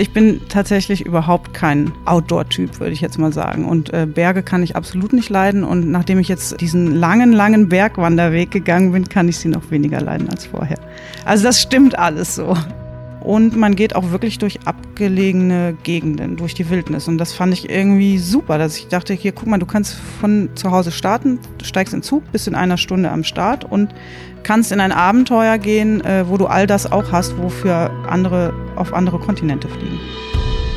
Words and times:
Ich 0.00 0.12
bin 0.12 0.40
tatsächlich 0.48 1.04
überhaupt 1.04 1.52
kein 1.54 1.90
Outdoor-Typ, 2.04 2.78
würde 2.78 2.92
ich 2.92 3.00
jetzt 3.00 3.18
mal 3.18 3.32
sagen. 3.32 3.64
Und 3.64 3.92
äh, 3.92 4.06
Berge 4.06 4.44
kann 4.44 4.62
ich 4.62 4.76
absolut 4.76 5.12
nicht 5.12 5.28
leiden. 5.28 5.64
Und 5.64 5.90
nachdem 5.90 6.20
ich 6.20 6.28
jetzt 6.28 6.60
diesen 6.60 6.94
langen, 6.94 7.32
langen 7.32 7.68
Bergwanderweg 7.68 8.52
gegangen 8.52 8.92
bin, 8.92 9.08
kann 9.08 9.28
ich 9.28 9.38
sie 9.38 9.48
noch 9.48 9.72
weniger 9.72 10.00
leiden 10.00 10.30
als 10.30 10.46
vorher. 10.46 10.78
Also 11.24 11.42
das 11.42 11.60
stimmt 11.60 11.98
alles 11.98 12.36
so. 12.36 12.56
Und 13.22 13.56
man 13.56 13.74
geht 13.74 13.96
auch 13.96 14.12
wirklich 14.12 14.38
durch 14.38 14.60
abgelegene 14.66 15.76
Gegenden, 15.82 16.36
durch 16.36 16.54
die 16.54 16.70
Wildnis. 16.70 17.08
Und 17.08 17.18
das 17.18 17.32
fand 17.32 17.52
ich 17.52 17.68
irgendwie 17.68 18.18
super, 18.18 18.56
dass 18.56 18.76
ich 18.78 18.86
dachte, 18.86 19.14
hier, 19.14 19.32
guck 19.32 19.48
mal, 19.48 19.58
du 19.58 19.66
kannst 19.66 19.96
von 20.20 20.50
zu 20.54 20.70
Hause 20.70 20.92
starten, 20.92 21.40
steigst 21.64 21.92
in 21.92 22.04
Zug, 22.04 22.22
bist 22.30 22.46
in 22.46 22.54
einer 22.54 22.76
Stunde 22.76 23.10
am 23.10 23.24
Start 23.24 23.64
und 23.64 23.92
kannst 24.48 24.72
in 24.72 24.80
ein 24.80 24.92
Abenteuer 24.92 25.58
gehen, 25.58 26.00
äh, 26.00 26.26
wo 26.26 26.38
du 26.38 26.46
all 26.46 26.66
das 26.66 26.90
auch 26.90 27.12
hast, 27.12 27.36
wofür 27.36 27.90
andere 28.08 28.54
auf 28.76 28.94
andere 28.94 29.18
Kontinente 29.18 29.68
fliegen. 29.68 30.00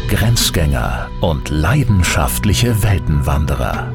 Grenzgänger 0.09 1.09
und 1.21 1.47
leidenschaftliche 1.50 2.83
Weltenwanderer 2.83 3.89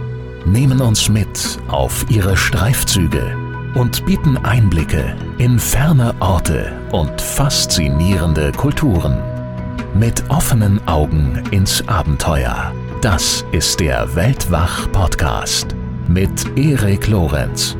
nehmen 0.46 0.80
uns 0.80 1.10
mit 1.10 1.58
auf 1.68 2.06
ihre 2.08 2.38
Streifzüge 2.38 3.36
und 3.74 4.06
bieten 4.06 4.38
Einblicke 4.38 5.14
in 5.36 5.58
ferne 5.58 6.14
Orte 6.20 6.72
und 6.92 7.20
faszinierende 7.20 8.52
Kulturen. 8.52 9.22
Mit 9.94 10.24
offenen 10.30 10.80
Augen 10.88 11.42
ins 11.50 11.86
Abenteuer. 11.86 12.72
Das 13.02 13.44
ist 13.52 13.80
der 13.80 14.14
Weltwach-Podcast 14.16 15.76
mit 16.08 16.56
Erik 16.56 17.08
Lorenz. 17.08 17.76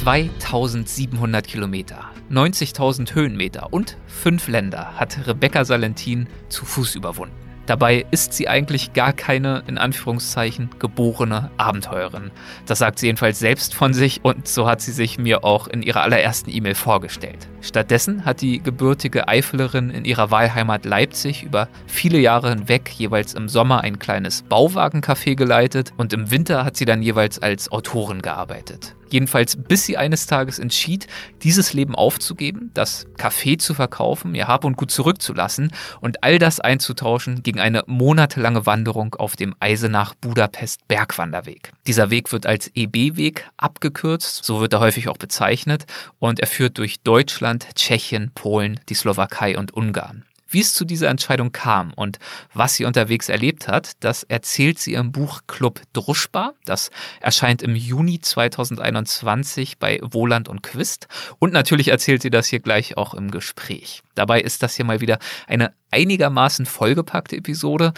2700 0.00 1.46
Kilometer, 1.46 2.06
90.000 2.32 3.14
Höhenmeter 3.14 3.70
und 3.70 3.98
fünf 4.06 4.48
Länder 4.48 4.94
hat 4.96 5.26
Rebecca 5.26 5.66
Salentin 5.66 6.26
zu 6.48 6.64
Fuß 6.64 6.94
überwunden. 6.94 7.34
Dabei 7.66 8.06
ist 8.10 8.32
sie 8.32 8.48
eigentlich 8.48 8.94
gar 8.94 9.12
keine, 9.12 9.62
in 9.66 9.76
Anführungszeichen, 9.76 10.70
geborene 10.78 11.50
Abenteurerin. 11.58 12.30
Das 12.64 12.78
sagt 12.78 12.98
sie 12.98 13.06
jedenfalls 13.08 13.40
selbst 13.40 13.74
von 13.74 13.92
sich 13.92 14.24
und 14.24 14.48
so 14.48 14.66
hat 14.66 14.80
sie 14.80 14.92
sich 14.92 15.18
mir 15.18 15.44
auch 15.44 15.68
in 15.68 15.82
ihrer 15.82 16.00
allerersten 16.00 16.50
E-Mail 16.50 16.76
vorgestellt. 16.76 17.46
Stattdessen 17.60 18.24
hat 18.24 18.40
die 18.40 18.62
gebürtige 18.62 19.28
Eifelerin 19.28 19.90
in 19.90 20.06
ihrer 20.06 20.30
Wahlheimat 20.30 20.86
Leipzig 20.86 21.42
über 21.42 21.68
viele 21.86 22.18
Jahre 22.18 22.48
hinweg 22.48 22.88
jeweils 22.88 23.34
im 23.34 23.50
Sommer 23.50 23.82
ein 23.82 23.98
kleines 23.98 24.46
Bauwagencafé 24.46 25.34
geleitet 25.34 25.92
und 25.98 26.14
im 26.14 26.30
Winter 26.30 26.64
hat 26.64 26.78
sie 26.78 26.86
dann 26.86 27.02
jeweils 27.02 27.38
als 27.38 27.70
Autorin 27.70 28.22
gearbeitet. 28.22 28.96
Jedenfalls 29.10 29.56
bis 29.56 29.84
sie 29.84 29.96
eines 29.96 30.26
Tages 30.26 30.58
entschied, 30.58 31.06
dieses 31.42 31.72
Leben 31.72 31.94
aufzugeben, 31.94 32.70
das 32.74 33.06
Café 33.16 33.58
zu 33.58 33.74
verkaufen, 33.74 34.34
ihr 34.34 34.48
Hab 34.48 34.64
und 34.64 34.76
Gut 34.76 34.90
zurückzulassen 34.90 35.72
und 36.00 36.22
all 36.22 36.38
das 36.38 36.60
einzutauschen 36.60 37.42
gegen 37.42 37.60
eine 37.60 37.82
monatelange 37.86 38.66
Wanderung 38.66 39.14
auf 39.14 39.36
dem 39.36 39.54
Eisenach-Budapest 39.60 40.86
Bergwanderweg. 40.88 41.72
Dieser 41.86 42.10
Weg 42.10 42.32
wird 42.32 42.46
als 42.46 42.70
EB-Weg 42.74 43.48
abgekürzt, 43.56 44.44
so 44.44 44.60
wird 44.60 44.72
er 44.72 44.80
häufig 44.80 45.08
auch 45.08 45.16
bezeichnet 45.16 45.86
und 46.18 46.40
er 46.40 46.46
führt 46.46 46.78
durch 46.78 47.00
Deutschland, 47.02 47.66
Tschechien, 47.74 48.30
Polen, 48.34 48.80
die 48.88 48.94
Slowakei 48.94 49.58
und 49.58 49.74
Ungarn. 49.74 50.24
Wie 50.50 50.60
es 50.60 50.74
zu 50.74 50.84
dieser 50.84 51.08
Entscheidung 51.08 51.52
kam 51.52 51.92
und 51.94 52.18
was 52.52 52.74
sie 52.74 52.84
unterwegs 52.84 53.28
erlebt 53.28 53.68
hat, 53.68 53.92
das 54.00 54.24
erzählt 54.24 54.80
sie 54.80 54.94
im 54.94 55.12
Buch 55.12 55.42
Club 55.46 55.80
Druschba. 55.92 56.54
Das 56.64 56.90
erscheint 57.20 57.62
im 57.62 57.76
Juni 57.76 58.18
2021 58.18 59.78
bei 59.78 60.00
Wohland 60.02 60.48
und 60.48 60.64
Quist. 60.64 61.06
Und 61.38 61.52
natürlich 61.52 61.88
erzählt 61.88 62.22
sie 62.22 62.30
das 62.30 62.48
hier 62.48 62.58
gleich 62.58 62.96
auch 62.96 63.14
im 63.14 63.30
Gespräch. 63.30 64.02
Dabei 64.16 64.40
ist 64.40 64.64
das 64.64 64.74
hier 64.74 64.84
mal 64.84 65.00
wieder 65.00 65.20
eine 65.46 65.72
einigermaßen 65.92 66.66
vollgepackte 66.66 67.36
Episode, 67.36 67.92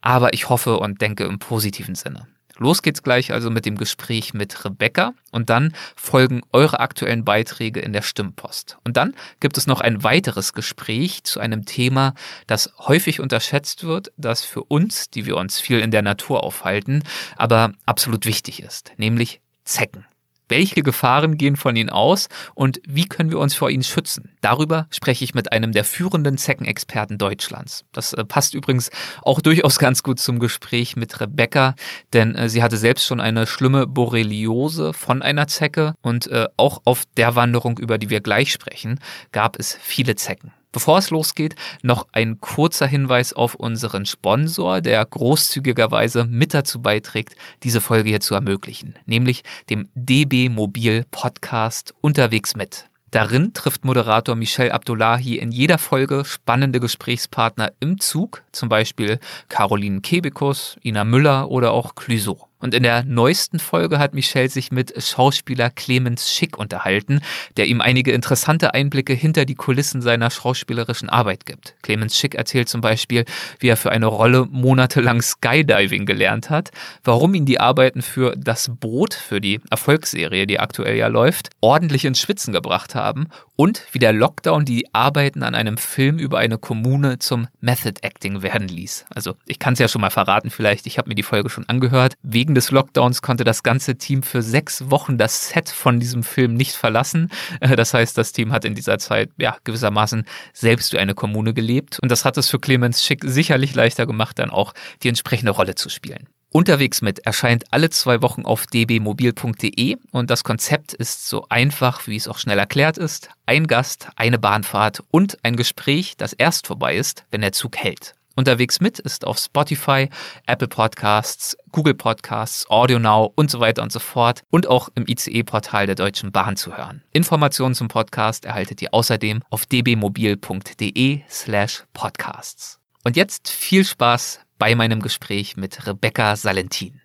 aber 0.00 0.32
ich 0.32 0.48
hoffe 0.48 0.78
und 0.78 1.02
denke 1.02 1.24
im 1.24 1.38
positiven 1.38 1.94
Sinne. 1.94 2.26
Los 2.58 2.82
geht's 2.82 3.02
gleich 3.02 3.32
also 3.32 3.50
mit 3.50 3.64
dem 3.64 3.76
Gespräch 3.76 4.34
mit 4.34 4.64
Rebecca 4.64 5.14
und 5.30 5.48
dann 5.48 5.72
folgen 5.96 6.42
eure 6.52 6.80
aktuellen 6.80 7.24
Beiträge 7.24 7.80
in 7.80 7.92
der 7.92 8.02
Stimmpost. 8.02 8.78
Und 8.84 8.96
dann 8.96 9.14
gibt 9.40 9.56
es 9.56 9.66
noch 9.66 9.80
ein 9.80 10.02
weiteres 10.02 10.52
Gespräch 10.52 11.22
zu 11.24 11.40
einem 11.40 11.64
Thema, 11.64 12.14
das 12.46 12.72
häufig 12.78 13.20
unterschätzt 13.20 13.84
wird, 13.84 14.12
das 14.16 14.44
für 14.44 14.64
uns, 14.64 15.08
die 15.08 15.24
wir 15.24 15.36
uns 15.36 15.60
viel 15.60 15.78
in 15.78 15.92
der 15.92 16.02
Natur 16.02 16.42
aufhalten, 16.42 17.04
aber 17.36 17.72
absolut 17.86 18.26
wichtig 18.26 18.62
ist, 18.62 18.92
nämlich 18.96 19.40
Zecken. 19.64 20.07
Welche 20.48 20.82
Gefahren 20.82 21.36
gehen 21.36 21.56
von 21.56 21.76
ihnen 21.76 21.90
aus 21.90 22.28
und 22.54 22.80
wie 22.86 23.06
können 23.06 23.30
wir 23.30 23.38
uns 23.38 23.54
vor 23.54 23.70
ihnen 23.70 23.82
schützen? 23.82 24.30
Darüber 24.40 24.86
spreche 24.90 25.24
ich 25.24 25.34
mit 25.34 25.52
einem 25.52 25.72
der 25.72 25.84
führenden 25.84 26.38
Zeckenexperten 26.38 27.18
Deutschlands. 27.18 27.84
Das 27.92 28.12
äh, 28.12 28.24
passt 28.24 28.54
übrigens 28.54 28.90
auch 29.22 29.40
durchaus 29.40 29.78
ganz 29.78 30.02
gut 30.02 30.18
zum 30.20 30.38
Gespräch 30.38 30.96
mit 30.96 31.20
Rebecca, 31.20 31.74
denn 32.12 32.34
äh, 32.34 32.48
sie 32.48 32.62
hatte 32.62 32.76
selbst 32.76 33.06
schon 33.06 33.20
eine 33.20 33.46
schlimme 33.46 33.86
Borreliose 33.86 34.92
von 34.92 35.22
einer 35.22 35.46
Zecke 35.46 35.94
und 36.02 36.26
äh, 36.28 36.46
auch 36.56 36.82
auf 36.84 37.04
der 37.16 37.34
Wanderung, 37.34 37.78
über 37.78 37.98
die 37.98 38.10
wir 38.10 38.20
gleich 38.20 38.52
sprechen, 38.52 39.00
gab 39.32 39.58
es 39.58 39.78
viele 39.80 40.16
Zecken. 40.16 40.52
Bevor 40.70 40.98
es 40.98 41.08
losgeht, 41.10 41.54
noch 41.82 42.08
ein 42.12 42.40
kurzer 42.40 42.86
Hinweis 42.86 43.32
auf 43.32 43.54
unseren 43.54 44.04
Sponsor, 44.04 44.82
der 44.82 45.04
großzügigerweise 45.04 46.24
mit 46.24 46.52
dazu 46.52 46.82
beiträgt, 46.82 47.36
diese 47.62 47.80
Folge 47.80 48.10
hier 48.10 48.20
zu 48.20 48.34
ermöglichen, 48.34 48.94
nämlich 49.06 49.44
dem 49.70 49.88
DB 49.94 50.50
Mobil 50.50 51.06
Podcast 51.10 51.94
Unterwegs 52.02 52.54
mit. 52.54 52.88
Darin 53.10 53.54
trifft 53.54 53.86
Moderator 53.86 54.34
Michel 54.34 54.70
Abdullahi 54.70 55.38
in 55.38 55.50
jeder 55.50 55.78
Folge 55.78 56.26
spannende 56.26 56.78
Gesprächspartner 56.78 57.72
im 57.80 57.98
Zug, 57.98 58.42
zum 58.52 58.68
Beispiel 58.68 59.18
Caroline 59.48 60.02
Kebekus, 60.02 60.76
Ina 60.84 61.04
Müller 61.04 61.50
oder 61.50 61.72
auch 61.72 61.94
Clüso. 61.94 62.47
Und 62.60 62.74
in 62.74 62.82
der 62.82 63.04
neuesten 63.04 63.58
Folge 63.58 63.98
hat 63.98 64.14
Michel 64.14 64.48
sich 64.48 64.72
mit 64.72 65.00
Schauspieler 65.02 65.70
Clemens 65.70 66.32
Schick 66.32 66.58
unterhalten, 66.58 67.20
der 67.56 67.66
ihm 67.66 67.80
einige 67.80 68.12
interessante 68.12 68.74
Einblicke 68.74 69.12
hinter 69.12 69.44
die 69.44 69.54
Kulissen 69.54 70.02
seiner 70.02 70.30
schauspielerischen 70.30 71.08
Arbeit 71.08 71.46
gibt. 71.46 71.74
Clemens 71.82 72.18
Schick 72.18 72.34
erzählt 72.34 72.68
zum 72.68 72.80
Beispiel, 72.80 73.24
wie 73.60 73.68
er 73.68 73.76
für 73.76 73.92
eine 73.92 74.06
Rolle 74.06 74.46
monatelang 74.50 75.22
Skydiving 75.22 76.06
gelernt 76.06 76.50
hat, 76.50 76.70
warum 77.04 77.34
ihn 77.34 77.46
die 77.46 77.60
Arbeiten 77.60 78.02
für 78.02 78.34
Das 78.36 78.70
Boot, 78.80 79.14
für 79.14 79.40
die 79.40 79.60
Erfolgsserie, 79.70 80.46
die 80.46 80.58
aktuell 80.58 80.96
ja 80.96 81.06
läuft, 81.06 81.50
ordentlich 81.60 82.04
ins 82.04 82.20
Schwitzen 82.20 82.52
gebracht 82.52 82.94
haben 82.94 83.28
und 83.56 83.82
wie 83.92 83.98
der 83.98 84.12
Lockdown 84.12 84.64
die 84.64 84.86
Arbeiten 84.94 85.42
an 85.42 85.56
einem 85.56 85.78
Film 85.78 86.18
über 86.18 86.38
eine 86.38 86.58
Kommune 86.58 87.18
zum 87.18 87.48
Method 87.60 88.00
Acting 88.02 88.42
werden 88.42 88.68
ließ. 88.68 89.06
Also 89.12 89.34
ich 89.46 89.58
kann 89.58 89.72
es 89.72 89.80
ja 89.80 89.88
schon 89.88 90.00
mal 90.00 90.10
verraten 90.10 90.50
vielleicht, 90.50 90.86
ich 90.86 90.96
habe 90.96 91.08
mir 91.08 91.16
die 91.16 91.24
Folge 91.24 91.50
schon 91.50 91.68
angehört. 91.68 92.14
Wegen 92.22 92.47
Wegen 92.48 92.54
des 92.54 92.70
Lockdowns 92.70 93.20
konnte 93.20 93.44
das 93.44 93.62
ganze 93.62 93.96
Team 93.98 94.22
für 94.22 94.40
sechs 94.40 94.90
Wochen 94.90 95.18
das 95.18 95.50
Set 95.50 95.68
von 95.68 96.00
diesem 96.00 96.22
Film 96.22 96.54
nicht 96.54 96.72
verlassen. 96.72 97.30
Äh, 97.60 97.76
das 97.76 97.92
heißt, 97.92 98.16
das 98.16 98.32
Team 98.32 98.52
hat 98.52 98.64
in 98.64 98.74
dieser 98.74 98.98
Zeit 98.98 99.28
ja 99.36 99.58
gewissermaßen 99.64 100.24
selbst 100.54 100.94
wie 100.94 100.98
eine 100.98 101.14
Kommune 101.14 101.52
gelebt. 101.52 101.98
Und 102.00 102.10
das 102.10 102.24
hat 102.24 102.38
es 102.38 102.48
für 102.48 102.58
Clemens 102.58 103.04
Schick 103.04 103.20
sicherlich 103.22 103.74
leichter 103.74 104.06
gemacht, 104.06 104.38
dann 104.38 104.48
auch 104.48 104.72
die 105.02 105.10
entsprechende 105.10 105.52
Rolle 105.52 105.74
zu 105.74 105.90
spielen. 105.90 106.26
Unterwegs 106.50 107.02
mit 107.02 107.18
erscheint 107.18 107.66
alle 107.70 107.90
zwei 107.90 108.22
Wochen 108.22 108.46
auf 108.46 108.64
dbmobil.de 108.66 109.96
und 110.12 110.30
das 110.30 110.42
Konzept 110.42 110.94
ist 110.94 111.28
so 111.28 111.44
einfach, 111.50 112.06
wie 112.06 112.16
es 112.16 112.28
auch 112.28 112.38
schnell 112.38 112.58
erklärt 112.58 112.96
ist. 112.96 113.28
Ein 113.44 113.66
Gast, 113.66 114.08
eine 114.16 114.38
Bahnfahrt 114.38 115.02
und 115.10 115.36
ein 115.42 115.56
Gespräch, 115.56 116.16
das 116.16 116.32
erst 116.32 116.66
vorbei 116.66 116.96
ist, 116.96 117.26
wenn 117.30 117.42
der 117.42 117.52
Zug 117.52 117.76
hält. 117.76 118.14
Unterwegs 118.38 118.80
mit 118.80 119.00
ist 119.00 119.26
auf 119.26 119.36
Spotify, 119.36 120.08
Apple 120.46 120.68
Podcasts, 120.68 121.56
Google 121.72 121.94
Podcasts, 121.94 122.70
Audio 122.70 123.00
Now 123.00 123.32
und 123.34 123.50
so 123.50 123.58
weiter 123.58 123.82
und 123.82 123.90
so 123.90 123.98
fort 123.98 124.44
und 124.48 124.68
auch 124.68 124.90
im 124.94 125.08
ICE-Portal 125.08 125.86
der 125.86 125.96
Deutschen 125.96 126.30
Bahn 126.30 126.54
zu 126.54 126.76
hören. 126.76 127.02
Informationen 127.10 127.74
zum 127.74 127.88
Podcast 127.88 128.44
erhaltet 128.44 128.80
ihr 128.80 128.94
außerdem 128.94 129.42
auf 129.50 129.66
dbmobil.de 129.66 131.22
slash 131.28 131.82
podcasts. 131.92 132.78
Und 133.02 133.16
jetzt 133.16 133.48
viel 133.48 133.84
Spaß 133.84 134.38
bei 134.56 134.76
meinem 134.76 135.02
Gespräch 135.02 135.56
mit 135.56 135.84
Rebecca 135.88 136.36
Salentin. 136.36 137.00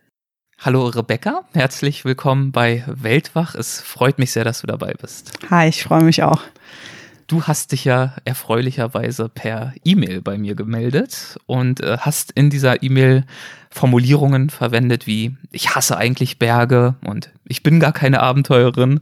Hallo 0.60 0.86
Rebecca, 0.86 1.46
herzlich 1.54 2.06
willkommen 2.06 2.52
bei 2.52 2.84
Weltwach. 2.86 3.56
Es 3.56 3.82
freut 3.82 4.20
mich 4.20 4.32
sehr, 4.32 4.44
dass 4.44 4.62
du 4.62 4.68
dabei 4.68 4.94
bist. 5.02 5.32
Hi, 5.50 5.68
ich 5.68 5.82
freue 5.82 6.04
mich 6.04 6.22
auch. 6.22 6.44
Du 7.28 7.44
hast 7.44 7.72
dich 7.72 7.86
ja 7.86 8.14
erfreulicherweise 8.26 9.30
per 9.30 9.74
E-Mail 9.84 10.22
bei 10.22 10.38
mir 10.38 10.56
gemeldet 10.56 11.38
und 11.46 11.82
äh, 11.82 11.98
hast 12.00 12.32
in 12.32 12.50
dieser 12.50 12.84
E-Mail 12.84 13.26
Formulierungen 13.70 14.50
verwendet 14.50 15.08
wie 15.08 15.36
ich 15.52 15.76
hasse 15.76 15.98
eigentlich 15.98 16.38
Berge 16.38 16.96
und 17.04 17.32
ich 17.46 17.64
bin 17.64 17.80
gar 17.80 17.92
keine 17.92 18.22
Abenteurerin. 18.22 19.00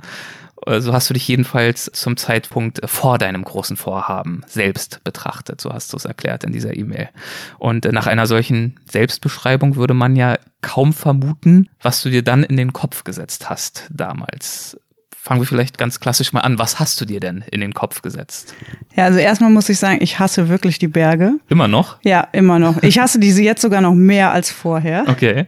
So 0.68 0.94
hast 0.94 1.10
du 1.10 1.16
dich 1.16 1.28
jedenfalls 1.28 1.90
zum 1.92 2.18
Zeitpunkt 2.18 2.82
vor 2.86 3.18
deinem 3.18 3.44
großen 3.44 3.76
Vorhaben 3.78 4.44
selbst 4.46 5.04
betrachtet, 5.04 5.60
so 5.60 5.74
hast 5.74 5.92
du 5.92 5.98
es 5.98 6.06
erklärt 6.06 6.44
in 6.44 6.52
dieser 6.52 6.78
E-Mail. 6.78 7.10
Und 7.58 7.92
nach 7.92 8.06
einer 8.06 8.28
solchen 8.28 8.80
Selbstbeschreibung 8.88 9.76
würde 9.76 9.96
man 9.96 10.16
ja 10.16 10.38
kaum 10.62 10.94
vermuten, 10.94 11.68
was 11.82 12.04
du 12.04 12.12
dir 12.12 12.24
dann 12.24 12.44
in 12.44 12.58
den 12.58 12.74
Kopf 12.74 13.04
gesetzt 13.04 13.50
hast 13.50 13.88
damals. 13.90 14.78
Fangen 15.24 15.40
wir 15.40 15.46
vielleicht 15.46 15.78
ganz 15.78 16.00
klassisch 16.00 16.34
mal 16.34 16.40
an. 16.40 16.58
Was 16.58 16.80
hast 16.80 17.00
du 17.00 17.06
dir 17.06 17.20
denn 17.20 17.44
in 17.52 17.62
den 17.62 17.76
Kopf 17.76 18.02
gesetzt? 18.02 18.56
Ja, 18.96 19.06
also 19.06 19.20
erstmal 19.20 19.52
muss 19.52 19.70
ich 19.70 19.78
sagen, 19.78 20.00
ich 20.02 20.18
hasse 20.18 20.50
wirklich 20.50 20.80
die 20.80 20.88
Berge. 20.88 21.34
Immer 21.48 21.68
noch? 21.68 22.00
Ja, 22.02 22.28
immer 22.32 22.58
noch. 22.58 22.82
Ich 22.82 22.98
hasse 22.98 23.20
diese 23.20 23.44
jetzt 23.44 23.62
sogar 23.62 23.82
noch 23.82 23.94
mehr 23.94 24.32
als 24.32 24.50
vorher. 24.50 25.04
Okay. 25.08 25.46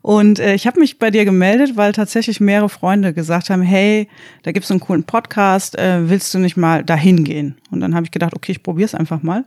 Und 0.00 0.40
äh, 0.40 0.54
ich 0.54 0.66
habe 0.66 0.80
mich 0.80 0.98
bei 0.98 1.10
dir 1.10 1.26
gemeldet, 1.26 1.76
weil 1.76 1.92
tatsächlich 1.92 2.40
mehrere 2.40 2.70
Freunde 2.70 3.12
gesagt 3.12 3.50
haben, 3.50 3.60
hey, 3.60 4.08
da 4.44 4.52
gibt's 4.52 4.70
einen 4.70 4.80
coolen 4.80 5.04
Podcast, 5.04 5.78
äh, 5.78 6.08
willst 6.08 6.32
du 6.32 6.38
nicht 6.38 6.56
mal 6.56 6.82
dahin 6.82 7.22
gehen? 7.22 7.58
Und 7.70 7.80
dann 7.80 7.94
habe 7.94 8.06
ich 8.06 8.12
gedacht, 8.12 8.32
okay, 8.34 8.52
ich 8.52 8.62
probiere 8.62 8.86
es 8.86 8.94
einfach 8.94 9.22
mal 9.22 9.44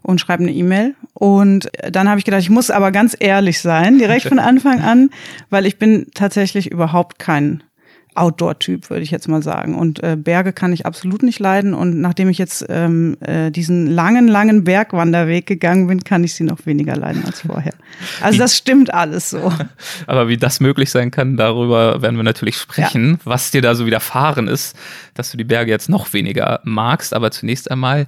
und 0.00 0.22
schreibe 0.22 0.42
eine 0.42 0.52
E-Mail. 0.52 0.94
Und 1.12 1.70
dann 1.90 2.08
habe 2.08 2.18
ich 2.18 2.24
gedacht, 2.24 2.40
ich 2.40 2.50
muss 2.50 2.70
aber 2.70 2.90
ganz 2.90 3.14
ehrlich 3.20 3.60
sein, 3.60 3.98
direkt 3.98 4.26
von 4.26 4.38
Anfang 4.38 4.80
an, 4.80 5.10
weil 5.50 5.66
ich 5.66 5.78
bin 5.78 6.06
tatsächlich 6.14 6.70
überhaupt 6.70 7.18
kein 7.18 7.62
Outdoor-Typ, 8.14 8.90
würde 8.90 9.02
ich 9.02 9.10
jetzt 9.10 9.28
mal 9.28 9.42
sagen. 9.42 9.74
Und 9.74 10.02
äh, 10.02 10.16
Berge 10.16 10.52
kann 10.52 10.72
ich 10.72 10.84
absolut 10.86 11.22
nicht 11.22 11.38
leiden. 11.38 11.74
Und 11.74 12.00
nachdem 12.00 12.28
ich 12.28 12.38
jetzt 12.38 12.66
ähm, 12.68 13.16
äh, 13.20 13.50
diesen 13.50 13.86
langen, 13.86 14.28
langen 14.28 14.64
Bergwanderweg 14.64 15.46
gegangen 15.46 15.86
bin, 15.86 16.04
kann 16.04 16.22
ich 16.24 16.34
sie 16.34 16.44
noch 16.44 16.66
weniger 16.66 16.96
leiden 16.96 17.24
als 17.24 17.40
vorher. 17.40 17.74
Also 18.20 18.38
das 18.38 18.56
stimmt 18.56 18.92
alles 18.92 19.30
so. 19.30 19.52
Aber 20.06 20.28
wie 20.28 20.36
das 20.36 20.60
möglich 20.60 20.90
sein 20.90 21.10
kann, 21.10 21.36
darüber 21.36 22.02
werden 22.02 22.16
wir 22.16 22.24
natürlich 22.24 22.56
sprechen, 22.56 23.12
ja. 23.12 23.18
was 23.24 23.50
dir 23.50 23.62
da 23.62 23.74
so 23.74 23.86
widerfahren 23.86 24.48
ist, 24.48 24.76
dass 25.14 25.30
du 25.30 25.36
die 25.36 25.44
Berge 25.44 25.70
jetzt 25.70 25.88
noch 25.88 26.12
weniger 26.12 26.60
magst. 26.64 27.14
Aber 27.14 27.30
zunächst 27.30 27.70
einmal 27.70 28.06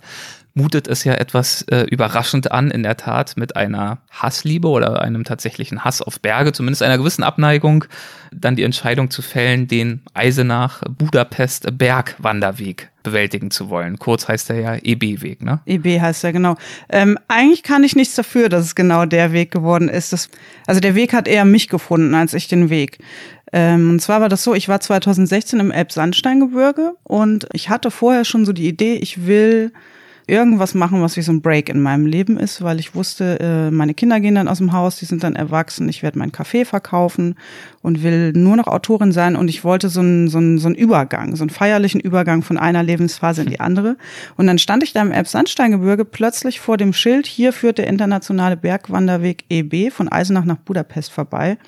mutet 0.54 0.86
es 0.86 1.02
ja 1.02 1.14
etwas 1.14 1.62
äh, 1.62 1.80
überraschend 1.90 2.52
an, 2.52 2.70
in 2.70 2.84
der 2.84 2.96
Tat 2.96 3.36
mit 3.36 3.56
einer 3.56 3.98
Hassliebe 4.10 4.68
oder 4.68 5.02
einem 5.02 5.24
tatsächlichen 5.24 5.84
Hass 5.84 6.00
auf 6.00 6.20
Berge, 6.20 6.52
zumindest 6.52 6.82
einer 6.82 6.96
gewissen 6.96 7.24
Abneigung, 7.24 7.86
dann 8.32 8.54
die 8.54 8.62
Entscheidung 8.62 9.10
zu 9.10 9.20
fällen, 9.20 9.66
den 9.66 10.02
Eisenach-Budapest-Bergwanderweg 10.14 12.90
bewältigen 13.02 13.50
zu 13.50 13.68
wollen. 13.68 13.98
Kurz 13.98 14.28
heißt 14.28 14.50
er 14.50 14.60
ja 14.60 14.76
EB-Weg, 14.76 15.42
ne? 15.42 15.58
EB 15.66 16.00
heißt 16.00 16.22
er, 16.22 16.32
genau. 16.32 16.54
Ähm, 16.88 17.18
eigentlich 17.26 17.64
kann 17.64 17.82
ich 17.82 17.96
nichts 17.96 18.14
dafür, 18.14 18.48
dass 18.48 18.64
es 18.64 18.76
genau 18.76 19.06
der 19.06 19.32
Weg 19.32 19.50
geworden 19.50 19.88
ist. 19.88 20.12
Das, 20.12 20.28
also 20.66 20.80
der 20.80 20.94
Weg 20.94 21.12
hat 21.12 21.26
eher 21.26 21.44
mich 21.44 21.68
gefunden 21.68 22.14
als 22.14 22.32
ich 22.32 22.46
den 22.46 22.70
Weg. 22.70 22.98
Ähm, 23.52 23.90
und 23.90 24.00
zwar 24.00 24.20
war 24.20 24.28
das 24.28 24.44
so, 24.44 24.54
ich 24.54 24.68
war 24.68 24.78
2016 24.80 25.58
im 25.60 25.72
Elbsandsteingebirge 25.72 26.94
und 27.02 27.48
ich 27.52 27.68
hatte 27.68 27.90
vorher 27.90 28.24
schon 28.24 28.46
so 28.46 28.52
die 28.52 28.68
Idee, 28.68 28.94
ich 28.94 29.26
will 29.26 29.72
irgendwas 30.26 30.74
machen, 30.74 31.02
was 31.02 31.16
wie 31.16 31.22
so 31.22 31.32
ein 31.32 31.42
Break 31.42 31.68
in 31.68 31.80
meinem 31.80 32.06
Leben 32.06 32.38
ist, 32.38 32.62
weil 32.62 32.80
ich 32.80 32.94
wusste, 32.94 33.38
äh, 33.40 33.70
meine 33.70 33.94
Kinder 33.94 34.20
gehen 34.20 34.34
dann 34.34 34.48
aus 34.48 34.58
dem 34.58 34.72
Haus, 34.72 34.96
die 34.96 35.04
sind 35.04 35.22
dann 35.22 35.36
erwachsen, 35.36 35.88
ich 35.88 36.02
werde 36.02 36.18
mein 36.18 36.32
Café 36.32 36.64
verkaufen 36.64 37.36
und 37.82 38.02
will 38.02 38.32
nur 38.32 38.56
noch 38.56 38.66
Autorin 38.66 39.12
sein 39.12 39.36
und 39.36 39.48
ich 39.48 39.64
wollte 39.64 39.88
so 39.88 40.00
einen, 40.00 40.28
so 40.28 40.38
einen, 40.38 40.58
so 40.58 40.66
einen 40.66 40.76
Übergang, 40.76 41.36
so 41.36 41.42
einen 41.42 41.50
feierlichen 41.50 42.00
Übergang 42.00 42.42
von 42.42 42.56
einer 42.56 42.82
Lebensphase 42.82 43.42
in 43.42 43.50
die 43.50 43.60
andere. 43.60 43.96
Und 44.36 44.46
dann 44.46 44.58
stand 44.58 44.82
ich 44.82 44.92
da 44.92 45.02
im 45.02 45.12
Elbsandsteingebirge 45.12 46.04
plötzlich 46.04 46.60
vor 46.60 46.78
dem 46.78 46.92
Schild, 46.92 47.26
hier 47.26 47.52
führt 47.52 47.78
der 47.78 47.86
internationale 47.86 48.56
Bergwanderweg 48.56 49.44
EB 49.50 49.90
von 49.90 50.10
Eisenach 50.10 50.44
nach 50.44 50.56
Budapest 50.56 51.12
vorbei. 51.12 51.58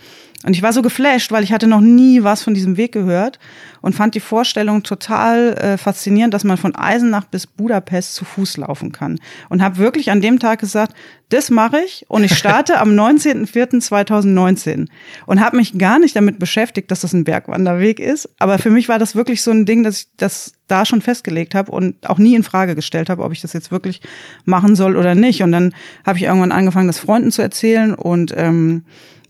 Und 0.44 0.55
ich 0.55 0.62
war 0.62 0.73
so 0.73 0.83
geflasht, 0.83 1.33
weil 1.33 1.43
ich 1.44 1.53
hatte 1.53 1.67
noch 1.67 1.81
nie 1.81 2.23
was 2.23 2.43
von 2.43 2.55
diesem 2.55 2.77
Weg 2.77 2.93
gehört 2.93 3.38
und 3.81 3.94
fand 3.94 4.15
die 4.15 4.21
Vorstellung 4.21 4.83
total 4.83 5.55
äh, 5.55 5.79
faszinierend, 5.79 6.35
dass 6.35 6.44
man 6.44 6.59
von 6.59 6.77
Eisenach 6.77 7.25
bis 7.25 7.47
Budapest 7.47 8.15
zu 8.15 8.25
Fuß 8.25 8.59
laufen 8.59 8.93
kann. 8.93 9.19
Und 9.49 9.62
habe 9.62 9.79
wirklich 9.79 10.11
an 10.11 10.21
dem 10.21 10.38
Tag 10.38 10.61
gesagt, 10.61 10.94
das 11.31 11.50
mache 11.50 11.79
ich 11.85 12.05
und 12.09 12.23
ich 12.23 12.37
starte 12.37 12.79
am 12.79 12.91
19.04.2019 12.99 14.88
und 15.25 15.41
habe 15.41 15.56
mich 15.56 15.79
gar 15.79 15.99
nicht 15.99 16.15
damit 16.15 16.38
beschäftigt, 16.38 16.91
dass 16.91 17.00
das 17.00 17.15
ein 17.15 17.25
Bergwanderweg 17.25 17.99
ist. 17.99 18.29
Aber 18.38 18.59
für 18.59 18.71
mich 18.71 18.88
war 18.88 18.99
das 18.99 19.17
wirklich 19.17 19.43
so 19.43 19.50
ein 19.50 19.65
Ding, 19.65 19.83
dass 19.83 20.00
ich 20.00 20.09
das 20.17 20.53
da 20.69 20.85
schon 20.85 21.00
festgelegt 21.00 21.55
habe 21.55 21.73
und 21.73 22.09
auch 22.09 22.19
nie 22.19 22.35
in 22.35 22.43
Frage 22.43 22.75
gestellt 22.75 23.09
habe, 23.09 23.23
ob 23.23 23.33
ich 23.33 23.41
das 23.41 23.53
jetzt 23.53 23.71
wirklich 23.71 24.00
machen 24.44 24.77
soll 24.77 24.97
oder 24.97 25.15
nicht. 25.15 25.43
Und 25.43 25.53
dann 25.53 25.75
habe 26.05 26.19
ich 26.19 26.25
irgendwann 26.25 26.53
angefangen, 26.53 26.88
das 26.88 26.99
Freunden 26.99 27.31
zu 27.33 27.41
erzählen 27.43 27.94
und 27.94 28.35
ähm, 28.37 28.85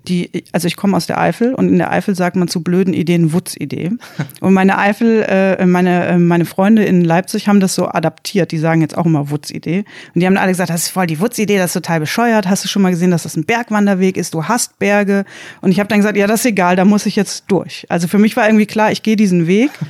die, 0.08 0.44
also 0.52 0.66
ich 0.68 0.76
komme 0.76 0.96
aus 0.96 1.06
der 1.06 1.18
Eifel 1.18 1.54
und 1.54 1.68
in 1.68 1.78
der 1.78 1.90
Eifel 1.90 2.14
sagt 2.14 2.36
man 2.36 2.48
zu 2.48 2.62
blöden 2.62 2.94
Ideen 2.94 3.32
Wutz-Idee. 3.32 3.92
Und 4.40 4.54
meine 4.54 4.78
Eifel, 4.78 5.22
äh, 5.28 5.66
meine, 5.66 6.06
äh, 6.06 6.18
meine 6.18 6.44
Freunde 6.44 6.84
in 6.84 7.04
Leipzig 7.04 7.48
haben 7.48 7.60
das 7.60 7.74
so 7.74 7.88
adaptiert. 7.88 8.52
Die 8.52 8.58
sagen 8.58 8.80
jetzt 8.80 8.96
auch 8.96 9.06
immer 9.06 9.30
Wutz-Idee. 9.30 9.84
Und 10.14 10.20
die 10.20 10.26
haben 10.26 10.36
alle 10.36 10.50
gesagt, 10.50 10.70
das 10.70 10.84
ist 10.84 10.88
voll 10.90 11.06
die 11.06 11.20
Wutz-Idee, 11.20 11.58
das 11.58 11.66
ist 11.66 11.74
total 11.74 12.00
bescheuert. 12.00 12.48
Hast 12.48 12.64
du 12.64 12.68
schon 12.68 12.82
mal 12.82 12.90
gesehen, 12.90 13.10
dass 13.10 13.24
das 13.24 13.36
ein 13.36 13.44
Bergwanderweg 13.44 14.16
ist? 14.16 14.34
Du 14.34 14.44
hast 14.44 14.78
Berge. 14.78 15.24
Und 15.60 15.70
ich 15.70 15.80
habe 15.80 15.88
dann 15.88 15.98
gesagt, 15.98 16.16
ja, 16.16 16.26
das 16.26 16.40
ist 16.40 16.46
egal, 16.46 16.76
da 16.76 16.84
muss 16.84 17.06
ich 17.06 17.16
jetzt 17.16 17.44
durch. 17.48 17.86
Also 17.88 18.08
für 18.08 18.18
mich 18.18 18.36
war 18.36 18.46
irgendwie 18.46 18.66
klar, 18.66 18.92
ich 18.92 19.02
gehe 19.02 19.16
diesen 19.16 19.46
Weg. 19.46 19.70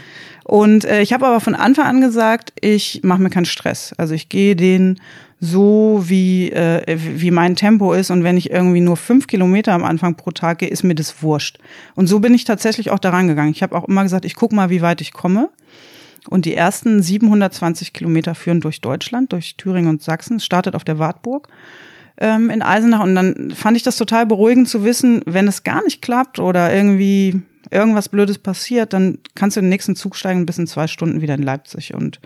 Und 0.45 0.85
äh, 0.85 1.03
ich 1.03 1.13
habe 1.13 1.27
aber 1.27 1.41
von 1.41 1.57
Anfang 1.57 1.87
an 1.87 2.01
gesagt, 2.01 2.53
ich 2.61 3.01
mache 3.03 3.21
mir 3.21 3.31
keinen 3.31 3.47
Stress. 3.47 3.93
Also 3.99 4.15
ich 4.15 4.29
gehe 4.29 4.55
den 4.55 5.01
so, 5.41 6.03
wie, 6.07 6.51
äh, 6.51 6.99
wie 6.99 7.31
mein 7.31 7.57
Tempo 7.57 7.93
ist. 7.93 8.11
Und 8.11 8.25
wenn 8.25 8.37
ich 8.37 8.51
irgendwie 8.51 8.81
nur 8.81 8.97
fünf 8.97 9.27
Kilometer 9.27 9.73
am 9.73 9.85
Anfang 9.85 10.15
pro 10.15 10.31
Tag 10.31 10.59
gehe, 10.59 10.69
ist 10.69 10.83
mir 10.83 10.95
das 10.95 11.23
wurscht. 11.23 11.59
Und 11.95 12.07
so 12.07 12.21
bin 12.21 12.35
ich 12.35 12.45
tatsächlich 12.45 12.91
auch 12.91 12.99
daran 12.99 13.29
gegangen. 13.29 13.51
Ich 13.51 13.63
habe 13.63 13.77
auch 13.77 13.85
immer 13.85 14.03
gesagt, 14.03 14.25
ich 14.25 14.35
gucke 14.35 14.55
mal, 14.55 14.71
wie 14.71 14.83
weit 14.83 15.01
ich 15.01 15.13
komme. 15.13 15.51
Und 16.29 16.45
die 16.45 16.55
ersten 16.55 17.03
720 17.03 17.93
Kilometer 17.93 18.35
führen 18.35 18.61
durch 18.61 18.81
Deutschland, 18.81 19.33
durch 19.33 19.57
Thüringen 19.57 19.91
und 19.91 20.03
Sachsen. 20.03 20.41
Startet 20.41 20.75
auf 20.75 20.85
der 20.85 20.99
Wartburg 20.99 21.49
ähm, 22.19 22.51
in 22.51 22.63
Eisenach. 22.63 23.05
Und 23.05 23.15
dann 23.15 23.53
fand 23.55 23.77
ich 23.77 23.83
das 23.83 23.97
total 23.97 24.27
beruhigend 24.27 24.69
zu 24.69 24.85
wissen, 24.85 25.23
wenn 25.27 25.47
es 25.49 25.65
gar 25.65 25.85
nicht 25.85 26.03
klappt 26.03 26.39
oder 26.39 26.75
irgendwie 26.75 27.43
irgendwas 27.71 28.09
Blödes 28.09 28.39
passiert, 28.39 28.93
dann 28.93 29.19
kannst 29.35 29.57
du 29.57 29.61
den 29.61 29.69
nächsten 29.69 29.97
Zug 29.97 30.17
steigen 30.17 30.47
bis 30.47 30.59
in 30.59 30.67
zwei 30.67 30.87
Stunden 30.87 31.21
wieder 31.21 31.35
in 31.35 31.43
Leipzig. 31.43 31.95
Und 31.95 32.21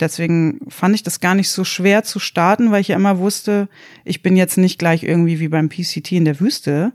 Deswegen 0.00 0.60
fand 0.68 0.94
ich 0.94 1.02
das 1.02 1.20
gar 1.20 1.34
nicht 1.34 1.50
so 1.50 1.64
schwer 1.64 2.02
zu 2.02 2.18
starten, 2.18 2.70
weil 2.70 2.80
ich 2.80 2.88
ja 2.88 2.96
immer 2.96 3.18
wusste, 3.18 3.68
ich 4.04 4.22
bin 4.22 4.36
jetzt 4.36 4.56
nicht 4.56 4.78
gleich 4.78 5.02
irgendwie 5.02 5.40
wie 5.40 5.48
beim 5.48 5.68
PCT 5.68 6.12
in 6.12 6.24
der 6.24 6.40
Wüste 6.40 6.92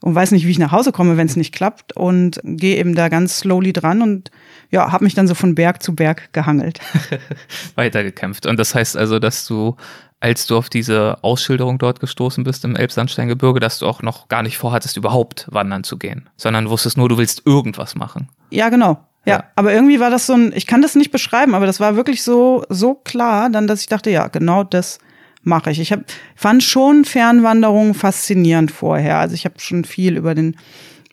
und 0.00 0.14
weiß 0.14 0.32
nicht, 0.32 0.46
wie 0.46 0.50
ich 0.50 0.58
nach 0.58 0.72
Hause 0.72 0.92
komme, 0.92 1.16
wenn 1.16 1.26
es 1.26 1.36
nicht 1.36 1.54
klappt 1.54 1.96
und 1.96 2.40
gehe 2.42 2.76
eben 2.76 2.94
da 2.94 3.08
ganz 3.08 3.38
slowly 3.38 3.72
dran 3.72 4.02
und 4.02 4.30
ja, 4.70 4.92
habe 4.92 5.04
mich 5.04 5.14
dann 5.14 5.28
so 5.28 5.34
von 5.34 5.54
Berg 5.54 5.82
zu 5.82 5.94
Berg 5.94 6.32
gehangelt. 6.32 6.80
Weitergekämpft. 7.74 8.46
Und 8.46 8.58
das 8.58 8.74
heißt 8.74 8.96
also, 8.96 9.18
dass 9.18 9.46
du, 9.46 9.76
als 10.20 10.46
du 10.46 10.56
auf 10.56 10.68
diese 10.68 11.22
Ausschilderung 11.22 11.78
dort 11.78 12.00
gestoßen 12.00 12.44
bist 12.44 12.64
im 12.64 12.76
Elbsandsteingebirge, 12.76 13.60
dass 13.60 13.78
du 13.78 13.86
auch 13.86 14.02
noch 14.02 14.28
gar 14.28 14.42
nicht 14.42 14.58
vorhattest, 14.58 14.96
überhaupt 14.96 15.48
wandern 15.50 15.84
zu 15.84 15.98
gehen, 15.98 16.28
sondern 16.36 16.70
wusstest 16.70 16.96
nur, 16.96 17.08
du 17.08 17.18
willst 17.18 17.42
irgendwas 17.46 17.94
machen. 17.94 18.28
Ja, 18.50 18.68
genau. 18.68 19.06
Ja, 19.26 19.34
ja, 19.34 19.44
aber 19.54 19.72
irgendwie 19.72 20.00
war 20.00 20.10
das 20.10 20.26
so 20.26 20.32
ein, 20.32 20.52
ich 20.54 20.66
kann 20.66 20.80
das 20.80 20.94
nicht 20.94 21.10
beschreiben, 21.10 21.54
aber 21.54 21.66
das 21.66 21.78
war 21.78 21.94
wirklich 21.96 22.22
so, 22.22 22.64
so 22.68 22.94
klar, 22.94 23.50
dann, 23.50 23.66
dass 23.66 23.82
ich 23.82 23.86
dachte, 23.86 24.10
ja, 24.10 24.28
genau 24.28 24.64
das 24.64 24.98
mache 25.42 25.70
ich. 25.70 25.80
Ich 25.80 25.92
hab, 25.92 26.00
fand 26.36 26.62
schon 26.62 27.04
Fernwanderungen 27.04 27.94
faszinierend 27.94 28.70
vorher. 28.70 29.18
Also 29.18 29.34
ich 29.34 29.44
habe 29.44 29.58
schon 29.58 29.84
viel 29.84 30.16
über 30.16 30.34
den 30.34 30.56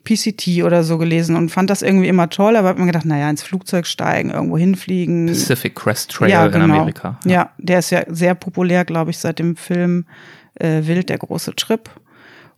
PCT 0.08 0.64
oder 0.64 0.84
so 0.84 0.98
gelesen 0.98 1.36
und 1.36 1.50
fand 1.50 1.70
das 1.70 1.82
irgendwie 1.82 2.08
immer 2.08 2.30
toll, 2.30 2.56
aber 2.56 2.70
habe 2.70 2.80
mir 2.80 2.86
gedacht, 2.88 3.06
naja, 3.06 3.30
ins 3.30 3.44
Flugzeug 3.44 3.86
steigen, 3.86 4.30
irgendwo 4.30 4.58
hinfliegen. 4.58 5.28
Pacific 5.28 5.76
Crest 5.76 6.12
Trail 6.12 6.30
ja, 6.30 6.48
genau. 6.48 6.66
in 6.66 6.72
Amerika. 6.72 7.20
Ja. 7.26 7.32
ja. 7.32 7.50
der 7.58 7.80
ist 7.80 7.90
ja 7.90 8.04
sehr 8.08 8.34
populär, 8.36 8.86
glaube 8.86 9.12
ich, 9.12 9.18
seit 9.18 9.40
dem 9.40 9.58
Film 9.58 10.06
äh, 10.56 10.84
Wild, 10.84 11.10
der 11.10 11.18
große 11.18 11.56
Trip. 11.56 11.90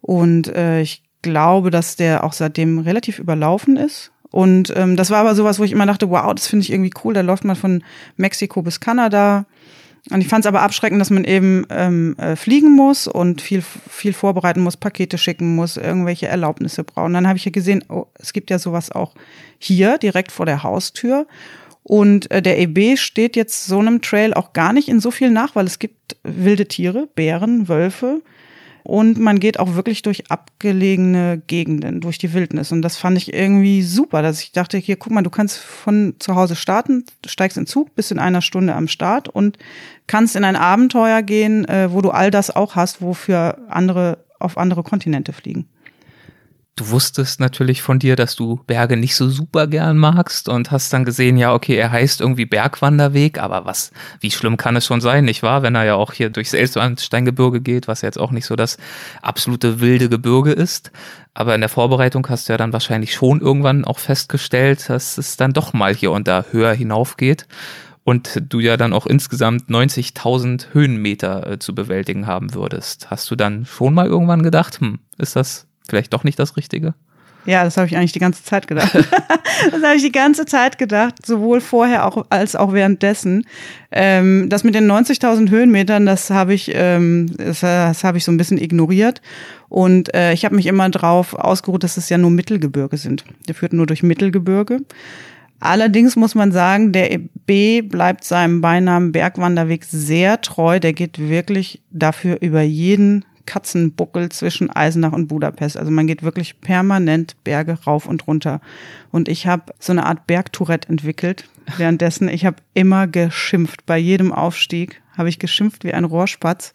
Und 0.01 0.47
äh, 0.55 0.81
ich 0.81 1.03
glaube, 1.21 1.71
dass 1.71 1.95
der 1.95 2.23
auch 2.23 2.33
seitdem 2.33 2.79
relativ 2.79 3.17
überlaufen 3.17 3.77
ist. 3.77 4.11
Und 4.31 4.73
ähm, 4.75 4.95
das 4.95 5.09
war 5.09 5.19
aber 5.19 5.35
sowas, 5.35 5.59
wo 5.59 5.63
ich 5.63 5.71
immer 5.71 5.85
dachte, 5.85 6.09
wow, 6.09 6.33
das 6.33 6.47
finde 6.47 6.63
ich 6.63 6.71
irgendwie 6.71 6.93
cool. 7.03 7.13
Da 7.13 7.21
läuft 7.21 7.45
man 7.45 7.55
von 7.55 7.83
Mexiko 8.17 8.61
bis 8.61 8.79
Kanada. 8.79 9.45
Und 10.11 10.21
ich 10.21 10.27
fand 10.27 10.45
es 10.45 10.47
aber 10.47 10.61
abschreckend, 10.61 11.01
dass 11.01 11.09
man 11.09 11.23
eben 11.23 11.65
ähm, 11.69 12.15
äh, 12.17 12.35
fliegen 12.35 12.75
muss 12.75 13.07
und 13.07 13.41
viel, 13.41 13.61
viel 13.61 14.13
vorbereiten 14.13 14.61
muss, 14.61 14.77
Pakete 14.77 15.17
schicken 15.17 15.55
muss, 15.55 15.77
irgendwelche 15.77 16.27
Erlaubnisse 16.27 16.83
brauchen. 16.83 17.13
Dann 17.13 17.27
habe 17.27 17.37
ich 17.37 17.45
ja 17.45 17.51
gesehen, 17.51 17.83
oh, 17.89 18.05
es 18.15 18.33
gibt 18.33 18.49
ja 18.49 18.59
sowas 18.59 18.91
auch 18.91 19.13
hier 19.57 19.97
direkt 19.97 20.31
vor 20.31 20.45
der 20.45 20.63
Haustür. 20.63 21.27
Und 21.83 22.29
äh, 22.31 22.41
der 22.41 22.59
EB 22.59 22.97
steht 22.97 23.35
jetzt 23.35 23.65
so 23.65 23.79
einem 23.79 24.01
Trail 24.01 24.33
auch 24.33 24.53
gar 24.53 24.73
nicht 24.73 24.89
in 24.89 24.99
so 24.99 25.11
viel 25.11 25.31
nach, 25.31 25.55
weil 25.55 25.65
es 25.65 25.79
gibt 25.79 26.17
wilde 26.23 26.67
Tiere, 26.67 27.07
Bären, 27.15 27.67
Wölfe, 27.67 28.21
und 28.83 29.19
man 29.19 29.39
geht 29.39 29.59
auch 29.59 29.75
wirklich 29.75 30.01
durch 30.01 30.31
abgelegene 30.31 31.41
Gegenden, 31.47 32.01
durch 32.01 32.17
die 32.17 32.33
Wildnis. 32.33 32.71
Und 32.71 32.81
das 32.81 32.97
fand 32.97 33.17
ich 33.17 33.33
irgendwie 33.33 33.81
super, 33.81 34.21
dass 34.21 34.41
ich 34.41 34.51
dachte, 34.51 34.77
hier, 34.77 34.95
guck 34.95 35.11
mal, 35.11 35.21
du 35.21 35.29
kannst 35.29 35.57
von 35.57 36.15
zu 36.19 36.35
Hause 36.35 36.55
starten, 36.55 37.05
steigst 37.25 37.57
in 37.57 37.65
Zug, 37.65 37.95
bist 37.95 38.11
in 38.11 38.19
einer 38.19 38.41
Stunde 38.41 38.75
am 38.75 38.87
Start 38.87 39.27
und 39.27 39.57
kannst 40.07 40.35
in 40.35 40.43
ein 40.43 40.55
Abenteuer 40.55 41.21
gehen, 41.21 41.65
äh, 41.65 41.91
wo 41.91 42.01
du 42.01 42.11
all 42.11 42.31
das 42.31 42.55
auch 42.55 42.75
hast, 42.75 43.01
wofür 43.01 43.57
andere 43.69 44.19
auf 44.39 44.57
andere 44.57 44.83
Kontinente 44.83 45.33
fliegen. 45.33 45.67
Du 46.79 46.89
wusstest 46.89 47.39
natürlich 47.39 47.81
von 47.81 47.99
dir, 47.99 48.15
dass 48.15 48.35
du 48.35 48.61
Berge 48.65 48.95
nicht 48.95 49.15
so 49.15 49.29
super 49.29 49.67
gern 49.67 49.97
magst 49.97 50.47
und 50.47 50.71
hast 50.71 50.93
dann 50.93 51.05
gesehen, 51.05 51.37
ja, 51.37 51.53
okay, 51.53 51.75
er 51.75 51.91
heißt 51.91 52.21
irgendwie 52.21 52.45
Bergwanderweg, 52.45 53.39
aber 53.39 53.65
was, 53.65 53.91
wie 54.21 54.31
schlimm 54.31 54.57
kann 54.57 54.75
es 54.75 54.85
schon 54.85 55.01
sein, 55.01 55.25
nicht 55.25 55.43
wahr? 55.43 55.61
Wenn 55.61 55.75
er 55.75 55.83
ja 55.83 55.95
auch 55.95 56.13
hier 56.13 56.29
durchs 56.29 56.53
Elsternsteingebirge 56.53 57.61
geht, 57.61 57.87
was 57.87 58.01
jetzt 58.01 58.19
auch 58.19 58.31
nicht 58.31 58.45
so 58.45 58.55
das 58.55 58.77
absolute 59.21 59.81
wilde 59.81 60.09
Gebirge 60.09 60.51
ist. 60.51 60.91
Aber 61.33 61.53
in 61.53 61.61
der 61.61 61.69
Vorbereitung 61.69 62.27
hast 62.29 62.47
du 62.47 62.53
ja 62.53 62.57
dann 62.57 62.73
wahrscheinlich 62.73 63.13
schon 63.13 63.41
irgendwann 63.41 63.85
auch 63.85 63.99
festgestellt, 63.99 64.89
dass 64.89 65.17
es 65.17 65.37
dann 65.37 65.53
doch 65.53 65.73
mal 65.73 65.93
hier 65.93 66.11
und 66.11 66.27
da 66.27 66.45
höher 66.51 66.73
hinaufgeht 66.73 67.45
und 68.03 68.41
du 68.49 68.59
ja 68.59 68.77
dann 68.77 68.93
auch 68.93 69.05
insgesamt 69.05 69.69
90.000 69.69 70.73
Höhenmeter 70.73 71.51
äh, 71.51 71.59
zu 71.59 71.75
bewältigen 71.75 72.25
haben 72.25 72.53
würdest. 72.53 73.11
Hast 73.11 73.29
du 73.29 73.35
dann 73.35 73.65
schon 73.65 73.93
mal 73.93 74.07
irgendwann 74.07 74.43
gedacht, 74.43 74.79
hm, 74.79 74.99
ist 75.17 75.35
das 75.35 75.68
vielleicht 75.89 76.13
doch 76.13 76.23
nicht 76.23 76.39
das 76.39 76.57
Richtige? 76.57 76.93
Ja, 77.45 77.63
das 77.63 77.77
habe 77.77 77.87
ich 77.87 77.95
eigentlich 77.95 78.11
die 78.11 78.19
ganze 78.19 78.43
Zeit 78.43 78.67
gedacht. 78.67 78.93
das 79.71 79.83
habe 79.83 79.95
ich 79.95 80.03
die 80.03 80.11
ganze 80.11 80.45
Zeit 80.45 80.77
gedacht, 80.77 81.25
sowohl 81.25 81.61
vorher 81.61 82.05
auch, 82.05 82.25
als 82.29 82.55
auch 82.55 82.73
währenddessen. 82.73 83.45
Ähm, 83.91 84.49
das 84.49 84.63
mit 84.63 84.75
den 84.75 84.91
90.000 84.91 85.49
Höhenmetern, 85.49 86.05
das 86.05 86.29
habe 86.29 86.53
ich, 86.53 86.71
ähm, 86.73 87.31
das, 87.37 87.61
das 87.61 88.03
habe 88.03 88.17
ich 88.17 88.25
so 88.25 88.31
ein 88.31 88.37
bisschen 88.37 88.57
ignoriert. 88.57 89.21
Und 89.69 90.13
äh, 90.13 90.33
ich 90.33 90.45
habe 90.45 90.55
mich 90.55 90.65
immer 90.65 90.89
drauf 90.89 91.33
ausgeruht, 91.33 91.83
dass 91.83 91.97
es 91.97 92.09
ja 92.09 92.17
nur 92.17 92.31
Mittelgebirge 92.31 92.97
sind. 92.97 93.23
Der 93.47 93.55
führt 93.55 93.73
nur 93.73 93.87
durch 93.87 94.03
Mittelgebirge. 94.03 94.81
Allerdings 95.61 96.15
muss 96.15 96.35
man 96.35 96.51
sagen, 96.51 96.91
der 96.91 97.19
B 97.45 97.81
bleibt 97.81 98.23
seinem 98.23 98.61
Beinamen 98.61 99.11
Bergwanderweg 99.11 99.83
sehr 99.85 100.41
treu. 100.41 100.79
Der 100.79 100.93
geht 100.93 101.19
wirklich 101.19 101.81
dafür 101.91 102.37
über 102.41 102.61
jeden 102.61 103.25
Katzenbuckel 103.49 104.29
zwischen 104.29 104.69
Eisenach 104.69 105.11
und 105.11 105.27
Budapest. 105.27 105.75
Also 105.75 105.89
man 105.89 106.05
geht 106.05 106.21
wirklich 106.21 106.61
permanent 106.61 107.35
Berge 107.43 107.79
rauf 107.87 108.05
und 108.05 108.27
runter. 108.27 108.61
Und 109.11 109.27
ich 109.27 109.47
habe 109.47 109.73
so 109.79 109.91
eine 109.91 110.05
Art 110.05 110.27
Bergtourette 110.27 110.87
entwickelt. 110.87 111.49
Währenddessen, 111.75 112.29
ich 112.29 112.45
habe 112.45 112.57
immer 112.75 113.07
geschimpft. 113.07 113.87
Bei 113.87 113.97
jedem 113.97 114.31
Aufstieg 114.31 115.01
habe 115.17 115.29
ich 115.29 115.39
geschimpft 115.39 115.83
wie 115.83 115.93
ein 115.93 116.03
Rohrspatz 116.03 116.73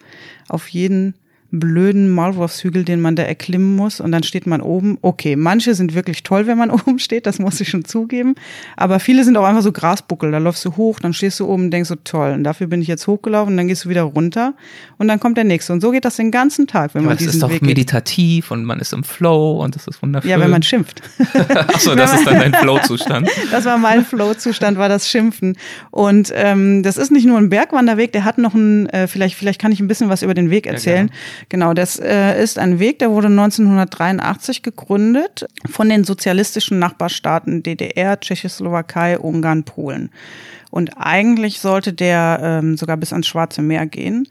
auf 0.49 0.67
jeden 0.67 1.15
blöden 1.59 2.09
Maulwurfshügel, 2.09 2.83
den 2.83 3.01
man 3.01 3.15
da 3.15 3.23
erklimmen 3.23 3.75
muss 3.75 3.99
und 3.99 4.11
dann 4.11 4.23
steht 4.23 4.47
man 4.47 4.61
oben. 4.61 4.97
Okay, 5.01 5.35
manche 5.35 5.75
sind 5.75 5.93
wirklich 5.95 6.23
toll, 6.23 6.47
wenn 6.47 6.57
man 6.57 6.71
oben 6.71 6.99
steht, 6.99 7.25
das 7.25 7.39
muss 7.39 7.59
ich 7.61 7.69
schon 7.69 7.85
zugeben. 7.85 8.35
Aber 8.77 8.99
viele 8.99 9.23
sind 9.23 9.37
auch 9.37 9.45
einfach 9.45 9.61
so 9.61 9.71
Grasbuckel. 9.71 10.31
Da 10.31 10.37
läufst 10.37 10.63
du 10.65 10.75
hoch, 10.77 10.99
dann 10.99 11.13
stehst 11.13 11.39
du 11.39 11.47
oben 11.47 11.65
und 11.65 11.71
denkst 11.71 11.89
so 11.89 11.95
toll. 11.95 12.33
Und 12.33 12.43
dafür 12.43 12.67
bin 12.67 12.81
ich 12.81 12.87
jetzt 12.87 13.07
hochgelaufen 13.07 13.53
und 13.53 13.57
dann 13.57 13.67
gehst 13.67 13.85
du 13.85 13.89
wieder 13.89 14.03
runter 14.03 14.53
und 14.97 15.07
dann 15.07 15.19
kommt 15.19 15.37
der 15.37 15.43
nächste. 15.43 15.73
Und 15.73 15.81
so 15.81 15.91
geht 15.91 16.05
das 16.05 16.15
den 16.15 16.31
ganzen 16.31 16.67
Tag, 16.67 16.93
wenn 16.95 17.03
ja, 17.03 17.09
man 17.09 17.17
diesen 17.17 17.33
ist 17.33 17.43
doch 17.43 17.49
Weg 17.49 17.61
meditativ 17.61 18.51
und 18.51 18.65
man 18.65 18.79
ist 18.79 18.93
im 18.93 19.03
Flow 19.03 19.63
und 19.63 19.75
das 19.75 19.87
ist 19.87 20.01
wunderschön. 20.01 20.31
Ja, 20.31 20.39
wenn 20.39 20.49
man 20.49 20.63
schimpft. 20.63 21.01
Achso, 21.67 21.95
das 21.95 22.13
ist 22.13 22.27
dann 22.27 22.39
dein 22.39 22.53
Flow-Zustand. 22.53 23.29
das 23.51 23.65
war 23.65 23.77
mein 23.77 24.05
Flow-Zustand, 24.05 24.77
war 24.77 24.89
das 24.89 25.09
Schimpfen. 25.09 25.57
Und 25.91 26.31
ähm, 26.35 26.83
das 26.83 26.97
ist 26.97 27.11
nicht 27.11 27.25
nur 27.25 27.37
ein 27.37 27.49
Bergwanderweg, 27.49 28.11
der 28.11 28.25
hat 28.25 28.37
noch 28.37 28.53
ein, 28.53 28.87
äh, 28.89 29.07
vielleicht, 29.07 29.35
vielleicht 29.35 29.61
kann 29.61 29.71
ich 29.71 29.79
ein 29.79 29.87
bisschen 29.87 30.09
was 30.09 30.21
über 30.21 30.33
den 30.33 30.49
Weg 30.49 30.67
erzählen. 30.67 31.07
Ja, 31.07 31.13
Genau, 31.49 31.73
das 31.73 31.99
äh, 31.99 32.41
ist 32.41 32.57
ein 32.57 32.79
Weg, 32.79 32.99
der 32.99 33.11
wurde 33.11 33.27
1983 33.27 34.63
gegründet 34.63 35.45
von 35.69 35.89
den 35.89 36.03
sozialistischen 36.03 36.79
Nachbarstaaten 36.79 37.61
DDR, 37.63 38.19
Tschechoslowakei, 38.19 39.19
Ungarn, 39.19 39.63
Polen. 39.63 40.09
Und 40.71 40.91
eigentlich 40.97 41.59
sollte 41.59 41.93
der 41.93 42.39
ähm, 42.41 42.77
sogar 42.77 42.97
bis 42.97 43.13
ans 43.13 43.27
Schwarze 43.27 43.61
Meer 43.61 43.85
gehen. 43.85 44.27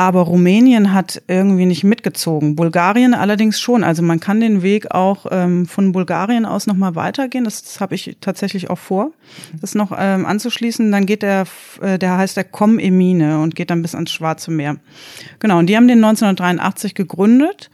Aber 0.00 0.22
Rumänien 0.22 0.94
hat 0.94 1.20
irgendwie 1.28 1.66
nicht 1.66 1.84
mitgezogen. 1.84 2.56
Bulgarien 2.56 3.12
allerdings 3.12 3.60
schon. 3.60 3.84
Also 3.84 4.02
man 4.02 4.18
kann 4.18 4.40
den 4.40 4.62
Weg 4.62 4.92
auch 4.92 5.26
ähm, 5.30 5.66
von 5.66 5.92
Bulgarien 5.92 6.46
aus 6.46 6.66
nochmal 6.66 6.94
weitergehen. 6.94 7.44
Das, 7.44 7.62
das 7.62 7.82
habe 7.82 7.96
ich 7.96 8.16
tatsächlich 8.18 8.70
auch 8.70 8.78
vor, 8.78 9.10
das 9.60 9.74
noch 9.74 9.92
ähm, 9.94 10.24
anzuschließen. 10.24 10.90
Dann 10.90 11.04
geht 11.04 11.20
der, 11.20 11.44
äh, 11.82 11.98
der 11.98 12.16
heißt 12.16 12.38
der 12.38 12.44
Com 12.44 12.78
Emine 12.78 13.42
und 13.42 13.54
geht 13.54 13.68
dann 13.68 13.82
bis 13.82 13.94
ans 13.94 14.10
Schwarze 14.10 14.50
Meer. 14.50 14.76
Genau, 15.38 15.58
und 15.58 15.66
die 15.66 15.76
haben 15.76 15.86
den 15.86 16.02
1983 16.02 16.94
gegründet 16.94 17.68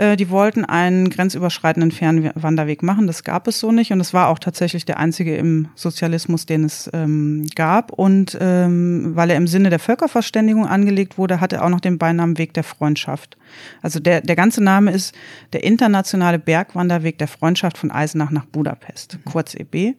äh, 0.00 0.16
die 0.16 0.30
wollten 0.30 0.64
einen 0.64 1.10
grenzüberschreitenden 1.10 1.90
Fernwanderweg 1.90 2.82
machen. 2.82 3.06
Das 3.06 3.22
gab 3.22 3.46
es 3.46 3.60
so 3.60 3.70
nicht 3.70 3.92
und 3.92 4.00
es 4.00 4.14
war 4.14 4.28
auch 4.28 4.38
tatsächlich 4.38 4.86
der 4.86 4.98
einzige 4.98 5.36
im 5.36 5.68
Sozialismus, 5.74 6.46
den 6.46 6.64
es 6.64 6.88
ähm, 6.94 7.46
gab. 7.54 7.92
Und 7.92 8.36
ähm, 8.40 9.12
weil 9.14 9.28
er 9.28 9.36
im 9.36 9.46
Sinne 9.46 9.68
der 9.68 9.78
Völkerverständigung 9.78 10.66
angelegt 10.66 11.18
wurde, 11.18 11.42
hat 11.42 11.52
er 11.52 11.62
auch 11.64 11.68
noch 11.68 11.80
den 11.80 11.98
Beinamen 11.98 12.38
Weg 12.38 12.54
der 12.54 12.64
Freundschaft. 12.64 13.36
Also 13.82 14.00
der, 14.00 14.22
der 14.22 14.36
ganze 14.36 14.64
Name 14.64 14.90
ist 14.90 15.14
der 15.52 15.64
Internationale 15.64 16.38
Bergwanderweg 16.38 17.18
der 17.18 17.28
Freundschaft 17.28 17.76
von 17.76 17.90
Eisenach 17.90 18.30
nach 18.30 18.46
Budapest, 18.46 19.18
kurz 19.26 19.54
EB. 19.54 19.96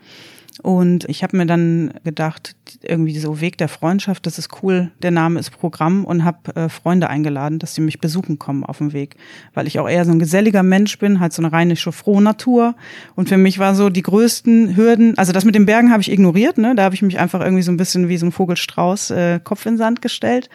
Und 0.61 1.05
ich 1.09 1.23
habe 1.23 1.37
mir 1.37 1.45
dann 1.45 1.93
gedacht, 2.03 2.55
irgendwie 2.83 3.17
so 3.17 3.39
Weg 3.39 3.57
der 3.57 3.69
Freundschaft, 3.69 4.25
das 4.25 4.37
ist 4.37 4.49
cool, 4.61 4.91
der 5.01 5.11
Name 5.11 5.39
ist 5.39 5.51
Programm 5.51 6.03
und 6.03 6.25
habe 6.25 6.55
äh, 6.55 6.69
Freunde 6.69 7.09
eingeladen, 7.09 7.57
dass 7.57 7.73
sie 7.73 7.81
mich 7.81 8.01
besuchen 8.01 8.37
kommen 8.37 8.65
auf 8.65 8.79
dem 8.79 8.91
Weg, 8.91 9.15
weil 9.53 9.65
ich 9.65 9.79
auch 9.79 9.89
eher 9.89 10.03
so 10.03 10.11
ein 10.11 10.19
geselliger 10.19 10.61
Mensch 10.61 10.99
bin, 10.99 11.19
halt 11.19 11.31
so 11.31 11.41
eine 11.41 11.51
rheinische 11.51 11.91
Frohnatur. 11.91 12.75
Und 13.15 13.29
für 13.29 13.37
mich 13.37 13.59
war 13.59 13.75
so 13.75 13.89
die 13.89 14.01
größten 14.01 14.75
Hürden, 14.75 15.17
also 15.17 15.31
das 15.31 15.45
mit 15.45 15.55
den 15.55 15.65
Bergen 15.65 15.91
habe 15.91 16.01
ich 16.01 16.11
ignoriert, 16.11 16.57
ne? 16.57 16.75
da 16.75 16.83
habe 16.83 16.95
ich 16.95 17.01
mich 17.01 17.17
einfach 17.17 17.39
irgendwie 17.39 17.63
so 17.63 17.71
ein 17.71 17.77
bisschen 17.77 18.09
wie 18.09 18.17
so 18.17 18.25
ein 18.25 18.31
Vogelstrauß 18.31 19.11
äh, 19.11 19.39
Kopf 19.41 19.65
in 19.65 19.77
Sand 19.77 20.01
gestellt. 20.01 20.49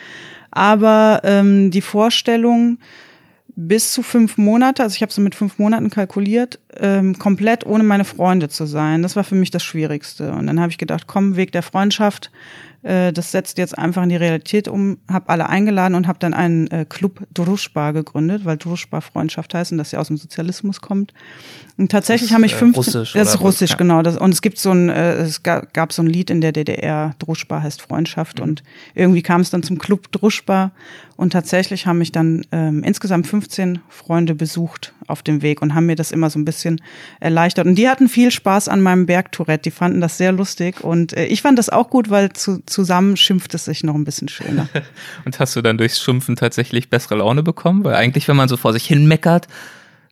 Aber 0.51 1.21
ähm, 1.25 1.71
die 1.71 1.81
Vorstellung, 1.83 2.79
bis 3.59 3.93
zu 3.93 4.03
fünf 4.03 4.37
Monate, 4.37 4.83
also 4.83 4.95
ich 4.95 5.03
habe 5.03 5.13
so 5.13 5.23
mit 5.23 5.35
fünf 5.35 5.59
Monaten 5.59 5.89
kalkuliert, 5.89 6.61
ähm, 6.79 7.19
komplett 7.19 7.65
ohne 7.65 7.85
meine 7.85 8.05
Freunde 8.05 8.51
zu 8.51 8.67
sein. 8.67 9.03
Das 9.03 9.17
war 9.17 9.25
für 9.25 9.35
mich 9.35 9.51
das 9.51 9.65
Schwierigste. 9.65 10.33
Und 10.33 10.47
dann 10.47 10.61
habe 10.61 10.71
ich 10.71 10.77
gedacht, 10.77 11.07
komm, 11.07 11.37
Weg 11.37 11.53
der 11.53 11.63
Freundschaft, 11.63 12.31
äh, 12.83 13.15
das 13.15 13.33
setzt 13.33 13.57
jetzt 13.57 13.77
einfach 13.77 14.03
in 14.03 14.11
die 14.11 14.17
Realität 14.17 14.69
um, 14.69 14.99
habe 15.11 15.31
alle 15.31 15.49
eingeladen 15.49 15.95
und 15.95 16.07
habe 16.07 16.19
dann 16.19 16.35
einen 16.35 16.67
äh, 16.71 16.85
Club 16.87 17.27
Druschba 17.33 17.93
gegründet, 17.93 18.45
weil 18.45 18.59
Druschba 18.59 19.01
Freundschaft 19.01 19.55
heißt 19.55 19.73
und 19.73 19.79
dass 19.79 19.89
sie 19.89 19.97
aus 19.97 20.09
dem 20.09 20.19
Sozialismus 20.19 20.83
kommt. 20.83 21.15
Und 21.79 21.91
tatsächlich 21.91 22.33
haben 22.33 22.41
mich 22.41 22.55
äh, 22.55 22.57
15, 22.57 22.75
Russisch 22.75 23.13
das 23.13 23.35
ist 23.35 23.41
Russisch, 23.41 23.71
ja. 23.73 23.77
genau. 23.77 24.01
Das, 24.01 24.17
und 24.17 24.33
es 24.33 24.41
gibt 24.41 24.59
so 24.59 24.71
ein, 24.71 24.89
äh, 24.89 25.17
es 25.17 25.43
gab, 25.43 25.75
gab 25.75 25.93
so 25.93 26.03
ein 26.03 26.07
Lied 26.07 26.31
in 26.31 26.41
der 26.41 26.53
DDR, 26.53 27.15
Druschba 27.19 27.63
heißt 27.63 27.83
Freundschaft 27.83 28.39
mhm. 28.39 28.45
und 28.45 28.63
irgendwie 28.95 29.21
kam 29.21 29.43
es 29.43 29.51
dann 29.51 29.63
zum 29.63 29.79
Club 29.79 30.11
Druschba 30.11 30.71
und 31.17 31.35
tatsächlich 31.35 31.87
haben 31.87 31.99
mich 31.99 32.13
dann 32.13 32.47
ähm, 32.51 32.83
insgesamt 32.83 33.27
15 33.27 33.81
Freunde 33.91 34.35
besucht 34.35 34.95
auf 35.07 35.23
dem 35.23 35.43
Weg 35.43 35.61
und 35.61 35.75
haben 35.75 35.87
mir 35.87 35.97
das 35.97 36.13
immer 36.13 36.31
so 36.31 36.39
ein 36.39 36.47
bisschen 36.47 36.81
erleichtert. 37.21 37.67
Und 37.67 37.75
die 37.75 37.89
hatten 37.89 38.09
viel 38.09 38.31
Spaß 38.31 38.69
an 38.69 38.81
meinem 38.81 39.05
Bergtourette. 39.05 39.63
Die 39.63 39.71
fanden 39.71 40.01
das 40.01 40.17
sehr 40.17 40.33
lustig 40.33 40.83
und 40.83 41.15
äh, 41.15 41.27
ich 41.27 41.43
fand 41.43 41.59
das 41.59 41.69
auch 41.69 41.91
gut, 41.91 42.09
weil 42.09 42.33
zu, 42.33 42.63
zusammen 42.65 43.19
schimpft 43.19 43.53
es 43.55 43.67
sich 43.67 43.85
noch 43.85 43.95
ein 43.95 44.05
bisschen 44.05 44.29
schöner. 44.29 44.69
und 45.27 45.39
hast 45.39 45.55
du 45.57 45.61
dann 45.61 45.77
durchs 45.77 46.03
Schimpfen 46.03 46.37
tatsächlich 46.37 46.89
bessere 46.89 47.17
Laune 47.17 47.43
bekommen? 47.43 47.85
Weil 47.85 47.97
eigentlich, 47.97 48.29
wenn 48.29 48.37
man 48.37 48.49
so 48.49 48.57
vor 48.57 48.73
sich 48.73 48.87
hin 48.87 49.07
meckert, 49.07 49.47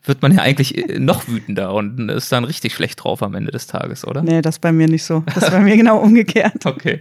wird 0.05 0.23
man 0.23 0.33
ja 0.33 0.43
eigentlich 0.43 0.77
äh, 0.77 0.99
noch 0.99 1.29
wütender 1.29 1.73
und 1.73 2.11
ist 2.11 2.31
dann 2.31 2.45
richtig 2.45 2.75
schlecht 2.75 3.03
drauf 3.03 3.23
am 3.23 3.35
Ende 3.35 3.51
des 3.51 3.67
Tages, 3.67 4.07
oder? 4.07 4.23
Nee, 4.23 4.43
das 4.43 4.59
bei 4.59 4.71
mir 4.71 4.87
nicht 4.87 5.05
so. 5.05 5.25
Das 5.35 5.45
ist 5.45 5.51
bei 5.51 5.61
mir 5.61 5.77
genau 5.79 5.99
umgekehrt. 5.99 6.67
Okay. 6.67 7.01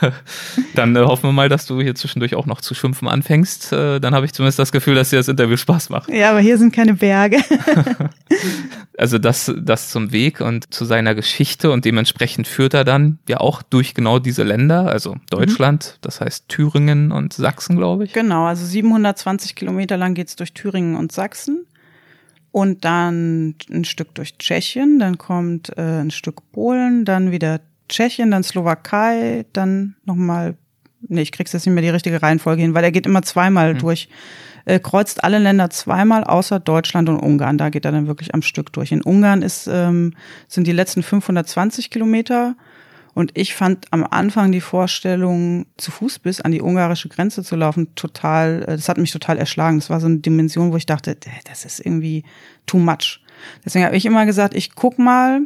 Dann 0.74 0.96
äh, 0.96 1.00
hoffen 1.00 1.28
wir 1.28 1.32
mal, 1.32 1.48
dass 1.48 1.66
du 1.66 1.80
hier 1.80 1.94
zwischendurch 1.94 2.34
auch 2.34 2.46
noch 2.46 2.60
zu 2.60 2.74
schimpfen 2.74 3.08
anfängst. 3.08 3.72
Äh, 3.72 4.00
dann 4.00 4.14
habe 4.14 4.26
ich 4.26 4.32
zumindest 4.32 4.58
das 4.58 4.72
Gefühl, 4.72 4.94
dass 4.94 5.10
dir 5.10 5.16
das 5.16 5.28
Interview 5.28 5.56
Spaß 5.56 5.90
macht. 5.90 6.08
Ja, 6.10 6.30
aber 6.30 6.40
hier 6.40 6.58
sind 6.58 6.74
keine 6.74 6.94
Berge. 6.94 7.38
also 8.98 9.18
das, 9.18 9.52
das 9.56 9.90
zum 9.90 10.12
Weg 10.12 10.40
und 10.40 10.72
zu 10.72 10.84
seiner 10.84 11.14
Geschichte 11.14 11.70
und 11.70 11.84
dementsprechend 11.84 12.46
führt 12.48 12.74
er 12.74 12.84
dann 12.84 13.18
ja 13.28 13.38
auch 13.38 13.62
durch 13.62 13.94
genau 13.94 14.18
diese 14.18 14.42
Länder, 14.42 14.86
also 14.86 15.16
Deutschland, 15.30 15.94
mhm. 15.96 15.98
das 16.02 16.20
heißt 16.20 16.48
Thüringen 16.48 17.12
und 17.12 17.32
Sachsen, 17.32 17.76
glaube 17.76 18.04
ich. 18.04 18.12
Genau, 18.12 18.46
also 18.46 18.64
720 18.64 19.54
Kilometer 19.54 19.96
lang 19.96 20.14
geht's 20.14 20.36
durch 20.36 20.52
Thüringen 20.52 20.96
und 20.96 21.12
Sachsen 21.12 21.66
und 22.52 22.84
dann 22.84 23.54
ein 23.70 23.84
Stück 23.84 24.14
durch 24.14 24.36
Tschechien, 24.38 24.98
dann 24.98 25.18
kommt 25.18 25.76
äh, 25.76 26.00
ein 26.00 26.10
Stück 26.10 26.40
Polen, 26.52 27.04
dann 27.04 27.30
wieder 27.30 27.60
Tschechien, 27.88 28.30
dann 28.30 28.42
Slowakei, 28.42 29.44
dann 29.52 29.96
nochmal, 30.04 30.56
nee, 31.00 31.22
ich 31.22 31.32
krieg's 31.32 31.52
jetzt 31.52 31.66
nicht 31.66 31.74
mehr 31.74 31.82
die 31.82 31.90
richtige 31.90 32.22
Reihenfolge 32.22 32.62
hin, 32.62 32.74
weil 32.74 32.84
er 32.84 32.92
geht 32.92 33.06
immer 33.06 33.22
zweimal 33.22 33.74
mhm. 33.74 33.78
durch, 33.78 34.08
äh, 34.64 34.78
kreuzt 34.78 35.24
alle 35.24 35.38
Länder 35.38 35.70
zweimal, 35.70 36.24
außer 36.24 36.60
Deutschland 36.60 37.08
und 37.08 37.18
Ungarn. 37.18 37.58
Da 37.58 37.70
geht 37.70 37.84
er 37.84 37.92
dann 37.92 38.06
wirklich 38.06 38.34
am 38.34 38.42
Stück 38.42 38.72
durch. 38.72 38.92
In 38.92 39.02
Ungarn 39.02 39.42
ist, 39.42 39.68
ähm, 39.70 40.14
sind 40.48 40.66
die 40.66 40.72
letzten 40.72 41.02
520 41.02 41.90
Kilometer 41.90 42.56
und 43.20 43.32
ich 43.34 43.54
fand 43.54 43.86
am 43.90 44.02
Anfang 44.02 44.50
die 44.50 44.62
Vorstellung, 44.62 45.66
zu 45.76 45.90
Fuß 45.90 46.20
bis 46.20 46.40
an 46.40 46.52
die 46.52 46.62
ungarische 46.62 47.10
Grenze 47.10 47.44
zu 47.44 47.54
laufen, 47.54 47.94
total, 47.94 48.62
äh, 48.62 48.76
das 48.76 48.88
hat 48.88 48.96
mich 48.96 49.12
total 49.12 49.36
erschlagen. 49.36 49.78
Das 49.78 49.90
war 49.90 50.00
so 50.00 50.06
eine 50.06 50.18
Dimension, 50.18 50.72
wo 50.72 50.76
ich 50.76 50.86
dachte, 50.86 51.16
das 51.44 51.66
ist 51.66 51.80
irgendwie 51.80 52.24
too 52.64 52.78
much. 52.78 53.20
Deswegen 53.62 53.84
habe 53.84 53.96
ich 53.96 54.06
immer 54.06 54.24
gesagt, 54.24 54.54
ich 54.54 54.74
guck 54.74 54.98
mal, 54.98 55.42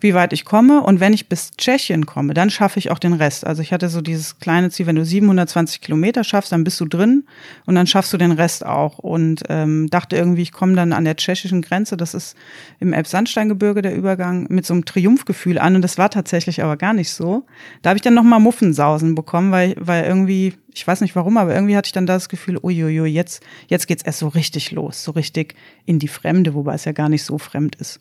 wie 0.00 0.14
weit 0.14 0.32
ich 0.32 0.44
komme. 0.44 0.82
Und 0.82 1.00
wenn 1.00 1.12
ich 1.12 1.28
bis 1.28 1.52
Tschechien 1.56 2.06
komme, 2.06 2.34
dann 2.34 2.50
schaffe 2.50 2.78
ich 2.78 2.90
auch 2.90 2.98
den 2.98 3.12
Rest. 3.12 3.46
Also 3.46 3.62
ich 3.62 3.72
hatte 3.72 3.88
so 3.88 4.00
dieses 4.00 4.38
kleine 4.38 4.70
Ziel, 4.70 4.86
wenn 4.86 4.96
du 4.96 5.04
720 5.04 5.80
Kilometer 5.80 6.24
schaffst, 6.24 6.52
dann 6.52 6.64
bist 6.64 6.80
du 6.80 6.86
drin 6.86 7.24
und 7.66 7.74
dann 7.74 7.86
schaffst 7.86 8.12
du 8.12 8.16
den 8.16 8.32
Rest 8.32 8.64
auch. 8.66 8.98
Und 8.98 9.42
ähm, 9.48 9.88
dachte 9.90 10.16
irgendwie, 10.16 10.42
ich 10.42 10.52
komme 10.52 10.74
dann 10.74 10.92
an 10.92 11.04
der 11.04 11.16
tschechischen 11.16 11.62
Grenze, 11.62 11.96
das 11.96 12.14
ist 12.14 12.36
im 12.80 12.92
Elbsandsteingebirge 12.92 13.82
der 13.82 13.94
Übergang, 13.94 14.46
mit 14.50 14.66
so 14.66 14.74
einem 14.74 14.84
Triumphgefühl 14.84 15.58
an. 15.58 15.76
Und 15.76 15.82
das 15.82 15.98
war 15.98 16.10
tatsächlich 16.10 16.62
aber 16.62 16.76
gar 16.76 16.92
nicht 16.92 17.10
so. 17.10 17.46
Da 17.82 17.90
habe 17.90 17.98
ich 17.98 18.02
dann 18.02 18.14
nochmal 18.14 18.40
Muffensausen 18.40 19.14
bekommen, 19.14 19.52
weil, 19.52 19.74
weil 19.78 20.04
irgendwie 20.04 20.54
ich 20.76 20.86
weiß 20.86 21.00
nicht 21.00 21.14
warum, 21.14 21.36
aber 21.36 21.54
irgendwie 21.54 21.76
hatte 21.76 21.86
ich 21.86 21.92
dann 21.92 22.04
das 22.04 22.28
Gefühl, 22.28 22.58
uiuiui, 22.60 23.06
jetzt, 23.06 23.44
jetzt 23.68 23.86
geht's 23.86 24.02
erst 24.02 24.18
so 24.18 24.26
richtig 24.28 24.72
los, 24.72 25.04
so 25.04 25.12
richtig 25.12 25.54
in 25.86 26.00
die 26.00 26.08
Fremde, 26.08 26.54
wobei 26.54 26.74
es 26.74 26.84
ja 26.84 26.90
gar 26.90 27.08
nicht 27.08 27.22
so 27.22 27.38
fremd 27.38 27.76
ist. 27.76 28.00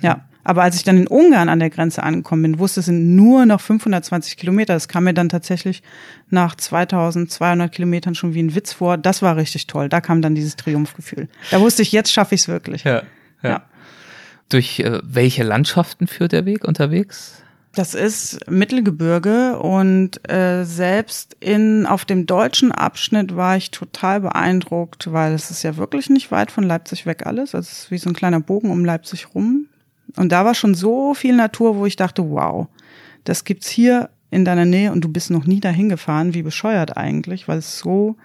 Ja. 0.00 0.24
Aber 0.44 0.62
als 0.62 0.76
ich 0.76 0.84
dann 0.84 0.98
in 0.98 1.06
Ungarn 1.06 1.48
an 1.48 1.58
der 1.58 1.70
Grenze 1.70 2.02
angekommen 2.02 2.42
bin, 2.42 2.58
wusste 2.58 2.80
es 2.80 2.86
sind 2.86 3.16
nur 3.16 3.46
noch 3.46 3.60
520 3.60 4.36
Kilometer. 4.36 4.74
Das 4.74 4.88
kam 4.88 5.04
mir 5.04 5.14
dann 5.14 5.30
tatsächlich 5.30 5.82
nach 6.28 6.54
2200 6.54 7.72
Kilometern 7.72 8.14
schon 8.14 8.34
wie 8.34 8.42
ein 8.42 8.54
Witz 8.54 8.74
vor. 8.74 8.98
Das 8.98 9.22
war 9.22 9.36
richtig 9.36 9.66
toll. 9.66 9.88
Da 9.88 10.00
kam 10.00 10.20
dann 10.20 10.34
dieses 10.34 10.56
Triumphgefühl. 10.56 11.28
Da 11.50 11.60
wusste 11.60 11.82
ich, 11.82 11.92
jetzt 11.92 12.12
schaffe 12.12 12.34
ich 12.34 12.42
es 12.42 12.48
wirklich. 12.48 12.84
Ja, 12.84 13.02
ja. 13.42 13.50
ja. 13.50 13.62
Durch 14.50 14.80
äh, 14.80 15.00
welche 15.02 15.42
Landschaften 15.42 16.06
führt 16.06 16.32
der 16.32 16.44
Weg 16.44 16.64
unterwegs? 16.64 17.42
Das 17.74 17.94
ist 17.94 18.48
Mittelgebirge 18.48 19.58
und 19.58 20.30
äh, 20.30 20.64
selbst 20.64 21.36
in 21.40 21.86
auf 21.86 22.04
dem 22.04 22.24
deutschen 22.24 22.70
Abschnitt 22.70 23.34
war 23.34 23.56
ich 23.56 23.72
total 23.72 24.20
beeindruckt, 24.20 25.12
weil 25.12 25.32
es 25.32 25.50
ist 25.50 25.64
ja 25.64 25.76
wirklich 25.76 26.08
nicht 26.08 26.30
weit 26.30 26.52
von 26.52 26.62
Leipzig 26.62 27.04
weg 27.04 27.26
alles. 27.26 27.54
Also 27.54 27.68
es 27.68 27.78
ist 27.80 27.90
wie 27.90 27.98
so 27.98 28.10
ein 28.10 28.14
kleiner 28.14 28.38
Bogen 28.38 28.70
um 28.70 28.84
Leipzig 28.84 29.34
rum. 29.34 29.66
Und 30.16 30.32
da 30.32 30.44
war 30.44 30.54
schon 30.54 30.74
so 30.74 31.14
viel 31.14 31.34
Natur, 31.34 31.76
wo 31.76 31.86
ich 31.86 31.96
dachte, 31.96 32.30
wow, 32.30 32.68
das 33.24 33.44
gibt's 33.44 33.68
hier 33.68 34.10
in 34.30 34.44
deiner 34.44 34.64
Nähe 34.64 34.92
und 34.92 35.02
du 35.02 35.08
bist 35.08 35.30
noch 35.30 35.46
nie 35.46 35.60
dahin 35.60 35.88
gefahren, 35.88 36.34
wie 36.34 36.42
bescheuert 36.42 36.96
eigentlich, 36.96 37.48
weil 37.48 37.58
es 37.58 37.78
so 37.78 38.16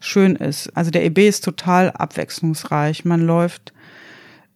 schön 0.00 0.36
ist. 0.36 0.76
Also 0.76 0.90
der 0.90 1.04
EB 1.04 1.28
ist 1.28 1.44
total 1.44 1.90
abwechslungsreich. 1.90 3.04
Man 3.04 3.20
läuft 3.20 3.72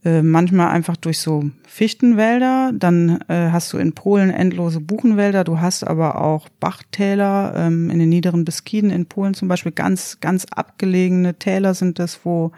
äh, 0.05 0.23
manchmal 0.23 0.69
einfach 0.69 0.97
durch 0.97 1.19
so 1.19 1.51
Fichtenwälder, 1.67 2.73
dann 2.75 3.21
äh, 3.29 3.51
hast 3.51 3.73
du 3.73 3.79
in 3.79 3.93
Polen 3.93 4.31
endlose 4.31 4.81
Buchenwälder, 4.81 5.43
du 5.43 5.61
hast 5.61 5.85
aber 5.85 6.21
auch 6.21 6.49
Bachtäler 6.61 7.55
ähm, 7.57 7.91
in 7.91 7.99
den 7.99 8.09
niederen 8.09 8.45
Beskiden 8.45 8.91
in 8.91 9.07
Polen 9.07 9.35
zum 9.35 9.49
Beispiel, 9.49 9.73
ganz, 9.73 10.19
ganz 10.21 10.47
abgelegene 10.51 11.35
Täler 11.35 11.75
sind 11.75 11.99
das, 11.99 12.21
wo 12.25 12.53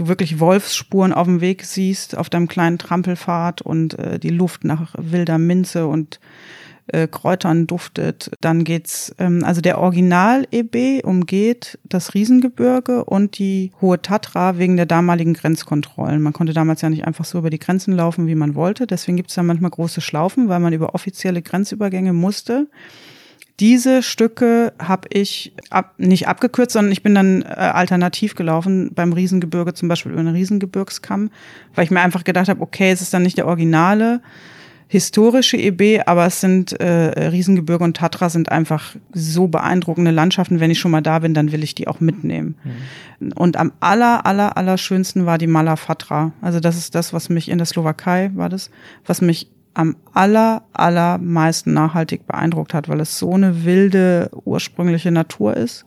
du 0.00 0.08
wirklich 0.08 0.40
Wolfsspuren 0.40 1.12
auf 1.12 1.26
dem 1.26 1.40
Weg 1.40 1.64
siehst, 1.64 2.16
auf 2.16 2.30
deinem 2.30 2.48
kleinen 2.48 2.78
Trampelpfad 2.78 3.62
und 3.62 3.98
äh, 3.98 4.18
die 4.18 4.30
Luft 4.30 4.64
nach 4.64 4.94
wilder 4.98 5.38
Minze 5.38 5.86
und 5.86 6.20
äh, 6.86 7.06
Kräutern 7.06 7.66
duftet. 7.66 8.30
Dann 8.40 8.64
geht's, 8.64 9.14
ähm, 9.18 9.44
also 9.44 9.60
der 9.60 9.78
Original-EB 9.78 11.04
umgeht 11.04 11.78
das 11.84 12.14
Riesengebirge 12.14 13.04
und 13.04 13.38
die 13.38 13.72
Hohe 13.80 14.00
Tatra 14.00 14.58
wegen 14.58 14.76
der 14.76 14.86
damaligen 14.86 15.34
Grenzkontrollen. 15.34 16.22
Man 16.22 16.32
konnte 16.32 16.52
damals 16.52 16.80
ja 16.80 16.90
nicht 16.90 17.06
einfach 17.06 17.24
so 17.24 17.38
über 17.38 17.50
die 17.50 17.58
Grenzen 17.58 17.94
laufen, 17.94 18.26
wie 18.26 18.34
man 18.34 18.54
wollte. 18.54 18.86
Deswegen 18.86 19.16
gibt's 19.16 19.34
da 19.34 19.42
manchmal 19.42 19.70
große 19.70 20.00
Schlaufen, 20.00 20.48
weil 20.48 20.60
man 20.60 20.72
über 20.72 20.94
offizielle 20.94 21.42
Grenzübergänge 21.42 22.12
musste 22.12 22.68
diese 23.60 24.02
Stücke 24.02 24.72
habe 24.78 25.08
ich 25.12 25.52
ab, 25.68 25.94
nicht 25.98 26.26
abgekürzt, 26.26 26.72
sondern 26.72 26.92
ich 26.92 27.02
bin 27.02 27.14
dann 27.14 27.42
äh, 27.42 27.46
alternativ 27.46 28.34
gelaufen, 28.34 28.92
beim 28.94 29.12
Riesengebirge 29.12 29.74
zum 29.74 29.88
Beispiel 29.88 30.12
über 30.12 30.20
einen 30.20 30.34
Riesengebirgskamm, 30.34 31.30
weil 31.74 31.84
ich 31.84 31.90
mir 31.90 32.00
einfach 32.00 32.24
gedacht 32.24 32.48
habe, 32.48 32.62
okay, 32.62 32.90
es 32.90 33.02
ist 33.02 33.12
dann 33.12 33.22
nicht 33.22 33.38
der 33.38 33.46
originale 33.46 34.22
historische 34.88 35.56
EB, 35.56 36.02
aber 36.06 36.26
es 36.26 36.40
sind 36.40 36.72
äh, 36.80 37.28
Riesengebirge 37.28 37.84
und 37.84 37.96
Tatra 37.96 38.28
sind 38.28 38.50
einfach 38.50 38.96
so 39.12 39.46
beeindruckende 39.46 40.10
Landschaften. 40.10 40.58
Wenn 40.58 40.72
ich 40.72 40.80
schon 40.80 40.90
mal 40.90 41.00
da 41.00 41.20
bin, 41.20 41.32
dann 41.32 41.52
will 41.52 41.62
ich 41.62 41.76
die 41.76 41.86
auch 41.86 42.00
mitnehmen. 42.00 42.56
Mhm. 43.20 43.32
Und 43.36 43.56
am 43.56 43.72
aller, 43.78 44.26
aller, 44.26 44.56
aller 44.56 44.78
schönsten 44.78 45.26
war 45.26 45.38
die 45.38 45.46
Malafatra. 45.46 46.32
Also 46.42 46.58
das 46.58 46.76
ist 46.76 46.96
das, 46.96 47.12
was 47.12 47.28
mich 47.28 47.48
in 47.48 47.58
der 47.58 47.66
Slowakei 47.66 48.32
war 48.34 48.48
das, 48.48 48.70
was 49.06 49.20
mich 49.20 49.48
am 49.74 49.96
aller, 50.12 50.62
allermeisten 50.72 51.72
nachhaltig 51.72 52.26
beeindruckt 52.26 52.74
hat, 52.74 52.88
weil 52.88 53.00
es 53.00 53.18
so 53.18 53.34
eine 53.34 53.64
wilde, 53.64 54.30
ursprüngliche 54.44 55.10
Natur 55.10 55.56
ist. 55.56 55.84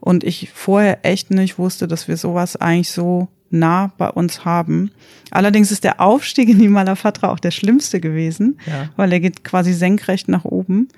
Und 0.00 0.22
ich 0.24 0.50
vorher 0.54 1.04
echt 1.04 1.30
nicht 1.30 1.58
wusste, 1.58 1.88
dass 1.88 2.06
wir 2.06 2.16
sowas 2.16 2.56
eigentlich 2.56 2.90
so 2.90 3.28
nah 3.50 3.92
bei 3.98 4.08
uns 4.08 4.44
haben. 4.44 4.90
Allerdings 5.30 5.72
ist 5.72 5.84
der 5.84 6.00
Aufstieg 6.00 6.48
in 6.48 6.58
die 6.58 6.68
Malafatra 6.68 7.30
auch 7.30 7.40
der 7.40 7.50
schlimmste 7.50 8.00
gewesen, 8.00 8.58
ja. 8.66 8.88
weil 8.96 9.12
er 9.12 9.20
geht 9.20 9.44
quasi 9.44 9.72
senkrecht 9.72 10.28
nach 10.28 10.44
oben. 10.44 10.88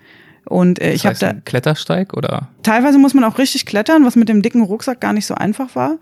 Und 0.49 0.81
äh, 0.81 0.93
ich 0.93 1.05
habe 1.05 1.17
da 1.19 1.35
Klettersteig 1.35 2.15
oder 2.15 2.49
teilweise 2.63 2.99
muss 2.99 3.13
man 3.13 3.25
auch 3.25 3.39
richtig 3.39 3.67
klettern, 3.67 4.05
was 4.05 4.17
mit 4.17 4.29
dem 4.29 4.41
dicken 4.41 4.63
Rucksack 4.63 5.01
gar 5.01 5.13
nicht 5.13 5.27
so 5.27 5.35
einfach 5.35 5.77
war. 5.77 5.99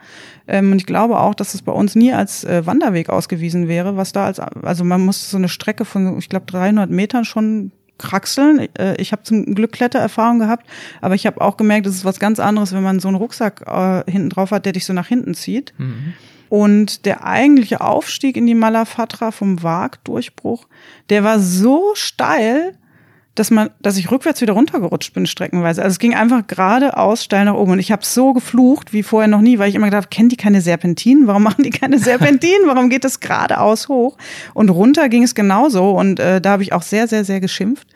Ähm, 0.47 0.73
und 0.73 0.79
ich 0.79 0.87
glaube 0.87 1.19
auch, 1.19 1.35
dass 1.35 1.55
es 1.55 1.63
bei 1.63 1.73
uns 1.73 1.97
nie 1.97 2.13
als 2.13 2.45
äh, 2.45 2.65
Wanderweg 2.65 3.11
ausgewiesen 3.11 3.67
wäre, 3.67 3.97
was 3.97 4.13
da 4.13 4.27
als 4.27 4.39
also 4.39 4.85
man 4.85 5.05
muss 5.05 5.31
so 5.31 5.37
eine 5.37 5.49
Strecke 5.49 5.85
von 5.85 6.19
ich 6.19 6.29
glaube 6.29 6.47
300 6.47 6.91
Metern 6.91 7.25
schon 7.25 7.73
kraxeln. 7.99 8.69
Äh, 8.79 9.01
ich 9.01 9.13
habe 9.13 9.23
zum 9.23 9.55
Glück 9.55 9.73
Klettererfahrung 9.73 10.39
gehabt, 10.39 10.67
aber 11.01 11.15
ich 11.15 11.27
habe 11.27 11.41
auch 11.41 11.57
gemerkt, 11.57 11.87
es 11.87 11.97
ist 11.97 12.05
was 12.05 12.21
ganz 12.21 12.39
anderes, 12.39 12.73
wenn 12.73 12.83
man 12.83 13.01
so 13.01 13.09
einen 13.09 13.17
Rucksack 13.17 13.65
äh, 13.67 14.11
hinten 14.11 14.31
drauf 14.31 14.51
hat, 14.51 14.65
der 14.65 14.73
dich 14.73 14.85
so 14.85 14.93
nach 14.93 15.09
hinten 15.09 15.35
zieht. 15.35 15.75
Mhm. 15.79 16.15
Und 16.49 17.07
der 17.07 17.25
eigentliche 17.25 17.81
Aufstieg 17.81 18.37
in 18.37 18.47
die 18.47 18.55
Malafatra 18.55 19.33
vom 19.33 19.63
Wagdurchbruch, 19.65 20.69
der 21.11 21.25
war 21.25 21.41
so 21.41 21.91
steil, 21.95 22.75
dass 23.37 23.51
man, 23.51 23.71
dass 23.81 23.97
ich 23.99 24.11
rückwärts 24.11 24.41
wieder 24.41 24.55
runtergerutscht 24.55 25.13
bin 25.13 25.27
streckenweise. 25.27 25.83
Also 25.83 25.95
es 25.95 25.99
ging 25.99 26.15
einfach 26.15 26.47
geradeaus 26.47 27.23
steil 27.23 27.45
nach 27.45 27.55
oben 27.55 27.73
und 27.73 27.79
ich 27.79 27.93
habe 27.93 28.05
so 28.05 28.33
geflucht 28.33 28.93
wie 28.93 29.03
vorher 29.03 29.29
noch 29.29 29.43
nie, 29.43 29.59
weil 29.59 29.69
ich 29.69 29.75
immer 29.75 29.87
gedacht, 29.87 30.11
kennen 30.11 30.31
die 30.31 30.37
keine 30.37 30.61
Serpentinen? 30.61 31.27
Warum 31.27 31.43
machen 31.45 31.63
die 31.63 31.71
keine 31.71 31.99
Serpentinen? 31.99 32.67
Warum 32.67 32.91
geht 32.91 33.05
das 33.05 33.21
geradeaus 33.21 33.89
hoch? 33.89 34.17
Und 34.55 34.71
runter 34.71 35.09
ging 35.09 35.23
es 35.23 35.35
genauso 35.35 35.91
und 35.91 36.19
äh, 36.19 36.41
da 36.41 36.53
habe 36.53 36.63
ich 36.63 36.73
auch 36.73 36.83
sehr, 36.83 37.07
sehr, 37.07 37.25
sehr 37.25 37.41
geschimpft, 37.41 37.87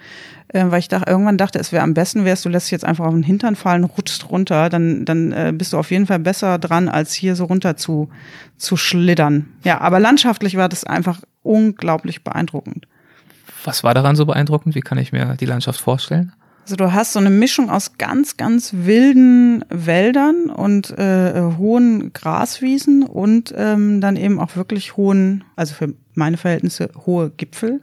äh, 0.48 0.66
weil 0.68 0.81
ich 0.81 0.88
dachte, 0.88 1.11
irgendwann 1.11 1.38
dachte, 1.38 1.59
es 1.59 1.72
wäre 1.72 1.83
am 1.83 1.94
besten 1.94 2.26
wärst, 2.26 2.44
du 2.44 2.50
lässt 2.50 2.66
dich 2.66 2.72
jetzt 2.72 2.85
einfach 2.85 3.07
auf 3.07 3.14
den 3.14 3.22
Hintern 3.22 3.57
fallen, 3.57 3.85
rutschst 3.85 4.31
runter, 4.31 4.68
dann 4.68 5.07
dann 5.07 5.33
äh, 5.33 5.53
bist 5.55 5.72
du 5.72 5.79
auf 5.79 5.90
jeden 5.90 6.07
Fall 6.07 6.18
besser 6.18 6.59
dran, 6.59 6.90
als 6.90 7.14
hier 7.14 7.35
so 7.35 7.46
runter 7.46 7.76
zu 7.79 8.11
zu 8.59 8.76
schlittern. 8.76 9.48
Ja, 9.64 9.81
aber 9.81 10.00
landschaftlich 10.00 10.57
war 10.59 10.68
das 10.68 10.85
einfach 10.85 11.20
unglaublich 11.42 12.22
beeindruckend. 12.22 12.87
Was 13.65 13.85
war 13.85 13.95
daran 13.95 14.17
so 14.17 14.27
beeindruckend? 14.27 14.75
Wie 14.75 14.81
kann 14.81 14.99
ich 14.99 15.13
mir 15.13 15.37
die 15.39 15.47
Landschaft 15.47 15.81
vorstellen? 15.81 16.33
Also 16.63 16.77
du 16.77 16.93
hast 16.93 17.15
so 17.15 17.19
eine 17.19 17.31
Mischung 17.31 17.69
aus 17.69 17.99
ganz, 17.99 18.37
ganz 18.37 18.73
wilden 18.73 19.65
Wäldern 19.71 20.51
und 20.51 20.97
äh, 20.99 21.43
hohen 21.59 22.13
Graswiesen 22.13 23.03
und 23.03 23.53
ähm, 23.57 24.01
dann 24.01 24.17
eben 24.17 24.39
auch 24.39 24.57
wirklich 24.57 24.97
hohen, 24.97 25.43
also 25.57 25.75
für 25.75 25.95
meine 26.15 26.37
Verhältnisse 26.37 26.91
hohe 27.07 27.31
Gipfel. 27.31 27.81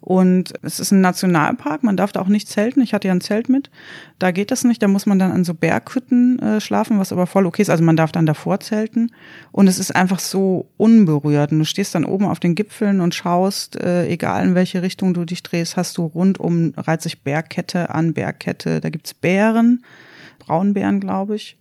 Und 0.00 0.52
es 0.62 0.78
ist 0.78 0.92
ein 0.92 1.00
Nationalpark, 1.00 1.82
man 1.82 1.96
darf 1.96 2.12
da 2.12 2.20
auch 2.20 2.28
nicht 2.28 2.48
zelten. 2.48 2.80
Ich 2.80 2.94
hatte 2.94 3.08
ja 3.08 3.14
ein 3.14 3.20
Zelt 3.20 3.48
mit. 3.48 3.70
Da 4.18 4.30
geht 4.30 4.50
das 4.50 4.64
nicht, 4.64 4.82
da 4.82 4.88
muss 4.88 5.06
man 5.06 5.18
dann 5.18 5.32
an 5.32 5.44
so 5.44 5.54
Berghütten 5.54 6.38
äh, 6.38 6.60
schlafen, 6.60 6.98
was 6.98 7.12
aber 7.12 7.26
voll 7.26 7.46
okay 7.46 7.62
ist. 7.62 7.70
Also 7.70 7.82
man 7.82 7.96
darf 7.96 8.12
dann 8.12 8.26
davor 8.26 8.60
zelten. 8.60 9.10
Und 9.50 9.66
es 9.66 9.78
ist 9.78 9.94
einfach 9.94 10.20
so 10.20 10.68
unberührt. 10.76 11.52
Und 11.52 11.58
du 11.58 11.64
stehst 11.64 11.94
dann 11.94 12.04
oben 12.04 12.26
auf 12.26 12.38
den 12.40 12.54
Gipfeln 12.54 13.00
und 13.00 13.14
schaust, 13.14 13.76
äh, 13.80 14.06
egal 14.06 14.44
in 14.46 14.54
welche 14.54 14.82
Richtung 14.82 15.14
du 15.14 15.24
dich 15.24 15.42
drehst, 15.42 15.76
hast 15.76 15.98
du 15.98 16.06
rundum 16.06 16.72
reiht 16.76 17.02
sich 17.02 17.22
Bergkette 17.22 17.90
an 17.94 18.14
Bergkette. 18.14 18.80
Da 18.80 18.90
gibt's 18.90 19.14
Bären, 19.14 19.82
Braunbären, 20.48 20.98
glaube 20.98 21.36
ich. 21.36 21.58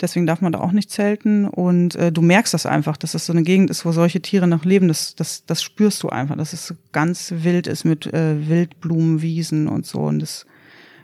Deswegen 0.00 0.26
darf 0.26 0.40
man 0.40 0.52
da 0.52 0.60
auch 0.60 0.70
nicht 0.72 0.90
zelten. 0.90 1.46
Und 1.46 1.96
äh, 1.96 2.12
du 2.12 2.22
merkst 2.22 2.54
das 2.54 2.66
einfach, 2.66 2.96
dass 2.96 3.12
das 3.12 3.26
so 3.26 3.32
eine 3.32 3.42
Gegend 3.42 3.68
ist, 3.68 3.84
wo 3.84 3.92
solche 3.92 4.22
Tiere 4.22 4.46
noch 4.46 4.64
leben. 4.64 4.88
Das, 4.88 5.14
das, 5.16 5.44
das 5.44 5.62
spürst 5.62 6.02
du 6.02 6.08
einfach, 6.08 6.36
dass 6.36 6.52
es 6.52 6.74
ganz 6.92 7.34
wild 7.36 7.66
ist 7.66 7.84
mit 7.84 8.06
äh, 8.06 8.48
Wildblumenwiesen 8.48 9.66
und 9.66 9.86
so. 9.86 9.98
Und 9.98 10.20
das, 10.20 10.46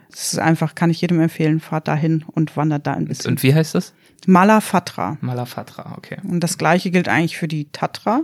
das 0.09 0.33
ist 0.33 0.39
einfach, 0.39 0.75
kann 0.75 0.89
ich 0.89 1.01
jedem 1.01 1.19
empfehlen, 1.19 1.59
fahrt 1.59 1.87
dahin 1.89 2.23
und 2.25 2.55
wandert 2.55 2.87
da 2.87 2.93
ein 2.93 3.05
bisschen. 3.05 3.31
Und 3.31 3.43
wie 3.43 3.53
heißt 3.53 3.75
das? 3.75 3.93
Malafatra. 4.27 5.17
Malafatra, 5.21 5.95
okay. 5.97 6.17
Und 6.23 6.39
das 6.39 6.57
gleiche 6.57 6.89
gilt 6.89 7.09
eigentlich 7.09 7.37
für 7.37 7.49
die 7.49 7.65
Tatra. 7.71 8.23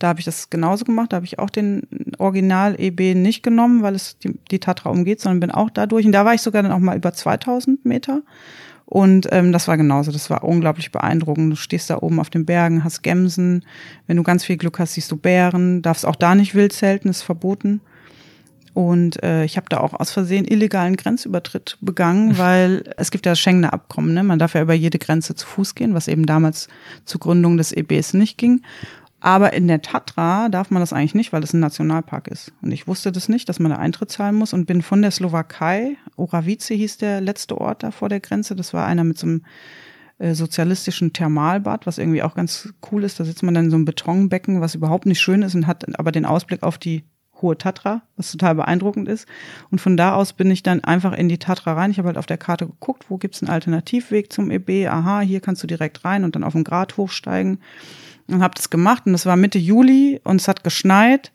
Da 0.00 0.08
habe 0.08 0.18
ich 0.18 0.24
das 0.24 0.50
genauso 0.50 0.84
gemacht. 0.84 1.12
Da 1.12 1.16
habe 1.16 1.26
ich 1.26 1.38
auch 1.38 1.50
den 1.50 1.82
Original-EB 2.18 3.14
nicht 3.14 3.42
genommen, 3.42 3.82
weil 3.82 3.94
es 3.94 4.18
die, 4.18 4.34
die 4.50 4.58
Tatra 4.58 4.90
umgeht, 4.90 5.20
sondern 5.20 5.40
bin 5.40 5.50
auch 5.50 5.70
da 5.70 5.86
durch. 5.86 6.06
Und 6.06 6.12
da 6.12 6.24
war 6.24 6.34
ich 6.34 6.40
sogar 6.40 6.62
dann 6.62 6.72
auch 6.72 6.78
mal 6.78 6.96
über 6.96 7.12
2000 7.12 7.84
Meter. 7.84 8.22
Und 8.86 9.28
ähm, 9.30 9.52
das 9.52 9.68
war 9.68 9.76
genauso, 9.76 10.10
das 10.10 10.30
war 10.30 10.42
unglaublich 10.42 10.90
beeindruckend. 10.90 11.52
Du 11.52 11.56
stehst 11.56 11.90
da 11.90 11.98
oben 11.98 12.18
auf 12.18 12.30
den 12.30 12.46
Bergen, 12.46 12.82
hast 12.82 13.02
Gemsen. 13.02 13.64
Wenn 14.06 14.16
du 14.16 14.22
ganz 14.22 14.42
viel 14.42 14.56
Glück 14.56 14.78
hast, 14.78 14.94
siehst 14.94 15.12
du 15.12 15.16
Bären. 15.16 15.82
Darfst 15.82 16.06
auch 16.06 16.16
da 16.16 16.34
nicht 16.34 16.54
wild 16.54 16.72
zelten, 16.72 17.08
ist 17.08 17.22
verboten. 17.22 17.82
Und 18.72 19.22
äh, 19.22 19.44
ich 19.44 19.56
habe 19.56 19.66
da 19.68 19.78
auch 19.80 19.94
aus 19.94 20.10
Versehen 20.10 20.46
illegalen 20.46 20.96
Grenzübertritt 20.96 21.76
begangen, 21.80 22.38
weil 22.38 22.84
es 22.96 23.10
gibt 23.10 23.26
ja 23.26 23.32
das 23.32 23.40
Schengener 23.40 23.72
Abkommen, 23.72 24.14
ne? 24.14 24.22
man 24.22 24.38
darf 24.38 24.54
ja 24.54 24.62
über 24.62 24.74
jede 24.74 24.98
Grenze 24.98 25.34
zu 25.34 25.46
Fuß 25.46 25.74
gehen, 25.74 25.94
was 25.94 26.08
eben 26.08 26.24
damals 26.24 26.68
zur 27.04 27.20
Gründung 27.20 27.56
des 27.56 27.72
EBs 27.72 28.14
nicht 28.14 28.38
ging. 28.38 28.62
Aber 29.20 29.52
in 29.52 29.68
der 29.68 29.82
Tatra 29.82 30.48
darf 30.48 30.70
man 30.70 30.80
das 30.80 30.94
eigentlich 30.94 31.14
nicht, 31.14 31.32
weil 31.32 31.44
es 31.44 31.52
ein 31.52 31.60
Nationalpark 31.60 32.28
ist. 32.28 32.52
Und 32.62 32.72
ich 32.72 32.86
wusste 32.86 33.12
das 33.12 33.28
nicht, 33.28 33.48
dass 33.48 33.58
man 33.58 33.70
da 33.70 33.76
Eintritt 33.76 34.10
zahlen 34.10 34.34
muss 34.34 34.54
und 34.54 34.64
bin 34.64 34.80
von 34.80 35.02
der 35.02 35.10
Slowakei, 35.10 35.96
Oravice 36.16 36.68
hieß 36.68 36.96
der 36.96 37.20
letzte 37.20 37.58
Ort 37.58 37.82
da 37.82 37.90
vor 37.90 38.08
der 38.08 38.20
Grenze. 38.20 38.56
Das 38.56 38.72
war 38.72 38.86
einer 38.86 39.04
mit 39.04 39.18
so 39.18 39.26
einem 39.26 39.42
äh, 40.18 40.34
sozialistischen 40.34 41.12
Thermalbad, 41.12 41.86
was 41.86 41.98
irgendwie 41.98 42.22
auch 42.22 42.34
ganz 42.34 42.72
cool 42.90 43.04
ist. 43.04 43.20
Da 43.20 43.24
sitzt 43.24 43.42
man 43.42 43.54
dann 43.54 43.64
in 43.64 43.70
so 43.70 43.76
einem 43.76 43.84
Betonbecken, 43.84 44.62
was 44.62 44.74
überhaupt 44.74 45.04
nicht 45.04 45.20
schön 45.20 45.42
ist 45.42 45.54
und 45.54 45.66
hat 45.66 45.98
aber 45.98 46.12
den 46.12 46.24
Ausblick 46.24 46.62
auf 46.62 46.78
die 46.78 47.04
hohe 47.42 47.56
Tatra, 47.56 48.02
was 48.16 48.32
total 48.32 48.54
beeindruckend 48.54 49.08
ist. 49.08 49.26
Und 49.70 49.80
von 49.80 49.96
da 49.96 50.14
aus 50.14 50.32
bin 50.32 50.50
ich 50.50 50.62
dann 50.62 50.84
einfach 50.84 51.12
in 51.12 51.28
die 51.28 51.38
Tatra 51.38 51.74
rein. 51.74 51.90
Ich 51.90 51.98
habe 51.98 52.08
halt 52.08 52.18
auf 52.18 52.26
der 52.26 52.38
Karte 52.38 52.66
geguckt, 52.66 53.06
wo 53.08 53.18
gibt's 53.18 53.42
einen 53.42 53.50
Alternativweg 53.50 54.32
zum 54.32 54.50
EB. 54.50 54.88
Aha, 54.88 55.20
hier 55.20 55.40
kannst 55.40 55.62
du 55.62 55.66
direkt 55.66 56.04
rein 56.04 56.24
und 56.24 56.36
dann 56.36 56.44
auf 56.44 56.52
den 56.52 56.64
Grat 56.64 56.96
hochsteigen. 56.96 57.58
Und 58.30 58.42
habe 58.42 58.54
das 58.54 58.70
gemacht. 58.70 59.04
Und 59.06 59.14
es 59.14 59.26
war 59.26 59.36
Mitte 59.36 59.58
Juli 59.58 60.20
und 60.24 60.40
es 60.40 60.48
hat 60.48 60.64
geschneit. 60.64 61.32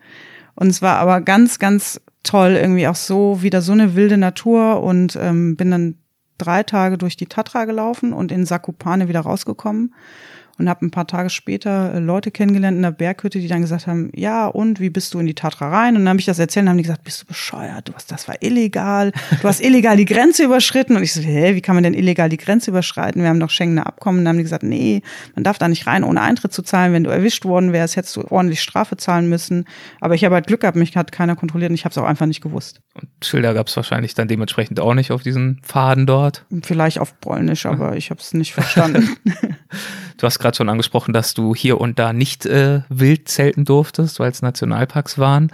Und 0.55 0.67
es 0.67 0.81
war 0.81 0.97
aber 0.97 1.21
ganz, 1.21 1.59
ganz 1.59 2.01
toll, 2.23 2.51
irgendwie 2.51 2.87
auch 2.87 2.95
so, 2.95 3.41
wieder 3.41 3.61
so 3.61 3.73
eine 3.73 3.95
wilde 3.95 4.17
Natur. 4.17 4.81
Und 4.83 5.17
ähm, 5.21 5.55
bin 5.55 5.71
dann 5.71 5.95
drei 6.37 6.63
Tage 6.63 6.97
durch 6.97 7.17
die 7.17 7.27
Tatra 7.27 7.65
gelaufen 7.65 8.13
und 8.13 8.31
in 8.31 8.45
Sakupane 8.45 9.07
wieder 9.07 9.21
rausgekommen 9.21 9.93
und 10.57 10.69
habe 10.69 10.85
ein 10.85 10.91
paar 10.91 11.07
Tage 11.07 11.29
später 11.29 11.95
äh, 11.95 11.99
Leute 11.99 12.31
kennengelernt 12.31 12.77
in 12.77 12.83
der 12.83 12.91
Berghütte, 12.91 13.39
die 13.39 13.47
dann 13.47 13.61
gesagt 13.61 13.87
haben, 13.87 14.09
ja, 14.15 14.47
und 14.47 14.79
wie 14.79 14.89
bist 14.89 15.13
du 15.13 15.19
in 15.19 15.25
die 15.25 15.33
Tatra 15.33 15.69
rein? 15.69 15.95
Und 15.95 16.03
dann 16.03 16.09
habe 16.09 16.19
ich 16.19 16.25
das 16.25 16.39
erzählt 16.39 16.63
und 16.63 16.69
haben 16.69 16.77
die 16.77 16.83
gesagt, 16.83 17.03
bist 17.03 17.21
du 17.21 17.25
bescheuert? 17.25 17.89
Du 17.89 17.93
hast, 17.93 18.11
das 18.11 18.27
war 18.27 18.35
illegal. 18.41 19.11
Du 19.41 19.47
hast 19.47 19.61
illegal 19.61 19.97
die 19.97 20.05
Grenze 20.05 20.43
überschritten. 20.43 20.95
Und 20.95 21.03
ich 21.03 21.13
so, 21.13 21.21
hä, 21.21 21.55
wie 21.55 21.61
kann 21.61 21.75
man 21.75 21.83
denn 21.83 21.93
illegal 21.93 22.29
die 22.29 22.37
Grenze 22.37 22.71
überschreiten? 22.71 23.21
Wir 23.21 23.29
haben 23.29 23.39
doch 23.39 23.49
Schengener 23.49 23.85
Abkommen. 23.85 24.19
Und 24.19 24.25
dann 24.25 24.33
haben 24.33 24.37
die 24.37 24.43
gesagt, 24.43 24.63
nee, 24.63 25.01
man 25.35 25.43
darf 25.43 25.57
da 25.57 25.67
nicht 25.67 25.87
rein, 25.87 26.03
ohne 26.03 26.21
Eintritt 26.21 26.53
zu 26.53 26.61
zahlen. 26.61 26.93
Wenn 26.93 27.03
du 27.03 27.09
erwischt 27.09 27.43
worden 27.43 27.73
wärst, 27.73 27.97
hättest 27.97 28.15
du 28.15 28.25
ordentlich 28.29 28.61
Strafe 28.61 28.95
zahlen 28.95 29.27
müssen. 29.27 29.65
Aber 29.99 30.15
ich 30.15 30.23
habe 30.23 30.35
halt 30.35 30.47
Glück 30.47 30.61
gehabt, 30.61 30.77
mich 30.77 30.95
hat 30.95 31.11
keiner 31.11 31.35
kontrolliert 31.35 31.71
und 31.71 31.75
ich 31.75 31.83
habe 31.83 31.91
es 31.91 31.97
auch 31.97 32.05
einfach 32.05 32.27
nicht 32.27 32.41
gewusst. 32.41 32.81
Und 32.93 33.09
Schilder 33.21 33.53
gab 33.53 33.67
es 33.67 33.75
wahrscheinlich 33.75 34.13
dann 34.13 34.29
dementsprechend 34.29 34.79
auch 34.79 34.93
nicht 34.93 35.11
auf 35.11 35.21
diesen 35.21 35.59
Pfaden 35.63 36.05
dort? 36.05 36.45
Vielleicht 36.63 36.99
auf 36.99 37.19
Polnisch, 37.19 37.65
aber 37.65 37.95
ich 37.97 38.09
habe 38.09 38.21
es 38.21 38.33
nicht 38.33 38.53
verstanden. 38.53 39.17
Du 40.17 40.25
hast 40.25 40.39
gerade 40.45 40.57
schon 40.57 40.69
angesprochen, 40.69 41.11
dass 41.11 41.33
du 41.33 41.55
hier 41.55 41.81
und 41.81 41.97
da 41.97 42.13
nicht 42.13 42.45
äh, 42.45 42.81
wild 42.89 43.27
zelten 43.27 43.65
durftest, 43.65 44.19
weil 44.19 44.29
es 44.29 44.43
Nationalparks 44.43 45.17
waren. 45.17 45.51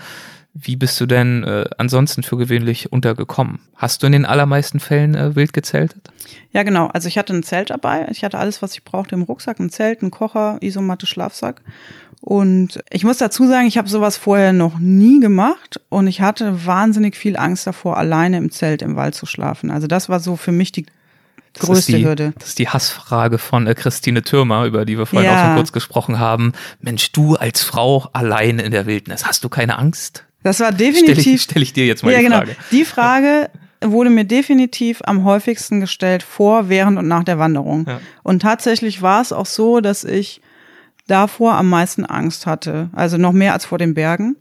Wie 0.54 0.76
bist 0.76 1.00
du 1.00 1.06
denn 1.06 1.46
äh, 1.46 1.64
ansonsten 1.78 2.24
für 2.24 2.36
gewöhnlich 2.36 2.92
untergekommen? 2.92 3.60
Hast 3.78 4.04
du 4.04 4.08
in 4.08 4.12
den 4.12 4.26
allermeisten 4.26 4.82
Fällen 4.82 5.16
äh, 5.16 5.34
wild 5.34 5.54
gezeltet? 5.54 6.12
Ja, 6.52 6.64
genau. 6.64 6.88
Also 6.88 7.08
ich 7.08 7.18
hatte 7.18 7.34
ein 7.34 7.44
Zelt 7.44 7.70
dabei. 7.70 8.06
Ich 8.12 8.26
hatte 8.26 8.38
alles, 8.38 8.62
was 8.62 8.74
ich 8.74 8.84
brauchte 8.84 9.16
im 9.16 9.22
Rucksack. 9.22 9.62
Ein 9.62 9.70
Zelt, 9.70 10.02
ein 10.02 10.12
Kocher, 10.12 10.58
Isomatte, 10.60 11.08
Schlafsack. 11.08 11.62
Und 12.20 12.84
ich 12.90 13.06
muss 13.06 13.18
dazu 13.18 13.48
sagen, 13.48 13.66
ich 13.68 13.78
habe 13.78 13.88
sowas 13.88 14.18
vorher 14.18 14.52
noch 14.52 14.78
nie 14.78 15.22
gemacht 15.22 15.80
und 15.88 16.08
ich 16.08 16.20
hatte 16.20 16.66
wahnsinnig 16.66 17.16
viel 17.16 17.38
Angst 17.38 17.66
davor, 17.66 17.98
alleine 17.98 18.38
im 18.38 18.52
Zelt 18.52 18.82
im 18.82 18.98
Wald 18.98 19.16
zu 19.16 19.26
schlafen. 19.26 19.72
Also 19.72 19.88
das 19.88 20.10
war 20.10 20.20
so 20.20 20.36
für 20.36 20.52
mich 20.52 20.74
die 20.74 20.86
Das 21.54 21.66
größte 21.66 21.92
ist 21.92 21.98
die, 21.98 22.06
Hürde. 22.06 22.34
Das 22.40 22.50
ist 22.50 22.60
die 22.60 22.70
Hassfrage 22.70 23.38
von 23.38 23.68
äh, 23.68 23.76
Christine 23.76 24.24
Türmer, 24.24 24.66
über 24.66 24.86
die 24.86 24.98
wir 24.98 25.06
vorhin 25.06 25.30
Ja. 25.30 25.36
auch 25.42 25.46
schon 25.48 25.56
kurz 25.56 25.72
gesprochen 25.72 26.20
haben. 26.20 26.54
Mensch, 26.80 27.12
du 27.12 27.36
als 27.36 27.62
Frau 27.64 28.10
allein 28.14 28.60
in 28.60 28.72
der 28.72 28.86
Wildnis, 28.86 29.26
hast 29.26 29.44
du 29.44 29.50
keine 29.50 29.78
Angst? 29.78 30.24
Das 30.44 30.60
war 30.60 30.74
Stelle 30.74 30.92
definitiv. 30.92 31.36
ich, 31.36 31.42
stell 31.42 31.62
ich 31.62 31.74
dir 31.74 31.86
jetzt 31.86 32.04
mal 32.04 32.12
ja, 32.12 32.20
die 32.20 32.24
genau. 32.26 32.38
Frage. 32.38 32.56
Die 32.72 32.86
Frage 32.86 33.50
wurde 33.84 34.10
mir 34.10 34.26
definitiv 34.26 35.02
am 35.06 35.24
häufigsten 35.24 35.80
gestellt 35.80 36.24
vor, 36.24 36.70
während 36.70 36.98
und 36.98 37.08
nach 37.08 37.24
der 37.24 37.38
Wanderung. 37.40 37.86
Ja. 37.88 38.00
Und 38.24 38.42
tatsächlich 38.42 39.02
war 39.02 39.22
es 39.22 39.34
auch 39.34 39.46
so, 39.46 39.82
dass 39.82 40.04
ich 40.04 40.42
davor 41.08 41.56
am 41.56 41.70
meisten 41.70 42.06
Angst 42.06 42.46
hatte. 42.46 42.90
Also 42.94 43.18
noch 43.18 43.34
mehr 43.34 43.54
als 43.54 43.66
vor 43.66 43.78
den 43.78 43.94
Bergen. 43.94 44.38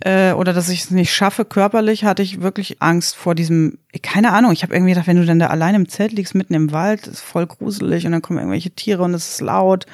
Äh, 0.00 0.32
oder 0.32 0.52
dass 0.52 0.68
ich 0.68 0.84
es 0.84 0.90
nicht 0.90 1.12
schaffe 1.12 1.44
körperlich, 1.44 2.04
hatte 2.04 2.22
ich 2.22 2.40
wirklich 2.40 2.80
Angst 2.80 3.16
vor 3.16 3.34
diesem, 3.34 3.78
keine 4.02 4.32
Ahnung, 4.32 4.52
ich 4.52 4.62
habe 4.62 4.74
irgendwie 4.74 4.92
gedacht, 4.92 5.08
wenn 5.08 5.16
du 5.16 5.26
dann 5.26 5.40
da 5.40 5.48
alleine 5.48 5.76
im 5.76 5.88
Zelt 5.88 6.12
liegst, 6.12 6.34
mitten 6.34 6.54
im 6.54 6.70
Wald, 6.70 7.06
ist 7.06 7.20
voll 7.20 7.46
gruselig 7.46 8.06
und 8.06 8.12
dann 8.12 8.22
kommen 8.22 8.38
irgendwelche 8.38 8.70
Tiere 8.70 9.02
und 9.02 9.14
es 9.14 9.28
ist 9.28 9.40
laut. 9.40 9.86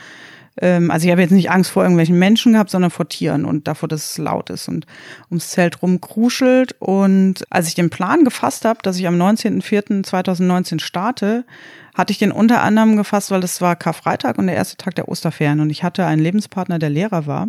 Ähm, 0.61 0.91
also 0.91 1.07
ich 1.07 1.11
habe 1.11 1.23
jetzt 1.23 1.31
nicht 1.31 1.51
Angst 1.51 1.71
vor 1.71 1.83
irgendwelchen 1.83 2.19
Menschen 2.19 2.53
gehabt, 2.53 2.71
sondern 2.71 2.91
vor 2.91 3.09
Tieren 3.09 3.45
und 3.45 3.67
davor, 3.67 3.89
dass 3.89 4.11
es 4.11 4.19
laut 4.19 4.51
ist 4.51 4.69
und 4.69 4.87
ums 5.31 5.51
Zelt 5.51 5.83
rumkruschelt. 5.83 6.77
Und 6.81 7.45
als 7.51 7.69
ich 7.69 7.75
den 7.75 7.91
Plan 7.91 8.25
gefasst 8.25 8.65
habe, 8.65 8.81
dass 8.83 8.99
ich 8.99 9.07
am 9.07 9.21
19.04.2019 9.21 10.81
starte, 10.81 11.45
hatte 11.95 12.13
ich 12.13 12.19
den 12.19 12.33
unter 12.33 12.63
anderem 12.63 12.97
gefasst, 12.97 13.31
weil 13.31 13.43
es 13.43 13.61
war 13.61 13.77
Karfreitag 13.77 14.39
und 14.39 14.47
der 14.49 14.57
erste 14.57 14.77
Tag 14.77 14.95
der 14.97 15.09
Osterferien 15.09 15.61
und 15.61 15.71
ich 15.71 15.83
hatte 15.83 16.05
einen 16.05 16.23
Lebenspartner, 16.23 16.79
der 16.79 16.91
Lehrer 16.91 17.27
war. 17.27 17.49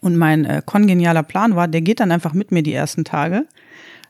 Und 0.00 0.16
mein 0.16 0.44
äh, 0.44 0.62
kongenialer 0.64 1.22
Plan 1.22 1.56
war, 1.56 1.68
der 1.68 1.80
geht 1.80 2.00
dann 2.00 2.12
einfach 2.12 2.32
mit 2.32 2.52
mir 2.52 2.62
die 2.62 2.72
ersten 2.72 3.04
Tage, 3.04 3.46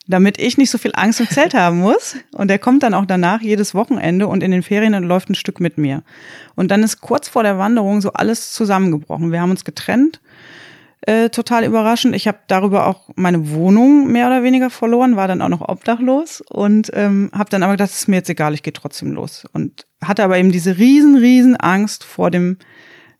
damit 0.06 0.38
ich 0.38 0.58
nicht 0.58 0.70
so 0.70 0.78
viel 0.78 0.92
Angst 0.94 1.20
im 1.20 1.28
Zelt 1.28 1.54
haben 1.54 1.78
muss. 1.78 2.16
Und 2.32 2.48
der 2.48 2.58
kommt 2.58 2.82
dann 2.82 2.94
auch 2.94 3.06
danach 3.06 3.40
jedes 3.40 3.74
Wochenende 3.74 4.28
und 4.28 4.42
in 4.42 4.50
den 4.50 4.62
Ferien 4.62 4.94
und 4.94 5.04
läuft 5.04 5.30
ein 5.30 5.34
Stück 5.34 5.60
mit 5.60 5.78
mir. 5.78 6.02
Und 6.54 6.70
dann 6.70 6.82
ist 6.82 7.00
kurz 7.00 7.28
vor 7.28 7.42
der 7.42 7.58
Wanderung 7.58 8.00
so 8.00 8.12
alles 8.12 8.52
zusammengebrochen. 8.52 9.32
Wir 9.32 9.40
haben 9.40 9.50
uns 9.50 9.64
getrennt. 9.64 10.20
Äh, 11.02 11.30
total 11.30 11.64
überraschend. 11.64 12.14
Ich 12.14 12.28
habe 12.28 12.38
darüber 12.46 12.86
auch 12.86 13.08
meine 13.16 13.50
Wohnung 13.52 14.12
mehr 14.12 14.26
oder 14.26 14.42
weniger 14.42 14.68
verloren, 14.68 15.16
war 15.16 15.28
dann 15.28 15.40
auch 15.40 15.48
noch 15.48 15.66
obdachlos 15.66 16.42
und 16.42 16.90
ähm, 16.92 17.30
habe 17.32 17.48
dann 17.48 17.62
aber 17.62 17.72
gedacht, 17.72 17.88
es 17.88 18.00
ist 18.00 18.08
mir 18.08 18.16
jetzt 18.16 18.28
egal, 18.28 18.52
ich 18.52 18.62
gehe 18.62 18.74
trotzdem 18.74 19.12
los. 19.12 19.46
Und 19.54 19.86
hatte 20.04 20.22
aber 20.22 20.36
eben 20.36 20.52
diese 20.52 20.76
riesen, 20.76 21.16
riesen 21.16 21.56
Angst 21.56 22.04
vor 22.04 22.30
dem 22.30 22.58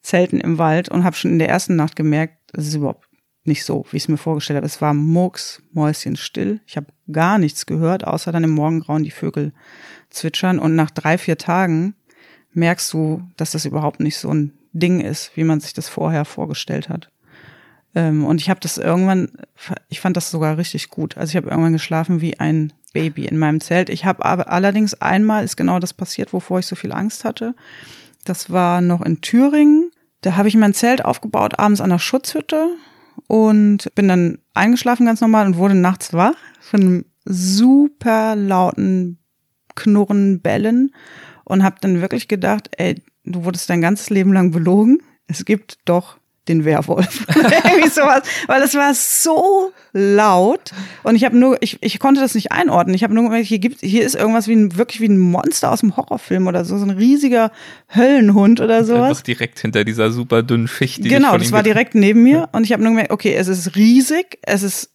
Zelten 0.02 0.40
im 0.40 0.58
Wald 0.58 0.90
und 0.90 1.04
habe 1.04 1.16
schon 1.16 1.32
in 1.32 1.38
der 1.38 1.48
ersten 1.48 1.76
Nacht 1.76 1.96
gemerkt, 1.96 2.34
es 2.52 2.68
ist 2.68 2.74
überhaupt 2.74 3.06
nicht 3.44 3.64
so, 3.64 3.86
wie 3.90 3.96
ich 3.96 4.04
es 4.04 4.08
mir 4.08 4.16
vorgestellt 4.16 4.58
habe. 4.58 4.66
Es 4.66 4.80
war 4.80 4.94
mucks, 4.94 5.62
Mäuschen 5.72 6.16
still. 6.16 6.60
Ich 6.66 6.76
habe 6.76 6.88
gar 7.10 7.38
nichts 7.38 7.66
gehört, 7.66 8.06
außer 8.06 8.32
dann 8.32 8.44
im 8.44 8.50
Morgengrauen 8.50 9.02
die 9.02 9.10
Vögel 9.10 9.52
zwitschern. 10.10 10.58
Und 10.58 10.76
nach 10.76 10.90
drei, 10.90 11.16
vier 11.16 11.38
Tagen 11.38 11.94
merkst 12.52 12.92
du, 12.92 13.22
dass 13.36 13.52
das 13.52 13.64
überhaupt 13.64 14.00
nicht 14.00 14.18
so 14.18 14.32
ein 14.32 14.52
Ding 14.72 15.00
ist, 15.00 15.32
wie 15.36 15.44
man 15.44 15.60
sich 15.60 15.72
das 15.72 15.88
vorher 15.88 16.24
vorgestellt 16.24 16.88
hat. 16.88 17.10
Ähm, 17.94 18.24
und 18.24 18.40
ich 18.40 18.50
habe 18.50 18.60
das 18.60 18.78
irgendwann, 18.78 19.30
ich 19.88 20.00
fand 20.00 20.16
das 20.16 20.30
sogar 20.30 20.58
richtig 20.58 20.90
gut. 20.90 21.16
Also 21.16 21.30
ich 21.30 21.36
habe 21.36 21.50
irgendwann 21.50 21.72
geschlafen 21.72 22.20
wie 22.20 22.38
ein 22.38 22.72
Baby 22.92 23.24
in 23.24 23.38
meinem 23.38 23.60
Zelt. 23.60 23.88
Ich 23.88 24.04
habe 24.04 24.24
aber 24.24 24.50
allerdings 24.50 24.94
einmal 24.94 25.44
ist 25.44 25.56
genau 25.56 25.78
das 25.78 25.94
passiert, 25.94 26.32
wovor 26.32 26.58
ich 26.58 26.66
so 26.66 26.76
viel 26.76 26.92
Angst 26.92 27.24
hatte. 27.24 27.54
Das 28.24 28.50
war 28.50 28.80
noch 28.80 29.00
in 29.00 29.20
Thüringen. 29.20 29.89
Da 30.22 30.36
habe 30.36 30.48
ich 30.48 30.56
mein 30.56 30.74
Zelt 30.74 31.04
aufgebaut, 31.04 31.58
abends 31.58 31.80
an 31.80 31.90
der 31.90 31.98
Schutzhütte 31.98 32.76
und 33.26 33.92
bin 33.94 34.08
dann 34.08 34.38
eingeschlafen 34.54 35.06
ganz 35.06 35.20
normal 35.20 35.46
und 35.46 35.56
wurde 35.56 35.74
nachts 35.74 36.12
wach 36.12 36.36
von 36.60 36.80
einem 36.80 37.04
super 37.24 38.36
lauten 38.36 39.18
Knurren, 39.74 40.40
Bellen 40.40 40.94
und 41.44 41.62
habe 41.62 41.76
dann 41.80 42.00
wirklich 42.00 42.28
gedacht, 42.28 42.70
ey, 42.76 43.02
du 43.24 43.44
wurdest 43.44 43.70
dein 43.70 43.80
ganzes 43.80 44.10
Leben 44.10 44.32
lang 44.32 44.50
belogen. 44.50 45.02
Es 45.26 45.44
gibt 45.44 45.78
doch 45.84 46.18
den 46.48 46.64
Werwolf. 46.64 47.26
Irgendwie 47.34 47.88
sowas, 47.88 48.22
weil 48.46 48.62
es 48.62 48.74
war 48.74 48.94
so 48.94 49.72
laut 49.92 50.72
und 51.02 51.14
ich 51.14 51.24
habe 51.24 51.36
nur, 51.36 51.58
ich, 51.60 51.78
ich 51.80 51.98
konnte 51.98 52.20
das 52.20 52.34
nicht 52.34 52.52
einordnen. 52.52 52.94
Ich 52.94 53.02
habe 53.02 53.14
nur 53.14 53.24
gemerkt, 53.24 53.46
hier 53.46 53.58
gibt, 53.58 53.80
hier 53.80 54.04
ist 54.04 54.14
irgendwas 54.14 54.48
wie 54.48 54.56
ein, 54.56 54.76
wirklich 54.76 55.00
wie 55.00 55.08
ein 55.08 55.18
Monster 55.18 55.70
aus 55.70 55.80
dem 55.80 55.96
Horrorfilm 55.96 56.46
oder 56.46 56.64
so, 56.64 56.78
so 56.78 56.84
ein 56.84 56.90
riesiger 56.90 57.52
Höllenhund 57.94 58.60
oder 58.60 58.84
sowas. 58.84 59.10
Einfach 59.10 59.22
direkt 59.22 59.60
hinter 59.60 59.84
dieser 59.84 60.10
super 60.10 60.42
dünnen 60.42 60.68
Schicht. 60.68 61.04
Die 61.04 61.08
Genau, 61.08 61.36
das 61.36 61.52
war 61.52 61.62
direkt 61.62 61.94
neben 61.94 62.22
mir 62.22 62.48
und 62.52 62.64
ich 62.64 62.72
habe 62.72 62.82
nur 62.82 62.92
gemerkt, 62.92 63.10
okay, 63.10 63.34
es 63.34 63.48
ist 63.48 63.76
riesig, 63.76 64.38
es 64.42 64.62
ist 64.62 64.90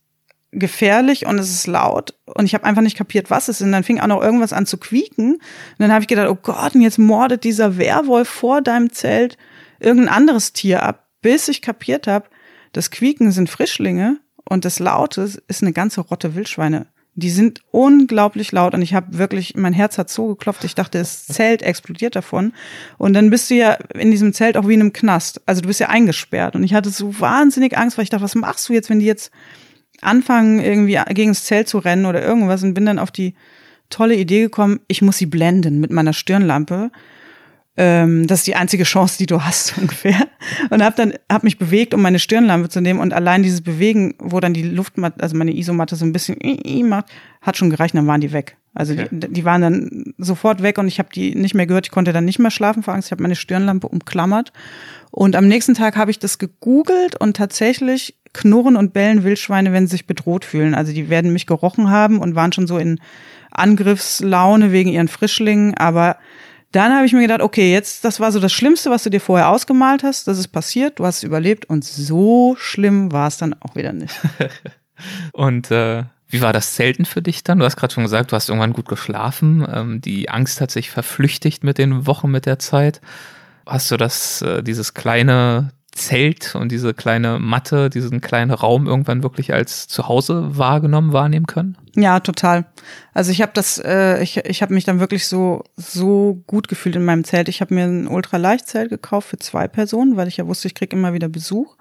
gefährlich 0.52 1.26
und 1.26 1.38
es 1.38 1.50
ist 1.50 1.68
laut 1.68 2.16
und 2.26 2.46
ich 2.46 2.54
habe 2.54 2.64
einfach 2.64 2.82
nicht 2.82 2.98
kapiert, 2.98 3.30
was 3.30 3.50
es 3.50 3.60
ist. 3.60 3.66
Und 3.66 3.72
dann 3.72 3.84
fing 3.84 4.00
auch 4.00 4.08
noch 4.08 4.22
irgendwas 4.22 4.54
an 4.54 4.66
zu 4.66 4.78
quieken 4.78 5.34
und 5.34 5.42
dann 5.78 5.92
habe 5.92 6.02
ich 6.02 6.08
gedacht, 6.08 6.30
oh 6.30 6.38
Gott, 6.42 6.76
und 6.76 6.82
jetzt 6.82 6.98
mordet 6.98 7.44
dieser 7.44 7.78
Werwolf 7.78 8.28
vor 8.28 8.62
deinem 8.62 8.92
Zelt 8.92 9.38
irgendein 9.80 10.14
anderes 10.14 10.54
Tier 10.54 10.84
ab, 10.84 11.05
bis 11.26 11.48
ich 11.48 11.64
kapiert 11.64 12.06
habe, 12.06 12.28
das 12.72 12.92
Quieken 12.92 13.32
sind 13.32 13.50
Frischlinge 13.50 14.20
und 14.48 14.64
das 14.64 14.78
Laute 14.78 15.28
ist 15.48 15.64
eine 15.64 15.74
ganze 15.74 16.02
Rotte 16.02 16.36
Wildschweine. 16.36 16.86
Die 17.16 17.32
sind 17.32 17.62
unglaublich 17.72 18.52
laut 18.52 18.76
und 18.76 18.84
ich 18.84 18.94
habe 18.94 19.18
wirklich, 19.18 19.56
mein 19.56 19.74
Herz 19.74 19.98
hat 19.98 20.12
so 20.12 20.28
geklopft, 20.28 20.64
ich 20.66 20.76
dachte, 20.76 21.00
das 21.00 21.26
Zelt 21.26 21.64
explodiert 21.64 22.16
davon. 22.16 22.54
Und 23.00 23.14
dann 23.14 23.32
bist 23.32 23.50
du 23.50 23.56
ja 23.56 23.72
in 23.96 24.12
diesem 24.12 24.34
Zelt 24.34 24.56
auch 24.56 24.68
wie 24.68 24.76
in 24.76 24.82
einem 24.82 24.94
Knast. 24.94 25.42
Also 25.48 25.64
du 25.64 25.68
bist 25.68 25.80
ja 25.80 25.90
eingesperrt. 25.90 26.56
Und 26.56 26.64
ich 26.64 26.76
hatte 26.76 26.92
so 26.92 27.20
wahnsinnig 27.20 27.76
Angst, 27.76 27.98
weil 27.98 28.04
ich 28.04 28.12
dachte, 28.12 28.24
was 28.24 28.36
machst 28.36 28.70
du 28.70 28.74
jetzt, 28.74 28.92
wenn 28.92 29.00
die 29.00 29.08
jetzt 29.08 29.32
anfangen, 30.02 30.60
irgendwie 30.60 31.00
gegen 31.16 31.32
das 31.32 31.46
Zelt 31.46 31.68
zu 31.68 31.80
rennen 31.80 32.06
oder 32.06 32.22
irgendwas 32.22 32.62
und 32.62 32.76
bin 32.76 32.86
dann 32.86 33.00
auf 33.00 33.10
die 33.10 33.34
tolle 33.90 34.16
Idee 34.16 34.42
gekommen, 34.42 34.80
ich 34.88 35.02
muss 35.02 35.18
sie 35.18 35.26
blenden 35.26 35.80
mit 35.80 35.90
meiner 35.90 36.14
Stirnlampe. 36.14 36.92
Ähm, 37.78 38.26
das 38.28 38.40
ist 38.40 38.48
die 38.48 38.56
einzige 38.56 38.84
Chance, 38.86 39.18
die 39.18 39.26
du 39.26 39.42
hast 39.44 39.78
ungefähr. 39.82 40.28
Und 40.70 40.84
habe 40.84 40.96
dann 40.96 41.14
hab 41.32 41.44
mich 41.44 41.58
bewegt, 41.58 41.94
um 41.94 42.02
meine 42.02 42.20
Stirnlampe 42.20 42.70
zu 42.70 42.80
nehmen 42.82 43.00
und 43.00 43.14
allein 43.14 43.44
dieses 43.44 43.62
Bewegen, 43.62 44.16
wo 44.20 44.40
dann 44.40 44.54
die 44.54 44.64
Luftmatte, 44.64 45.22
also 45.22 45.36
meine 45.36 45.56
Isomatte 45.56 45.96
so 45.96 46.06
ein 46.06 46.14
bisschen 46.14 46.38
macht, 46.88 47.08
hat 47.42 47.58
schon 47.58 47.70
gereicht, 47.70 47.96
dann 47.96 48.08
waren 48.08 48.22
die 48.22 48.32
weg. 48.32 48.58
Also 48.74 48.94
Okay. 48.94 49.08
die, 49.12 49.32
die 49.32 49.46
waren 49.46 49.62
dann 49.62 50.14
sofort 50.18 50.62
weg 50.62 50.78
und 50.78 50.88
ich 50.88 51.00
habe 51.00 51.10
die 51.14 51.34
nicht 51.36 51.56
mehr 51.56 51.66
gehört. 51.66 51.88
Ich 51.88 51.92
konnte 51.92 52.12
dann 52.14 52.26
nicht 52.26 52.40
mehr 52.40 52.52
schlafen 52.52 52.84
vor 52.84 52.94
Angst. 52.94 53.08
Ich 53.08 53.12
habe 53.12 53.22
meine 53.24 53.36
Stirnlampe 53.36 53.88
umklammert. 53.88 54.52
Und 55.12 55.36
am 55.36 55.48
nächsten 55.48 55.76
Tag 55.76 55.96
habe 55.96 56.12
ich 56.12 56.20
das 56.20 56.40
gegoogelt 56.40 57.16
und 57.20 57.38
tatsächlich 57.38 58.16
knurren 58.34 58.76
und 58.76 58.92
bellen 58.92 59.24
Wildschweine, 59.24 59.72
wenn 59.72 59.88
sie 59.88 59.92
sich 59.92 60.08
bedroht 60.08 60.44
fühlen. 60.44 60.76
Also 60.76 60.92
die 60.92 61.10
werden 61.10 61.32
mich 61.32 61.46
gerochen 61.48 61.90
haben 61.90 62.20
und 62.20 62.36
waren 62.36 62.52
schon 62.52 62.68
so 62.68 62.78
in 62.78 63.00
Angriffslaune 63.52 64.72
wegen 64.72 64.90
ihren 64.90 65.08
Frischlingen. 65.08 65.74
Aber 65.76 66.18
dann 66.76 66.94
habe 66.94 67.06
ich 67.06 67.14
mir 67.14 67.22
gedacht, 67.22 67.42
okay, 67.42 67.72
jetzt, 67.72 68.04
das 68.04 68.20
war 68.20 68.32
so 68.32 68.40
das 68.40 68.52
Schlimmste, 68.52 68.90
was 68.90 69.04
du 69.04 69.10
dir 69.10 69.22
vorher 69.22 69.50
ausgemalt 69.50 70.04
hast. 70.04 70.28
Das 70.28 70.38
ist 70.38 70.50
passiert, 70.50 71.00
du 71.00 71.06
hast 71.06 71.18
es 71.18 71.24
überlebt 71.24 71.66
und 71.66 71.86
so 71.86 72.56
schlimm 72.60 73.12
war 73.12 73.28
es 73.28 73.38
dann 73.38 73.56
auch 73.62 73.76
wieder 73.76 73.94
nicht. 73.94 74.14
Und 75.34 75.72
äh, 75.72 76.04
wie 76.30 76.42
war 76.42 76.54
das 76.54 76.74
Zelten 76.74 77.06
für 77.06 77.22
dich 77.22 77.44
dann? 77.44 77.60
Du 77.60 77.66
hast 77.66 77.76
gerade 77.76 77.94
schon 77.94 78.04
gesagt, 78.04 78.32
du 78.32 78.36
hast 78.36 78.48
irgendwann 78.48 78.74
gut 78.74 78.88
geschlafen. 78.88 79.68
Ähm, 79.70 80.02
die 80.02 80.30
Angst 80.30 80.62
hat 80.62 80.72
sich 80.72 80.90
verflüchtigt 80.90 81.64
mit 81.64 81.78
den 81.78 82.08
Wochen, 82.08 82.32
mit 82.32 82.46
der 82.46 82.60
Zeit. 82.60 83.02
Hast 83.66 83.92
du 83.92 83.98
das, 83.98 84.42
äh, 84.42 84.64
dieses 84.64 84.94
kleine 84.94 85.72
Zelt 85.96 86.56
und 86.56 86.74
diese 86.74 86.94
kleine 86.94 87.40
Matte, 87.40 87.90
diesen 87.90 88.20
kleinen 88.20 88.52
Raum 88.52 88.86
irgendwann 88.86 89.24
wirklich 89.24 89.54
als 89.54 89.88
Zuhause 89.88 90.58
wahrgenommen, 90.58 91.14
wahrnehmen 91.14 91.48
können? 91.48 91.78
Ja, 91.96 92.20
total. 92.20 92.66
Also 93.14 93.32
ich 93.32 93.42
habe 93.42 93.54
das, 93.56 93.82
äh, 93.84 94.22
ich, 94.22 94.38
ich 94.38 94.62
habe 94.62 94.74
mich 94.74 94.84
dann 94.84 95.00
wirklich 95.00 95.26
so 95.26 95.64
so 95.78 96.44
gut 96.48 96.68
gefühlt 96.68 96.98
in 96.98 97.06
meinem 97.06 97.24
Zelt. 97.24 97.48
Ich 97.48 97.62
habe 97.62 97.74
mir 97.74 97.86
ein 97.86 98.08
Ultraleichtzelt 98.08 98.90
gekauft 98.90 99.30
für 99.30 99.40
zwei 99.40 99.70
Personen, 99.70 100.18
weil 100.18 100.28
ich 100.28 100.36
ja 100.36 100.46
wusste, 100.46 100.68
ich 100.68 100.76
krieg 100.76 100.92
immer 100.92 101.14
wieder 101.14 101.30
Besuch. 101.30 101.78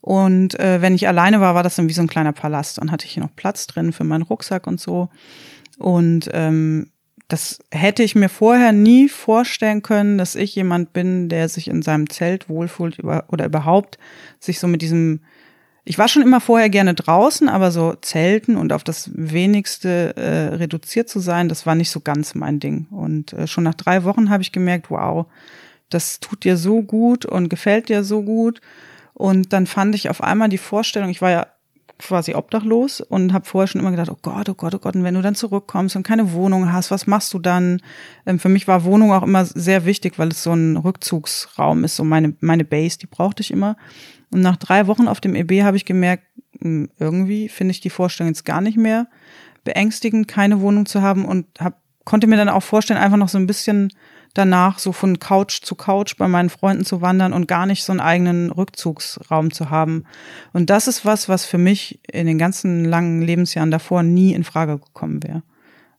Und 0.00 0.58
äh, 0.60 0.80
wenn 0.80 0.94
ich 0.94 1.08
alleine 1.08 1.40
war, 1.40 1.56
war 1.56 1.64
das 1.64 1.74
dann 1.74 1.88
wie 1.88 1.92
so 1.92 2.02
ein 2.02 2.08
kleiner 2.08 2.32
Palast 2.32 2.78
und 2.78 2.92
hatte 2.92 3.04
ich 3.04 3.12
hier 3.12 3.22
noch 3.22 3.34
Platz 3.34 3.66
drin 3.66 3.92
für 3.92 4.04
meinen 4.04 4.22
Rucksack 4.22 4.68
und 4.68 4.80
so. 4.80 5.10
Und 5.76 6.30
ähm, 6.32 6.92
das 7.32 7.60
hätte 7.70 8.02
ich 8.02 8.14
mir 8.14 8.28
vorher 8.28 8.72
nie 8.72 9.08
vorstellen 9.08 9.82
können, 9.82 10.18
dass 10.18 10.34
ich 10.34 10.54
jemand 10.54 10.92
bin, 10.92 11.28
der 11.28 11.48
sich 11.48 11.68
in 11.68 11.82
seinem 11.82 12.10
Zelt 12.10 12.48
wohlfühlt 12.48 12.98
oder 13.02 13.44
überhaupt 13.44 13.98
sich 14.38 14.58
so 14.58 14.66
mit 14.66 14.82
diesem 14.82 15.20
ich 15.84 15.98
war 15.98 16.08
schon 16.08 16.22
immer 16.22 16.40
vorher 16.40 16.68
gerne 16.68 16.94
draußen, 16.94 17.48
aber 17.48 17.70
so 17.70 17.94
Zelten 17.94 18.56
und 18.56 18.72
auf 18.72 18.84
das 18.84 19.10
wenigste 19.14 20.14
äh, 20.16 20.54
reduziert 20.54 21.08
zu 21.08 21.20
sein, 21.20 21.48
das 21.48 21.64
war 21.66 21.74
nicht 21.74 21.90
so 21.90 22.00
ganz 22.00 22.34
mein 22.34 22.60
Ding. 22.60 22.86
Und 22.90 23.32
äh, 23.32 23.46
schon 23.46 23.64
nach 23.64 23.74
drei 23.74 24.04
Wochen 24.04 24.30
habe 24.30 24.42
ich 24.42 24.52
gemerkt, 24.52 24.90
wow, 24.90 25.26
das 25.88 26.20
tut 26.20 26.44
dir 26.44 26.56
so 26.56 26.82
gut 26.82 27.24
und 27.24 27.48
gefällt 27.48 27.88
dir 27.88 28.04
so 28.04 28.22
gut. 28.22 28.60
Und 29.14 29.52
dann 29.52 29.66
fand 29.66 29.94
ich 29.94 30.10
auf 30.10 30.22
einmal 30.22 30.48
die 30.48 30.58
Vorstellung, 30.58 31.10
ich 31.10 31.22
war 31.22 31.30
ja 31.30 31.46
quasi 32.00 32.34
obdachlos 32.34 33.00
und 33.00 33.32
habe 33.32 33.44
vorher 33.44 33.66
schon 33.68 33.80
immer 33.80 33.90
gedacht, 33.90 34.10
oh 34.10 34.18
Gott, 34.20 34.48
oh 34.48 34.54
Gott, 34.54 34.74
oh 34.74 34.78
Gott, 34.78 34.96
und 34.96 35.04
wenn 35.04 35.14
du 35.14 35.22
dann 35.22 35.34
zurückkommst 35.34 35.96
und 35.96 36.02
keine 36.02 36.32
Wohnung 36.32 36.72
hast, 36.72 36.90
was 36.90 37.06
machst 37.06 37.32
du 37.34 37.38
dann? 37.38 37.80
Ähm, 38.26 38.38
für 38.38 38.48
mich 38.48 38.66
war 38.66 38.84
Wohnung 38.84 39.12
auch 39.12 39.22
immer 39.22 39.44
sehr 39.44 39.84
wichtig, 39.84 40.18
weil 40.18 40.28
es 40.28 40.42
so 40.42 40.52
ein 40.52 40.76
Rückzugsraum 40.76 41.84
ist, 41.84 41.96
so 41.96 42.04
meine, 42.04 42.34
meine 42.40 42.64
Base, 42.64 42.98
die 42.98 43.06
brauchte 43.06 43.42
ich 43.42 43.50
immer. 43.50 43.76
Und 44.32 44.40
nach 44.40 44.56
drei 44.56 44.86
Wochen 44.86 45.08
auf 45.08 45.20
dem 45.20 45.34
EB 45.34 45.62
habe 45.62 45.76
ich 45.76 45.84
gemerkt, 45.84 46.24
mh, 46.60 46.88
irgendwie 46.98 47.48
finde 47.48 47.72
ich 47.72 47.80
die 47.80 47.90
Vorstellung 47.90 48.28
jetzt 48.28 48.44
gar 48.44 48.60
nicht 48.60 48.76
mehr 48.76 49.08
beängstigend, 49.64 50.26
keine 50.28 50.60
Wohnung 50.60 50.86
zu 50.86 51.02
haben 51.02 51.24
und 51.24 51.46
hab, 51.58 51.80
konnte 52.04 52.26
mir 52.26 52.36
dann 52.36 52.48
auch 52.48 52.62
vorstellen, 52.62 53.00
einfach 53.00 53.18
noch 53.18 53.28
so 53.28 53.38
ein 53.38 53.46
bisschen 53.46 53.92
danach 54.34 54.78
so 54.78 54.92
von 54.92 55.18
Couch 55.18 55.62
zu 55.62 55.74
Couch 55.74 56.16
bei 56.16 56.28
meinen 56.28 56.50
Freunden 56.50 56.84
zu 56.84 57.00
wandern 57.00 57.32
und 57.32 57.48
gar 57.48 57.66
nicht 57.66 57.82
so 57.82 57.92
einen 57.92 58.00
eigenen 58.00 58.50
Rückzugsraum 58.50 59.52
zu 59.52 59.70
haben. 59.70 60.04
Und 60.52 60.70
das 60.70 60.88
ist 60.88 61.04
was, 61.04 61.28
was 61.28 61.44
für 61.44 61.58
mich 61.58 62.00
in 62.10 62.26
den 62.26 62.38
ganzen 62.38 62.84
langen 62.84 63.22
Lebensjahren 63.22 63.70
davor 63.70 64.02
nie 64.02 64.32
in 64.32 64.44
Frage 64.44 64.78
gekommen 64.78 65.22
wäre. 65.22 65.42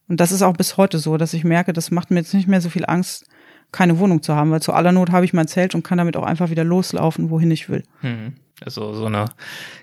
Und 0.07 0.19
das 0.19 0.31
ist 0.31 0.41
auch 0.41 0.53
bis 0.53 0.77
heute 0.77 0.99
so, 0.99 1.17
dass 1.17 1.33
ich 1.33 1.43
merke, 1.43 1.73
das 1.73 1.91
macht 1.91 2.11
mir 2.11 2.19
jetzt 2.19 2.33
nicht 2.33 2.47
mehr 2.47 2.61
so 2.61 2.69
viel 2.69 2.85
Angst, 2.85 3.25
keine 3.71 3.99
Wohnung 3.99 4.21
zu 4.21 4.35
haben, 4.35 4.51
weil 4.51 4.61
zu 4.61 4.73
aller 4.73 4.91
Not 4.91 5.11
habe 5.11 5.23
ich 5.23 5.33
mein 5.33 5.47
Zelt 5.47 5.75
und 5.75 5.83
kann 5.83 5.97
damit 5.97 6.17
auch 6.17 6.25
einfach 6.25 6.49
wieder 6.49 6.65
loslaufen, 6.65 7.29
wohin 7.29 7.51
ich 7.51 7.69
will. 7.69 7.83
Mhm. 8.01 8.33
Also 8.63 8.93
so 8.93 9.05
eine 9.05 9.25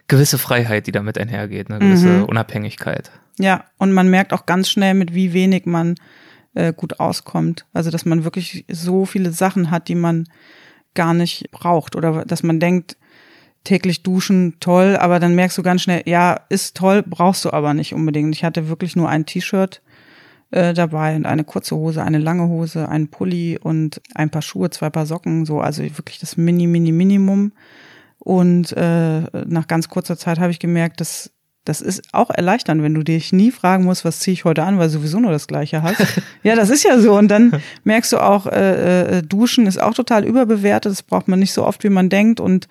gewisse 0.07 0.39
Freiheit, 0.39 0.87
die 0.87 0.93
damit 0.93 1.19
einhergeht, 1.19 1.71
eine 1.71 1.79
gewisse 1.81 2.09
Mhm. 2.09 2.25
Unabhängigkeit. 2.25 3.11
Ja, 3.39 3.65
und 3.79 3.93
man 3.93 4.09
merkt 4.09 4.33
auch 4.33 4.47
ganz 4.47 4.69
schnell, 4.69 4.95
mit 4.95 5.15
wie 5.15 5.33
wenig 5.33 5.65
man 5.67 5.95
äh, 6.59 6.73
gut 6.77 6.99
auskommt. 6.99 7.67
Also, 7.73 7.91
dass 7.91 8.05
man 8.05 8.25
wirklich 8.25 8.65
so 8.69 9.07
viele 9.07 9.33
Sachen 9.33 9.71
hat, 9.71 9.89
die 9.89 9.95
man 9.95 10.29
gar 10.95 11.15
nicht 11.15 11.51
braucht 11.53 11.95
oder 11.95 12.25
dass 12.25 12.43
man 12.43 12.59
denkt, 12.59 12.97
täglich 13.65 14.03
duschen, 14.03 14.57
toll, 14.61 14.97
aber 14.97 15.21
dann 15.21 15.35
merkst 15.35 15.59
du 15.59 15.63
ganz 15.63 15.83
schnell, 15.83 16.03
ja, 16.07 16.41
ist 16.49 16.77
toll, 16.77 17.05
brauchst 17.07 17.45
du 17.45 17.53
aber 17.53 17.75
nicht 17.75 17.95
unbedingt. 17.95 18.35
Ich 18.35 18.45
hatte 18.45 18.69
wirklich 18.69 18.97
nur 18.97 19.09
ein 19.09 19.27
T-Shirt 19.27 19.83
äh, 20.51 20.75
dabei 20.75 21.15
und 21.17 21.27
eine 21.27 21.45
kurze 21.45 21.77
Hose, 21.77 22.03
eine 22.03 22.19
lange 22.19 22.49
Hose, 22.49 22.89
einen 22.89 23.09
Pulli 23.09 23.59
und 23.61 24.01
ein 24.15 24.31
paar 24.31 24.43
Schuhe, 24.43 24.71
zwei 24.71 24.91
Paar 24.91 25.07
Socken, 25.07 25.45
so, 25.45 25.61
also 25.61 25.83
wirklich 25.83 26.19
das 26.19 26.37
Mini, 26.37 26.67
Mini, 26.67 26.93
Minimum. 26.93 27.53
Und 28.19 28.73
äh, 28.77 29.21
nach 29.47 29.67
ganz 29.67 29.89
kurzer 29.89 30.17
Zeit 30.17 30.39
habe 30.39 30.51
ich 30.51 30.59
gemerkt, 30.59 31.01
dass 31.01 31.31
das 31.69 31.83
ist 31.83 32.03
auch 32.13 32.31
erleichternd, 32.31 32.83
wenn 32.83 32.95
du 32.95 33.03
dich 33.03 33.31
nie 33.31 33.51
fragen 33.51 33.85
musst, 33.85 34.03
was 34.07 34.21
ziehe 34.21 34.33
ich 34.33 34.47
heute 34.47 34.63
an, 34.63 34.79
weil 34.79 34.87
du 34.87 34.95
sowieso 34.95 35.21
nur 35.21 35.33
das 35.33 35.47
Gleiche 35.47 35.83
hast. 35.83 36.01
ja, 36.43 36.57
das 36.57 36.71
ist 36.71 36.83
ja 36.83 36.99
so. 36.99 37.15
Und 37.15 37.29
dann 37.29 37.61
merkst 37.85 38.11
du 38.15 38.19
auch, 38.19 38.47
äh, 38.47 39.19
äh, 39.19 39.23
Duschen 39.23 39.67
ist 39.67 39.77
auch 39.79 39.93
total 39.93 40.25
überbewertet. 40.25 40.93
Das 40.93 41.03
braucht 41.03 41.29
man 41.29 41.39
nicht 41.39 41.53
so 41.53 41.67
oft, 41.67 41.85
wie 41.85 41.91
man 41.91 42.09
denkt. 42.09 42.41
Und 42.41 42.69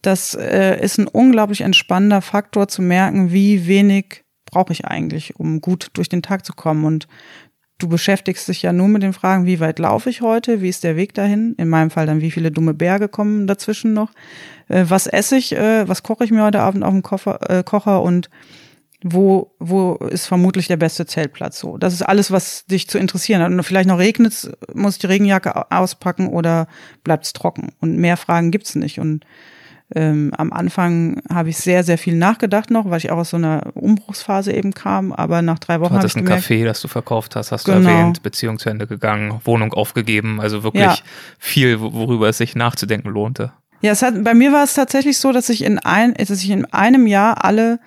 das 0.00 0.34
äh, 0.34 0.82
ist 0.82 0.96
ein 0.96 1.08
unglaublich 1.08 1.60
entspannender 1.60 2.22
Faktor 2.22 2.68
zu 2.68 2.80
merken, 2.80 3.32
wie 3.32 3.66
wenig 3.66 4.24
brauche 4.46 4.72
ich 4.72 4.86
eigentlich, 4.86 5.36
um 5.36 5.60
gut 5.60 5.90
durch 5.92 6.08
den 6.08 6.22
Tag 6.22 6.46
zu 6.46 6.54
kommen. 6.54 6.86
Und 6.86 7.06
du 7.78 7.88
beschäftigst 7.88 8.48
dich 8.48 8.62
ja 8.62 8.72
nur 8.72 8.88
mit 8.88 9.02
den 9.02 9.12
Fragen, 9.12 9.46
wie 9.46 9.60
weit 9.60 9.78
laufe 9.78 10.10
ich 10.10 10.20
heute, 10.20 10.60
wie 10.60 10.68
ist 10.68 10.84
der 10.84 10.96
Weg 10.96 11.14
dahin? 11.14 11.54
In 11.58 11.68
meinem 11.68 11.90
Fall 11.90 12.06
dann, 12.06 12.20
wie 12.20 12.30
viele 12.30 12.50
dumme 12.50 12.74
Berge 12.74 13.08
kommen 13.08 13.46
dazwischen 13.46 13.92
noch? 13.94 14.10
Äh, 14.68 14.84
was 14.88 15.06
esse 15.06 15.36
ich, 15.36 15.52
äh, 15.54 15.88
was 15.88 16.02
koche 16.02 16.24
ich 16.24 16.30
mir 16.30 16.42
heute 16.42 16.60
Abend 16.60 16.84
auf 16.84 16.92
dem 16.92 17.02
Koffer, 17.02 17.38
äh, 17.50 17.62
Kocher 17.62 18.02
und 18.02 18.28
wo, 19.02 19.52
wo 19.60 19.94
ist 19.94 20.26
vermutlich 20.26 20.66
der 20.66 20.76
beste 20.76 21.06
Zeltplatz 21.06 21.60
so. 21.60 21.78
Das 21.78 21.92
ist 21.94 22.02
alles, 22.02 22.32
was 22.32 22.66
dich 22.66 22.88
zu 22.88 22.98
interessieren 22.98 23.40
hat. 23.42 23.52
Und 23.52 23.62
vielleicht 23.62 23.88
noch 23.88 24.00
regnet 24.00 24.50
muss 24.74 24.94
ich 24.94 24.98
die 24.98 25.06
Regenjacke 25.06 25.54
au- 25.54 25.66
auspacken 25.70 26.26
oder 26.26 26.66
bleibt 27.04 27.24
es 27.24 27.32
trocken. 27.32 27.70
Und 27.80 27.96
mehr 27.96 28.16
Fragen 28.16 28.50
gibt's 28.50 28.74
nicht. 28.74 28.98
Und 28.98 29.24
ähm, 29.94 30.32
am 30.36 30.52
Anfang 30.52 31.20
habe 31.32 31.48
ich 31.48 31.56
sehr, 31.56 31.82
sehr 31.82 31.96
viel 31.98 32.14
nachgedacht 32.14 32.70
noch, 32.70 32.90
weil 32.90 32.98
ich 32.98 33.10
auch 33.10 33.18
aus 33.18 33.30
so 33.30 33.36
einer 33.38 33.62
Umbruchsphase 33.74 34.52
eben 34.52 34.74
kam. 34.74 35.12
Aber 35.12 35.40
nach 35.42 35.58
drei 35.58 35.76
Du 35.76 35.80
Wochen 35.82 35.94
ich 35.94 35.98
hattest 35.98 36.16
ein 36.16 36.24
gemerkt, 36.24 36.44
Café, 36.44 36.64
das 36.64 36.80
du 36.82 36.88
verkauft 36.88 37.36
hast, 37.36 37.52
hast 37.52 37.64
Genau. 37.64 37.78
du 37.80 37.84
erwähnt, 37.88 38.22
Beziehung 38.22 38.58
zu 38.58 38.68
Ende 38.68 38.86
gegangen, 38.86 39.40
Wohnung 39.44 39.72
aufgegeben, 39.72 40.40
also 40.40 40.62
wirklich 40.62 40.82
Ja. 40.84 40.94
viel, 41.38 41.80
wo- 41.80 41.92
worüber 41.94 42.28
es 42.28 42.38
sich 42.38 42.54
nachzudenken 42.54 43.08
lohnte. 43.10 43.52
Ja, 43.80 43.92
es 43.92 44.02
hat, 44.02 44.22
bei 44.24 44.34
mir 44.34 44.52
war 44.52 44.64
es 44.64 44.74
tatsächlich 44.74 45.18
so, 45.18 45.32
dass 45.32 45.48
ich 45.48 45.62
in 45.64 45.78
ein, 45.78 46.12
dass 46.14 46.30
ich 46.30 46.50
in 46.50 46.64
einem 46.66 47.06
Jahr 47.06 47.44
alle 47.44 47.78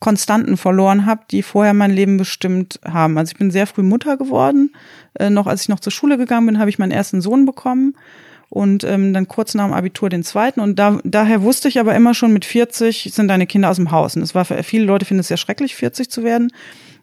Konstanten 0.00 0.56
verloren 0.56 1.06
habe, 1.06 1.22
die 1.30 1.42
vorher 1.42 1.74
mein 1.74 1.90
Leben 1.90 2.18
bestimmt 2.18 2.78
haben. 2.84 3.18
Also 3.18 3.32
ich 3.32 3.38
bin 3.38 3.50
sehr 3.50 3.66
früh 3.66 3.82
Mutter 3.82 4.16
geworden. 4.16 4.72
Äh, 5.14 5.30
noch 5.30 5.46
als 5.48 5.62
ich 5.62 5.68
noch 5.68 5.80
zur 5.80 5.92
Schule 5.92 6.18
gegangen 6.18 6.46
bin, 6.46 6.58
habe 6.60 6.70
ich 6.70 6.78
meinen 6.78 6.92
ersten 6.92 7.20
Sohn 7.20 7.46
bekommen 7.46 7.96
und 8.50 8.84
ähm, 8.84 9.12
dann 9.12 9.28
kurz 9.28 9.54
nach 9.54 9.66
dem 9.66 9.74
Abitur 9.74 10.08
den 10.08 10.22
zweiten. 10.22 10.60
Und 10.60 10.78
da, 10.78 11.00
daher 11.04 11.42
wusste 11.42 11.68
ich 11.68 11.78
aber 11.78 11.94
immer 11.94 12.14
schon, 12.14 12.32
mit 12.32 12.44
40 12.44 13.10
sind 13.12 13.28
deine 13.28 13.46
Kinder 13.46 13.70
aus 13.70 13.76
dem 13.76 13.90
Haus. 13.90 14.16
Und 14.16 14.22
es 14.22 14.34
war 14.34 14.44
für 14.44 14.62
viele 14.62 14.84
Leute 14.84 15.04
finden 15.04 15.20
es 15.20 15.28
sehr 15.28 15.36
schrecklich, 15.36 15.74
40 15.74 16.10
zu 16.10 16.24
werden. 16.24 16.50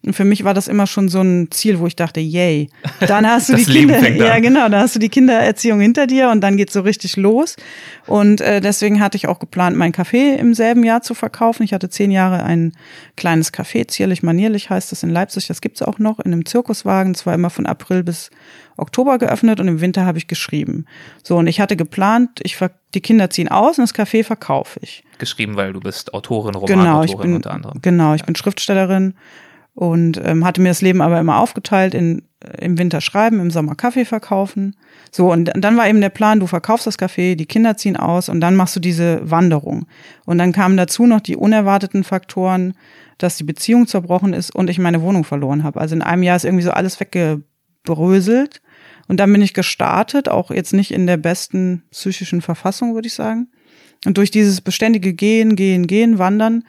Und 0.05 0.13
für 0.13 0.25
mich 0.25 0.43
war 0.43 0.53
das 0.53 0.67
immer 0.67 0.85
schon 0.85 1.09
so 1.09 1.21
ein 1.21 1.49
Ziel, 1.51 1.79
wo 1.79 1.87
ich 1.87 1.95
dachte, 1.95 2.19
yay, 2.19 2.69
dann 3.07 3.27
hast 3.27 3.49
du 3.49 3.55
die 3.55 3.63
Leben 3.63 3.91
Kinder, 3.99 4.27
ja 4.27 4.39
genau, 4.39 4.69
da 4.69 4.81
hast 4.81 4.95
du 4.95 4.99
die 4.99 5.09
Kindererziehung 5.09 5.79
hinter 5.79 6.05
dir 6.05 6.29
und 6.29 6.41
dann 6.41 6.57
geht's 6.57 6.73
so 6.73 6.81
richtig 6.81 7.17
los. 7.17 7.55
Und 8.05 8.39
äh, 8.41 8.61
deswegen 8.61 9.01
hatte 9.01 9.17
ich 9.17 9.27
auch 9.27 9.39
geplant, 9.39 9.75
mein 9.77 9.93
Café 9.93 10.35
im 10.35 10.53
selben 10.53 10.83
Jahr 10.83 11.01
zu 11.01 11.15
verkaufen. 11.15 11.63
Ich 11.63 11.73
hatte 11.73 11.89
zehn 11.89 12.11
Jahre 12.11 12.43
ein 12.43 12.73
kleines 13.17 13.51
Café, 13.51 13.87
zierlich 13.87 14.21
manierlich 14.21 14.69
heißt 14.69 14.91
das 14.91 15.01
in 15.01 15.09
Leipzig, 15.09 15.47
das 15.47 15.61
gibt's 15.61 15.81
auch 15.81 15.97
noch, 15.97 16.19
in 16.19 16.31
einem 16.31 16.45
Zirkuswagen. 16.45 17.13
Es 17.13 17.25
war 17.25 17.33
immer 17.33 17.49
von 17.49 17.65
April 17.65 18.03
bis 18.03 18.29
Oktober 18.77 19.17
geöffnet 19.17 19.59
und 19.59 19.67
im 19.67 19.81
Winter 19.81 20.05
habe 20.05 20.17
ich 20.17 20.27
geschrieben. 20.27 20.85
So, 21.23 21.37
und 21.37 21.47
ich 21.47 21.59
hatte 21.59 21.75
geplant, 21.75 22.41
ich 22.43 22.57
die 22.93 23.01
Kinder 23.01 23.29
ziehen 23.29 23.47
aus 23.47 23.79
und 23.79 23.89
das 23.89 23.95
Café 23.95 24.23
verkaufe 24.23 24.79
ich. 24.81 25.03
Geschrieben, 25.17 25.55
weil 25.55 25.73
du 25.73 25.79
bist 25.79 26.13
Autorin, 26.13 26.53
Genau, 26.53 26.61
Romanautorin 26.65 27.21
bin, 27.21 27.35
unter 27.37 27.51
anderem. 27.51 27.79
genau, 27.81 28.13
ich 28.13 28.23
bin 28.23 28.35
Schriftstellerin 28.35 29.15
und 29.75 30.19
ähm, 30.23 30.43
hatte 30.43 30.61
mir 30.61 30.69
das 30.69 30.81
Leben 30.81 31.01
aber 31.01 31.19
immer 31.19 31.37
aufgeteilt 31.37 31.93
in 31.93 32.23
im 32.59 32.77
Winter 32.77 33.01
schreiben, 33.01 33.39
im 33.39 33.51
Sommer 33.51 33.75
Kaffee 33.75 34.05
verkaufen. 34.05 34.75
So, 35.11 35.31
und 35.31 35.51
dann 35.55 35.77
war 35.77 35.87
eben 35.87 36.01
der 36.01 36.09
Plan, 36.09 36.39
du 36.39 36.47
verkaufst 36.47 36.87
das 36.87 36.99
Café, 36.99 37.35
die 37.35 37.45
Kinder 37.45 37.77
ziehen 37.77 37.97
aus 37.97 38.29
und 38.29 38.41
dann 38.41 38.55
machst 38.55 38.75
du 38.75 38.79
diese 38.79 39.19
Wanderung. 39.29 39.87
Und 40.25 40.37
dann 40.37 40.51
kamen 40.51 40.77
dazu 40.77 41.05
noch 41.05 41.21
die 41.21 41.35
unerwarteten 41.35 42.03
Faktoren, 42.03 42.73
dass 43.17 43.37
die 43.37 43.43
Beziehung 43.43 43.87
zerbrochen 43.87 44.33
ist 44.33 44.53
und 44.53 44.69
ich 44.69 44.79
meine 44.79 45.01
Wohnung 45.01 45.23
verloren 45.23 45.63
habe. 45.63 45.79
Also 45.79 45.95
in 45.95 46.01
einem 46.01 46.23
Jahr 46.23 46.35
ist 46.35 46.45
irgendwie 46.45 46.63
so 46.63 46.71
alles 46.71 46.99
weggebröselt. 46.99 48.61
Und 49.07 49.19
dann 49.19 49.31
bin 49.31 49.41
ich 49.41 49.53
gestartet, 49.53 50.29
auch 50.29 50.49
jetzt 50.49 50.73
nicht 50.73 50.91
in 50.91 51.05
der 51.05 51.17
besten 51.17 51.83
psychischen 51.91 52.41
Verfassung, 52.41 52.95
würde 52.95 53.07
ich 53.07 53.13
sagen. 53.13 53.49
Und 54.05 54.17
durch 54.17 54.31
dieses 54.31 54.61
beständige 54.61 55.13
Gehen, 55.13 55.55
Gehen, 55.55 55.87
Gehen, 55.87 56.17
Wandern, 56.17 56.63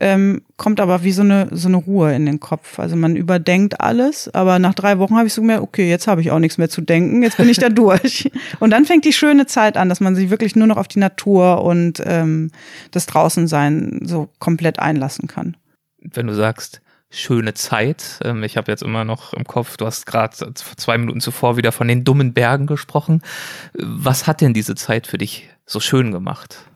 ähm, 0.00 0.42
kommt 0.56 0.80
aber 0.80 1.02
wie 1.02 1.12
so 1.12 1.22
eine, 1.22 1.48
so 1.50 1.68
eine 1.68 1.76
Ruhe 1.76 2.14
in 2.14 2.26
den 2.26 2.40
Kopf. 2.40 2.78
Also 2.78 2.96
man 2.96 3.16
überdenkt 3.16 3.80
alles, 3.80 4.32
aber 4.32 4.58
nach 4.58 4.74
drei 4.74 4.98
Wochen 4.98 5.16
habe 5.16 5.26
ich 5.26 5.34
so 5.34 5.42
gemerkt, 5.42 5.62
okay, 5.62 5.88
jetzt 5.88 6.06
habe 6.06 6.20
ich 6.20 6.30
auch 6.30 6.38
nichts 6.38 6.58
mehr 6.58 6.68
zu 6.68 6.80
denken, 6.80 7.22
jetzt 7.22 7.36
bin 7.36 7.48
ich 7.48 7.58
da 7.58 7.68
durch. 7.68 8.30
Und 8.60 8.70
dann 8.70 8.84
fängt 8.84 9.04
die 9.04 9.12
schöne 9.12 9.46
Zeit 9.46 9.76
an, 9.76 9.88
dass 9.88 10.00
man 10.00 10.14
sich 10.14 10.30
wirklich 10.30 10.56
nur 10.56 10.66
noch 10.66 10.76
auf 10.76 10.88
die 10.88 10.98
Natur 10.98 11.62
und 11.62 12.02
ähm, 12.04 12.50
das 12.90 13.06
Draußensein 13.06 14.00
so 14.04 14.28
komplett 14.38 14.78
einlassen 14.78 15.28
kann. 15.28 15.56
Wenn 16.00 16.26
du 16.26 16.34
sagst, 16.34 16.80
schöne 17.10 17.54
Zeit. 17.54 18.20
Ähm, 18.22 18.42
ich 18.42 18.56
habe 18.56 18.70
jetzt 18.70 18.82
immer 18.82 19.04
noch 19.04 19.32
im 19.32 19.44
Kopf, 19.44 19.76
du 19.76 19.86
hast 19.86 20.06
gerade 20.06 20.52
zwei 20.54 20.98
Minuten 20.98 21.20
zuvor 21.20 21.56
wieder 21.56 21.72
von 21.72 21.88
den 21.88 22.04
dummen 22.04 22.34
Bergen 22.34 22.66
gesprochen. 22.66 23.22
Was 23.74 24.26
hat 24.26 24.40
denn 24.40 24.54
diese 24.54 24.74
Zeit 24.74 25.06
für 25.06 25.18
dich 25.18 25.48
so 25.66 25.80
schön 25.80 26.12
gemacht? 26.12 26.67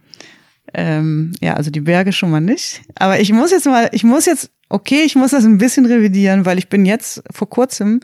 Ähm, 0.74 1.32
ja, 1.40 1.54
also 1.54 1.70
die 1.70 1.80
Berge 1.80 2.12
schon 2.12 2.30
mal 2.30 2.40
nicht. 2.40 2.82
Aber 2.96 3.20
ich 3.20 3.32
muss 3.32 3.50
jetzt 3.50 3.66
mal, 3.66 3.88
ich 3.92 4.04
muss 4.04 4.26
jetzt, 4.26 4.50
okay, 4.68 5.02
ich 5.04 5.16
muss 5.16 5.32
das 5.32 5.44
ein 5.44 5.58
bisschen 5.58 5.86
revidieren, 5.86 6.46
weil 6.46 6.58
ich 6.58 6.68
bin 6.68 6.84
jetzt 6.84 7.22
vor 7.30 7.48
kurzem 7.48 8.00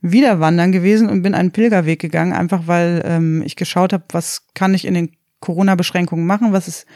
wieder 0.00 0.40
wandern 0.40 0.72
gewesen 0.72 1.08
und 1.08 1.22
bin 1.22 1.34
einen 1.34 1.52
Pilgerweg 1.52 2.00
gegangen, 2.00 2.32
einfach 2.32 2.66
weil 2.66 3.02
ähm, 3.04 3.42
ich 3.44 3.56
geschaut 3.56 3.92
habe, 3.92 4.04
was 4.10 4.46
kann 4.54 4.74
ich 4.74 4.84
in 4.84 4.94
den 4.94 5.12
Corona-Beschränkungen 5.40 6.26
machen, 6.26 6.52
was 6.52 6.68
ist 6.68 6.86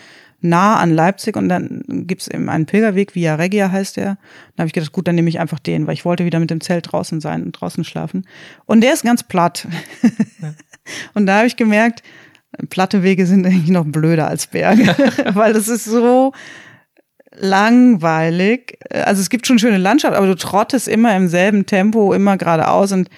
nah 0.41 0.77
an 0.77 0.91
Leipzig 0.91 1.37
und 1.37 1.49
dann 1.49 1.83
gibt's 1.89 2.29
eben 2.29 2.49
einen 2.49 2.67
Pilgerweg, 2.67 3.15
Via 3.15 3.37
Regia 3.37 3.71
heißt 3.71 3.97
der. 3.97 4.05
Dann 4.55 4.65
habe 4.65 4.67
ich 4.67 4.73
gedacht, 4.73 4.93
gut, 4.93 5.09
dann 5.09 5.15
nehme 5.15 5.29
ich 5.29 5.41
einfach 5.41 5.59
den, 5.59 5.87
weil 5.87 5.95
ich 5.95 6.05
wollte 6.05 6.25
wieder 6.25 6.41
mit 6.41 6.51
dem 6.51 6.61
Zelt 6.61 6.93
draußen 6.93 7.21
sein 7.21 7.43
und 7.43 7.53
draußen 7.53 7.85
schlafen. 7.85 8.27
Und 8.67 8.83
der 8.83 8.93
ist 8.93 9.05
ganz 9.05 9.23
platt. 9.23 9.67
Ja. 10.41 10.55
und 11.15 11.27
da 11.27 11.39
habe 11.39 11.47
ich 11.47 11.57
gemerkt, 11.57 12.03
platte 12.69 13.03
Wege 13.03 13.27
sind 13.27 13.47
eigentlich 13.47 13.71
noch 13.71 13.85
blöder 13.85 14.29
als 14.29 14.47
Berge, 14.47 14.95
weil 15.35 15.53
das 15.53 15.69
ist 15.69 15.85
so 15.85 16.33
langweilig. 17.39 18.79
Also 18.91 19.21
es 19.21 19.31
gibt 19.31 19.47
schon 19.47 19.59
schöne 19.59 19.79
Landschaft, 19.79 20.15
aber 20.15 20.27
du 20.27 20.37
trottest 20.37 20.89
immer 20.89 21.17
im 21.17 21.29
selben 21.29 21.67
Tempo, 21.67 22.13
immer 22.13 22.37
geradeaus 22.37 22.93
und 22.93 23.11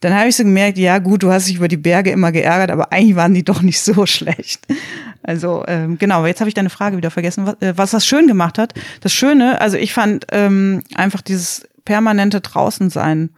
dann 0.00 0.14
habe 0.14 0.28
ich 0.28 0.36
so 0.36 0.44
gemerkt, 0.44 0.76
ja 0.76 0.98
gut, 0.98 1.22
du 1.22 1.32
hast 1.32 1.48
dich 1.48 1.56
über 1.56 1.68
die 1.68 1.78
Berge 1.78 2.10
immer 2.10 2.30
geärgert, 2.30 2.70
aber 2.70 2.92
eigentlich 2.92 3.16
waren 3.16 3.32
die 3.32 3.44
doch 3.44 3.62
nicht 3.62 3.80
so 3.80 4.04
schlecht. 4.06 4.66
Also 5.22 5.64
ähm, 5.66 5.98
genau, 5.98 6.26
jetzt 6.26 6.40
habe 6.40 6.48
ich 6.48 6.54
deine 6.54 6.70
Frage 6.70 6.96
wieder 6.96 7.10
vergessen, 7.10 7.46
was, 7.46 7.54
äh, 7.60 7.76
was 7.76 7.90
das 7.92 8.06
schön 8.06 8.26
gemacht 8.26 8.58
hat. 8.58 8.74
Das 9.00 9.12
Schöne, 9.12 9.60
also 9.60 9.76
ich 9.76 9.92
fand 9.92 10.26
ähm, 10.32 10.82
einfach 10.94 11.22
dieses 11.22 11.66
permanente 11.84 12.40
Draußensein 12.40 13.30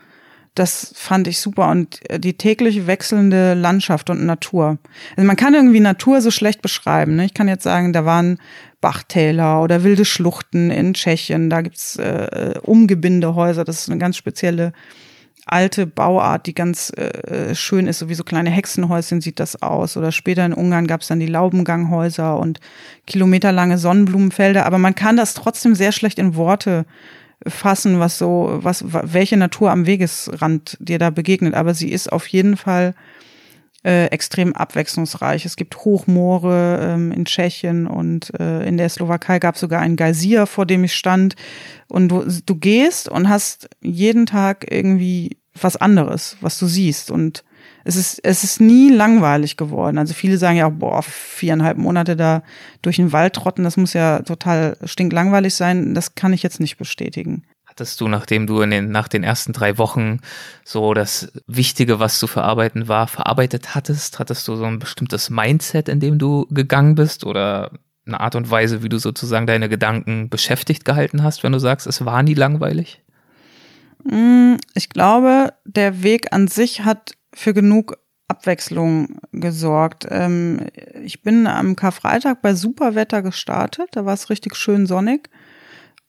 das 0.59 0.93
fand 0.95 1.29
ich 1.29 1.41
super 1.41 1.71
und 1.71 2.01
äh, 2.11 2.19
die 2.19 2.35
täglich 2.35 2.87
wechselnde 2.87 3.55
Landschaft 3.55 4.11
und 4.11 4.25
Natur. 4.27 4.79
Also 5.17 5.27
man 5.27 5.37
kann 5.37 5.55
irgendwie 5.55 5.81
Natur 5.81 6.21
so 6.21 6.31
schlecht 6.31 6.63
beschreiben. 6.63 7.17
Ne? 7.17 7.25
Ich 7.25 7.35
kann 7.35 7.49
jetzt 7.49 7.65
sagen, 7.65 7.93
da 7.93 8.05
waren 8.05 8.39
Bachtäler 8.81 9.63
oder 9.63 9.83
wilde 9.83 10.05
Schluchten 10.05 10.71
in 10.71 10.95
Tschechien, 10.95 11.51
da 11.51 11.63
gibt's 11.63 11.97
äh, 11.97 12.55
Umgebindehäuser, 12.63 13.65
das 13.65 13.81
ist 13.81 13.91
eine 13.91 13.99
ganz 13.99 14.17
spezielle 14.17 14.73
alte 15.49 15.87
Bauart, 15.87 16.47
die 16.47 16.55
ganz 16.55 16.91
äh, 16.91 17.55
schön 17.55 17.87
ist, 17.87 18.01
so 18.01 18.09
wie 18.09 18.15
so 18.15 18.23
kleine 18.23 18.51
Hexenhäuschen 18.51 19.21
sieht 19.21 19.41
das 19.41 19.63
aus. 19.63 19.97
Oder 19.97 20.13
später 20.13 20.45
in 20.45 20.53
Ungarn 20.53 20.87
gab 20.87 21.01
es 21.01 21.09
dann 21.09 21.21
die 21.21 21.27
Laubenganghäuser 21.27 22.39
und 22.39 22.61
kilometerlange 23.07 23.79
Sonnenblumenfelder. 23.79 24.67
Aber 24.67 24.79
man 24.79 24.95
kann 24.95 25.17
das 25.17 25.35
trotzdem 25.35 25.75
sehr 25.75 25.93
schlecht 25.93 26.19
in 26.19 26.37
Worte 26.37 26.85
fassen, 27.47 28.01
was 28.01 28.19
so, 28.19 28.59
was, 28.63 28.85
welche 28.87 29.37
Natur 29.37 29.71
am 29.71 29.87
Wegesrand 29.87 30.77
dir 30.81 30.99
da 30.99 31.11
begegnet. 31.11 31.55
Aber 31.55 31.75
sie 31.75 31.91
ist 31.91 32.13
auf 32.13 32.27
jeden 32.27 32.57
Fall 32.57 32.95
äh, 33.85 34.07
extrem 34.07 34.55
abwechslungsreich. 34.55 35.45
Es 35.45 35.57
gibt 35.57 35.79
Hochmoore 35.79 36.81
ähm, 36.83 37.13
in 37.13 37.25
Tschechien 37.25 37.87
und 37.87 38.33
äh, 38.39 38.67
in 38.67 38.77
der 38.77 38.89
Slowakei 38.89 39.39
gab 39.39 39.55
es 39.55 39.61
sogar 39.61 39.81
einen 39.81 39.97
Geysir, 39.97 40.47
vor 40.47 40.67
dem 40.67 40.85
ich 40.85 40.95
stand. 40.95 41.37
Und 41.89 42.09
du, 42.09 42.25
du 42.45 42.57
gehst 42.57 43.09
und 43.09 43.29
hast 43.29 43.71
jeden 43.81 44.27
Tag 44.27 44.67
irgendwie 44.71 45.39
was 45.61 45.77
anderes, 45.77 46.37
was 46.41 46.59
du 46.59 46.67
siehst. 46.67 47.11
Und 47.11 47.45
es 47.89 47.97
ist, 47.97 48.21
es 48.23 48.45
ist 48.45 48.61
nie 48.61 48.91
langweilig 48.91 49.57
geworden. 49.57 49.97
Also 49.97 50.13
viele 50.13 50.37
sagen 50.37 50.59
ja 50.59 50.67
auch, 50.67 50.73
boah, 50.73 51.03
viereinhalb 51.03 51.79
Monate 51.79 52.17
da 52.17 52.43
durch 52.83 52.97
den 52.97 53.13
Wald 53.13 53.33
trotten, 53.33 53.65
das 53.65 53.79
muss 53.79 53.95
ja 53.95 54.21
total 54.21 54.77
stinklangweilig 54.85 55.55
sein. 55.55 55.95
Das 55.95 56.15
kann 56.15 56.35
ich 56.35 56.43
jetzt 56.43 56.61
nicht 56.61 56.77
bestätigen. 56.77 57.45
Hattest 57.65 57.99
du, 58.03 58.09
nachdem 58.09 58.47
du 58.47 58.61
in 58.61 58.71
den, 58.71 58.91
nach 58.91 59.09
den 59.09 59.25
ersten 59.25 59.55
drei 59.55 59.79
Wochen 59.79 60.21
so 60.65 60.93
das 60.93 61.33
Wichtige, 61.47 61.99
was 61.99 62.19
zu 62.19 62.27
verarbeiten 62.27 62.89
war, 62.89 63.09
verarbeitet 63.09 63.75
hattest? 63.75 64.19
Hattest 64.19 64.47
du 64.49 64.57
so 64.57 64.65
ein 64.65 64.81
bestimmtes 64.81 65.31
Mindset, 65.31 65.89
in 65.89 65.99
dem 65.99 66.19
du 66.19 66.47
gegangen 66.51 66.95
bist 66.95 67.25
oder 67.25 67.71
eine 68.07 68.21
Art 68.21 68.35
und 68.35 68.51
Weise, 68.51 68.83
wie 68.83 68.91
du 68.91 68.99
sozusagen 68.99 69.47
deine 69.47 69.71
Gedanken 69.71 70.29
beschäftigt 70.29 70.85
gehalten 70.85 71.23
hast, 71.23 71.43
wenn 71.43 71.53
du 71.53 71.59
sagst, 71.59 71.87
es 71.87 72.05
war 72.05 72.23
nie 72.23 72.35
langweilig? 72.35 73.03
Mm, 74.05 74.57
ich 74.75 74.91
glaube, 74.91 75.55
der 75.65 76.03
Weg 76.03 76.35
an 76.35 76.49
sich 76.49 76.85
hat 76.85 77.13
für 77.39 77.55
genug 77.55 77.97
Abwechslung 78.27 79.21
gesorgt. 79.33 80.07
Ähm, 80.11 80.67
ich 81.03 81.23
bin 81.23 81.47
am 81.47 81.77
Karfreitag 81.77 82.43
bei 82.43 82.55
Superwetter 82.55 83.23
gestartet, 83.23 83.89
da 83.93 84.05
war 84.05 84.15
es 84.15 84.29
richtig 84.29 84.57
schön 84.57 84.87
sonnig. 84.87 85.31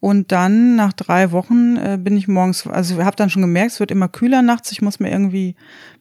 Und 0.02 0.32
dann 0.32 0.78
nach 0.78 0.94
drei 0.94 1.32
Wochen 1.34 1.76
äh, 1.76 1.98
bin 2.02 2.16
ich 2.16 2.30
morgens, 2.30 2.66
also 2.66 3.04
habe 3.04 3.18
dann 3.18 3.30
schon 3.30 3.42
gemerkt, 3.42 3.74
es 3.74 3.80
wird 3.82 3.92
immer 3.92 4.08
kühler 4.08 4.42
nachts, 4.42 4.72
ich 4.72 4.82
muss 4.82 5.02
mir 5.02 5.12
irgendwie 5.12 5.56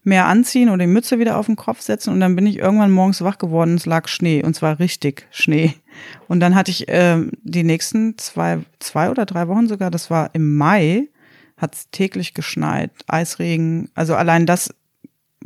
mehr 0.05 0.27
anziehen 0.27 0.69
oder 0.69 0.85
die 0.85 0.87
Mütze 0.87 1.19
wieder 1.19 1.37
auf 1.37 1.47
den 1.47 1.57
Kopf 1.57 1.81
setzen. 1.81 2.12
Und 2.12 2.21
dann 2.21 2.37
bin 2.37 2.47
ich 2.47 2.59
irgendwann 2.59 2.93
morgens 2.93 3.23
wach 3.23 3.38
geworden, 3.38 3.75
es 3.75 3.87
lag 3.87 4.07
Schnee 4.07 4.43
und 4.45 4.55
zwar 4.55 4.79
richtig 4.79 5.27
Schnee. 5.31 5.75
Und 6.29 6.41
dann 6.41 6.55
hatte 6.55 6.71
ich 6.71 6.88
äh, 6.88 7.27
die 7.43 7.64
nächsten 7.64 8.17
zwei, 8.19 8.61
zwei 8.79 9.11
oder 9.11 9.27
drei 9.27 9.49
Wochen 9.49 9.67
sogar, 9.67 9.91
das 9.91 10.11
war 10.11 10.31
im 10.33 10.57
Mai, 10.57 11.09
hat 11.57 11.75
es 11.75 11.91
täglich 11.91 12.35
geschneit, 12.35 12.93
Eisregen. 13.09 13.91
Also 13.95 14.14
allein 14.14 14.47
das 14.47 14.71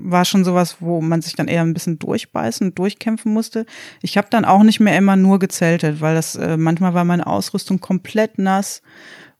war 0.02 0.24
schon 0.24 0.44
sowas, 0.44 0.76
wo 0.80 1.00
man 1.00 1.22
sich 1.22 1.34
dann 1.34 1.48
eher 1.48 1.62
ein 1.62 1.74
bisschen 1.74 1.98
durchbeißen 1.98 2.68
und 2.68 2.78
durchkämpfen 2.78 3.32
musste. 3.32 3.66
Ich 4.02 4.16
habe 4.16 4.28
dann 4.30 4.44
auch 4.44 4.62
nicht 4.62 4.80
mehr 4.80 4.96
immer 4.96 5.16
nur 5.16 5.38
gezeltet, 5.38 6.00
weil 6.00 6.14
das 6.14 6.36
äh, 6.36 6.56
manchmal 6.56 6.94
war 6.94 7.04
meine 7.04 7.26
Ausrüstung 7.26 7.80
komplett 7.80 8.38
nass 8.38 8.82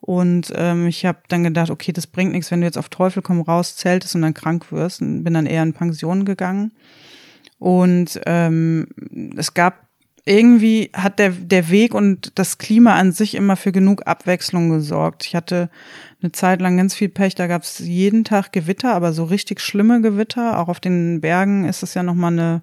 und 0.05 0.51
ähm, 0.57 0.87
ich 0.87 1.05
habe 1.05 1.19
dann 1.29 1.45
gedacht, 1.45 1.69
okay, 1.69 1.93
das 1.93 2.07
bringt 2.07 2.33
nichts, 2.33 2.51
wenn 2.51 2.59
du 2.59 2.67
jetzt 2.67 2.77
auf 2.77 2.89
Teufel 2.89 3.21
komm 3.21 3.39
raus 3.39 3.77
zeltest 3.77 4.15
und 4.15 4.21
dann 4.23 4.33
krank 4.33 4.69
wirst. 4.69 5.01
Und 5.01 5.23
bin 5.23 5.33
dann 5.33 5.45
eher 5.45 5.63
in 5.63 5.71
Pension 5.71 6.25
gegangen. 6.25 6.73
Und 7.57 8.19
ähm, 8.25 8.87
es 9.37 9.53
gab 9.53 9.87
irgendwie 10.25 10.89
hat 10.93 11.19
der, 11.19 11.29
der 11.29 11.69
Weg 11.69 11.93
und 11.93 12.33
das 12.35 12.57
Klima 12.57 12.95
an 12.95 13.13
sich 13.13 13.35
immer 13.35 13.55
für 13.55 13.71
genug 13.71 14.05
Abwechslung 14.05 14.69
gesorgt. 14.71 15.25
Ich 15.25 15.35
hatte 15.35 15.69
eine 16.23 16.31
Zeit 16.31 16.61
lang 16.61 16.77
ganz 16.77 16.95
viel 16.95 17.09
Pech, 17.09 17.35
da 17.35 17.47
gab 17.47 17.63
es 17.63 17.79
jeden 17.79 18.23
Tag 18.23 18.51
Gewitter, 18.51 18.93
aber 18.93 19.13
so 19.13 19.25
richtig 19.25 19.59
schlimme 19.59 20.01
Gewitter. 20.01 20.59
Auch 20.59 20.69
auf 20.69 20.79
den 20.79 21.21
Bergen 21.21 21.65
ist 21.65 21.83
es 21.83 21.93
ja 21.93 22.03
nochmal 22.03 22.31
eine 22.31 22.61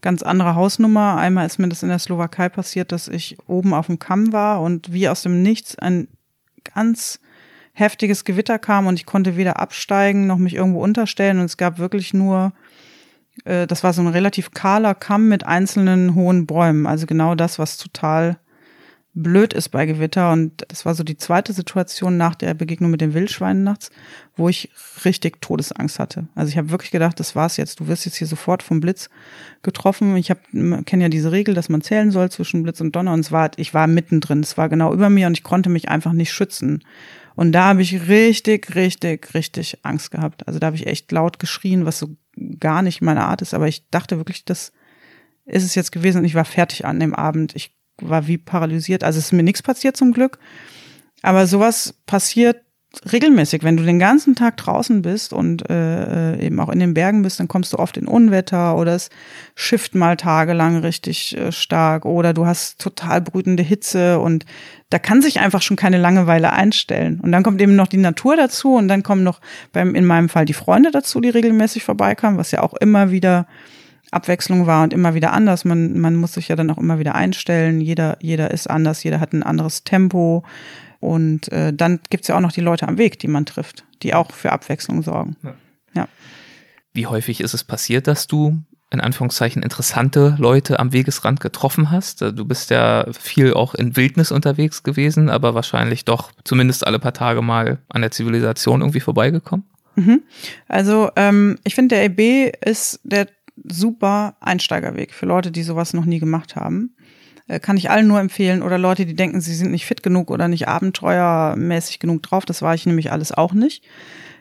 ganz 0.00 0.22
andere 0.22 0.54
Hausnummer. 0.54 1.16
Einmal 1.16 1.46
ist 1.46 1.58
mir 1.58 1.68
das 1.68 1.82
in 1.82 1.88
der 1.88 1.98
Slowakei 1.98 2.48
passiert, 2.48 2.92
dass 2.92 3.08
ich 3.08 3.36
oben 3.48 3.74
auf 3.74 3.86
dem 3.86 3.98
Kamm 3.98 4.32
war 4.32 4.62
und 4.62 4.92
wie 4.92 5.08
aus 5.08 5.22
dem 5.22 5.42
Nichts 5.42 5.78
ein 5.78 6.08
ganz 6.74 7.20
heftiges 7.72 8.24
Gewitter 8.24 8.58
kam 8.58 8.86
und 8.86 8.94
ich 8.94 9.06
konnte 9.06 9.36
weder 9.36 9.58
absteigen 9.58 10.26
noch 10.26 10.38
mich 10.38 10.54
irgendwo 10.54 10.82
unterstellen 10.82 11.38
und 11.38 11.46
es 11.46 11.56
gab 11.56 11.78
wirklich 11.78 12.12
nur 12.12 12.52
äh, 13.44 13.66
das 13.66 13.82
war 13.82 13.92
so 13.92 14.02
ein 14.02 14.08
relativ 14.08 14.52
kahler 14.52 14.94
Kamm 14.94 15.28
mit 15.28 15.44
einzelnen 15.44 16.14
hohen 16.14 16.46
Bäumen. 16.46 16.86
Also 16.86 17.06
genau 17.06 17.34
das, 17.34 17.58
was 17.58 17.78
total 17.78 18.38
blöd 19.14 19.52
ist 19.52 19.68
bei 19.68 19.84
Gewitter. 19.86 20.32
Und 20.32 20.64
das 20.68 20.86
war 20.86 20.94
so 20.94 21.04
die 21.04 21.16
zweite 21.16 21.52
Situation 21.52 22.16
nach 22.16 22.34
der 22.34 22.54
Begegnung 22.54 22.90
mit 22.90 23.00
den 23.00 23.14
Wildschweinen 23.14 23.62
nachts, 23.62 23.90
wo 24.36 24.48
ich 24.48 24.70
richtig 25.04 25.40
Todesangst 25.40 25.98
hatte. 25.98 26.28
Also 26.34 26.50
ich 26.50 26.56
habe 26.56 26.70
wirklich 26.70 26.90
gedacht, 26.90 27.20
das 27.20 27.36
war's 27.36 27.56
jetzt. 27.56 27.80
Du 27.80 27.88
wirst 27.88 28.06
jetzt 28.06 28.16
hier 28.16 28.26
sofort 28.26 28.62
vom 28.62 28.80
Blitz 28.80 29.10
getroffen. 29.62 30.16
Ich 30.16 30.32
kenne 30.86 31.02
ja 31.02 31.08
diese 31.08 31.32
Regel, 31.32 31.54
dass 31.54 31.68
man 31.68 31.82
zählen 31.82 32.10
soll 32.10 32.30
zwischen 32.30 32.62
Blitz 32.62 32.80
und 32.80 32.96
Donner. 32.96 33.12
Und 33.12 33.20
es 33.20 33.32
war, 33.32 33.50
ich 33.56 33.74
war 33.74 33.86
mittendrin. 33.86 34.40
Es 34.40 34.56
war 34.56 34.68
genau 34.68 34.92
über 34.92 35.10
mir 35.10 35.26
und 35.26 35.36
ich 35.36 35.44
konnte 35.44 35.68
mich 35.68 35.88
einfach 35.88 36.12
nicht 36.12 36.32
schützen. 36.32 36.82
Und 37.34 37.52
da 37.52 37.64
habe 37.64 37.82
ich 37.82 38.08
richtig, 38.08 38.74
richtig, 38.74 39.34
richtig 39.34 39.78
Angst 39.82 40.10
gehabt. 40.10 40.46
Also 40.46 40.58
da 40.58 40.66
habe 40.66 40.76
ich 40.76 40.86
echt 40.86 41.12
laut 41.12 41.38
geschrien, 41.38 41.84
was 41.84 41.98
so 41.98 42.16
gar 42.60 42.82
nicht 42.82 43.02
meine 43.02 43.24
Art 43.24 43.42
ist. 43.42 43.54
Aber 43.54 43.68
ich 43.68 43.88
dachte 43.90 44.16
wirklich, 44.16 44.44
das 44.44 44.72
ist 45.44 45.64
es 45.64 45.74
jetzt 45.74 45.92
gewesen 45.92 46.18
und 46.18 46.24
ich 46.24 46.34
war 46.34 46.44
fertig 46.44 46.84
an 46.84 47.00
dem 47.00 47.14
Abend. 47.14 47.56
Ich 47.56 47.74
war 48.08 48.26
wie 48.26 48.38
paralysiert. 48.38 49.04
Also 49.04 49.18
ist 49.18 49.32
mir 49.32 49.42
nichts 49.42 49.62
passiert 49.62 49.96
zum 49.96 50.12
Glück. 50.12 50.38
Aber 51.22 51.46
sowas 51.46 51.94
passiert 52.06 52.62
regelmäßig, 53.10 53.62
wenn 53.62 53.76
du 53.76 53.84
den 53.84 53.98
ganzen 53.98 54.34
Tag 54.34 54.56
draußen 54.58 55.02
bist 55.02 55.32
und 55.32 55.68
äh, 55.70 56.38
eben 56.40 56.60
auch 56.60 56.68
in 56.68 56.78
den 56.78 56.94
Bergen 56.94 57.22
bist, 57.22 57.40
dann 57.40 57.48
kommst 57.48 57.72
du 57.72 57.78
oft 57.78 57.96
in 57.96 58.06
Unwetter 58.06 58.76
oder 58.76 58.94
es 58.94 59.08
schifft 59.54 59.94
mal 59.94 60.16
tagelang 60.16 60.78
richtig 60.78 61.36
äh, 61.36 61.52
stark 61.52 62.04
oder 62.04 62.34
du 62.34 62.46
hast 62.46 62.80
total 62.80 63.20
brütende 63.20 63.62
Hitze 63.62 64.18
und 64.20 64.44
da 64.90 64.98
kann 64.98 65.22
sich 65.22 65.40
einfach 65.40 65.62
schon 65.62 65.76
keine 65.76 65.96
Langeweile 65.96 66.52
einstellen. 66.52 67.20
Und 67.20 67.32
dann 67.32 67.42
kommt 67.42 67.62
eben 67.62 67.76
noch 67.76 67.88
die 67.88 67.96
Natur 67.96 68.36
dazu 68.36 68.74
und 68.74 68.88
dann 68.88 69.02
kommen 69.02 69.24
noch 69.24 69.40
beim 69.72 69.94
in 69.94 70.04
meinem 70.04 70.28
Fall 70.28 70.44
die 70.44 70.52
Freunde 70.52 70.90
dazu, 70.90 71.20
die 71.20 71.30
regelmäßig 71.30 71.84
vorbeikamen, 71.84 72.38
was 72.38 72.50
ja 72.50 72.62
auch 72.62 72.74
immer 72.74 73.10
wieder 73.10 73.46
Abwechslung 74.12 74.66
war 74.66 74.82
und 74.82 74.92
immer 74.92 75.14
wieder 75.14 75.32
anders. 75.32 75.64
Man, 75.64 75.98
man 75.98 76.14
muss 76.16 76.34
sich 76.34 76.48
ja 76.48 76.56
dann 76.56 76.70
auch 76.70 76.78
immer 76.78 76.98
wieder 76.98 77.14
einstellen. 77.14 77.80
Jeder, 77.80 78.18
jeder 78.20 78.50
ist 78.50 78.68
anders, 78.68 79.02
jeder 79.02 79.20
hat 79.20 79.32
ein 79.32 79.42
anderes 79.42 79.84
Tempo. 79.84 80.44
Und 81.00 81.50
äh, 81.50 81.72
dann 81.72 82.00
gibt's 82.10 82.28
ja 82.28 82.36
auch 82.36 82.40
noch 82.40 82.52
die 82.52 82.60
Leute 82.60 82.86
am 82.86 82.98
Weg, 82.98 83.18
die 83.18 83.28
man 83.28 83.46
trifft, 83.46 83.84
die 84.02 84.14
auch 84.14 84.30
für 84.30 84.52
Abwechslung 84.52 85.02
sorgen. 85.02 85.36
Ja. 85.42 85.54
ja. 85.94 86.08
Wie 86.92 87.06
häufig 87.06 87.40
ist 87.40 87.54
es 87.54 87.64
passiert, 87.64 88.06
dass 88.06 88.26
du 88.26 88.62
in 88.90 89.00
Anführungszeichen 89.00 89.62
interessante 89.62 90.36
Leute 90.38 90.78
am 90.78 90.92
Wegesrand 90.92 91.40
getroffen 91.40 91.90
hast? 91.90 92.20
Du 92.20 92.44
bist 92.44 92.70
ja 92.70 93.06
viel 93.18 93.54
auch 93.54 93.74
in 93.74 93.96
Wildnis 93.96 94.30
unterwegs 94.30 94.82
gewesen, 94.82 95.30
aber 95.30 95.54
wahrscheinlich 95.54 96.04
doch 96.04 96.30
zumindest 96.44 96.86
alle 96.86 96.98
paar 96.98 97.14
Tage 97.14 97.40
mal 97.40 97.78
an 97.88 98.02
der 98.02 98.10
Zivilisation 98.10 98.82
irgendwie 98.82 99.00
vorbeigekommen. 99.00 99.64
Mhm. 99.96 100.22
Also 100.68 101.10
ähm, 101.16 101.58
ich 101.64 101.74
finde, 101.74 101.96
der 101.96 102.04
EB 102.04 102.52
ist 102.64 103.00
der 103.02 103.26
super 103.56 104.36
Einsteigerweg 104.40 105.12
für 105.12 105.26
Leute, 105.26 105.50
die 105.50 105.62
sowas 105.62 105.94
noch 105.94 106.04
nie 106.04 106.18
gemacht 106.18 106.56
haben. 106.56 106.96
Äh, 107.48 107.60
kann 107.60 107.76
ich 107.76 107.90
allen 107.90 108.06
nur 108.06 108.20
empfehlen. 108.20 108.62
Oder 108.62 108.78
Leute, 108.78 109.06
die 109.06 109.14
denken, 109.14 109.40
sie 109.40 109.54
sind 109.54 109.70
nicht 109.70 109.86
fit 109.86 110.02
genug 110.02 110.30
oder 110.30 110.48
nicht 110.48 110.68
abenteuermäßig 110.68 111.98
genug 111.98 112.22
drauf. 112.22 112.44
Das 112.44 112.62
war 112.62 112.74
ich 112.74 112.86
nämlich 112.86 113.12
alles 113.12 113.32
auch 113.32 113.52
nicht. 113.52 113.84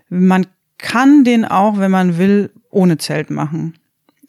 Man 0.09 0.47
kann 0.77 1.23
den 1.23 1.45
auch, 1.45 1.77
wenn 1.77 1.91
man 1.91 2.17
will, 2.17 2.51
ohne 2.69 2.97
Zelt 2.97 3.29
machen. 3.29 3.75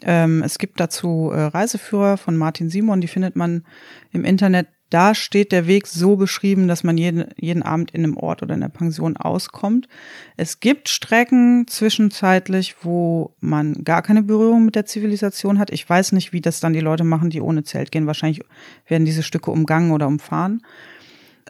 Ähm, 0.03 0.43
es 0.43 0.59
gibt 0.59 0.81
dazu 0.81 1.31
äh, 1.33 1.43
Reiseführer 1.43 2.17
von 2.17 2.37
Martin 2.37 2.71
Simon, 2.71 3.01
die 3.01 3.09
findet 3.09 3.37
man 3.37 3.65
im 4.11 4.25
Internet 4.25 4.67
da 4.93 5.15
steht 5.15 5.53
der 5.53 5.67
Weg 5.67 5.87
so 5.87 6.17
beschrieben, 6.17 6.69
dass 6.69 6.85
man 6.85 6.99
jeden, 6.99 7.25
jeden 7.37 7.63
Abend 7.63 7.93
in 7.93 8.05
einem 8.05 8.17
Ort 8.17 8.43
oder 8.43 8.55
in 8.55 8.61
der 8.61 8.69
Pension 8.69 9.17
auskommt. 9.17 9.89
Es 10.37 10.61
gibt 10.61 10.89
Strecken 10.89 11.67
zwischenzeitlich, 11.67 12.77
wo 12.83 13.35
man 13.41 13.85
gar 13.85 14.03
keine 14.03 14.23
Berührung 14.23 14.65
mit 14.67 14.75
der 14.75 14.85
Zivilisation 14.85 15.59
hat. 15.59 15.71
Ich 15.71 15.89
weiß 15.89 16.13
nicht, 16.13 16.33
wie 16.33 16.43
das 16.43 16.61
dann 16.61 16.75
die 16.75 16.81
Leute 16.81 17.05
machen, 17.05 17.31
die 17.31 17.41
ohne 17.41 17.65
Zelt 17.65 17.91
gehen. 17.91 18.07
Wahrscheinlich 18.07 18.43
werden 18.87 19.07
diese 19.07 19.23
Stücke 19.23 19.51
umgangen 19.51 19.93
oder 19.93 20.07
umfahren. 20.07 20.63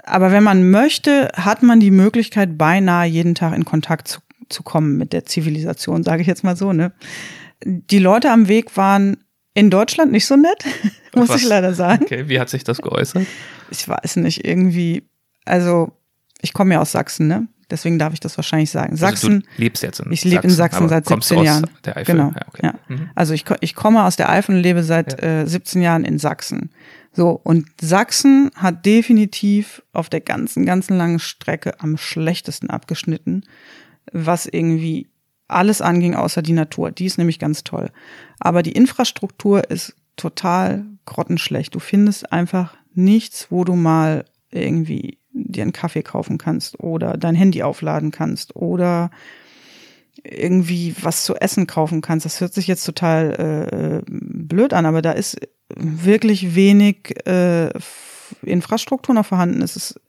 Aber 0.05 0.31
wenn 0.31 0.45
man 0.45 0.71
möchte, 0.71 1.31
hat 1.35 1.63
man 1.63 1.81
die 1.81 1.91
Möglichkeit, 1.91 2.57
beinahe 2.57 3.07
jeden 3.07 3.35
Tag 3.35 3.55
in 3.55 3.65
Kontakt 3.65 4.09
zu, 4.09 4.21
zu 4.49 4.63
kommen 4.63 4.97
mit 4.97 5.13
der 5.13 5.25
Zivilisation, 5.25 6.05
sage 6.05 6.23
ich 6.23 6.29
jetzt 6.29 6.45
mal 6.45 6.57
so. 6.57 6.73
Ne? 6.73 6.93
Die 7.65 7.99
Leute 7.99 8.31
am 8.31 8.47
Weg 8.47 8.77
waren 8.77 9.17
in 9.55 9.71
Deutschland 9.71 10.13
nicht 10.13 10.27
so 10.27 10.37
nett, 10.37 10.65
muss 11.15 11.29
Was? 11.29 11.43
ich 11.43 11.49
leider 11.49 11.75
sagen. 11.75 12.05
Okay, 12.05 12.29
wie 12.29 12.41
hat 12.41 12.49
sich 12.49 12.65
das 12.65 12.81
geäußert? 12.81 13.27
Ich 13.71 13.87
weiß 13.89 14.17
nicht, 14.17 14.47
irgendwie, 14.47 15.09
also 15.45 15.93
ich 16.41 16.53
komme 16.53 16.75
ja 16.75 16.81
aus 16.81 16.93
Sachsen, 16.93 17.29
ne? 17.29 17.49
Deswegen 17.71 17.99
darf 17.99 18.13
ich 18.13 18.21
das 18.21 18.37
wahrscheinlich 18.37 18.71
sagen. 18.71 18.97
Sachsen. 18.97 19.33
Also 19.33 19.47
du 19.57 19.63
lebst 19.63 19.83
jetzt 19.83 20.01
in 20.01 20.13
Ich 20.13 20.25
lebe 20.25 20.43
in 20.45 20.51
Sachsen 20.51 20.91
seit 20.91 21.07
17 21.07 21.43
Jahren. 21.43 21.67
Der 21.87 21.97
Eifel? 21.97 22.15
Genau. 22.15 22.31
Ja, 22.35 22.49
okay. 22.49 22.61
ja. 22.65 22.75
Mhm. 22.89 23.09
Also 23.15 23.33
ich, 23.33 23.47
ich 23.61 23.75
komme 23.75 24.05
aus 24.05 24.17
der 24.17 24.29
Eifel 24.29 24.57
und 24.57 24.63
lebe 24.63 24.83
seit 24.83 25.23
ja. 25.23 25.43
äh, 25.43 25.47
17 25.47 25.81
Jahren 25.81 26.05
in 26.05 26.19
Sachsen. 26.19 26.71
So, 27.15 27.31
und 27.31 27.67
Sachsen 27.81 28.51
hat 28.55 28.85
definitiv 28.85 29.83
auf 29.95 30.11
der 30.11 30.21
ganzen, 30.21 30.67
ganzen 30.67 30.99
langen 30.99 31.19
Strecke 31.19 31.81
am 31.81 31.97
schlechtesten 31.97 32.69
abgeschnitten, 32.69 33.45
was 34.13 34.45
irgendwie 34.45 35.09
alles 35.53 35.81
anging, 35.81 36.15
außer 36.15 36.43
die 36.43 36.53
Natur. 36.53 36.91
Die 36.91 37.07
ist 37.07 37.19
nämlich 37.19 37.39
ganz 37.39 37.65
toll. 37.65 37.91
Aber 38.39 38.63
die 38.63 38.73
Infrastruktur 38.73 39.71
ist 39.71 39.95
total 40.17 40.85
grottenschlecht. 41.05 41.75
Du 41.75 41.79
findest 41.79 42.33
einfach 42.33 42.77
nichts, 42.95 43.49
wo 43.51 43.65
du 43.65 43.75
mal 43.75 44.25
irgendwie 44.51 45.19
dir 45.33 45.63
einen 45.63 45.73
Kaffee 45.73 46.03
kaufen 46.03 46.39
kannst 46.39 46.79
oder 46.81 47.17
dein 47.17 47.35
Handy 47.35 47.63
aufladen 47.63 48.11
kannst 48.11 48.55
oder 48.55 49.11
irgendwie 50.23 50.95
was 51.01 51.25
zu 51.25 51.35
essen 51.37 51.67
kaufen 51.67 52.01
kannst. 52.01 52.27
Das 52.27 52.41
hört 52.41 52.53
sich 52.53 52.67
jetzt 52.67 52.85
total 52.85 54.03
äh, 54.03 54.03
blöd 54.07 54.75
an, 54.75 54.87
aber 54.87 55.03
da 55.03 55.13
ist 55.13 55.41
wirklich 55.75 56.55
wenig 56.55 57.27
äh, 57.27 57.71
Infrastruktur 58.43 59.15
noch 59.15 59.27
vorhanden. 59.27 59.63
Es, 59.63 59.77
ist, 59.77 60.01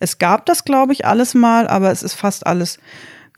es 0.00 0.18
gab 0.18 0.46
das, 0.46 0.64
glaube 0.64 0.92
ich, 0.92 1.04
alles 1.04 1.34
mal, 1.34 1.68
aber 1.68 1.90
es 1.90 2.02
ist 2.02 2.14
fast 2.14 2.46
alles 2.46 2.78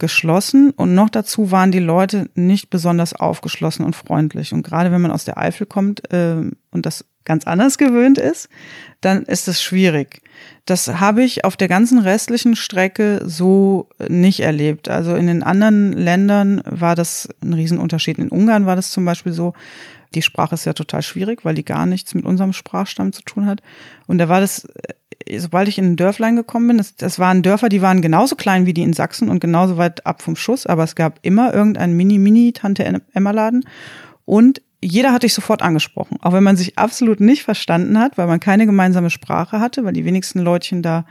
geschlossen 0.03 0.73
und 0.73 0.97
noch 0.97 1.09
dazu 1.09 1.53
waren 1.53 1.71
die 1.71 1.79
Leute 1.79 2.29
nicht 2.35 2.71
besonders 2.71 3.15
aufgeschlossen 3.15 3.85
und 3.85 3.95
freundlich. 3.95 4.53
Und 4.53 4.65
gerade 4.65 4.91
wenn 4.91 5.01
man 5.01 5.13
aus 5.13 5.25
der 5.25 5.39
Eifel 5.39 5.65
kommt 5.65 6.13
äh, 6.13 6.43
und 6.73 6.87
das 6.87 7.05
ganz 7.25 7.47
anders 7.47 7.79
gewöhnt 7.79 8.19
ist, 8.19 8.49
dann 9.01 9.23
ist 9.23 9.47
es 9.47 9.63
schwierig. 9.63 10.21
Das 10.67 10.89
habe 10.89 11.23
ich 11.23 11.45
auf 11.45 11.57
der 11.57 11.69
ganzen 11.69 12.01
restlichen 12.01 12.57
Strecke 12.57 13.23
so 13.25 13.89
nicht 14.09 14.41
erlebt. 14.41 14.89
Also 14.89 15.15
in 15.15 15.29
den 15.29 15.45
anderen 15.45 15.93
Ländern 15.93 16.63
war 16.65 16.97
das 16.97 17.29
ein 17.41 17.53
Riesenunterschied. 17.53 18.19
In 18.19 18.29
Ungarn 18.29 18.67
war 18.67 18.75
das 18.75 18.91
zum 18.91 19.05
Beispiel 19.05 19.33
so, 19.33 19.55
die 20.15 20.23
Sprache 20.23 20.55
ist 20.55 20.65
ja 20.65 20.73
total 20.73 21.03
schwierig, 21.03 21.45
weil 21.45 21.55
die 21.55 21.65
gar 21.65 21.87
nichts 21.87 22.15
mit 22.15 22.25
unserem 22.25 22.53
Sprachstamm 22.53 23.13
zu 23.13 23.23
tun 23.23 23.47
hat. 23.47 23.63
Und 24.07 24.19
da 24.19 24.29
war 24.29 24.41
das 24.41 24.67
sobald 25.39 25.69
ich 25.69 25.79
in 25.79 25.93
ein 25.93 25.97
Dörflein 25.97 26.37
gekommen 26.37 26.69
bin, 26.69 26.79
das, 26.79 26.97
das 26.97 27.19
waren 27.19 27.43
Dörfer, 27.43 27.69
die 27.69 27.83
waren 27.83 28.03
genauso 28.03 28.37
klein 28.37 28.67
wie 28.67 28.75
die 28.75 28.83
in 28.83 28.93
Sachsen 28.93 29.29
und 29.29 29.41
genauso 29.41 29.77
weit 29.77 30.07
ab 30.07 30.23
vom 30.23 30.37
Schuss, 30.37 30.67
aber 30.67 30.85
es 30.85 30.95
gab 30.95 31.19
immer 31.23 31.53
irgendeinen 31.55 31.97
Mini-Mini-Tante-Emma-Laden 31.97 33.65
und 34.25 34.63
jeder 34.85 35.13
hat 35.13 35.23
dich 35.23 35.33
sofort 35.33 35.63
angesprochen, 35.63 36.19
auch 36.23 36.33
wenn 36.33 36.43
man 36.43 36.57
sich 36.57 36.77
absolut 36.77 37.21
nicht 37.21 37.45
verstanden 37.45 38.01
hat, 38.01 38.19
weil 38.19 38.27
man 38.27 38.41
keine 38.41 38.67
gemeinsame 38.67 39.11
Sprache 39.11 39.61
hatte, 39.61 39.85
weil 39.85 39.93
die 39.93 40.05
wenigsten 40.05 40.41
Leutchen 40.41 40.83
da 40.83 41.07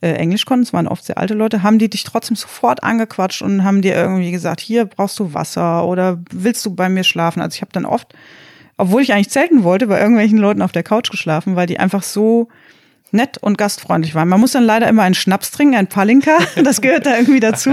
äh, 0.00 0.12
Englisch 0.12 0.44
konnten, 0.44 0.62
es 0.62 0.72
waren 0.72 0.86
oft 0.86 1.04
sehr 1.04 1.18
alte 1.18 1.34
Leute, 1.34 1.64
haben 1.64 1.80
die 1.80 1.90
dich 1.90 2.04
trotzdem 2.04 2.36
sofort 2.36 2.84
angequatscht 2.84 3.42
und 3.42 3.64
haben 3.64 3.82
dir 3.82 3.96
irgendwie 3.96 4.30
gesagt, 4.30 4.60
hier 4.60 4.84
brauchst 4.84 5.18
du 5.18 5.34
Wasser 5.34 5.84
oder 5.86 6.22
willst 6.30 6.64
du 6.66 6.76
bei 6.76 6.88
mir 6.88 7.02
schlafen? 7.02 7.42
Also 7.42 7.56
ich 7.56 7.62
habe 7.62 7.72
dann 7.72 7.84
oft, 7.84 8.14
obwohl 8.76 9.02
ich 9.02 9.12
eigentlich 9.12 9.30
zelten 9.30 9.64
wollte, 9.64 9.86
bei 9.86 9.98
irgendwelchen 10.00 10.38
Leuten 10.38 10.62
auf 10.62 10.72
der 10.72 10.82
Couch 10.82 11.10
geschlafen, 11.10 11.56
weil 11.56 11.66
die 11.66 11.78
einfach 11.78 12.02
so 12.02 12.48
nett 13.12 13.38
und 13.38 13.56
gastfreundlich 13.56 14.14
waren. 14.14 14.28
Man 14.28 14.40
muss 14.40 14.52
dann 14.52 14.64
leider 14.64 14.88
immer 14.88 15.02
einen 15.02 15.14
Schnaps 15.14 15.50
trinken, 15.50 15.76
ein 15.76 15.88
Palinka, 15.88 16.38
das 16.62 16.80
gehört 16.80 17.06
da 17.06 17.16
irgendwie 17.16 17.40
dazu. 17.40 17.70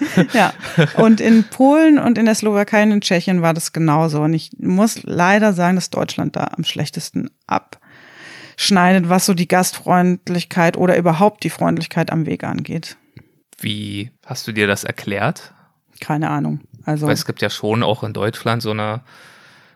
ja, 0.32 0.52
und 0.96 1.20
in 1.20 1.44
Polen 1.44 1.98
und 1.98 2.18
in 2.18 2.26
der 2.26 2.34
Slowakei 2.34 2.82
und 2.82 2.92
in 2.92 3.00
Tschechien 3.00 3.42
war 3.42 3.54
das 3.54 3.72
genauso. 3.72 4.22
Und 4.22 4.34
ich 4.34 4.50
muss 4.58 5.02
leider 5.04 5.52
sagen, 5.52 5.76
dass 5.76 5.90
Deutschland 5.90 6.36
da 6.36 6.50
am 6.56 6.64
schlechtesten 6.64 7.30
abschneidet, 7.46 9.08
was 9.08 9.26
so 9.26 9.34
die 9.34 9.48
Gastfreundlichkeit 9.48 10.76
oder 10.76 10.96
überhaupt 10.96 11.44
die 11.44 11.50
Freundlichkeit 11.50 12.10
am 12.10 12.26
Weg 12.26 12.44
angeht. 12.44 12.96
Wie 13.58 14.10
hast 14.26 14.46
du 14.48 14.52
dir 14.52 14.66
das 14.66 14.84
erklärt? 14.84 15.54
Keine 16.00 16.30
Ahnung. 16.30 16.60
Also 16.84 17.06
Weil 17.06 17.14
es 17.14 17.26
gibt 17.26 17.42
ja 17.42 17.50
schon 17.50 17.84
auch 17.84 18.02
in 18.02 18.12
Deutschland 18.12 18.60
so 18.60 18.72
eine 18.72 19.02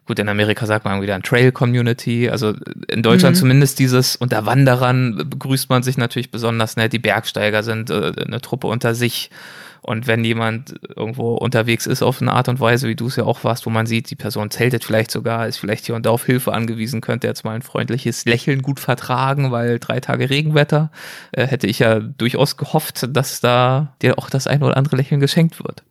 Gut, 0.06 0.20
in 0.20 0.28
Amerika 0.28 0.66
sagt 0.66 0.84
man 0.84 1.02
wieder 1.02 1.16
ein 1.16 1.22
Trail-Community. 1.22 2.30
Also 2.30 2.54
in 2.88 3.02
Deutschland 3.02 3.34
mhm. 3.36 3.40
zumindest 3.40 3.78
dieses, 3.80 4.14
unter 4.14 4.46
Wanderern 4.46 5.28
begrüßt 5.28 5.68
man 5.68 5.82
sich 5.82 5.98
natürlich 5.98 6.30
besonders 6.30 6.76
nett. 6.76 6.92
Die 6.92 7.00
Bergsteiger 7.00 7.64
sind 7.64 7.90
äh, 7.90 8.12
eine 8.24 8.40
Truppe 8.40 8.68
unter 8.68 8.94
sich. 8.94 9.30
Und 9.82 10.08
wenn 10.08 10.24
jemand 10.24 10.74
irgendwo 10.96 11.34
unterwegs 11.34 11.86
ist 11.86 12.02
auf 12.02 12.20
eine 12.20 12.32
Art 12.32 12.48
und 12.48 12.58
Weise, 12.58 12.88
wie 12.88 12.96
du 12.96 13.06
es 13.06 13.16
ja 13.16 13.24
auch 13.24 13.44
warst, 13.44 13.66
wo 13.66 13.70
man 13.70 13.86
sieht, 13.86 14.10
die 14.10 14.16
Person 14.16 14.50
zeltet 14.50 14.84
vielleicht 14.84 15.12
sogar, 15.12 15.46
ist 15.46 15.58
vielleicht 15.58 15.86
hier 15.86 15.94
und 15.94 16.06
da 16.06 16.10
auf 16.10 16.26
Hilfe 16.26 16.52
angewiesen, 16.52 17.00
könnte 17.00 17.28
jetzt 17.28 17.44
mal 17.44 17.54
ein 17.54 17.62
freundliches 17.62 18.24
Lächeln 18.24 18.62
gut 18.62 18.80
vertragen, 18.80 19.52
weil 19.52 19.78
drei 19.78 20.00
Tage 20.00 20.28
Regenwetter, 20.28 20.90
äh, 21.32 21.46
hätte 21.46 21.68
ich 21.68 21.78
ja 21.78 22.00
durchaus 22.00 22.56
gehofft, 22.56 23.06
dass 23.10 23.40
da 23.40 23.92
dir 24.02 24.18
auch 24.18 24.28
das 24.28 24.46
ein 24.46 24.62
oder 24.62 24.76
andere 24.76 24.96
Lächeln 24.96 25.20
geschenkt 25.20 25.62
wird. 25.62 25.84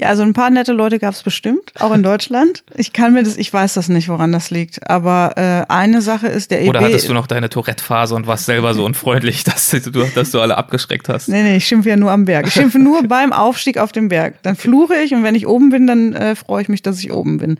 Ja, 0.00 0.10
also 0.10 0.22
ein 0.22 0.32
paar 0.32 0.48
nette 0.50 0.72
Leute 0.72 1.00
gab 1.00 1.12
es 1.12 1.24
bestimmt, 1.24 1.72
auch 1.80 1.92
in 1.92 2.04
Deutschland. 2.04 2.62
Ich 2.76 2.92
kann 2.92 3.14
mir 3.14 3.24
das, 3.24 3.36
ich 3.36 3.52
weiß 3.52 3.74
das 3.74 3.88
nicht, 3.88 4.08
woran 4.08 4.30
das 4.30 4.50
liegt. 4.50 4.88
Aber 4.88 5.32
äh, 5.36 5.72
eine 5.72 6.02
Sache 6.02 6.28
ist 6.28 6.52
der 6.52 6.62
EB. 6.62 6.68
Oder 6.68 6.82
hattest 6.82 7.08
du 7.08 7.14
noch 7.14 7.26
deine 7.26 7.48
Tourette-Phase 7.48 8.14
und 8.14 8.28
warst 8.28 8.46
selber 8.46 8.74
so 8.74 8.84
unfreundlich, 8.84 9.42
dass 9.44 9.70
du, 9.70 10.06
dass 10.14 10.30
du 10.30 10.40
alle 10.40 10.56
abgeschreckt 10.56 11.08
hast? 11.08 11.28
Nee, 11.28 11.42
nee, 11.42 11.56
ich 11.56 11.66
schimpfe 11.66 11.88
ja 11.88 11.96
nur 11.96 12.12
am 12.12 12.26
Berg. 12.26 12.46
Ich 12.46 12.52
schimpfe 12.52 12.78
nur 12.78 13.02
beim 13.08 13.32
Aufstieg 13.32 13.78
auf 13.78 13.90
dem 13.90 14.08
Berg. 14.08 14.40
Dann 14.44 14.54
fluche 14.54 14.94
ich 14.94 15.12
und 15.14 15.24
wenn 15.24 15.34
ich 15.34 15.48
oben 15.48 15.70
bin, 15.70 15.88
dann 15.88 16.12
äh, 16.12 16.36
freue 16.36 16.62
ich 16.62 16.68
mich, 16.68 16.82
dass 16.82 17.00
ich 17.00 17.12
oben 17.12 17.38
bin. 17.38 17.58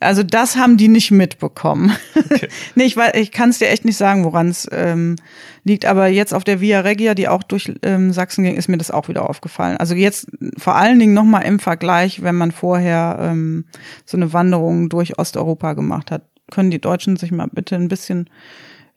Also 0.00 0.22
das 0.22 0.56
haben 0.56 0.76
die 0.76 0.88
nicht 0.88 1.10
mitbekommen. 1.10 1.96
Okay. 2.14 2.48
nee, 2.74 2.84
ich, 2.84 2.96
ich 2.96 3.32
kann 3.32 3.50
es 3.50 3.58
dir 3.58 3.68
echt 3.68 3.84
nicht 3.84 3.96
sagen, 3.96 4.24
woran 4.24 4.48
es 4.48 4.68
ähm, 4.72 5.16
liegt. 5.64 5.84
Aber 5.84 6.08
jetzt 6.08 6.34
auf 6.34 6.44
der 6.44 6.60
Via 6.60 6.80
Regia, 6.80 7.14
die 7.14 7.28
auch 7.28 7.42
durch 7.42 7.72
ähm, 7.82 8.12
Sachsen 8.12 8.44
ging, 8.44 8.56
ist 8.56 8.68
mir 8.68 8.78
das 8.78 8.90
auch 8.90 9.08
wieder 9.08 9.28
aufgefallen. 9.28 9.76
Also 9.76 9.94
jetzt 9.94 10.28
vor 10.58 10.76
allen 10.76 10.98
Dingen 10.98 11.14
nochmal 11.14 11.44
im 11.44 11.58
Vergleich, 11.58 12.22
wenn 12.22 12.34
man 12.34 12.52
vorher 12.52 13.18
ähm, 13.20 13.64
so 14.04 14.16
eine 14.16 14.32
Wanderung 14.32 14.88
durch 14.88 15.18
Osteuropa 15.18 15.74
gemacht 15.74 16.10
hat, 16.10 16.22
können 16.50 16.70
die 16.70 16.80
Deutschen 16.80 17.16
sich 17.16 17.32
mal 17.32 17.48
bitte 17.50 17.76
ein 17.76 17.88
bisschen 17.88 18.28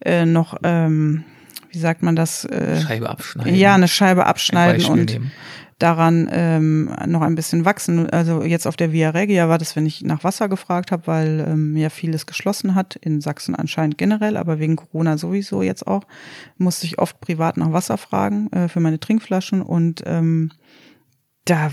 äh, 0.04 0.26
noch, 0.26 0.58
ähm, 0.64 1.24
wie 1.72 1.80
sagt 1.80 2.04
man 2.04 2.16
das? 2.16 2.46
Äh, 2.46 2.82
Scheibe 2.82 3.10
abschneiden. 3.10 3.56
Ja, 3.56 3.76
eine 3.76 3.88
Scheibe 3.88 4.26
abschneiden 4.26 4.86
ein 4.86 4.92
und 4.92 5.10
nehmen 5.12 5.32
daran 5.80 6.28
ähm, 6.32 6.92
noch 7.06 7.22
ein 7.22 7.36
bisschen 7.36 7.64
wachsen. 7.64 8.10
Also 8.10 8.44
jetzt 8.44 8.66
auf 8.66 8.76
der 8.76 8.92
Via 8.92 9.12
Regia 9.12 9.48
war 9.48 9.58
das, 9.58 9.76
wenn 9.76 9.86
ich 9.86 10.02
nach 10.02 10.24
Wasser 10.24 10.50
gefragt 10.50 10.92
habe, 10.92 11.06
weil 11.06 11.46
ähm, 11.48 11.78
ja 11.78 11.90
vieles 11.90 12.26
geschlossen 12.26 12.74
hat, 12.74 12.96
in 12.96 13.22
Sachsen 13.22 13.56
anscheinend 13.56 13.98
generell, 13.98 14.38
aber 14.38 14.60
wegen 14.60 14.76
Corona 14.76 15.18
sowieso 15.18 15.62
jetzt 15.62 15.86
auch, 15.86 16.04
musste 16.58 16.88
ich 16.88 16.98
oft 16.98 17.22
privat 17.22 17.58
nach 17.58 17.74
Wasser 17.74 17.98
fragen 17.98 18.52
äh, 18.52 18.68
für 18.68 18.80
meine 18.80 19.00
Trinkflaschen 19.00 19.62
und 19.62 20.04
ähm, 20.06 20.52
da 21.46 21.72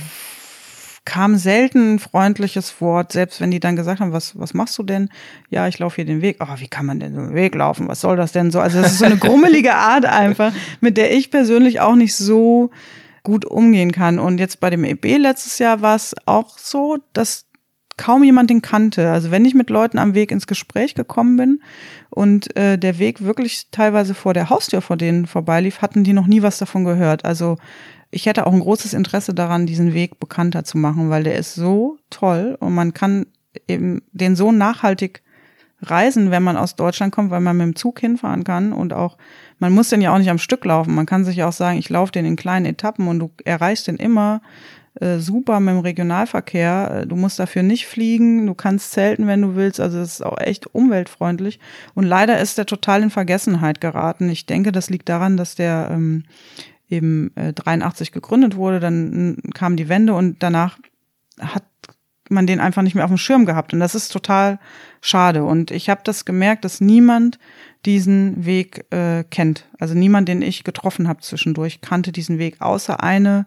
kam 1.07 1.37
selten 1.37 1.95
ein 1.95 1.99
freundliches 1.99 2.81
Wort, 2.81 3.13
selbst 3.13 3.41
wenn 3.41 3.51
die 3.51 3.61
dann 3.61 3.77
gesagt 3.77 4.01
haben, 4.01 4.13
was, 4.13 4.39
was 4.39 4.55
machst 4.55 4.79
du 4.79 4.83
denn? 4.83 5.11
Ja, 5.51 5.69
ich 5.69 5.79
laufe 5.79 5.97
hier 5.97 6.07
den 6.07 6.23
Weg. 6.23 6.39
Oh, 6.41 6.59
wie 6.59 6.69
kann 6.69 6.87
man 6.87 6.99
denn 6.99 7.15
so 7.15 7.21
einen 7.21 7.35
Weg 7.35 7.55
laufen? 7.55 7.89
Was 7.89 8.01
soll 8.01 8.17
das 8.17 8.33
denn 8.33 8.51
so? 8.51 8.61
Also 8.61 8.81
das 8.81 8.93
ist 8.93 8.99
so 9.01 9.05
eine 9.05 9.17
grummelige 9.19 9.75
Art 9.75 10.07
einfach, 10.07 10.53
mit 10.81 10.97
der 10.97 11.15
ich 11.15 11.31
persönlich 11.31 11.81
auch 11.81 11.95
nicht 11.95 12.15
so 12.15 12.71
gut 13.25 13.45
umgehen 13.45 13.91
kann. 13.91 14.21
Und 14.21 14.39
jetzt 14.39 14.61
bei 14.61 14.71
dem 14.71 14.85
EB 14.85 15.19
letztes 15.19 15.59
Jahr 15.59 15.83
war 15.83 15.97
es 15.97 16.15
auch 16.27 16.57
so, 16.59 16.99
dass 17.13 17.47
kaum 17.97 18.23
jemand 18.25 18.51
den 18.51 18.63
kannte. 18.63 19.11
Also 19.11 19.31
wenn 19.31 19.45
ich 19.45 19.55
mit 19.55 19.71
Leuten 19.71 19.99
am 19.99 20.15
Weg 20.15 20.31
ins 20.31 20.47
Gespräch 20.47 20.95
gekommen 20.95 21.37
bin 21.37 21.63
und 22.11 22.57
äh, 22.57 22.79
der 22.79 22.99
Weg 22.99 23.23
wirklich 23.23 23.71
teilweise 23.71 24.15
vor 24.15 24.35
der 24.35 24.51
Haustür 24.51 24.81
vor 24.81 24.97
denen 24.97 25.27
vorbeilief, 25.27 25.81
hatten 25.81 26.05
die 26.05 26.13
noch 26.13 26.27
nie 26.27 26.43
was 26.43 26.59
davon 26.59 26.85
gehört. 26.85 27.25
Also 27.25 27.57
ich 28.11 28.27
hätte 28.27 28.47
auch 28.47 28.53
ein 28.53 28.61
großes 28.61 28.95
Interesse 28.95 29.35
daran, 29.35 29.67
diesen 29.67 29.95
Weg 29.95 30.21
bekannter 30.21 30.65
zu 30.65 30.79
machen, 30.79 31.11
weil 31.11 31.25
der 31.25 31.37
ist 31.37 31.55
so 31.55 31.99
toll 32.11 32.57
und 32.61 32.75
man 32.75 32.95
kann 32.95 33.27
eben 33.69 34.03
den 34.13 34.37
so 34.37 34.53
nachhaltig 34.53 35.23
reisen, 35.81 36.31
wenn 36.31 36.43
man 36.43 36.57
aus 36.57 36.77
Deutschland 36.77 37.13
kommt, 37.13 37.31
weil 37.31 37.41
man 37.41 37.57
mit 37.57 37.67
dem 37.67 37.77
Zug 37.77 38.01
hinfahren 38.01 38.45
kann 38.45 38.73
und 38.73 38.93
auch, 38.93 39.19
man 39.65 39.73
muss 39.73 39.89
den 39.89 40.03
ja 40.03 40.13
auch 40.13 40.19
nicht 40.19 40.29
am 40.29 40.37
Stück 40.37 40.63
laufen. 40.67 40.95
Man 40.95 41.07
kann 41.07 41.25
sich 41.25 41.43
auch 41.43 41.53
sagen, 41.53 41.79
ich 41.79 41.89
laufe 41.89 42.13
den 42.13 42.27
in 42.27 42.37
kleinen 42.37 42.67
Etappen 42.67 43.09
und 43.09 43.19
du 43.19 43.31
erreichst 43.47 43.87
den 43.87 43.97
immer 43.97 44.43
äh, 45.01 45.21
super 45.21 45.59
mit 45.59 45.73
dem 45.75 45.81
Regionalverkehr. 45.81 47.01
Äh, 47.01 47.07
du 47.07 47.17
musst 47.17 47.39
dafür 47.39 47.63
nicht 47.63 47.87
fliegen, 47.87 48.47
du 48.47 48.53
kannst 48.53 48.93
zelten, 48.93 49.27
wenn 49.27 49.41
du 49.41 49.57
willst. 49.57 49.81
Also 49.81 50.01
es 50.01 50.17
ist 50.17 50.27
auch 50.27 50.39
echt 50.39 50.75
umweltfreundlich. 50.75 51.61
Und 51.95 52.05
leider 52.05 52.39
ist 52.39 52.59
der 52.59 52.67
total 52.67 53.03
in 53.03 53.09
Vergessenheit 53.09 53.81
geraten. 53.81 54.29
Ich 54.29 54.45
denke, 54.45 54.71
das 54.71 54.91
liegt 54.91 55.09
daran, 55.09 55.39
dass 55.39 55.55
der 55.55 55.89
ähm, 55.91 56.25
eben 56.91 57.35
äh, 57.37 57.55
83 57.55 58.13
gegründet 58.13 58.57
wurde, 58.57 58.81
dann 58.81 59.39
kam 59.55 59.77
die 59.77 59.89
Wende 59.89 60.13
und 60.13 60.43
danach 60.43 60.79
hat 61.41 61.65
man 62.29 62.47
den 62.47 62.61
einfach 62.61 62.83
nicht 62.83 62.95
mehr 62.95 63.05
auf 63.05 63.11
dem 63.11 63.17
Schirm 63.17 63.47
gehabt. 63.47 63.73
Und 63.73 63.81
das 63.81 63.95
ist 63.95 64.09
total 64.13 64.59
schade. 65.01 65.43
Und 65.45 65.71
ich 65.71 65.89
habe 65.89 66.03
das 66.05 66.27
gemerkt, 66.27 66.67
dass 66.67 66.83
niemand 66.83 67.39
diesen 67.87 68.45
Weg 68.45 68.87
äh, 68.91 69.25
kennt. 69.25 69.67
Also 69.79 69.95
niemand, 69.95 70.29
den 70.29 70.43
ich 70.43 70.65
getroffen 70.65 71.09
habe 71.09 71.21
zwischendurch, 71.21 71.81
kannte 71.81 72.13
diesen 72.13 72.39
Weg, 72.39 72.61
außer 72.61 73.03
eine 73.03 73.47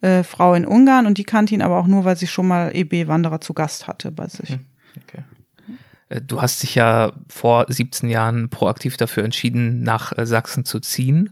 äh, 0.00 0.22
Frau 0.22 0.54
in 0.54 0.66
Ungarn. 0.66 1.06
Und 1.06 1.18
die 1.18 1.24
kannte 1.24 1.54
ihn 1.54 1.62
aber 1.62 1.78
auch 1.78 1.86
nur, 1.86 2.04
weil 2.04 2.16
sie 2.16 2.26
schon 2.26 2.48
mal 2.48 2.74
EB-Wanderer 2.74 3.40
zu 3.40 3.54
Gast 3.54 3.86
hatte 3.86 4.10
bei 4.10 4.28
sich. 4.28 4.50
Hm, 4.50 4.66
okay. 5.02 5.24
Äh, 6.08 6.20
du 6.20 6.42
hast 6.42 6.62
dich 6.62 6.74
ja 6.74 7.12
vor 7.28 7.66
17 7.68 8.08
Jahren 8.10 8.50
proaktiv 8.50 8.96
dafür 8.96 9.24
entschieden, 9.24 9.82
nach 9.82 10.16
äh, 10.16 10.26
Sachsen 10.26 10.64
zu 10.64 10.80
ziehen. 10.80 11.30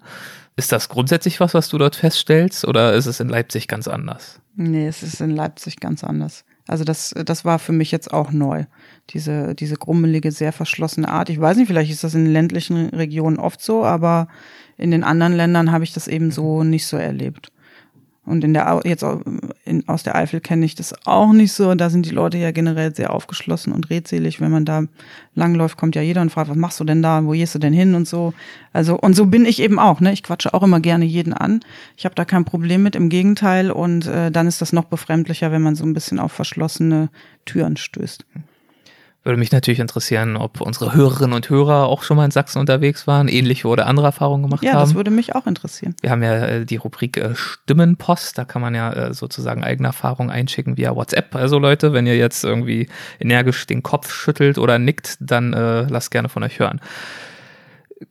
Ist 0.56 0.72
das 0.72 0.88
grundsätzlich 0.88 1.38
was, 1.38 1.54
was 1.54 1.68
du 1.68 1.78
dort 1.78 1.94
feststellst, 1.94 2.64
oder 2.64 2.94
ist 2.94 3.06
es 3.06 3.20
in 3.20 3.28
Leipzig 3.28 3.68
ganz 3.68 3.86
anders? 3.86 4.40
Nee, 4.56 4.88
es 4.88 5.04
ist 5.04 5.20
in 5.20 5.30
Leipzig 5.30 5.78
ganz 5.78 6.02
anders. 6.02 6.44
Also 6.66 6.82
das, 6.82 7.14
das 7.24 7.44
war 7.44 7.60
für 7.60 7.72
mich 7.72 7.92
jetzt 7.92 8.12
auch 8.12 8.32
neu. 8.32 8.64
Diese, 9.10 9.54
diese 9.54 9.76
grummelige, 9.76 10.32
sehr 10.32 10.52
verschlossene 10.52 11.08
Art. 11.08 11.30
Ich 11.30 11.40
weiß 11.40 11.56
nicht, 11.56 11.68
vielleicht 11.68 11.90
ist 11.90 12.04
das 12.04 12.14
in 12.14 12.26
ländlichen 12.26 12.90
Regionen 12.90 13.38
oft 13.38 13.62
so, 13.62 13.84
aber 13.84 14.28
in 14.76 14.90
den 14.90 15.04
anderen 15.04 15.34
Ländern 15.34 15.72
habe 15.72 15.84
ich 15.84 15.92
das 15.92 16.08
eben 16.08 16.30
so 16.30 16.62
nicht 16.62 16.86
so 16.86 16.96
erlebt. 16.96 17.50
Und 18.28 18.44
in 18.44 18.52
der 18.52 18.82
jetzt 18.84 19.02
in, 19.64 19.88
aus 19.88 20.02
der 20.02 20.14
Eifel 20.14 20.40
kenne 20.40 20.66
ich 20.66 20.74
das 20.74 20.94
auch 21.06 21.32
nicht 21.32 21.54
so. 21.54 21.74
Da 21.74 21.88
sind 21.88 22.04
die 22.04 22.10
Leute 22.10 22.36
ja 22.36 22.50
generell 22.50 22.94
sehr 22.94 23.14
aufgeschlossen 23.14 23.72
und 23.72 23.88
redselig. 23.88 24.38
Wenn 24.38 24.50
man 24.50 24.66
da 24.66 24.82
langläuft, 25.34 25.78
kommt 25.78 25.96
ja 25.96 26.02
jeder 26.02 26.20
und 26.20 26.30
fragt, 26.30 26.50
was 26.50 26.56
machst 26.56 26.78
du 26.78 26.84
denn 26.84 27.00
da? 27.00 27.24
Wo 27.24 27.30
gehst 27.30 27.54
du 27.54 27.58
denn 27.58 27.72
hin 27.72 27.94
und 27.94 28.06
so. 28.06 28.34
Also 28.74 28.98
und 28.98 29.16
so 29.16 29.24
bin 29.26 29.46
ich 29.46 29.62
eben 29.62 29.78
auch. 29.78 30.00
Ne, 30.00 30.12
ich 30.12 30.22
quatsche 30.22 30.52
auch 30.52 30.62
immer 30.62 30.80
gerne 30.80 31.06
jeden 31.06 31.32
an. 31.32 31.60
Ich 31.96 32.04
habe 32.04 32.14
da 32.14 32.26
kein 32.26 32.44
Problem 32.44 32.82
mit. 32.82 32.96
Im 32.96 33.08
Gegenteil. 33.08 33.70
Und 33.70 34.06
äh, 34.06 34.30
dann 34.30 34.46
ist 34.46 34.60
das 34.60 34.74
noch 34.74 34.84
befremdlicher, 34.84 35.50
wenn 35.50 35.62
man 35.62 35.74
so 35.74 35.84
ein 35.84 35.94
bisschen 35.94 36.18
auf 36.18 36.32
verschlossene 36.32 37.08
Türen 37.46 37.78
stößt. 37.78 38.26
Würde 39.24 39.38
mich 39.38 39.50
natürlich 39.50 39.80
interessieren, 39.80 40.36
ob 40.36 40.60
unsere 40.60 40.94
Hörerinnen 40.94 41.34
und 41.34 41.50
Hörer 41.50 41.86
auch 41.86 42.02
schon 42.02 42.16
mal 42.16 42.24
in 42.24 42.30
Sachsen 42.30 42.60
unterwegs 42.60 43.06
waren, 43.06 43.28
ähnliche 43.28 43.66
oder 43.66 43.86
andere 43.86 44.06
Erfahrungen 44.06 44.44
gemacht 44.44 44.62
ja, 44.62 44.70
haben. 44.70 44.78
Ja, 44.78 44.84
das 44.84 44.94
würde 44.94 45.10
mich 45.10 45.34
auch 45.34 45.46
interessieren. 45.46 45.94
Wir 46.00 46.10
haben 46.10 46.22
ja 46.22 46.46
äh, 46.46 46.64
die 46.64 46.76
Rubrik 46.76 47.16
äh, 47.16 47.34
Stimmenpost, 47.34 48.38
da 48.38 48.44
kann 48.44 48.62
man 48.62 48.74
ja 48.74 48.92
äh, 48.92 49.14
sozusagen 49.14 49.64
eigene 49.64 49.88
Erfahrungen 49.88 50.30
einschicken 50.30 50.76
via 50.76 50.94
WhatsApp. 50.94 51.34
Also 51.34 51.58
Leute, 51.58 51.92
wenn 51.92 52.06
ihr 52.06 52.16
jetzt 52.16 52.44
irgendwie 52.44 52.88
energisch 53.18 53.66
den 53.66 53.82
Kopf 53.82 54.12
schüttelt 54.12 54.56
oder 54.56 54.78
nickt, 54.78 55.16
dann 55.20 55.52
äh, 55.52 55.82
lasst 55.82 56.10
gerne 56.10 56.28
von 56.28 56.44
euch 56.44 56.60
hören. 56.60 56.80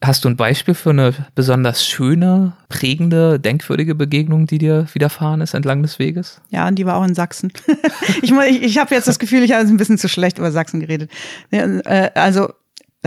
Hast 0.03 0.25
du 0.25 0.29
ein 0.29 0.35
Beispiel 0.35 0.73
für 0.73 0.89
eine 0.89 1.13
besonders 1.33 1.85
schöne, 1.85 2.53
prägende, 2.67 3.39
denkwürdige 3.39 3.95
Begegnung, 3.95 4.45
die 4.45 4.57
dir 4.57 4.85
widerfahren 4.93 5.39
ist 5.39 5.53
entlang 5.53 5.81
des 5.81 5.97
Weges? 5.97 6.41
Ja, 6.49 6.67
und 6.67 6.75
die 6.75 6.85
war 6.85 6.97
auch 6.97 7.05
in 7.05 7.15
Sachsen. 7.15 7.53
ich 8.21 8.31
ich, 8.31 8.63
ich 8.63 8.77
habe 8.77 8.93
jetzt 8.93 9.07
das 9.07 9.17
Gefühl, 9.17 9.43
ich 9.43 9.53
habe 9.53 9.65
ein 9.65 9.77
bisschen 9.77 9.97
zu 9.97 10.09
schlecht 10.09 10.39
über 10.39 10.51
Sachsen 10.51 10.81
geredet. 10.81 11.09
Äh, 11.51 12.09
also 12.15 12.49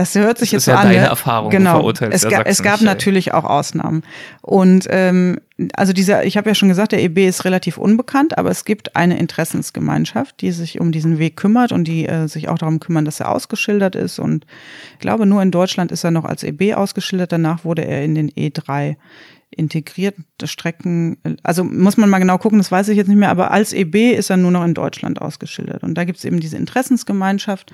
das 0.01 0.15
hört 0.15 0.39
sich 0.39 0.49
das 0.49 0.53
jetzt 0.53 0.61
ist 0.63 0.67
ja 0.67 0.73
so 0.73 0.79
an. 0.79 0.87
Deine 0.87 1.01
ne? 1.01 1.07
Erfahrung, 1.07 1.51
genau. 1.51 1.89
Es, 1.89 2.27
ga, 2.27 2.41
es 2.41 2.63
gab 2.63 2.81
natürlich 2.81 3.33
auch 3.33 3.43
Ausnahmen. 3.43 4.01
Und 4.41 4.87
ähm, 4.89 5.39
also 5.73 5.93
dieser, 5.93 6.25
ich 6.25 6.37
habe 6.37 6.49
ja 6.49 6.55
schon 6.55 6.69
gesagt, 6.69 6.91
der 6.91 7.03
EB 7.03 7.19
ist 7.27 7.45
relativ 7.45 7.77
unbekannt, 7.77 8.37
aber 8.37 8.49
es 8.49 8.65
gibt 8.65 8.95
eine 8.95 9.19
Interessensgemeinschaft, 9.19 10.41
die 10.41 10.51
sich 10.51 10.79
um 10.79 10.91
diesen 10.91 11.19
Weg 11.19 11.37
kümmert 11.37 11.71
und 11.71 11.83
die 11.83 12.07
äh, 12.07 12.27
sich 12.27 12.49
auch 12.49 12.57
darum 12.57 12.79
kümmern, 12.79 13.05
dass 13.05 13.19
er 13.19 13.29
ausgeschildert 13.29 13.95
ist. 13.95 14.17
Und 14.17 14.47
ich 14.93 14.99
glaube, 14.99 15.27
nur 15.27 15.43
in 15.43 15.51
Deutschland 15.51 15.91
ist 15.91 16.03
er 16.03 16.11
noch 16.11 16.25
als 16.25 16.43
EB 16.43 16.73
ausgeschildert. 16.73 17.31
Danach 17.31 17.63
wurde 17.63 17.85
er 17.85 18.03
in 18.03 18.15
den 18.15 18.31
E3 18.31 18.95
integriert. 19.51 20.15
Strecken, 20.43 21.17
also 21.43 21.63
muss 21.63 21.97
man 21.97 22.09
mal 22.09 22.17
genau 22.17 22.39
gucken, 22.39 22.57
das 22.57 22.71
weiß 22.71 22.87
ich 22.87 22.97
jetzt 22.97 23.07
nicht 23.07 23.17
mehr, 23.17 23.29
aber 23.29 23.51
als 23.51 23.73
EB 23.73 24.13
ist 24.13 24.31
er 24.31 24.37
nur 24.37 24.49
noch 24.49 24.65
in 24.65 24.73
Deutschland 24.73 25.21
ausgeschildert. 25.21 25.83
Und 25.83 25.93
da 25.93 26.05
gibt 26.05 26.17
es 26.17 26.25
eben 26.25 26.39
diese 26.39 26.57
Interessensgemeinschaft. 26.57 27.71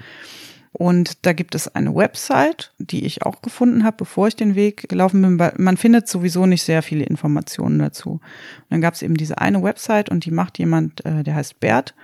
Und 0.80 1.26
da 1.26 1.34
gibt 1.34 1.56
es 1.56 1.74
eine 1.74 1.96
Website, 1.96 2.72
die 2.78 3.04
ich 3.04 3.24
auch 3.24 3.42
gefunden 3.42 3.84
habe, 3.84 3.98
bevor 3.98 4.28
ich 4.28 4.36
den 4.36 4.54
Weg 4.54 4.88
gelaufen 4.90 5.24
bin, 5.24 5.40
weil 5.40 5.54
man 5.58 5.76
findet 5.76 6.08
sowieso 6.08 6.46
nicht 6.46 6.62
sehr 6.62 6.84
viele 6.84 7.04
Informationen 7.04 7.80
dazu. 7.80 8.12
Und 8.12 8.22
dann 8.70 8.82
gab 8.82 8.94
es 8.94 9.02
eben 9.02 9.18
diese 9.18 9.40
eine 9.40 9.64
Website 9.64 10.08
und 10.10 10.24
die 10.26 10.30
macht 10.30 10.60
jemand, 10.60 11.04
äh, 11.04 11.24
der 11.24 11.34
heißt 11.34 11.60
Bert. 11.60 11.96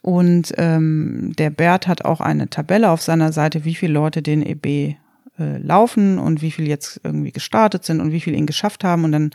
Und 0.00 0.54
ähm, 0.58 1.32
der 1.36 1.50
Bert 1.50 1.88
hat 1.88 2.04
auch 2.04 2.20
eine 2.20 2.48
Tabelle 2.48 2.90
auf 2.90 3.02
seiner 3.02 3.32
Seite, 3.32 3.64
wie 3.64 3.74
viele 3.74 3.94
Leute 3.94 4.22
den 4.22 4.46
EB 4.46 4.94
äh, 5.36 5.58
laufen 5.58 6.20
und 6.20 6.40
wie 6.40 6.52
viele 6.52 6.68
jetzt 6.68 7.00
irgendwie 7.02 7.32
gestartet 7.32 7.84
sind 7.84 8.00
und 8.00 8.12
wie 8.12 8.20
viele 8.20 8.36
ihn 8.36 8.46
geschafft 8.46 8.84
haben. 8.84 9.02
Und 9.02 9.10
dann 9.10 9.30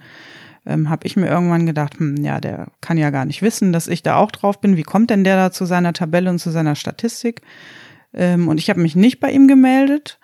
ähm, 0.66 0.90
habe 0.90 1.06
ich 1.06 1.18
mir 1.18 1.28
irgendwann 1.28 1.66
gedacht, 1.66 2.00
hm, 2.00 2.24
ja, 2.24 2.40
der 2.40 2.68
kann 2.80 2.98
ja 2.98 3.10
gar 3.10 3.26
nicht 3.26 3.42
wissen, 3.42 3.74
dass 3.74 3.90
ich 3.90 4.04
da 4.04 4.16
auch 4.16 4.32
drauf 4.32 4.62
bin. 4.62 4.78
Wie 4.78 4.84
kommt 4.84 5.10
denn 5.10 5.26
der 5.26 5.36
da 5.36 5.52
zu 5.52 5.66
seiner 5.66 5.92
Tabelle 5.92 6.30
und 6.30 6.40
zu 6.40 6.50
seiner 6.50 6.76
Statistik? 6.76 7.42
Ähm, 8.14 8.48
und 8.48 8.58
ich 8.58 8.70
habe 8.70 8.82
mich 8.82 8.96
nicht 8.96 9.20
bei 9.20 9.32
ihm 9.32 9.48
gemeldet. 9.48 10.20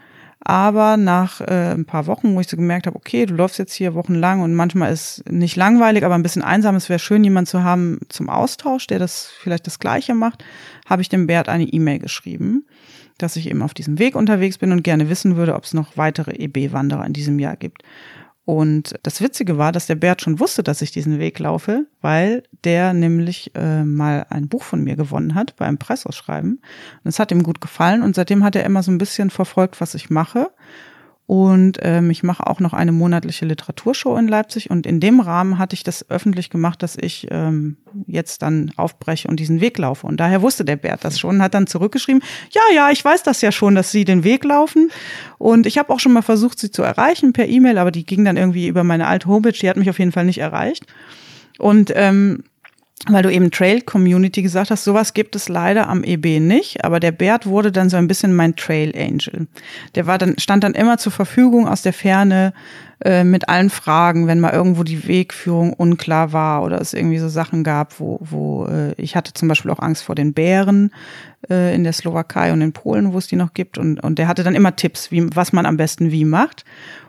Aber 0.48 0.96
nach 0.96 1.42
äh, 1.42 1.74
ein 1.74 1.86
paar 1.86 2.06
Wochen, 2.06 2.36
wo 2.36 2.40
ich 2.40 2.48
so 2.48 2.56
gemerkt 2.56 2.86
habe, 2.86 2.96
okay, 2.96 3.26
du 3.26 3.34
läufst 3.34 3.58
jetzt 3.58 3.74
hier 3.74 3.96
wochenlang 3.96 4.42
und 4.42 4.54
manchmal 4.54 4.94
ist 4.94 5.24
nicht 5.28 5.56
langweilig, 5.56 6.06
aber 6.06 6.14
ein 6.14 6.22
bisschen 6.22 6.44
einsam, 6.44 6.76
es 6.76 6.88
wäre 6.88 7.00
schön, 7.00 7.24
jemanden 7.24 7.48
zu 7.48 7.64
haben 7.64 8.00
zum 8.10 8.30
Austausch, 8.30 8.86
der 8.86 9.00
das 9.00 9.32
vielleicht 9.40 9.66
das 9.66 9.80
Gleiche 9.80 10.14
macht, 10.14 10.46
habe 10.86 11.02
ich 11.02 11.10
dem 11.10 11.26
Bert 11.26 11.50
eine 11.50 11.64
E-Mail 11.64 11.98
geschrieben, 11.98 12.68
dass 13.18 13.38
ich 13.38 13.50
eben 13.50 13.64
auf 13.64 13.74
diesem 13.74 13.98
Weg 13.98 14.16
unterwegs 14.16 14.60
bin 14.60 14.72
und 14.72 14.84
gerne 14.84 15.10
wissen 15.10 15.36
würde, 15.36 15.56
ob 15.56 15.64
es 15.64 15.74
noch 15.74 15.98
weitere 15.98 16.34
EB-Wanderer 16.34 17.08
in 17.08 17.14
diesem 17.14 17.40
Jahr 17.40 17.56
gibt. 17.56 17.82
Und 18.46 18.94
das 19.02 19.22
Witzige 19.22 19.58
war, 19.58 19.72
dass 19.72 19.88
der 19.88 19.96
Bert 19.96 20.22
schon 20.22 20.40
wusste, 20.40 20.62
dass 20.62 20.84
ich 20.84 20.92
diesen 20.92 21.18
Weg 21.18 21.40
laufe, 21.40 21.88
weil 22.02 22.44
der 22.64 22.94
nämlich 22.94 23.52
äh, 23.56 23.84
mal 23.84 24.28
ein 24.30 24.48
Buch 24.48 24.62
von 24.62 24.84
mir 24.84 24.96
gewonnen 24.96 25.34
hat 25.34 25.56
bei 25.56 25.66
einem 25.66 25.80
Preisausschreiben. 25.80 26.62
Und 27.04 27.10
es 27.10 27.18
hat 27.18 27.32
ihm 27.32 27.42
gut 27.42 27.60
gefallen 27.60 28.04
und 28.04 28.16
seitdem 28.16 28.44
hat 28.44 28.56
er 28.56 28.64
immer 28.64 28.84
so 28.84 28.92
ein 28.92 29.00
bisschen 29.00 29.32
verfolgt, 29.32 29.82
was 29.82 29.96
ich 29.96 30.12
mache. 30.12 30.52
Und 31.28 31.80
ähm, 31.82 32.12
ich 32.12 32.22
mache 32.22 32.46
auch 32.46 32.60
noch 32.60 32.74
eine 32.74 32.92
monatliche 32.92 33.46
Literaturshow 33.46 34.16
in 34.16 34.28
Leipzig. 34.28 34.70
Und 34.70 34.86
in 34.86 35.00
dem 35.00 35.20
Rahmen 35.20 35.58
hatte 35.58 35.74
ich 35.74 35.84
das 35.84 36.08
öffentlich 36.10 36.52
gemacht, 36.52 36.84
dass 36.84 36.96
ich 36.96 37.28
ähm, 37.32 37.78
jetzt 38.06 38.44
dann 38.44 38.72
aufbreche 38.76 39.28
und 39.28 39.40
diesen 39.40 39.60
Weg 39.60 39.80
laufe. 39.80 40.06
Und 40.06 40.20
daher 40.20 40.44
wusste 40.44 40.64
der 40.64 40.76
Bert 40.76 41.04
das 41.04 41.20
schon, 41.20 41.42
hat 41.42 41.56
dann 41.56 41.66
zurückgeschrieben, 41.66 42.22
ja, 42.52 42.62
ja, 42.76 42.92
ich 42.92 43.04
weiß 43.04 43.24
das 43.24 43.42
ja 43.42 43.52
schon, 43.52 43.74
dass 43.74 43.92
Sie 43.92 44.06
den 44.06 44.24
Weg 44.24 44.44
laufen. 44.44 44.92
Und 45.40 45.66
ich 45.66 45.80
habe 45.80 45.92
auch 45.92 46.00
schon 46.00 46.14
mal 46.14 46.22
versucht, 46.22 46.60
sie 46.60 46.70
zu 46.70 46.84
erreichen 46.84 47.34
per 47.34 47.48
E-Mail, 47.48 47.80
aber 47.80 47.92
die 47.92 48.06
ging 48.06 48.24
dann 48.24 48.38
irgendwie 48.38 48.68
über 48.68 48.84
meine 48.84 49.08
alte 49.08 49.28
Homepage, 49.28 49.52
die 49.52 49.70
hat 49.70 49.78
mich 49.78 49.90
auf 49.90 50.00
jeden 50.00 50.12
Fall 50.12 50.26
nicht 50.26 50.40
erreicht. 50.40 50.86
Und 51.58 51.92
ähm, 51.96 52.44
weil 53.08 53.24
du 53.24 53.32
eben 53.32 53.52
Trail 53.52 53.82
Community 53.82 54.42
gesagt 54.42 54.72
hast, 54.72 54.84
sowas 54.84 55.14
gibt 55.14 55.36
es 55.36 55.50
leider 55.50 55.90
am 55.90 56.04
EB 56.04 56.40
nicht, 56.40 56.84
aber 56.84 57.00
der 57.00 57.12
Bert 57.12 57.46
wurde 57.46 57.72
dann 57.72 57.90
so 57.90 57.98
ein 57.98 58.08
bisschen 58.08 58.34
mein 58.34 58.56
Trail 58.56 58.94
Angel. 58.96 59.48
Der 59.96 60.08
war 60.08 60.18
dann, 60.18 60.40
stand 60.40 60.64
dann 60.64 60.74
immer 60.74 60.98
zur 60.98 61.12
Verfügung 61.12 61.68
aus 61.68 61.82
der 61.82 61.94
Ferne 61.94 62.54
äh, 63.04 63.24
mit 63.24 63.50
allen 63.50 63.70
Fragen, 63.70 64.28
wenn 64.28 64.40
mal 64.40 64.54
irgendwo 64.54 64.84
die 64.84 65.08
Wegführung 65.08 65.74
unklar 65.74 66.32
war 66.32 66.64
oder 66.64 66.80
es 66.80 66.94
irgendwie 66.94 67.20
so 67.20 67.28
Sachen 67.28 67.64
gab, 67.64 68.00
wo, 68.00 68.18
wo 68.22 68.66
äh, 68.66 68.94
ich 68.94 69.16
hatte 69.16 69.34
zum 69.34 69.50
Beispiel 69.50 69.72
auch 69.72 69.80
Angst 69.80 70.04
vor 70.04 70.16
den 70.16 70.34
Bären, 70.34 70.92
äh, 71.50 71.76
in 71.76 71.84
der 71.84 71.94
Slowakei 71.94 72.54
und 72.54 72.62
in 72.62 72.72
Polen, 72.74 73.14
wo 73.14 73.18
es 73.18 73.28
die 73.28 73.36
noch 73.36 73.54
gibt. 73.54 73.78
Und, 73.78 74.00
und 74.00 74.18
der 74.18 74.28
hatte 74.28 74.44
dann 74.44 74.56
immer 74.56 74.76
Tipps, 74.76 75.12
wie, 75.12 75.28
was 75.36 75.54
man 75.54 75.66
am 75.66 75.78
besten 75.78 76.12
wie 76.12 76.26
macht. 76.26 76.66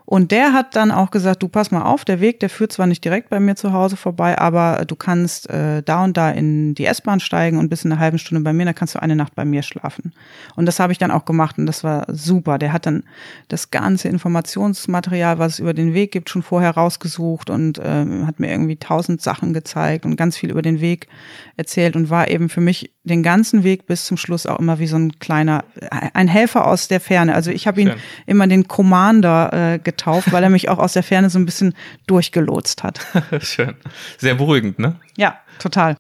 Und 0.07 0.31
der 0.31 0.53
hat 0.53 0.77
dann 0.77 0.93
auch 0.93 1.11
gesagt, 1.11 1.43
du 1.43 1.49
pass 1.49 1.73
mal 1.73 1.83
auf, 1.83 2.05
der 2.05 2.21
Weg, 2.21 2.39
der 2.39 2.49
führt 2.49 2.73
zwar 2.73 2.87
nicht 2.87 3.05
direkt 3.05 3.29
bei 3.29 3.41
mir 3.41 3.57
zu 3.57 3.73
Hause 3.73 3.97
vorbei, 3.97 4.39
aber 4.39 4.85
du 4.87 4.95
kannst 4.95 5.51
äh, 5.51 5.83
da 5.83 6.05
und 6.05 6.17
da 6.17 6.31
in 6.31 6.77
die 6.77 6.87
S-Bahn 6.87 7.19
steigen 7.19 7.59
und 7.59 7.69
bis 7.69 7.85
in 7.85 7.91
einer 7.91 8.01
halben 8.01 8.19
Stunde 8.19 8.45
bei 8.45 8.53
mir, 8.53 8.65
dann 8.65 8.75
kannst 8.77 8.95
du 8.95 9.03
eine 9.03 9.17
Nacht 9.17 9.35
bei 9.35 9.45
mir 9.45 9.65
schlafen. 9.65 10.13
Und 10.55 10.67
das 10.67 10.79
habe 10.79 10.93
ich 10.93 10.99
dann 10.99 11.11
auch 11.11 11.25
gemacht 11.25 11.59
und 11.59 11.67
das 11.67 11.83
war 11.83 12.07
super. 12.09 12.59
Der 12.59 12.73
hat 12.73 12.87
dann 12.87 13.03
das 13.49 13.73
ganze 13.73 14.09
Informationsmaterial, 14.09 15.41
was 15.41 15.55
es 15.55 15.59
über 15.59 15.75
den 15.75 15.93
Weg 15.93 16.13
gibt, 16.13 16.31
schon 16.31 16.45
vorher 16.45 16.71
rausgesucht 16.71 17.51
und 17.51 17.79
äh, 17.79 18.07
hat 18.25 18.39
mir 18.39 18.49
irgendwie 18.49 18.77
tausend 18.77 19.21
Sachen 19.21 19.53
gezeigt 19.53 20.07
und 20.07 20.15
ganz 20.15 20.37
viel 20.37 20.51
über 20.51 20.63
den 20.63 20.81
Weg 20.81 21.09
erzählt 21.57 21.97
und 21.97 22.11
war 22.11 22.31
eben 22.31 22.49
für 22.49 22.61
mich 22.61 22.93
den 23.07 23.23
ganzen 23.23 23.65
Weg 23.65 23.87
bis 23.87 24.05
zum 24.05 24.17
Schluss 24.17 24.47
auch 24.47 24.59
immer 24.59 24.79
wie 24.79 24.87
so 24.87 24.97
ein 24.97 25.19
kleiner, 25.19 25.65
ein 25.91 26.29
Helfer 26.29 26.67
aus 26.67 26.89
der 26.89 27.01
Ferne. 27.01 27.35
Also 27.35 27.51
ich 27.51 27.67
habe 27.67 27.81
ihn 27.81 27.89
Schön. 27.89 27.99
immer 28.27 28.47
den 28.47 28.69
Commander 28.69 29.53
äh, 29.53 29.79
getauft, 29.79 30.33
weil 30.33 30.43
er 30.43 30.51
mich 30.51 30.69
auch 30.69 30.79
aus 30.79 30.93
der 30.93 31.03
Ferne 31.03 31.31
so 31.31 31.39
ein 31.39 31.47
bisschen 31.47 31.75
durchgelotst 32.07 32.83
hat. 32.83 33.01
Schön. 33.41 33.75
Sehr 34.19 34.35
beruhigend, 34.35 34.79
ne? 34.79 34.97
Ja, 35.17 35.39
total. 35.59 35.97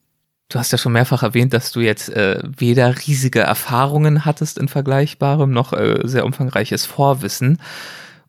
Du 0.48 0.58
hast 0.58 0.70
ja 0.72 0.78
schon 0.78 0.92
mehrfach 0.92 1.22
erwähnt, 1.22 1.52
dass 1.52 1.72
du 1.72 1.80
jetzt 1.80 2.08
äh, 2.08 2.40
weder 2.44 2.94
riesige 3.06 3.40
Erfahrungen 3.40 4.24
hattest 4.24 4.58
in 4.58 4.68
Vergleichbarem 4.68 5.50
noch 5.50 5.72
äh, 5.72 6.00
sehr 6.04 6.24
umfangreiches 6.24 6.86
Vorwissen 6.86 7.58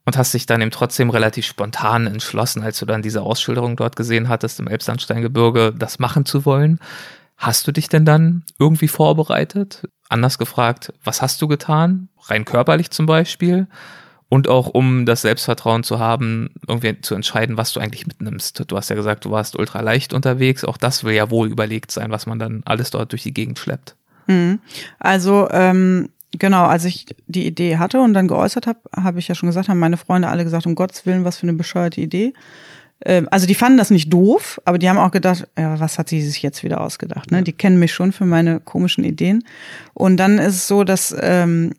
und 0.05 0.17
hast 0.17 0.33
dich 0.33 0.45
dann 0.45 0.61
eben 0.61 0.71
trotzdem 0.71 1.09
relativ 1.09 1.45
spontan 1.45 2.07
entschlossen, 2.07 2.63
als 2.63 2.79
du 2.79 2.85
dann 2.85 3.01
diese 3.01 3.21
Ausschilderung 3.21 3.75
dort 3.75 3.95
gesehen 3.95 4.29
hattest 4.29 4.59
im 4.59 4.67
Elbsandsteingebirge, 4.67 5.73
das 5.77 5.99
machen 5.99 6.25
zu 6.25 6.45
wollen. 6.45 6.79
Hast 7.37 7.67
du 7.67 7.71
dich 7.71 7.87
denn 7.87 8.03
dann 8.03 8.43
irgendwie 8.59 8.87
vorbereitet? 8.87 9.87
Anders 10.09 10.39
gefragt, 10.39 10.91
was 11.03 11.21
hast 11.21 11.41
du 11.41 11.47
getan? 11.47 12.09
Rein 12.23 12.45
körperlich 12.45 12.89
zum 12.89 13.05
Beispiel? 13.05 13.67
Und 14.29 14.49
auch 14.49 14.67
um 14.67 15.05
das 15.05 15.21
Selbstvertrauen 15.21 15.83
zu 15.83 15.99
haben, 15.99 16.49
irgendwie 16.67 16.99
zu 16.99 17.15
entscheiden, 17.15 17.55
was 17.55 17.71
du 17.71 17.79
eigentlich 17.79 18.07
mitnimmst. 18.07 18.63
Du 18.67 18.75
hast 18.75 18.89
ja 18.89 18.95
gesagt, 18.95 19.23
du 19.23 19.31
warst 19.31 19.57
ultra 19.57 19.79
leicht 19.81 20.13
unterwegs. 20.13 20.65
Auch 20.65 20.77
das 20.77 21.03
will 21.03 21.13
ja 21.13 21.29
wohl 21.29 21.47
überlegt 21.47 21.91
sein, 21.91 22.11
was 22.11 22.25
man 22.25 22.39
dann 22.39 22.63
alles 22.65 22.89
dort 22.89 23.11
durch 23.13 23.23
die 23.23 23.33
Gegend 23.33 23.59
schleppt. 23.59 23.95
Mhm. 24.25 24.59
Also 24.99 25.47
ähm, 25.51 26.09
genau, 26.31 26.65
als 26.65 26.85
ich 26.85 27.05
die 27.27 27.45
Idee 27.45 27.77
hatte 27.77 28.01
und 28.01 28.13
dann 28.13 28.27
geäußert 28.27 28.67
habe, 28.67 28.79
habe 28.95 29.19
ich 29.19 29.27
ja 29.27 29.35
schon 29.35 29.47
gesagt, 29.47 29.69
haben 29.69 29.79
meine 29.79 29.97
Freunde 29.97 30.27
alle 30.27 30.43
gesagt, 30.43 30.65
um 30.65 30.75
Gottes 30.75 31.05
Willen, 31.05 31.23
was 31.23 31.37
für 31.37 31.43
eine 31.43 31.53
bescheuerte 31.53 32.01
Idee. 32.01 32.33
Ähm, 33.05 33.27
also 33.31 33.47
die 33.47 33.55
fanden 33.55 33.77
das 33.77 33.91
nicht 33.91 34.11
doof, 34.11 34.61
aber 34.65 34.77
die 34.77 34.89
haben 34.89 34.97
auch 34.97 35.11
gedacht, 35.11 35.47
ja, 35.57 35.79
was 35.79 35.99
hat 35.99 36.09
sie 36.09 36.21
sich 36.21 36.41
jetzt 36.41 36.63
wieder 36.63 36.81
ausgedacht? 36.81 37.31
Ne? 37.31 37.43
Die 37.43 37.53
kennen 37.53 37.79
mich 37.79 37.93
schon 37.93 38.11
für 38.11 38.25
meine 38.25 38.59
komischen 38.59 39.03
Ideen. 39.03 39.43
Und 39.93 40.17
dann 40.17 40.39
ist 40.39 40.55
es 40.55 40.67
so, 40.67 40.83
dass 40.83 41.15
ähm, 41.19 41.73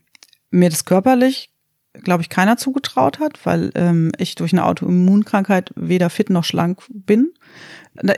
mir 0.50 0.70
das 0.70 0.84
körperlich, 0.84 1.50
glaube 1.92 2.22
ich, 2.22 2.28
keiner 2.28 2.56
zugetraut 2.56 3.18
hat, 3.18 3.44
weil 3.44 3.72
ähm, 3.74 4.12
ich 4.18 4.34
durch 4.36 4.52
eine 4.52 4.64
Autoimmunkrankheit 4.64 5.72
weder 5.74 6.10
fit 6.10 6.30
noch 6.30 6.44
schlank 6.44 6.82
bin. 6.88 7.32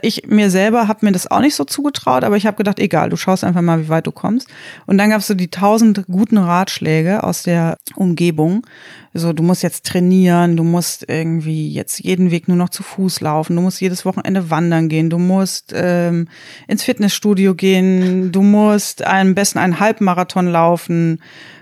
Ich 0.01 0.27
mir 0.27 0.49
selber 0.49 0.87
habe 0.87 1.05
mir 1.05 1.11
das 1.11 1.29
auch 1.29 1.39
nicht 1.39 1.55
so 1.55 1.63
zugetraut, 1.63 2.23
aber 2.23 2.37
ich 2.37 2.45
habe 2.45 2.57
gedacht, 2.57 2.79
egal, 2.79 3.09
du 3.09 3.17
schaust 3.17 3.43
einfach 3.43 3.61
mal, 3.61 3.81
wie 3.81 3.89
weit 3.89 4.07
du 4.07 4.11
kommst. 4.11 4.47
Und 4.85 4.97
dann 4.97 5.09
gab 5.09 5.21
es 5.21 5.27
so 5.27 5.33
die 5.33 5.49
tausend 5.49 6.05
guten 6.07 6.37
Ratschläge 6.37 7.23
aus 7.23 7.43
der 7.43 7.77
Umgebung. 7.95 8.65
So, 9.13 9.33
du 9.33 9.43
musst 9.43 9.63
jetzt 9.63 9.85
trainieren, 9.85 10.55
du 10.55 10.63
musst 10.63 11.05
irgendwie 11.07 11.69
jetzt 11.69 11.99
jeden 11.99 12.31
Weg 12.31 12.47
nur 12.47 12.57
noch 12.57 12.69
zu 12.69 12.83
Fuß 12.83 13.21
laufen, 13.21 13.55
du 13.55 13.61
musst 13.61 13.81
jedes 13.81 14.05
Wochenende 14.05 14.49
wandern 14.49 14.87
gehen, 14.87 15.09
du 15.09 15.17
musst 15.17 15.73
ähm, 15.75 16.27
ins 16.67 16.83
Fitnessstudio 16.83 17.55
gehen, 17.55 18.31
du 18.31 18.41
musst 18.41 19.05
am 19.05 19.35
besten 19.35 19.59
einen 19.59 19.79
Halbmarathon 19.79 20.47
laufen. 20.47 21.19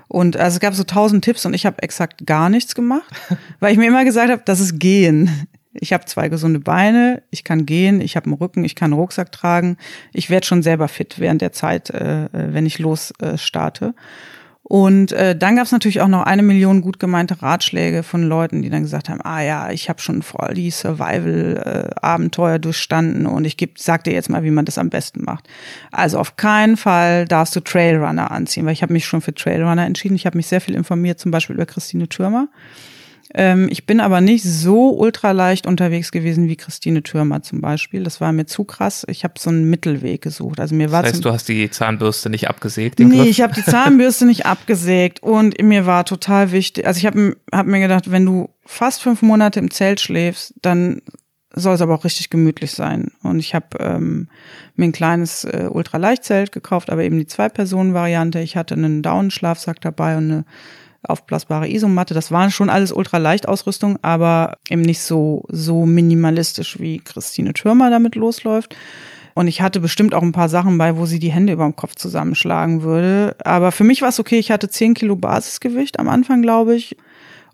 Und 0.07 0.37
also 0.37 0.55
es 0.55 0.59
gab 0.59 0.73
so 0.73 0.83
tausend 0.83 1.23
Tipps 1.23 1.45
und 1.45 1.53
ich 1.53 1.65
habe 1.67 1.83
exakt 1.83 2.25
gar 2.25 2.49
nichts 2.49 2.75
gemacht, 2.75 3.09
weil 3.59 3.71
ich 3.71 3.77
mir 3.77 3.87
immer 3.87 4.05
gesagt 4.05 4.31
habe, 4.31 4.41
das 4.43 4.59
ist 4.59 4.79
Gehen. 4.79 5.47
Ich 5.73 5.93
habe 5.93 6.05
zwei 6.05 6.29
gesunde 6.29 6.59
Beine, 6.59 7.21
ich 7.29 7.43
kann 7.43 7.65
gehen, 7.65 8.01
ich 8.01 8.15
habe 8.15 8.25
einen 8.25 8.33
Rücken, 8.33 8.63
ich 8.63 8.75
kann 8.75 8.91
einen 8.91 8.99
Rucksack 8.99 9.31
tragen. 9.31 9.77
Ich 10.13 10.29
werde 10.29 10.47
schon 10.47 10.63
selber 10.63 10.87
fit 10.87 11.19
während 11.19 11.41
der 11.41 11.51
Zeit, 11.51 11.91
äh, 11.91 12.27
wenn 12.31 12.65
ich 12.65 12.79
los 12.79 13.13
äh, 13.21 13.37
starte. 13.37 13.93
Und 14.69 15.13
äh, 15.13 15.35
dann 15.35 15.55
gab 15.55 15.65
es 15.65 15.71
natürlich 15.71 15.99
auch 15.99 16.07
noch 16.07 16.23
eine 16.23 16.43
Million 16.43 16.81
gut 16.81 16.99
gemeinte 16.99 17.41
Ratschläge 17.41 18.03
von 18.03 18.21
Leuten, 18.21 18.61
die 18.61 18.69
dann 18.69 18.83
gesagt 18.83 19.09
haben, 19.09 19.19
ah 19.23 19.41
ja, 19.41 19.71
ich 19.71 19.89
habe 19.89 19.99
schon 19.99 20.21
voll 20.21 20.53
die 20.53 20.69
Survival-Abenteuer 20.69 22.55
äh, 22.55 22.59
durchstanden 22.59 23.25
und 23.25 23.45
ich 23.45 23.57
geb, 23.57 23.79
sag 23.79 24.03
dir 24.03 24.13
jetzt 24.13 24.29
mal, 24.29 24.43
wie 24.43 24.51
man 24.51 24.65
das 24.65 24.77
am 24.77 24.91
besten 24.91 25.23
macht. 25.23 25.47
Also 25.91 26.19
auf 26.19 26.35
keinen 26.35 26.77
Fall 26.77 27.25
darfst 27.25 27.55
du 27.55 27.61
Trailrunner 27.61 28.29
anziehen, 28.29 28.65
weil 28.67 28.73
ich 28.73 28.83
habe 28.83 28.93
mich 28.93 29.07
schon 29.07 29.21
für 29.21 29.33
Trailrunner 29.33 29.87
entschieden. 29.87 30.15
Ich 30.15 30.27
habe 30.27 30.37
mich 30.37 30.45
sehr 30.45 30.61
viel 30.61 30.75
informiert, 30.75 31.19
zum 31.19 31.31
Beispiel 31.31 31.55
über 31.55 31.65
Christine 31.65 32.07
Türmer. 32.07 32.47
Ähm, 33.35 33.67
ich 33.69 33.85
bin 33.85 33.99
aber 33.99 34.21
nicht 34.21 34.43
so 34.43 34.97
ultraleicht 34.97 35.67
unterwegs 35.67 36.11
gewesen 36.11 36.47
wie 36.47 36.55
Christine 36.55 37.03
Türmer 37.03 37.43
zum 37.43 37.61
Beispiel. 37.61 38.03
Das 38.03 38.19
war 38.19 38.31
mir 38.31 38.45
zu 38.45 38.63
krass. 38.63 39.05
Ich 39.07 39.23
habe 39.23 39.35
so 39.37 39.51
einen 39.51 39.69
Mittelweg 39.69 40.21
gesucht. 40.21 40.59
Also 40.59 40.73
mir 40.73 40.91
war 40.91 41.03
das 41.03 41.13
heißt, 41.13 41.25
du 41.25 41.31
hast 41.31 41.47
die 41.47 41.69
Zahnbürste 41.69 42.29
nicht 42.31 42.49
abgesägt? 42.49 42.99
nee, 42.99 43.17
Griff? 43.17 43.27
ich 43.27 43.41
habe 43.41 43.53
die 43.53 43.63
Zahnbürste 43.63 44.25
nicht 44.25 44.47
abgesägt 44.47 45.21
und 45.21 45.61
mir 45.61 45.85
war 45.85 46.05
total 46.05 46.51
wichtig. 46.51 46.87
Also 46.87 46.97
ich 46.97 47.05
habe 47.05 47.37
hab 47.53 47.67
mir 47.67 47.79
gedacht, 47.79 48.09
wenn 48.09 48.25
du 48.25 48.49
fast 48.65 49.01
fünf 49.01 49.21
Monate 49.21 49.59
im 49.59 49.69
Zelt 49.69 49.99
schläfst, 49.99 50.55
dann 50.63 51.01
soll 51.53 51.75
es 51.75 51.81
aber 51.81 51.95
auch 51.95 52.05
richtig 52.05 52.31
gemütlich 52.31 52.71
sein. 52.71 53.11
Und 53.21 53.39
ich 53.39 53.53
habe 53.53 53.77
ähm, 53.79 54.27
mir 54.75 54.85
ein 54.85 54.91
kleines 54.91 55.43
äh, 55.43 55.67
Ultraleichtzelt 55.69 56.51
gekauft, 56.51 56.89
aber 56.89 57.03
eben 57.03 57.19
die 57.19 57.27
Zwei-Personen-Variante. 57.27 58.39
Ich 58.39 58.55
hatte 58.55 58.75
einen 58.75 59.01
Daunenschlafsack 59.01 59.81
dabei 59.81 60.17
und 60.17 60.31
eine 60.31 60.45
aufblasbare 61.03 61.69
Isomatte. 61.69 62.13
Das 62.13 62.31
waren 62.31 62.51
schon 62.51 62.69
alles 62.69 62.91
Ultraleichtausrüstung, 62.91 63.99
aber 64.01 64.57
eben 64.69 64.81
nicht 64.81 65.01
so, 65.01 65.45
so 65.49 65.85
minimalistisch 65.85 66.79
wie 66.79 66.99
Christine 66.99 67.53
Türmer 67.53 67.89
damit 67.89 68.15
losläuft. 68.15 68.75
Und 69.35 69.47
ich 69.47 69.61
hatte 69.61 69.79
bestimmt 69.79 70.13
auch 70.13 70.23
ein 70.23 70.33
paar 70.33 70.49
Sachen 70.49 70.77
bei, 70.77 70.97
wo 70.97 71.05
sie 71.05 71.19
die 71.19 71.31
Hände 71.31 71.53
über 71.53 71.63
dem 71.63 71.75
Kopf 71.75 71.95
zusammenschlagen 71.95 72.83
würde. 72.83 73.35
Aber 73.43 73.71
für 73.71 73.85
mich 73.85 74.01
war 74.01 74.09
es 74.09 74.19
okay. 74.19 74.37
Ich 74.37 74.51
hatte 74.51 74.69
10 74.69 74.95
Kilo 74.95 75.15
Basisgewicht 75.15 75.99
am 75.99 76.09
Anfang, 76.09 76.41
glaube 76.41 76.75
ich. 76.75 76.97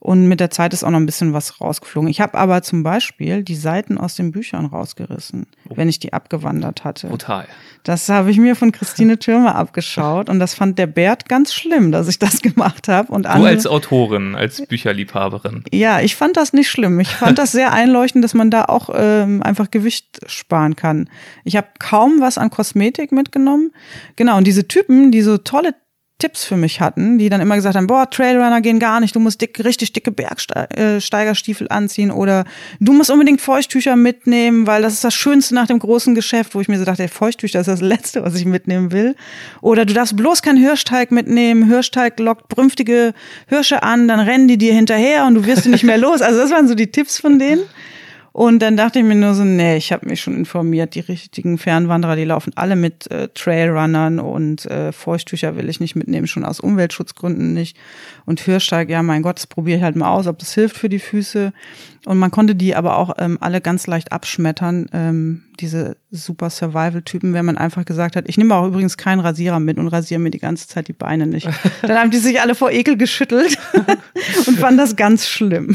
Und 0.05 0.27
mit 0.27 0.39
der 0.39 0.51
Zeit 0.51 0.71
ist 0.71 0.83
auch 0.83 0.91
noch 0.91 0.99
ein 0.99 1.07
bisschen 1.07 1.33
was 1.33 1.59
rausgeflogen. 1.59 2.11
Ich 2.11 2.21
habe 2.21 2.37
aber 2.37 2.61
zum 2.61 2.83
Beispiel 2.83 3.41
die 3.41 3.55
Seiten 3.55 3.97
aus 3.97 4.13
den 4.13 4.31
Büchern 4.31 4.67
rausgerissen, 4.67 5.47
oh. 5.67 5.73
wenn 5.77 5.89
ich 5.89 5.97
die 5.97 6.13
abgewandert 6.13 6.83
hatte. 6.83 7.09
Total. 7.09 7.47
Das 7.81 8.07
habe 8.07 8.29
ich 8.29 8.37
mir 8.37 8.55
von 8.55 8.71
Christine 8.71 9.17
Türmer 9.19 9.55
abgeschaut 9.55 10.29
und 10.29 10.39
das 10.39 10.53
fand 10.53 10.77
der 10.77 10.85
Bert 10.85 11.27
ganz 11.27 11.55
schlimm, 11.55 11.91
dass 11.91 12.07
ich 12.07 12.19
das 12.19 12.43
gemacht 12.43 12.87
habe. 12.87 13.11
Und 13.11 13.25
andere, 13.25 13.49
du 13.49 13.55
als 13.55 13.65
Autorin, 13.65 14.35
als 14.35 14.63
Bücherliebhaberin. 14.67 15.63
Ja, 15.73 15.99
ich 16.01 16.15
fand 16.15 16.37
das 16.37 16.53
nicht 16.53 16.69
schlimm. 16.69 16.99
Ich 16.99 17.09
fand 17.09 17.39
das 17.39 17.51
sehr 17.51 17.73
einleuchtend, 17.73 18.23
dass 18.23 18.35
man 18.35 18.51
da 18.51 18.65
auch 18.65 18.91
ähm, 18.93 19.41
einfach 19.41 19.71
Gewicht 19.71 20.19
sparen 20.27 20.75
kann. 20.75 21.09
Ich 21.45 21.55
habe 21.55 21.69
kaum 21.79 22.21
was 22.21 22.37
an 22.37 22.51
Kosmetik 22.51 23.11
mitgenommen. 23.11 23.71
Genau, 24.17 24.37
und 24.37 24.45
diese 24.45 24.67
Typen, 24.67 25.11
die 25.11 25.23
so 25.23 25.39
tolle 25.39 25.73
Tipps 26.17 26.45
für 26.45 26.55
mich 26.55 26.79
hatten, 26.79 27.17
die 27.17 27.27
dann 27.27 27.41
immer 27.41 27.55
gesagt 27.55 27.75
haben, 27.75 27.87
boah, 27.87 28.09
Trailrunner 28.09 28.61
gehen 28.61 28.79
gar 28.79 29.01
nicht, 29.01 29.13
du 29.15 29.19
musst 29.19 29.41
dick, 29.41 29.61
richtig 29.65 29.91
dicke 29.91 30.11
Bergsteigerstiefel 30.11 31.67
anziehen 31.69 32.09
oder 32.09 32.45
du 32.79 32.93
musst 32.93 33.11
unbedingt 33.11 33.41
Feuchttücher 33.41 33.97
mitnehmen, 33.97 34.65
weil 34.65 34.81
das 34.81 34.93
ist 34.93 35.03
das 35.03 35.13
Schönste 35.13 35.55
nach 35.55 35.67
dem 35.67 35.77
großen 35.77 36.15
Geschäft, 36.15 36.55
wo 36.55 36.61
ich 36.61 36.69
mir 36.69 36.79
so 36.79 36.85
dachte, 36.85 37.03
ey, 37.03 37.09
Feuchttücher 37.09 37.59
ist 37.59 37.67
das 37.67 37.81
Letzte, 37.81 38.23
was 38.23 38.35
ich 38.35 38.45
mitnehmen 38.45 38.93
will. 38.93 39.17
Oder 39.59 39.83
du 39.85 39.93
darfst 39.93 40.15
bloß 40.15 40.41
keinen 40.41 40.57
Hirschteig 40.57 41.11
mitnehmen, 41.11 41.67
Hirschteig 41.67 42.17
lockt 42.19 42.47
brünftige 42.47 43.13
Hirsche 43.47 43.83
an, 43.83 44.07
dann 44.07 44.21
rennen 44.21 44.47
die 44.47 44.57
dir 44.57 44.73
hinterher 44.73 45.25
und 45.25 45.35
du 45.35 45.45
wirst 45.45 45.65
nicht 45.65 45.83
mehr 45.83 45.97
los. 45.97 46.21
Also 46.21 46.39
das 46.39 46.49
waren 46.49 46.69
so 46.69 46.75
die 46.75 46.91
Tipps 46.91 47.19
von 47.19 47.39
denen. 47.39 47.63
Und 48.35 48.59
dann 48.59 48.75
dachte 48.75 48.99
ich 48.99 49.05
mir 49.05 49.15
nur 49.15 49.33
so, 49.33 49.45
nee, 49.45 49.77
ich 49.77 49.93
habe 49.93 50.09
mich 50.09 50.19
schon 50.19 50.35
informiert, 50.35 50.93
die 50.93 50.99
richtigen 50.99 51.57
Fernwanderer, 51.57 52.17
die 52.17 52.25
laufen 52.25 52.51
alle 52.57 52.75
mit 52.75 53.09
äh, 53.09 53.29
Trailrunnern 53.33 54.19
und 54.19 54.65
äh, 54.65 54.91
Feuchttücher 54.91 55.55
will 55.55 55.69
ich 55.69 55.79
nicht 55.79 55.95
mitnehmen, 55.95 56.27
schon 56.27 56.43
aus 56.43 56.59
Umweltschutzgründen 56.59 57.53
nicht. 57.53 57.77
Und 58.25 58.41
Hirschsteig, 58.41 58.89
ja, 58.89 59.03
mein 59.03 59.21
Gott, 59.21 59.37
das 59.37 59.47
probiere 59.47 59.77
ich 59.77 59.83
halt 59.85 59.95
mal 59.95 60.09
aus, 60.09 60.27
ob 60.27 60.37
das 60.37 60.53
hilft 60.53 60.75
für 60.75 60.89
die 60.89 60.99
Füße. 60.99 61.53
Und 62.03 62.17
man 62.17 62.29
konnte 62.29 62.55
die 62.55 62.75
aber 62.75 62.97
auch 62.97 63.15
ähm, 63.19 63.37
alle 63.39 63.61
ganz 63.61 63.87
leicht 63.87 64.11
abschmettern, 64.11 64.87
ähm, 64.91 65.43
diese 65.61 65.95
super 66.11 66.49
Survival-Typen, 66.49 67.33
wenn 67.33 67.45
man 67.45 67.57
einfach 67.57 67.85
gesagt 67.85 68.17
hat, 68.17 68.25
ich 68.27 68.37
nehme 68.37 68.53
auch 68.55 68.67
übrigens 68.67 68.97
keinen 68.97 69.21
Rasierer 69.21 69.61
mit 69.61 69.77
und 69.77 69.87
rasiere 69.87 70.19
mir 70.19 70.31
die 70.31 70.39
ganze 70.39 70.67
Zeit 70.67 70.89
die 70.89 70.93
Beine 70.93 71.25
nicht. 71.25 71.47
Dann 71.83 71.97
haben 71.97 72.11
die 72.11 72.17
sich 72.17 72.41
alle 72.41 72.53
vor 72.53 72.69
Ekel 72.69 72.97
geschüttelt 72.97 73.57
und 74.45 74.59
fanden 74.59 74.79
das 74.79 74.97
ganz 74.97 75.25
schlimm. 75.25 75.73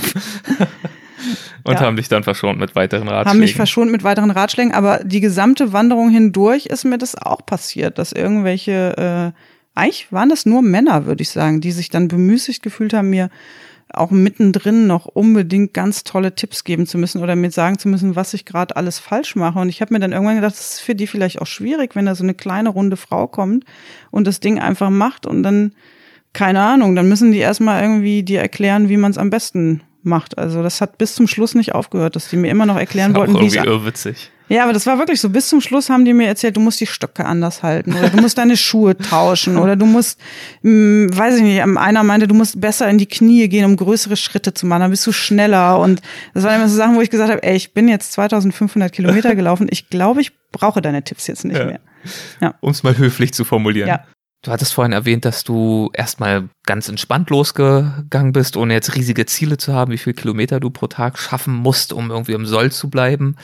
Und 1.64 1.74
ja. 1.74 1.80
haben 1.80 1.96
dich 1.96 2.08
dann 2.08 2.22
verschont 2.22 2.58
mit 2.58 2.74
weiteren 2.74 3.08
Ratschlägen. 3.08 3.30
Haben 3.30 3.40
mich 3.40 3.54
verschont 3.54 3.90
mit 3.90 4.04
weiteren 4.04 4.30
Ratschlägen, 4.30 4.72
aber 4.72 5.00
die 5.04 5.20
gesamte 5.20 5.72
Wanderung 5.72 6.10
hindurch 6.10 6.66
ist 6.66 6.84
mir 6.84 6.98
das 6.98 7.14
auch 7.14 7.44
passiert, 7.44 7.98
dass 7.98 8.12
irgendwelche, 8.12 9.34
äh, 9.34 9.78
eigentlich 9.78 10.10
waren 10.12 10.28
das 10.28 10.46
nur 10.46 10.62
Männer, 10.62 11.06
würde 11.06 11.22
ich 11.22 11.30
sagen, 11.30 11.60
die 11.60 11.72
sich 11.72 11.90
dann 11.90 12.08
bemüßigt 12.08 12.62
gefühlt 12.62 12.92
haben, 12.94 13.10
mir 13.10 13.30
auch 13.92 14.10
mittendrin 14.10 14.86
noch 14.86 15.06
unbedingt 15.06 15.74
ganz 15.74 16.04
tolle 16.04 16.34
Tipps 16.34 16.64
geben 16.64 16.86
zu 16.86 16.96
müssen 16.96 17.22
oder 17.22 17.34
mir 17.34 17.50
sagen 17.50 17.78
zu 17.78 17.88
müssen, 17.88 18.16
was 18.16 18.34
ich 18.34 18.44
gerade 18.44 18.76
alles 18.76 18.98
falsch 18.98 19.34
mache. 19.36 19.58
Und 19.58 19.68
ich 19.68 19.80
habe 19.80 19.92
mir 19.92 20.00
dann 20.00 20.12
irgendwann 20.12 20.36
gedacht, 20.36 20.54
das 20.54 20.74
ist 20.74 20.80
für 20.80 20.94
die 20.94 21.06
vielleicht 21.06 21.40
auch 21.40 21.46
schwierig, 21.46 21.96
wenn 21.96 22.06
da 22.06 22.14
so 22.14 22.22
eine 22.22 22.34
kleine 22.34 22.68
runde 22.68 22.96
Frau 22.96 23.26
kommt 23.26 23.64
und 24.10 24.26
das 24.26 24.40
Ding 24.40 24.58
einfach 24.60 24.90
macht 24.90 25.26
und 25.26 25.42
dann, 25.42 25.72
keine 26.32 26.60
Ahnung, 26.60 26.94
dann 26.94 27.08
müssen 27.08 27.32
die 27.32 27.38
erstmal 27.38 27.82
irgendwie 27.82 28.22
dir 28.22 28.40
erklären, 28.40 28.88
wie 28.88 28.96
man 28.96 29.10
es 29.10 29.18
am 29.18 29.30
besten 29.30 29.82
macht. 30.02 30.38
Also 30.38 30.62
das 30.62 30.80
hat 30.80 30.98
bis 30.98 31.14
zum 31.14 31.26
Schluss 31.26 31.54
nicht 31.54 31.74
aufgehört, 31.74 32.16
dass 32.16 32.28
die 32.28 32.36
mir 32.36 32.50
immer 32.50 32.66
noch 32.66 32.76
erklären 32.76 33.14
wollten, 33.16 33.38
wie 33.40 33.46
es 33.46 33.54
irrwitzig. 33.54 34.30
Ja, 34.48 34.64
aber 34.64 34.72
das 34.72 34.84
war 34.86 34.98
wirklich 34.98 35.20
so. 35.20 35.30
Bis 35.30 35.48
zum 35.48 35.60
Schluss 35.60 35.90
haben 35.90 36.04
die 36.04 36.12
mir 36.12 36.26
erzählt, 36.26 36.56
du 36.56 36.60
musst 36.60 36.80
die 36.80 36.86
Stöcke 36.86 37.24
anders 37.24 37.62
halten 37.62 37.94
oder 37.94 38.08
du 38.08 38.20
musst 38.20 38.36
deine 38.36 38.56
Schuhe 38.56 38.98
tauschen 38.98 39.56
oder 39.56 39.76
du 39.76 39.86
musst, 39.86 40.18
mh, 40.62 40.70
hm, 40.70 41.16
weiß 41.16 41.36
ich 41.36 41.42
nicht, 41.42 41.62
einer 41.62 42.02
meinte, 42.02 42.26
du 42.26 42.34
musst 42.34 42.60
besser 42.60 42.88
in 42.90 42.98
die 42.98 43.06
Knie 43.06 43.48
gehen, 43.48 43.64
um 43.64 43.76
größere 43.76 44.16
Schritte 44.16 44.52
zu 44.52 44.66
machen, 44.66 44.80
dann 44.80 44.90
bist 44.90 45.06
du 45.06 45.12
schneller. 45.12 45.78
Und 45.78 46.02
das 46.34 46.42
waren 46.42 46.56
immer 46.56 46.68
so 46.68 46.74
Sachen, 46.74 46.96
wo 46.96 47.00
ich 47.00 47.10
gesagt 47.10 47.30
habe, 47.30 47.44
ey, 47.44 47.54
ich 47.54 47.74
bin 47.74 47.86
jetzt 47.86 48.12
2500 48.12 48.92
Kilometer 48.92 49.36
gelaufen, 49.36 49.68
ich 49.70 49.88
glaube, 49.88 50.20
ich 50.20 50.32
brauche 50.50 50.82
deine 50.82 51.04
Tipps 51.04 51.28
jetzt 51.28 51.44
nicht 51.44 51.58
ja. 51.58 51.66
mehr. 51.66 51.80
Ja. 52.40 52.54
Um 52.60 52.70
es 52.70 52.82
mal 52.82 52.98
höflich 52.98 53.32
zu 53.32 53.44
formulieren. 53.44 53.88
Ja. 53.88 54.04
Du 54.42 54.50
hattest 54.50 54.72
vorhin 54.72 54.92
erwähnt, 54.92 55.26
dass 55.26 55.44
du 55.44 55.90
erstmal 55.92 56.48
ganz 56.64 56.88
entspannt 56.88 57.28
losgegangen 57.28 58.32
bist, 58.32 58.56
ohne 58.56 58.72
jetzt 58.72 58.96
riesige 58.96 59.26
Ziele 59.26 59.58
zu 59.58 59.74
haben, 59.74 59.92
wie 59.92 59.98
viel 59.98 60.14
Kilometer 60.14 60.60
du 60.60 60.70
pro 60.70 60.86
Tag 60.86 61.18
schaffen 61.18 61.54
musst, 61.54 61.92
um 61.92 62.10
irgendwie 62.10 62.32
im 62.32 62.46
Soll 62.46 62.72
zu 62.72 62.88
bleiben. 62.88 63.36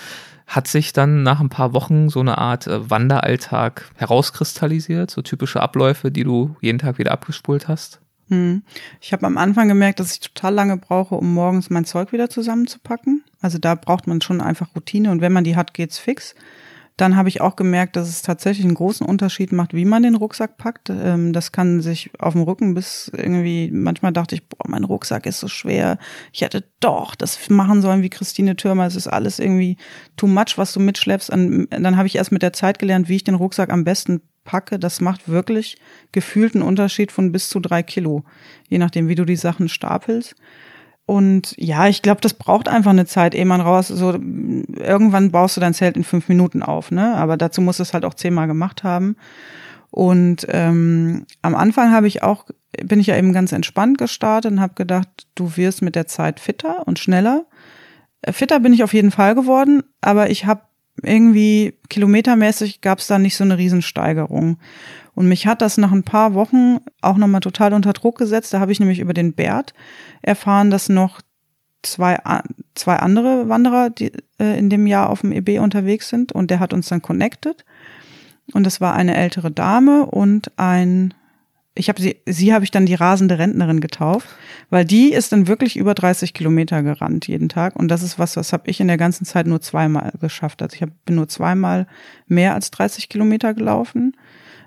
Hat 0.46 0.68
sich 0.68 0.94
dann 0.94 1.22
nach 1.22 1.40
ein 1.40 1.50
paar 1.50 1.74
Wochen 1.74 2.08
so 2.08 2.20
eine 2.20 2.38
Art 2.38 2.66
äh, 2.66 2.88
Wanderalltag 2.88 3.90
herauskristallisiert, 3.96 5.10
so 5.10 5.20
typische 5.20 5.60
Abläufe, 5.60 6.10
die 6.10 6.24
du 6.24 6.56
jeden 6.60 6.78
Tag 6.78 6.98
wieder 6.98 7.12
abgespult 7.12 7.68
hast? 7.68 8.00
Hm. 8.28 8.62
Ich 9.00 9.12
habe 9.12 9.26
am 9.26 9.36
Anfang 9.36 9.68
gemerkt, 9.68 10.00
dass 10.00 10.12
ich 10.12 10.20
total 10.20 10.54
lange 10.54 10.76
brauche, 10.78 11.16
um 11.16 11.34
morgens 11.34 11.68
mein 11.68 11.84
Zeug 11.84 12.12
wieder 12.12 12.30
zusammenzupacken. 12.30 13.22
Also 13.40 13.58
da 13.58 13.74
braucht 13.74 14.06
man 14.06 14.22
schon 14.22 14.40
einfach 14.40 14.74
Routine 14.74 15.10
und 15.10 15.20
wenn 15.20 15.32
man 15.32 15.44
die 15.44 15.56
hat, 15.56 15.74
geht's 15.74 15.98
fix. 15.98 16.34
Dann 16.96 17.14
habe 17.16 17.28
ich 17.28 17.42
auch 17.42 17.56
gemerkt, 17.56 17.96
dass 17.96 18.08
es 18.08 18.22
tatsächlich 18.22 18.64
einen 18.64 18.74
großen 18.74 19.06
Unterschied 19.06 19.52
macht, 19.52 19.74
wie 19.74 19.84
man 19.84 20.02
den 20.02 20.14
Rucksack 20.14 20.56
packt. 20.56 20.88
Ähm, 20.88 21.34
das 21.34 21.52
kann 21.52 21.82
sich 21.82 22.10
auf 22.18 22.32
dem 22.32 22.42
Rücken 22.42 22.72
bis 22.72 23.10
irgendwie, 23.14 23.70
manchmal 23.70 24.12
dachte 24.12 24.34
ich, 24.34 24.48
boah, 24.48 24.66
mein 24.66 24.84
Rucksack 24.84 25.26
ist 25.26 25.40
so 25.40 25.48
schwer. 25.48 25.98
Ich 26.32 26.40
hätte 26.40 26.64
doch 26.80 27.14
das 27.14 27.50
machen 27.50 27.82
sollen 27.82 28.02
wie 28.02 28.08
Christine 28.08 28.56
Türmer. 28.56 28.86
Es 28.86 28.96
ist 28.96 29.08
alles 29.08 29.38
irgendwie 29.38 29.76
too 30.16 30.26
much, 30.26 30.56
was 30.56 30.72
du 30.72 30.80
mitschleppst. 30.80 31.28
Und 31.28 31.68
dann 31.70 31.98
habe 31.98 32.06
ich 32.06 32.16
erst 32.16 32.32
mit 32.32 32.42
der 32.42 32.54
Zeit 32.54 32.78
gelernt, 32.78 33.10
wie 33.10 33.16
ich 33.16 33.24
den 33.24 33.34
Rucksack 33.34 33.70
am 33.70 33.84
besten 33.84 34.22
packe. 34.44 34.78
Das 34.78 35.02
macht 35.02 35.28
wirklich 35.28 35.76
gefühlt 36.12 36.54
einen 36.54 36.64
Unterschied 36.64 37.12
von 37.12 37.30
bis 37.30 37.50
zu 37.50 37.60
drei 37.60 37.82
Kilo, 37.82 38.24
je 38.68 38.78
nachdem, 38.78 39.08
wie 39.08 39.14
du 39.16 39.26
die 39.26 39.36
Sachen 39.36 39.68
stapelst. 39.68 40.34
Und 41.06 41.54
ja, 41.56 41.86
ich 41.86 42.02
glaube, 42.02 42.20
das 42.20 42.34
braucht 42.34 42.68
einfach 42.68 42.90
eine 42.90 43.06
Zeit, 43.06 43.34
ehe 43.34 43.46
man 43.46 43.60
raus, 43.60 43.86
so 43.86 44.10
irgendwann 44.12 45.30
baust 45.30 45.56
du 45.56 45.60
dein 45.60 45.74
Zelt 45.74 45.96
in 45.96 46.02
fünf 46.02 46.28
Minuten 46.28 46.64
auf, 46.64 46.90
ne? 46.90 47.14
Aber 47.14 47.36
dazu 47.36 47.60
musst 47.60 47.78
du 47.78 47.84
es 47.84 47.94
halt 47.94 48.04
auch 48.04 48.14
zehnmal 48.14 48.48
gemacht 48.48 48.82
haben. 48.82 49.16
Und 49.90 50.46
ähm, 50.50 51.24
am 51.42 51.54
Anfang 51.54 51.92
habe 51.92 52.08
ich 52.08 52.24
auch, 52.24 52.46
bin 52.82 52.98
ich 52.98 53.06
ja 53.06 53.16
eben 53.16 53.32
ganz 53.32 53.52
entspannt 53.52 53.98
gestartet 53.98 54.50
und 54.50 54.60
habe 54.60 54.74
gedacht, 54.74 55.28
du 55.36 55.56
wirst 55.56 55.80
mit 55.80 55.94
der 55.94 56.08
Zeit 56.08 56.40
fitter 56.40 56.86
und 56.88 56.98
schneller. 56.98 57.46
Äh, 58.22 58.32
fitter 58.32 58.58
bin 58.58 58.72
ich 58.72 58.82
auf 58.82 58.92
jeden 58.92 59.12
Fall 59.12 59.36
geworden, 59.36 59.84
aber 60.00 60.28
ich 60.30 60.44
habe 60.44 60.62
irgendwie 61.02 61.74
kilometermäßig 61.88 62.80
gab 62.80 62.98
es 62.98 63.06
da 63.06 63.18
nicht 63.18 63.36
so 63.36 63.44
eine 63.44 63.58
Riesensteigerung. 63.58 64.58
Und 65.14 65.28
mich 65.28 65.46
hat 65.46 65.62
das 65.62 65.78
nach 65.78 65.92
ein 65.92 66.02
paar 66.02 66.34
Wochen 66.34 66.78
auch 67.00 67.16
nochmal 67.16 67.40
total 67.40 67.72
unter 67.72 67.92
Druck 67.92 68.18
gesetzt. 68.18 68.52
Da 68.52 68.60
habe 68.60 68.72
ich 68.72 68.80
nämlich 68.80 69.00
über 69.00 69.14
den 69.14 69.32
Bert 69.32 69.72
erfahren, 70.22 70.70
dass 70.70 70.88
noch 70.88 71.20
zwei, 71.82 72.18
zwei 72.74 72.96
andere 72.96 73.48
Wanderer, 73.48 73.90
die 73.90 74.12
äh, 74.38 74.58
in 74.58 74.68
dem 74.68 74.86
Jahr 74.86 75.10
auf 75.10 75.22
dem 75.22 75.32
EB 75.32 75.60
unterwegs 75.60 76.08
sind. 76.08 76.32
Und 76.32 76.50
der 76.50 76.60
hat 76.60 76.72
uns 76.72 76.88
dann 76.88 77.02
connected. 77.02 77.64
Und 78.52 78.64
das 78.64 78.80
war 78.80 78.94
eine 78.94 79.16
ältere 79.16 79.50
Dame 79.50 80.06
und 80.06 80.52
ein, 80.58 81.14
ich 81.76 81.88
habe 81.88 82.00
sie, 82.00 82.16
sie 82.26 82.54
habe 82.54 82.64
ich 82.64 82.70
dann 82.70 82.86
die 82.86 82.94
rasende 82.94 83.38
Rentnerin 83.38 83.80
getauft, 83.80 84.28
weil 84.70 84.84
die 84.84 85.12
ist 85.12 85.32
dann 85.32 85.46
wirklich 85.46 85.76
über 85.76 85.94
30 85.94 86.32
Kilometer 86.32 86.82
gerannt 86.82 87.28
jeden 87.28 87.48
Tag. 87.48 87.76
Und 87.76 87.88
das 87.88 88.02
ist 88.02 88.18
was, 88.18 88.36
was 88.36 88.52
habe 88.52 88.68
ich 88.68 88.80
in 88.80 88.88
der 88.88 88.96
ganzen 88.96 89.26
Zeit 89.26 89.46
nur 89.46 89.60
zweimal 89.60 90.12
geschafft. 90.20 90.62
Also 90.62 90.74
ich 90.74 90.82
hab, 90.82 90.88
bin 91.04 91.16
nur 91.16 91.28
zweimal 91.28 91.86
mehr 92.26 92.54
als 92.54 92.70
30 92.70 93.10
Kilometer 93.10 93.52
gelaufen. 93.52 94.16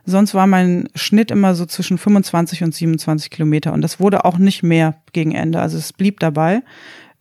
Sonst 0.06 0.34
war 0.34 0.48
mein 0.48 0.88
Schnitt 0.96 1.32
immer 1.32 1.56
so 1.56 1.66
zwischen 1.66 1.98
25 1.98 2.64
und 2.64 2.74
27 2.74 3.30
Kilometer 3.30 3.74
und 3.74 3.82
das 3.82 4.00
wurde 4.00 4.24
auch 4.24 4.38
nicht 4.38 4.64
mehr 4.64 4.96
gegen 5.12 5.34
Ende. 5.34 5.60
Also 5.60 5.78
es 5.78 5.94
blieb 5.94 6.20
dabei, 6.20 6.62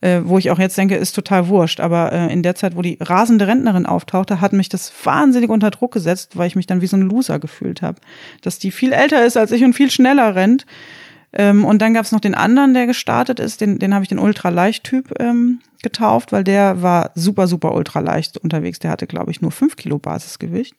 äh, 0.01 0.21
wo 0.23 0.37
ich 0.37 0.49
auch 0.51 0.59
jetzt 0.59 0.77
denke, 0.77 0.95
ist 0.95 1.13
total 1.13 1.47
wurscht. 1.47 1.79
Aber 1.79 2.11
äh, 2.11 2.31
in 2.31 2.43
der 2.43 2.55
Zeit, 2.55 2.75
wo 2.75 2.81
die 2.81 2.97
rasende 3.01 3.47
Rentnerin 3.47 3.85
auftauchte, 3.85 4.41
hat 4.41 4.53
mich 4.53 4.69
das 4.69 4.91
wahnsinnig 5.03 5.49
unter 5.49 5.71
Druck 5.71 5.93
gesetzt, 5.93 6.37
weil 6.37 6.47
ich 6.47 6.55
mich 6.55 6.67
dann 6.67 6.81
wie 6.81 6.87
so 6.87 6.97
ein 6.97 7.01
Loser 7.01 7.39
gefühlt 7.39 7.81
habe. 7.81 7.99
Dass 8.41 8.59
die 8.59 8.71
viel 8.71 8.93
älter 8.93 9.25
ist 9.25 9.37
als 9.37 9.51
ich 9.51 9.63
und 9.63 9.73
viel 9.73 9.91
schneller 9.91 10.35
rennt. 10.35 10.65
Ähm, 11.33 11.65
und 11.65 11.81
dann 11.81 11.93
gab 11.93 12.05
es 12.05 12.11
noch 12.11 12.21
den 12.21 12.33
anderen, 12.33 12.73
der 12.73 12.87
gestartet 12.87 13.39
ist, 13.39 13.61
den, 13.61 13.77
den 13.77 13.93
habe 13.93 14.03
ich 14.03 14.09
den 14.09 14.19
Ultraleicht-Typ 14.19 15.13
ähm, 15.19 15.59
getauft, 15.83 16.31
weil 16.31 16.43
der 16.43 16.81
war 16.81 17.11
super, 17.13 17.47
super 17.47 17.75
ultraleicht 17.75 18.37
unterwegs. 18.37 18.79
Der 18.79 18.91
hatte, 18.91 19.05
glaube 19.05 19.31
ich, 19.31 19.41
nur 19.41 19.51
fünf 19.51 19.75
Kilo 19.75 19.99
Basisgewicht. 19.99 20.75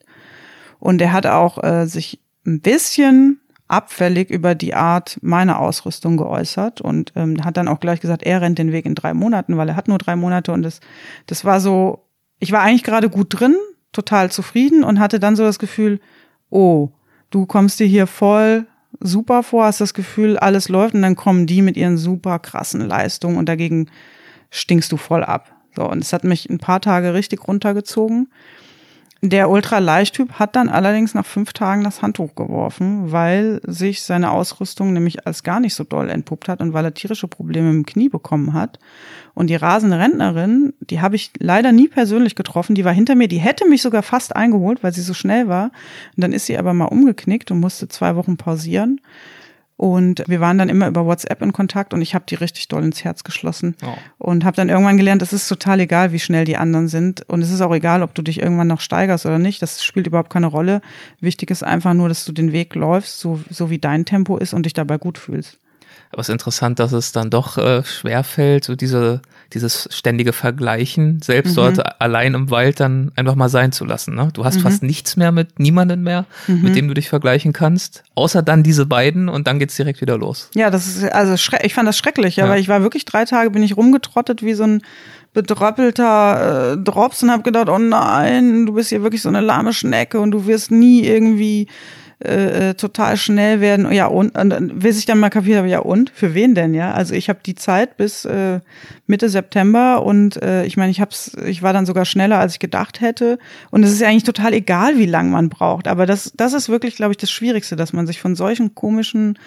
Und 0.79 1.01
er 1.01 1.13
hat 1.13 1.27
auch 1.27 1.63
äh, 1.63 1.85
sich 1.85 2.19
ein 2.45 2.59
bisschen 2.59 3.39
abfällig 3.71 4.29
über 4.29 4.53
die 4.53 4.73
Art 4.73 5.17
meiner 5.21 5.59
Ausrüstung 5.59 6.17
geäußert 6.17 6.81
und 6.81 7.13
ähm, 7.15 7.43
hat 7.43 7.57
dann 7.57 7.67
auch 7.67 7.79
gleich 7.79 8.01
gesagt, 8.01 8.23
er 8.23 8.41
rennt 8.41 8.59
den 8.59 8.71
Weg 8.71 8.85
in 8.85 8.95
drei 8.95 9.13
Monaten, 9.13 9.57
weil 9.57 9.69
er 9.69 9.75
hat 9.75 9.87
nur 9.87 9.97
drei 9.97 10.15
Monate 10.15 10.51
und 10.51 10.61
das, 10.61 10.81
das 11.27 11.45
war 11.45 11.59
so, 11.59 12.05
ich 12.39 12.51
war 12.51 12.61
eigentlich 12.61 12.83
gerade 12.83 13.09
gut 13.09 13.27
drin, 13.29 13.55
total 13.93 14.31
zufrieden 14.31 14.83
und 14.83 14.99
hatte 14.99 15.19
dann 15.19 15.35
so 15.35 15.43
das 15.43 15.59
Gefühl, 15.59 15.99
oh, 16.49 16.89
du 17.29 17.45
kommst 17.45 17.79
dir 17.79 17.87
hier 17.87 18.07
voll 18.07 18.67
super 18.99 19.41
vor, 19.41 19.65
hast 19.65 19.81
das 19.81 19.93
Gefühl, 19.93 20.37
alles 20.37 20.69
läuft 20.69 20.93
und 20.93 21.01
dann 21.01 21.15
kommen 21.15 21.47
die 21.47 21.61
mit 21.61 21.77
ihren 21.77 21.97
super 21.97 22.39
krassen 22.39 22.81
Leistungen 22.81 23.37
und 23.37 23.47
dagegen 23.47 23.89
stinkst 24.49 24.91
du 24.91 24.97
voll 24.97 25.23
ab. 25.23 25.55
So, 25.75 25.89
und 25.89 25.99
es 25.99 26.11
hat 26.11 26.25
mich 26.25 26.49
ein 26.49 26.57
paar 26.57 26.81
Tage 26.81 27.13
richtig 27.13 27.47
runtergezogen. 27.47 28.27
Der 29.23 29.51
Ultraleichttyp 29.51 30.33
hat 30.39 30.55
dann 30.55 30.67
allerdings 30.67 31.13
nach 31.13 31.27
fünf 31.27 31.53
Tagen 31.53 31.83
das 31.83 32.01
Handtuch 32.01 32.33
geworfen, 32.33 33.11
weil 33.11 33.61
sich 33.63 34.01
seine 34.01 34.31
Ausrüstung 34.31 34.93
nämlich 34.93 35.27
als 35.27 35.43
gar 35.43 35.59
nicht 35.59 35.75
so 35.75 35.83
doll 35.83 36.09
entpuppt 36.09 36.49
hat 36.49 36.59
und 36.59 36.73
weil 36.73 36.85
er 36.85 36.95
tierische 36.95 37.27
Probleme 37.27 37.69
im 37.69 37.85
Knie 37.85 38.09
bekommen 38.09 38.53
hat. 38.53 38.79
Und 39.35 39.51
die 39.51 39.55
rasende 39.55 39.99
Rentnerin, 39.99 40.73
die 40.79 41.01
habe 41.01 41.15
ich 41.15 41.31
leider 41.37 41.71
nie 41.71 41.87
persönlich 41.87 42.33
getroffen, 42.33 42.73
die 42.73 42.83
war 42.83 42.93
hinter 42.93 43.13
mir, 43.13 43.27
die 43.27 43.37
hätte 43.37 43.69
mich 43.69 43.83
sogar 43.83 44.01
fast 44.01 44.35
eingeholt, 44.35 44.81
weil 44.81 44.91
sie 44.91 45.01
so 45.01 45.13
schnell 45.13 45.47
war. 45.47 45.65
Und 46.15 46.23
dann 46.23 46.33
ist 46.33 46.47
sie 46.47 46.57
aber 46.57 46.73
mal 46.73 46.85
umgeknickt 46.85 47.51
und 47.51 47.59
musste 47.59 47.87
zwei 47.89 48.15
Wochen 48.15 48.37
pausieren. 48.37 49.01
Und 49.81 50.23
wir 50.27 50.39
waren 50.39 50.59
dann 50.59 50.69
immer 50.69 50.87
über 50.87 51.07
WhatsApp 51.07 51.41
in 51.41 51.53
Kontakt 51.53 51.95
und 51.95 52.03
ich 52.03 52.13
habe 52.13 52.23
die 52.29 52.35
richtig 52.35 52.67
doll 52.67 52.83
ins 52.83 53.03
Herz 53.03 53.23
geschlossen. 53.23 53.75
Oh. 53.83 53.95
Und 54.19 54.45
habe 54.45 54.55
dann 54.55 54.69
irgendwann 54.69 54.95
gelernt, 54.95 55.23
es 55.23 55.33
ist 55.33 55.47
total 55.47 55.79
egal, 55.79 56.11
wie 56.11 56.19
schnell 56.19 56.45
die 56.45 56.55
anderen 56.55 56.87
sind. 56.87 57.27
Und 57.27 57.41
es 57.41 57.49
ist 57.49 57.61
auch 57.61 57.73
egal, 57.73 58.03
ob 58.03 58.13
du 58.13 58.21
dich 58.21 58.39
irgendwann 58.39 58.67
noch 58.67 58.79
steigerst 58.79 59.25
oder 59.25 59.39
nicht. 59.39 59.59
Das 59.59 59.83
spielt 59.83 60.05
überhaupt 60.05 60.29
keine 60.29 60.45
Rolle. 60.45 60.81
Wichtig 61.19 61.49
ist 61.49 61.63
einfach 61.63 61.95
nur, 61.95 62.09
dass 62.09 62.25
du 62.25 62.31
den 62.31 62.51
Weg 62.51 62.75
läufst, 62.75 63.19
so, 63.19 63.39
so 63.49 63.71
wie 63.71 63.79
dein 63.79 64.05
Tempo 64.05 64.37
ist 64.37 64.53
und 64.53 64.67
dich 64.67 64.73
dabei 64.73 64.99
gut 64.99 65.17
fühlst. 65.17 65.57
Aber 66.11 66.21
es 66.21 66.29
ist 66.29 66.33
interessant, 66.33 66.77
dass 66.77 66.91
es 66.91 67.11
dann 67.11 67.31
doch 67.31 67.57
äh, 67.57 67.83
schwerfällt, 67.83 68.63
so 68.65 68.75
diese, 68.75 69.23
dieses 69.53 69.87
ständige 69.91 70.33
Vergleichen, 70.33 71.21
selbst 71.21 71.51
mhm. 71.51 71.55
dort 71.55 72.01
allein 72.01 72.33
im 72.33 72.49
Wald 72.49 72.79
dann 72.79 73.11
einfach 73.15 73.35
mal 73.35 73.49
sein 73.49 73.71
zu 73.71 73.85
lassen. 73.85 74.15
Ne? 74.15 74.29
Du 74.33 74.45
hast 74.45 74.57
mhm. 74.57 74.61
fast 74.61 74.83
nichts 74.83 75.17
mehr 75.17 75.31
mit 75.31 75.59
niemanden 75.59 76.03
mehr, 76.03 76.25
mhm. 76.47 76.61
mit 76.61 76.75
dem 76.75 76.87
du 76.87 76.93
dich 76.93 77.09
vergleichen 77.09 77.53
kannst, 77.53 78.03
außer 78.15 78.41
dann 78.41 78.63
diese 78.63 78.85
beiden 78.85 79.29
und 79.29 79.47
dann 79.47 79.59
geht's 79.59 79.75
direkt 79.75 80.01
wieder 80.01 80.17
los. 80.17 80.49
Ja, 80.55 80.69
das 80.69 80.87
ist, 80.87 81.03
also 81.11 81.33
ich 81.63 81.73
fand 81.73 81.87
das 81.87 81.97
schrecklich, 81.97 82.35
ja, 82.35 82.45
ja. 82.45 82.51
weil 82.51 82.59
ich 82.59 82.67
war 82.67 82.81
wirklich 82.81 83.05
drei 83.05 83.25
Tage, 83.25 83.51
bin 83.51 83.63
ich 83.63 83.77
rumgetrottet 83.77 84.43
wie 84.43 84.53
so 84.53 84.63
ein 84.63 84.81
bedröppelter 85.33 86.73
äh, 86.73 86.77
Drops 86.77 87.23
und 87.23 87.31
habe 87.31 87.43
gedacht, 87.43 87.69
oh 87.69 87.77
nein, 87.77 88.65
du 88.65 88.73
bist 88.73 88.89
hier 88.89 89.01
wirklich 89.01 89.21
so 89.21 89.29
eine 89.29 89.41
lahme 89.41 89.73
Schnecke 89.73 90.19
und 90.19 90.31
du 90.31 90.45
wirst 90.45 90.71
nie 90.71 91.05
irgendwie 91.05 91.67
äh, 92.23 92.69
äh, 92.69 92.73
total 92.75 93.17
schnell 93.17 93.61
werden. 93.61 93.91
Ja, 93.91 94.05
und, 94.07 94.37
und 94.37 94.79
bis 94.79 94.99
ich 94.99 95.05
dann 95.05 95.19
mal 95.19 95.29
kapiert 95.29 95.57
habe, 95.57 95.67
ja 95.67 95.79
und? 95.79 96.11
Für 96.13 96.33
wen 96.33 96.53
denn, 96.53 96.73
ja? 96.73 96.91
Also 96.91 97.15
ich 97.15 97.29
habe 97.29 97.39
die 97.45 97.55
Zeit 97.55 97.97
bis 97.97 98.25
äh, 98.25 98.59
Mitte 99.07 99.29
September 99.29 100.03
und 100.03 100.41
äh, 100.41 100.63
ich 100.65 100.77
meine, 100.77 100.91
ich 100.91 101.01
hab's, 101.01 101.35
ich 101.45 101.63
war 101.63 101.73
dann 101.73 101.85
sogar 101.85 102.05
schneller, 102.05 102.39
als 102.39 102.53
ich 102.53 102.59
gedacht 102.59 103.01
hätte. 103.01 103.39
Und 103.71 103.83
es 103.83 103.91
ist 103.91 104.01
ja 104.01 104.07
eigentlich 104.07 104.23
total 104.23 104.53
egal, 104.53 104.97
wie 104.97 105.05
lang 105.05 105.31
man 105.31 105.49
braucht. 105.49 105.87
Aber 105.87 106.05
das, 106.05 106.31
das 106.35 106.53
ist 106.53 106.69
wirklich, 106.69 106.95
glaube 106.95 107.11
ich, 107.11 107.17
das 107.17 107.31
Schwierigste, 107.31 107.75
dass 107.75 107.91
man 107.93 108.05
sich 108.05 108.21
von 108.21 108.35
solchen 108.35 108.75
komischen 108.75 109.37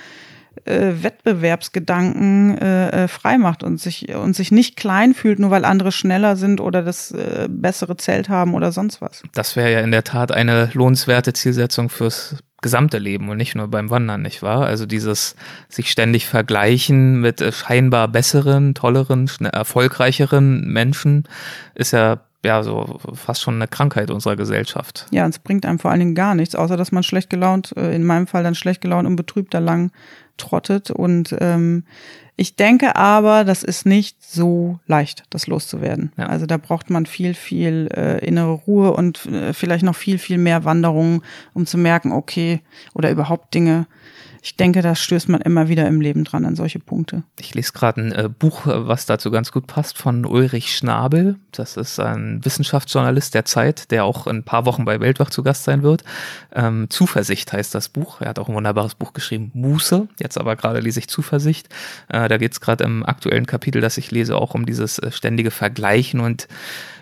äh, 0.64 0.92
Wettbewerbsgedanken 1.02 2.58
äh, 2.58 3.04
äh, 3.04 3.08
frei 3.08 3.38
macht 3.38 3.62
und 3.62 3.80
sich 3.80 4.14
und 4.14 4.34
sich 4.34 4.52
nicht 4.52 4.76
klein 4.76 5.14
fühlt, 5.14 5.38
nur 5.38 5.50
weil 5.50 5.64
andere 5.64 5.92
schneller 5.92 6.36
sind 6.36 6.60
oder 6.60 6.82
das 6.82 7.10
äh, 7.10 7.48
bessere 7.48 7.96
Zelt 7.96 8.28
haben 8.28 8.54
oder 8.54 8.72
sonst 8.72 9.00
was. 9.00 9.22
Das 9.34 9.56
wäre 9.56 9.72
ja 9.72 9.80
in 9.80 9.90
der 9.90 10.04
Tat 10.04 10.32
eine 10.32 10.70
lohnenswerte 10.72 11.32
Zielsetzung 11.32 11.88
fürs 11.88 12.36
gesamte 12.62 12.98
Leben 12.98 13.28
und 13.28 13.36
nicht 13.36 13.54
nur 13.54 13.68
beim 13.68 13.90
Wandern, 13.90 14.22
nicht 14.22 14.42
wahr? 14.42 14.64
Also 14.66 14.86
dieses 14.86 15.36
sich 15.68 15.90
ständig 15.90 16.26
vergleichen 16.26 17.20
mit 17.20 17.40
äh, 17.40 17.52
scheinbar 17.52 18.08
besseren, 18.08 18.74
tolleren, 18.74 19.28
erfolgreicheren 19.52 20.66
Menschen 20.66 21.24
ist 21.74 21.92
ja 21.92 22.20
ja 22.44 22.62
so 22.62 23.00
fast 23.14 23.42
schon 23.42 23.54
eine 23.54 23.66
Krankheit 23.66 24.10
unserer 24.10 24.36
Gesellschaft. 24.36 25.06
Ja, 25.10 25.24
und 25.24 25.30
es 25.30 25.38
bringt 25.38 25.66
einem 25.66 25.78
vor 25.78 25.90
allen 25.90 26.00
Dingen 26.00 26.14
gar 26.14 26.34
nichts, 26.34 26.54
außer 26.54 26.76
dass 26.76 26.92
man 26.92 27.02
schlecht 27.02 27.30
gelaunt, 27.30 27.74
äh, 27.76 27.94
in 27.94 28.04
meinem 28.04 28.26
Fall 28.26 28.42
dann 28.42 28.54
schlecht 28.54 28.80
gelaunt 28.80 29.08
und 29.08 29.16
betrübt 29.16 29.54
da 29.54 29.58
lang 29.58 29.90
trottet. 30.36 30.90
Und 30.90 31.34
ähm, 31.40 31.84
ich 32.36 32.56
denke 32.56 32.96
aber, 32.96 33.44
das 33.44 33.62
ist 33.62 33.86
nicht 33.86 34.16
so 34.24 34.80
leicht, 34.86 35.22
das 35.30 35.46
loszuwerden. 35.46 36.12
Ja. 36.16 36.26
Also 36.26 36.46
da 36.46 36.56
braucht 36.56 36.90
man 36.90 37.06
viel, 37.06 37.34
viel 37.34 37.88
äh, 37.94 38.24
innere 38.26 38.52
Ruhe 38.52 38.92
und 38.92 39.26
äh, 39.26 39.52
vielleicht 39.52 39.84
noch 39.84 39.94
viel, 39.94 40.18
viel 40.18 40.38
mehr 40.38 40.64
Wanderungen, 40.64 41.22
um 41.52 41.64
zu 41.64 41.78
merken, 41.78 42.10
okay, 42.10 42.60
oder 42.92 43.10
überhaupt 43.10 43.54
Dinge 43.54 43.86
ich 44.44 44.56
denke, 44.56 44.82
da 44.82 44.94
stößt 44.94 45.30
man 45.30 45.40
immer 45.40 45.68
wieder 45.70 45.88
im 45.88 46.02
Leben 46.02 46.22
dran 46.22 46.44
an 46.44 46.54
solche 46.54 46.78
Punkte. 46.78 47.22
Ich 47.40 47.54
lese 47.54 47.72
gerade 47.72 48.02
ein 48.02 48.12
äh, 48.12 48.28
Buch, 48.28 48.66
äh, 48.66 48.86
was 48.86 49.06
dazu 49.06 49.30
ganz 49.30 49.52
gut 49.52 49.66
passt, 49.66 49.96
von 49.96 50.26
Ulrich 50.26 50.76
Schnabel. 50.76 51.36
Das 51.50 51.78
ist 51.78 51.98
ein 51.98 52.44
Wissenschaftsjournalist 52.44 53.32
der 53.32 53.46
Zeit, 53.46 53.90
der 53.90 54.04
auch 54.04 54.26
in 54.26 54.36
ein 54.36 54.44
paar 54.44 54.66
Wochen 54.66 54.84
bei 54.84 55.00
Weltwach 55.00 55.30
zu 55.30 55.42
Gast 55.42 55.64
sein 55.64 55.82
wird. 55.82 56.04
Ähm, 56.54 56.90
Zuversicht 56.90 57.54
heißt 57.54 57.74
das 57.74 57.88
Buch. 57.88 58.20
Er 58.20 58.28
hat 58.28 58.38
auch 58.38 58.50
ein 58.50 58.54
wunderbares 58.54 58.96
Buch 58.96 59.14
geschrieben, 59.14 59.50
Muße. 59.54 60.08
Jetzt 60.20 60.36
aber 60.36 60.56
gerade 60.56 60.80
lese 60.80 60.98
ich 60.98 61.08
Zuversicht. 61.08 61.70
Äh, 62.08 62.28
da 62.28 62.36
geht 62.36 62.52
es 62.52 62.60
gerade 62.60 62.84
im 62.84 63.02
aktuellen 63.02 63.46
Kapitel, 63.46 63.80
das 63.80 63.96
ich 63.96 64.10
lese, 64.10 64.36
auch 64.36 64.52
um 64.52 64.66
dieses 64.66 64.98
äh, 64.98 65.10
ständige 65.10 65.52
Vergleichen 65.52 66.20
und 66.20 66.48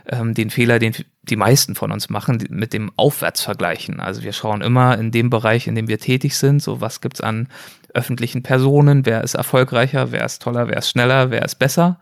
ähm, 0.06 0.34
den 0.34 0.50
Fehler, 0.50 0.78
den 0.78 0.94
die 1.22 1.36
meisten 1.36 1.74
von 1.74 1.92
uns 1.92 2.10
machen, 2.10 2.44
mit 2.50 2.72
dem 2.72 2.90
Aufwärtsvergleichen. 2.96 4.00
Also 4.00 4.22
wir 4.22 4.32
schauen 4.32 4.60
immer 4.60 4.98
in 4.98 5.10
dem 5.12 5.30
Bereich, 5.30 5.66
in 5.66 5.74
dem 5.74 5.88
wir 5.88 5.98
tätig 5.98 6.36
sind, 6.36 6.62
so 6.62 6.80
was 6.80 7.00
gibt's 7.00 7.20
an 7.20 7.48
öffentlichen 7.94 8.42
Personen, 8.42 9.06
wer 9.06 9.22
ist 9.22 9.34
erfolgreicher, 9.34 10.12
wer 10.12 10.24
ist 10.24 10.42
toller, 10.42 10.68
wer 10.68 10.78
ist 10.78 10.90
schneller, 10.90 11.30
wer 11.30 11.44
ist 11.44 11.58
besser 11.58 11.98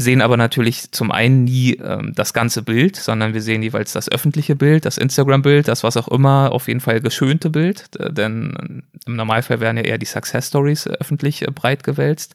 sehen 0.00 0.22
aber 0.22 0.36
natürlich 0.36 0.92
zum 0.92 1.10
einen 1.10 1.44
nie 1.44 1.74
ähm, 1.74 2.12
das 2.14 2.32
ganze 2.32 2.62
Bild, 2.62 2.96
sondern 2.96 3.34
wir 3.34 3.42
sehen 3.42 3.62
jeweils 3.62 3.92
das 3.92 4.10
öffentliche 4.10 4.56
Bild, 4.56 4.84
das 4.84 4.98
Instagram-Bild, 4.98 5.68
das 5.68 5.82
was 5.82 5.96
auch 5.96 6.08
immer, 6.08 6.52
auf 6.52 6.68
jeden 6.68 6.80
Fall 6.80 7.00
geschönte 7.00 7.50
Bild, 7.50 7.90
denn 7.98 8.82
im 9.06 9.16
Normalfall 9.16 9.60
werden 9.60 9.76
ja 9.76 9.84
eher 9.84 9.98
die 9.98 10.06
Success 10.06 10.48
Stories 10.48 10.86
äh, 10.86 10.92
öffentlich 11.00 11.42
äh, 11.42 11.50
breit 11.50 11.84
gewälzt. 11.84 12.34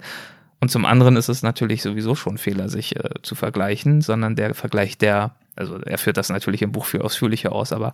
Und 0.62 0.70
zum 0.70 0.86
anderen 0.86 1.16
ist 1.16 1.30
es 1.30 1.44
natürlich 1.44 1.82
sowieso 1.82 2.16
schon 2.16 2.38
Fehler, 2.38 2.70
sich 2.70 2.96
äh, 2.96 3.10
zu 3.22 3.36
vergleichen, 3.36 4.02
sondern 4.02 4.36
der 4.36 4.54
Vergleich, 4.54 4.98
der, 4.98 5.36
also 5.56 5.80
er 5.80 5.98
führt 5.98 6.18
das 6.18 6.30
natürlich 6.30 6.62
im 6.62 6.72
Buch 6.72 6.86
viel 6.86 7.02
ausführlicher 7.02 7.52
aus, 7.52 7.72
aber 7.72 7.92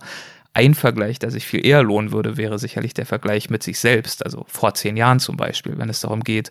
ein 0.54 0.74
Vergleich, 0.74 1.18
der 1.18 1.30
sich 1.30 1.46
viel 1.46 1.64
eher 1.64 1.82
lohnen 1.82 2.12
würde, 2.12 2.36
wäre 2.36 2.58
sicherlich 2.58 2.94
der 2.94 3.06
Vergleich 3.06 3.50
mit 3.50 3.62
sich 3.62 3.78
selbst, 3.78 4.24
also 4.24 4.44
vor 4.48 4.74
zehn 4.74 4.96
Jahren 4.96 5.20
zum 5.20 5.36
Beispiel, 5.36 5.78
wenn 5.78 5.88
es 5.88 6.00
darum 6.00 6.22
geht, 6.22 6.50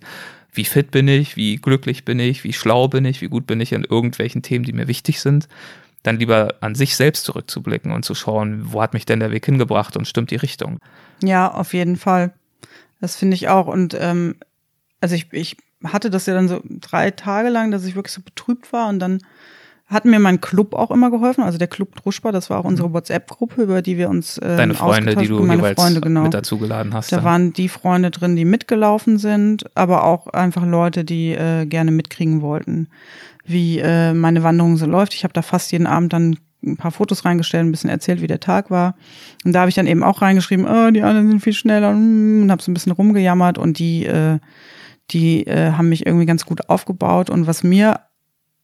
wie 0.54 0.66
fit 0.66 0.92
bin 0.92 1.08
ich, 1.08 1.38
wie 1.38 1.58
glücklich 1.58 2.04
bin 2.04 2.20
ich, 2.20 2.44
wie 2.44 2.54
schlau 2.54 2.88
bin 2.88 3.06
ich, 3.06 3.22
wie 3.22 3.30
gut 3.30 3.48
bin 3.48 3.62
ich 3.62 3.72
in 3.72 3.84
irgendwelchen 3.84 4.42
Themen, 4.42 4.66
die 4.66 4.74
mir 4.74 4.88
wichtig 4.88 5.22
sind, 5.22 5.48
dann 6.04 6.18
lieber 6.18 6.56
an 6.62 6.76
sich 6.76 6.96
selbst 6.96 7.26
zurückzublicken 7.26 7.92
und 7.92 8.04
zu 8.04 8.16
schauen, 8.16 8.74
wo 8.74 8.82
hat 8.82 8.94
mich 8.94 9.06
denn 9.06 9.20
der 9.20 9.32
Weg 9.32 9.46
hingebracht 9.46 9.96
und 9.96 10.08
stimmt 10.08 10.32
die 10.32 10.36
Richtung. 10.38 10.80
Ja, 11.22 11.52
auf 11.52 11.74
jeden 11.74 11.96
Fall. 11.96 12.34
Das 13.00 13.16
finde 13.16 13.36
ich 13.36 13.50
auch. 13.50 13.68
Und 13.68 13.96
ähm, 14.00 14.36
also 15.00 15.16
ich, 15.16 15.32
ich 15.32 15.58
hatte 15.84 16.10
das 16.10 16.26
ja 16.26 16.34
dann 16.34 16.48
so 16.48 16.62
drei 16.64 17.12
Tage 17.12 17.50
lang, 17.50 17.72
dass 17.72 17.86
ich 17.86 17.96
wirklich 17.96 18.14
so 18.14 18.22
betrübt 18.22 18.74
war 18.74 18.90
und 18.90 19.00
dann 19.00 19.20
hat 19.92 20.06
mir 20.06 20.20
mein 20.20 20.40
Club 20.40 20.74
auch 20.74 20.90
immer 20.90 21.12
geholfen, 21.12 21.44
also 21.44 21.58
der 21.58 21.68
Club 21.68 21.96
Druschba, 21.96 22.32
das 22.32 22.50
war 22.50 22.60
auch 22.60 22.64
unsere 22.64 22.90
mhm. 22.90 22.94
WhatsApp-Gruppe, 22.94 23.64
über 23.64 23.82
die 23.82 23.98
wir 23.98 24.10
uns 24.10 24.38
äh, 24.38 24.56
Deine 24.56 24.74
Freunde, 24.74 25.16
die 25.16 25.28
du 25.28 25.44
meine 25.44 25.76
Freunde, 25.76 26.00
genau. 26.00 26.24
mit 26.24 26.34
dazu 26.34 26.58
geladen 26.58 26.94
hast. 26.94 27.12
Da 27.12 27.18
dann. 27.18 27.26
waren 27.26 27.54
die 27.54 27.68
Freunde 27.68 28.10
drin, 28.10 28.38
die 28.38 28.46
mitgelaufen 28.46 29.18
sind, 29.18 29.66
aber 29.76 30.06
auch 30.06 30.28
einfach 30.28 30.66
Leute, 30.66 31.04
die 31.04 31.34
äh, 31.34 31.66
gerne 31.66 31.92
mitkriegen 31.92 32.42
wollten, 32.42 32.88
wie 33.46 33.80
äh, 33.80 34.14
meine 34.14 34.44
Wanderung 34.44 34.78
so 34.78 34.86
läuft. 34.86 35.14
Ich 35.14 35.26
habe 35.26 35.34
da 35.34 35.42
fast 35.42 35.74
jeden 35.74 35.88
Abend 35.88 36.14
dann 36.14 36.38
ein 36.64 36.78
paar 36.78 36.92
Fotos 36.92 37.26
reingestellt, 37.26 37.66
ein 37.66 37.72
bisschen 37.72 37.90
erzählt, 37.90 38.22
wie 38.22 38.28
der 38.28 38.40
Tag 38.40 38.72
war. 38.72 38.96
Und 39.44 39.52
da 39.52 39.62
habe 39.62 39.70
ich 39.70 39.76
dann 39.76 39.88
eben 39.88 40.04
auch 40.04 40.22
reingeschrieben, 40.22 40.66
oh, 40.66 40.92
die 40.92 41.02
anderen 41.02 41.28
sind 41.28 41.40
viel 41.42 41.54
schneller 41.54 41.90
und 41.90 42.50
habe 42.50 42.62
so 42.62 42.72
ein 42.72 42.74
bisschen 42.74 42.94
rumgejammert 42.94 43.58
und 43.58 43.78
die 43.78 44.06
äh, 44.06 44.40
die 45.10 45.46
äh, 45.48 45.72
haben 45.72 45.90
mich 45.90 46.06
irgendwie 46.06 46.26
ganz 46.26 46.46
gut 46.46 46.70
aufgebaut. 46.70 47.30
Und 47.30 47.48
was 47.48 47.64
mir 47.64 48.00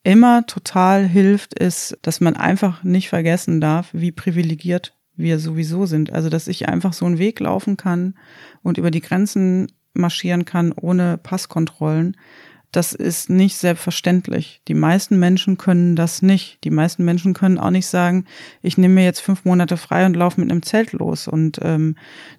immer 0.08 0.46
total 0.46 1.06
hilft, 1.06 1.54
ist, 1.54 1.98
dass 2.02 2.22
man 2.22 2.38
einfach 2.38 2.82
nicht 2.82 3.10
vergessen 3.10 3.60
darf, 3.60 3.90
wie 3.92 4.14
privilegiert 4.14 4.96
wir 5.18 5.38
sowieso 5.38 5.86
sind. 5.86 6.14
Also, 6.14 6.30
dass 6.30 6.48
ich 6.48 6.70
einfach 6.70 6.94
so 6.94 7.06
einen 7.06 7.18
Weg 7.18 7.42
laufen 7.42 7.76
kann 7.76 8.16
und 8.64 8.78
über 8.78 8.90
die 8.90 9.02
Grenzen 9.02 9.68
marschieren 9.94 10.46
kann 10.46 10.72
ohne 10.72 11.18
Passkontrollen. 11.18 12.16
Das 12.74 12.92
ist 12.92 13.30
nicht 13.30 13.56
selbstverständlich. 13.56 14.62
Die 14.68 14.74
meisten 14.74 15.18
Menschen 15.18 15.58
können 15.58 15.96
das 15.96 16.22
nicht. 16.22 16.62
Die 16.66 16.70
meisten 16.70 17.06
Menschen 17.06 17.34
können 17.34 17.58
auch 17.58 17.70
nicht 17.70 17.88
sagen, 17.88 18.26
ich 18.62 18.78
nehme 18.78 18.96
mir 18.96 19.06
jetzt 19.06 19.22
fünf 19.22 19.46
Monate 19.46 19.78
frei 19.78 20.06
und 20.06 20.18
laufe 20.18 20.42
mit 20.42 20.52
einem 20.52 20.64
Zelt 20.64 20.92
los. 20.92 21.30
Und 21.30 21.60
ähm, 21.62 21.96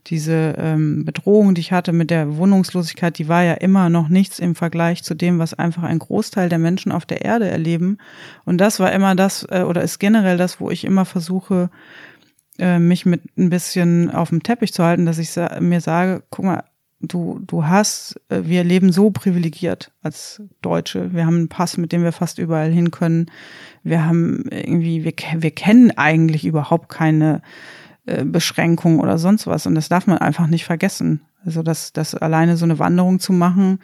diese 0.06 0.54
ähm, 0.58 1.06
Bedrohung, 1.06 1.54
die 1.54 1.62
ich 1.62 1.72
hatte 1.72 1.94
mit 1.94 2.10
der 2.10 2.36
Wohnungslosigkeit, 2.36 3.16
die 3.18 3.28
war 3.28 3.42
ja 3.42 3.54
immer 3.54 3.88
noch 3.88 4.10
nichts 4.10 4.38
im 4.38 4.54
Vergleich 4.54 5.02
zu 5.02 5.14
dem, 5.14 5.38
was 5.38 5.54
einfach 5.54 5.82
ein 5.82 5.98
Großteil 5.98 6.50
der 6.50 6.58
Menschen 6.58 6.92
auf 6.92 7.06
der 7.06 7.22
Erde 7.24 7.48
erleben. 7.48 7.96
Und 8.44 8.58
das 8.58 8.80
war 8.80 8.92
immer 8.92 9.14
das, 9.14 9.46
äh, 9.50 9.62
oder 9.62 9.82
ist 9.82 9.98
generell 9.98 10.36
das, 10.36 10.60
wo 10.60 10.70
ich 10.70 10.84
immer 10.84 11.06
versuche, 11.06 11.70
äh, 12.58 12.78
mich 12.78 13.06
mit 13.06 13.22
ein 13.38 13.48
bisschen 13.48 14.10
auf 14.10 14.28
dem 14.28 14.42
Teppich 14.42 14.74
zu 14.74 14.84
halten, 14.84 15.06
dass 15.06 15.16
ich 15.16 15.30
mir 15.60 15.80
sage, 15.80 16.22
guck 16.28 16.44
mal, 16.44 16.64
du, 17.00 17.40
du 17.46 17.66
hast, 17.66 18.20
äh, 18.28 18.42
wir 18.44 18.64
leben 18.64 18.92
so 18.92 19.10
privilegiert 19.10 19.92
als 20.02 20.42
Deutsche. 20.62 21.12
Wir 21.12 21.26
haben 21.26 21.36
einen 21.36 21.48
Pass, 21.48 21.76
mit 21.76 21.92
dem 21.92 22.02
wir 22.02 22.12
fast 22.12 22.38
überall 22.38 22.70
hin 22.70 22.90
können. 22.90 23.30
Wir 23.82 24.04
haben 24.04 24.44
irgendwie, 24.50 25.04
wir, 25.04 25.12
wir 25.42 25.50
kennen 25.50 25.92
eigentlich 25.96 26.44
überhaupt 26.44 26.88
keine 26.88 27.42
äh, 28.06 28.24
Beschränkung 28.24 29.00
oder 29.00 29.18
sonst 29.18 29.46
was. 29.46 29.66
Und 29.66 29.74
das 29.74 29.88
darf 29.88 30.06
man 30.06 30.18
einfach 30.18 30.46
nicht 30.46 30.64
vergessen. 30.64 31.22
Also, 31.44 31.62
dass, 31.62 31.92
dass 31.92 32.14
alleine 32.14 32.56
so 32.56 32.64
eine 32.64 32.78
Wanderung 32.78 33.20
zu 33.20 33.32
machen 33.32 33.78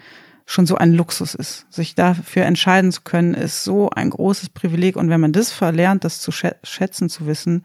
schon 0.46 0.66
so 0.66 0.76
ein 0.76 0.92
Luxus 0.92 1.34
ist. 1.34 1.66
Sich 1.72 1.94
dafür 1.94 2.44
entscheiden 2.44 2.92
zu 2.92 3.02
können, 3.02 3.32
ist 3.34 3.64
so 3.64 3.90
ein 3.90 4.10
großes 4.10 4.50
Privileg. 4.50 4.96
Und 4.96 5.08
wenn 5.08 5.20
man 5.20 5.32
das 5.32 5.50
verlernt, 5.50 6.04
das 6.04 6.20
zu 6.20 6.32
schätzen 6.32 7.08
zu 7.08 7.26
wissen, 7.26 7.64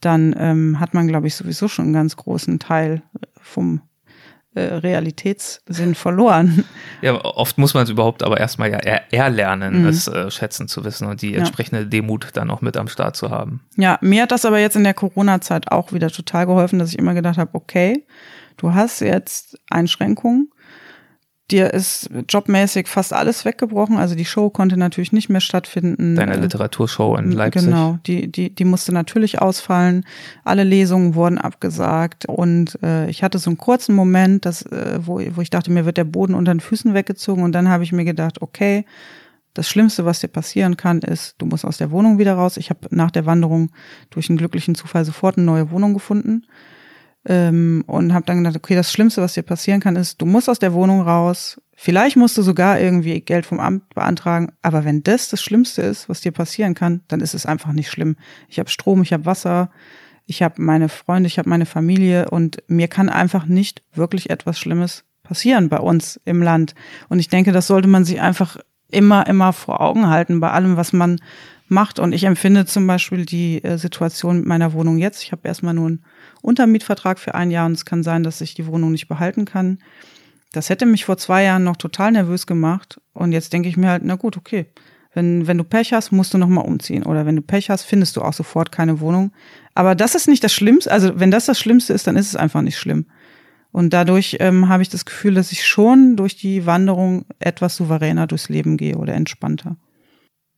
dann 0.00 0.34
ähm, 0.38 0.78
hat 0.78 0.94
man, 0.94 1.08
glaube 1.08 1.26
ich, 1.26 1.34
sowieso 1.34 1.68
schon 1.68 1.86
einen 1.86 1.94
ganz 1.94 2.16
großen 2.16 2.58
Teil 2.58 3.02
vom 3.40 3.76
äh, 3.76 3.86
Realitätssinn 4.58 5.94
verloren. 5.94 6.64
Ja, 7.00 7.14
oft 7.24 7.58
muss 7.58 7.74
man 7.74 7.84
es 7.84 7.90
überhaupt 7.90 8.24
aber 8.24 8.40
erstmal 8.40 8.72
ja 8.72 8.78
erlernen, 9.12 9.82
mhm. 9.82 9.88
es 9.88 10.08
äh, 10.08 10.32
schätzen 10.32 10.66
zu 10.66 10.84
wissen 10.84 11.06
und 11.06 11.22
die 11.22 11.34
entsprechende 11.36 11.82
ja. 11.82 11.88
Demut 11.88 12.30
dann 12.32 12.50
auch 12.50 12.60
mit 12.60 12.76
am 12.76 12.88
Start 12.88 13.14
zu 13.14 13.30
haben. 13.30 13.60
Ja, 13.76 13.98
mir 14.00 14.22
hat 14.22 14.32
das 14.32 14.44
aber 14.44 14.58
jetzt 14.58 14.74
in 14.74 14.82
der 14.82 14.94
Corona-Zeit 14.94 15.70
auch 15.70 15.92
wieder 15.92 16.10
total 16.10 16.46
geholfen, 16.46 16.80
dass 16.80 16.90
ich 16.90 16.98
immer 16.98 17.14
gedacht 17.14 17.38
habe, 17.38 17.50
okay, 17.52 18.04
du 18.56 18.74
hast 18.74 18.98
jetzt 19.00 19.60
Einschränkungen, 19.70 20.50
Dir 21.50 21.72
ist 21.72 22.10
jobmäßig 22.28 22.88
fast 22.88 23.14
alles 23.14 23.46
weggebrochen. 23.46 23.96
Also 23.96 24.14
die 24.14 24.26
Show 24.26 24.50
konnte 24.50 24.76
natürlich 24.76 25.12
nicht 25.12 25.30
mehr 25.30 25.40
stattfinden. 25.40 26.14
Deine 26.14 26.34
äh, 26.34 26.40
Literaturshow 26.40 27.16
in 27.16 27.32
Leipzig. 27.32 27.64
Genau, 27.64 27.98
die, 28.06 28.30
die, 28.30 28.54
die 28.54 28.64
musste 28.66 28.92
natürlich 28.92 29.40
ausfallen. 29.40 30.04
Alle 30.44 30.62
Lesungen 30.64 31.14
wurden 31.14 31.38
abgesagt. 31.38 32.26
Und 32.26 32.78
äh, 32.82 33.08
ich 33.08 33.22
hatte 33.22 33.38
so 33.38 33.48
einen 33.48 33.56
kurzen 33.56 33.94
Moment, 33.94 34.44
dass, 34.44 34.60
äh, 34.62 34.98
wo, 35.00 35.22
wo 35.34 35.40
ich 35.40 35.48
dachte, 35.48 35.70
mir 35.70 35.86
wird 35.86 35.96
der 35.96 36.04
Boden 36.04 36.34
unter 36.34 36.52
den 36.52 36.60
Füßen 36.60 36.92
weggezogen. 36.92 37.42
Und 37.42 37.52
dann 37.52 37.70
habe 37.70 37.82
ich 37.82 37.92
mir 37.92 38.04
gedacht, 38.04 38.42
okay, 38.42 38.84
das 39.54 39.70
Schlimmste, 39.70 40.04
was 40.04 40.20
dir 40.20 40.28
passieren 40.28 40.76
kann, 40.76 40.98
ist, 41.00 41.36
du 41.38 41.46
musst 41.46 41.64
aus 41.64 41.78
der 41.78 41.90
Wohnung 41.90 42.18
wieder 42.18 42.34
raus. 42.34 42.58
Ich 42.58 42.68
habe 42.68 42.80
nach 42.90 43.10
der 43.10 43.24
Wanderung 43.24 43.70
durch 44.10 44.28
einen 44.28 44.36
glücklichen 44.36 44.74
Zufall 44.74 45.06
sofort 45.06 45.38
eine 45.38 45.46
neue 45.46 45.70
Wohnung 45.70 45.94
gefunden 45.94 46.44
ähm, 47.24 47.84
und 47.86 48.14
habe 48.14 48.26
dann 48.26 48.38
gedacht, 48.38 48.56
okay, 48.56 48.74
das 48.74 48.92
Schlimmste, 48.92 49.22
was 49.22 49.34
dir 49.34 49.42
passieren 49.42 49.80
kann, 49.80 49.96
ist, 49.96 50.20
du 50.20 50.26
musst 50.26 50.48
aus 50.48 50.58
der 50.58 50.72
Wohnung 50.72 51.02
raus. 51.02 51.60
Vielleicht 51.74 52.16
musst 52.16 52.36
du 52.36 52.42
sogar 52.42 52.80
irgendwie 52.80 53.20
Geld 53.20 53.46
vom 53.46 53.60
Amt 53.60 53.94
beantragen. 53.94 54.52
Aber 54.62 54.84
wenn 54.84 55.02
das 55.02 55.28
das 55.28 55.42
Schlimmste 55.42 55.82
ist, 55.82 56.08
was 56.08 56.20
dir 56.20 56.32
passieren 56.32 56.74
kann, 56.74 57.02
dann 57.08 57.20
ist 57.20 57.34
es 57.34 57.46
einfach 57.46 57.72
nicht 57.72 57.90
schlimm. 57.90 58.16
Ich 58.48 58.58
habe 58.58 58.70
Strom, 58.70 59.02
ich 59.02 59.12
habe 59.12 59.26
Wasser, 59.26 59.70
ich 60.26 60.42
habe 60.42 60.60
meine 60.60 60.88
Freunde, 60.88 61.26
ich 61.26 61.38
habe 61.38 61.48
meine 61.48 61.66
Familie 61.66 62.30
und 62.30 62.62
mir 62.66 62.88
kann 62.88 63.08
einfach 63.08 63.46
nicht 63.46 63.82
wirklich 63.94 64.30
etwas 64.30 64.58
Schlimmes 64.58 65.04
passieren 65.22 65.68
bei 65.68 65.78
uns 65.78 66.20
im 66.24 66.42
Land. 66.42 66.74
Und 67.08 67.18
ich 67.18 67.28
denke, 67.28 67.52
das 67.52 67.66
sollte 67.66 67.88
man 67.88 68.04
sich 68.04 68.20
einfach 68.20 68.56
immer, 68.90 69.26
immer 69.26 69.52
vor 69.52 69.80
Augen 69.80 70.08
halten 70.08 70.40
bei 70.40 70.50
allem, 70.50 70.76
was 70.76 70.92
man 70.92 71.20
macht. 71.68 71.98
Und 71.98 72.12
ich 72.12 72.24
empfinde 72.24 72.66
zum 72.66 72.86
Beispiel 72.86 73.26
die 73.26 73.62
äh, 73.62 73.78
Situation 73.78 74.38
mit 74.38 74.46
meiner 74.46 74.72
Wohnung 74.72 74.98
jetzt. 74.98 75.22
Ich 75.22 75.32
habe 75.32 75.46
erstmal 75.46 75.74
nur 75.74 75.86
einen 75.86 76.04
Untermietvertrag 76.42 77.18
für 77.18 77.34
ein 77.34 77.50
Jahr 77.50 77.66
und 77.66 77.72
es 77.72 77.84
kann 77.84 78.02
sein, 78.02 78.22
dass 78.22 78.40
ich 78.40 78.54
die 78.54 78.66
Wohnung 78.66 78.92
nicht 78.92 79.08
behalten 79.08 79.44
kann. 79.44 79.78
Das 80.52 80.70
hätte 80.70 80.86
mich 80.86 81.04
vor 81.04 81.18
zwei 81.18 81.44
Jahren 81.44 81.64
noch 81.64 81.76
total 81.76 82.12
nervös 82.12 82.46
gemacht. 82.46 83.00
Und 83.12 83.32
jetzt 83.32 83.52
denke 83.52 83.68
ich 83.68 83.76
mir 83.76 83.88
halt, 83.88 84.02
na 84.04 84.16
gut, 84.16 84.36
okay. 84.36 84.66
Wenn, 85.14 85.46
wenn 85.46 85.58
du 85.58 85.64
Pech 85.64 85.92
hast, 85.92 86.12
musst 86.12 86.32
du 86.32 86.38
nochmal 86.38 86.64
umziehen. 86.64 87.02
Oder 87.02 87.26
wenn 87.26 87.36
du 87.36 87.42
Pech 87.42 87.70
hast, 87.70 87.82
findest 87.84 88.16
du 88.16 88.22
auch 88.22 88.32
sofort 88.32 88.72
keine 88.72 89.00
Wohnung. 89.00 89.32
Aber 89.74 89.94
das 89.94 90.14
ist 90.14 90.28
nicht 90.28 90.44
das 90.44 90.52
Schlimmste. 90.52 90.90
Also 90.90 91.18
wenn 91.18 91.30
das 91.30 91.46
das 91.46 91.58
Schlimmste 91.58 91.92
ist, 91.92 92.06
dann 92.06 92.16
ist 92.16 92.28
es 92.28 92.36
einfach 92.36 92.62
nicht 92.62 92.78
schlimm. 92.78 93.06
Und 93.72 93.92
dadurch 93.92 94.38
ähm, 94.40 94.68
habe 94.68 94.82
ich 94.82 94.88
das 94.88 95.04
Gefühl, 95.04 95.34
dass 95.34 95.52
ich 95.52 95.66
schon 95.66 96.16
durch 96.16 96.36
die 96.36 96.66
Wanderung 96.66 97.26
etwas 97.38 97.76
souveräner 97.76 98.26
durchs 98.26 98.48
Leben 98.48 98.76
gehe 98.76 98.96
oder 98.96 99.14
entspannter. 99.14 99.76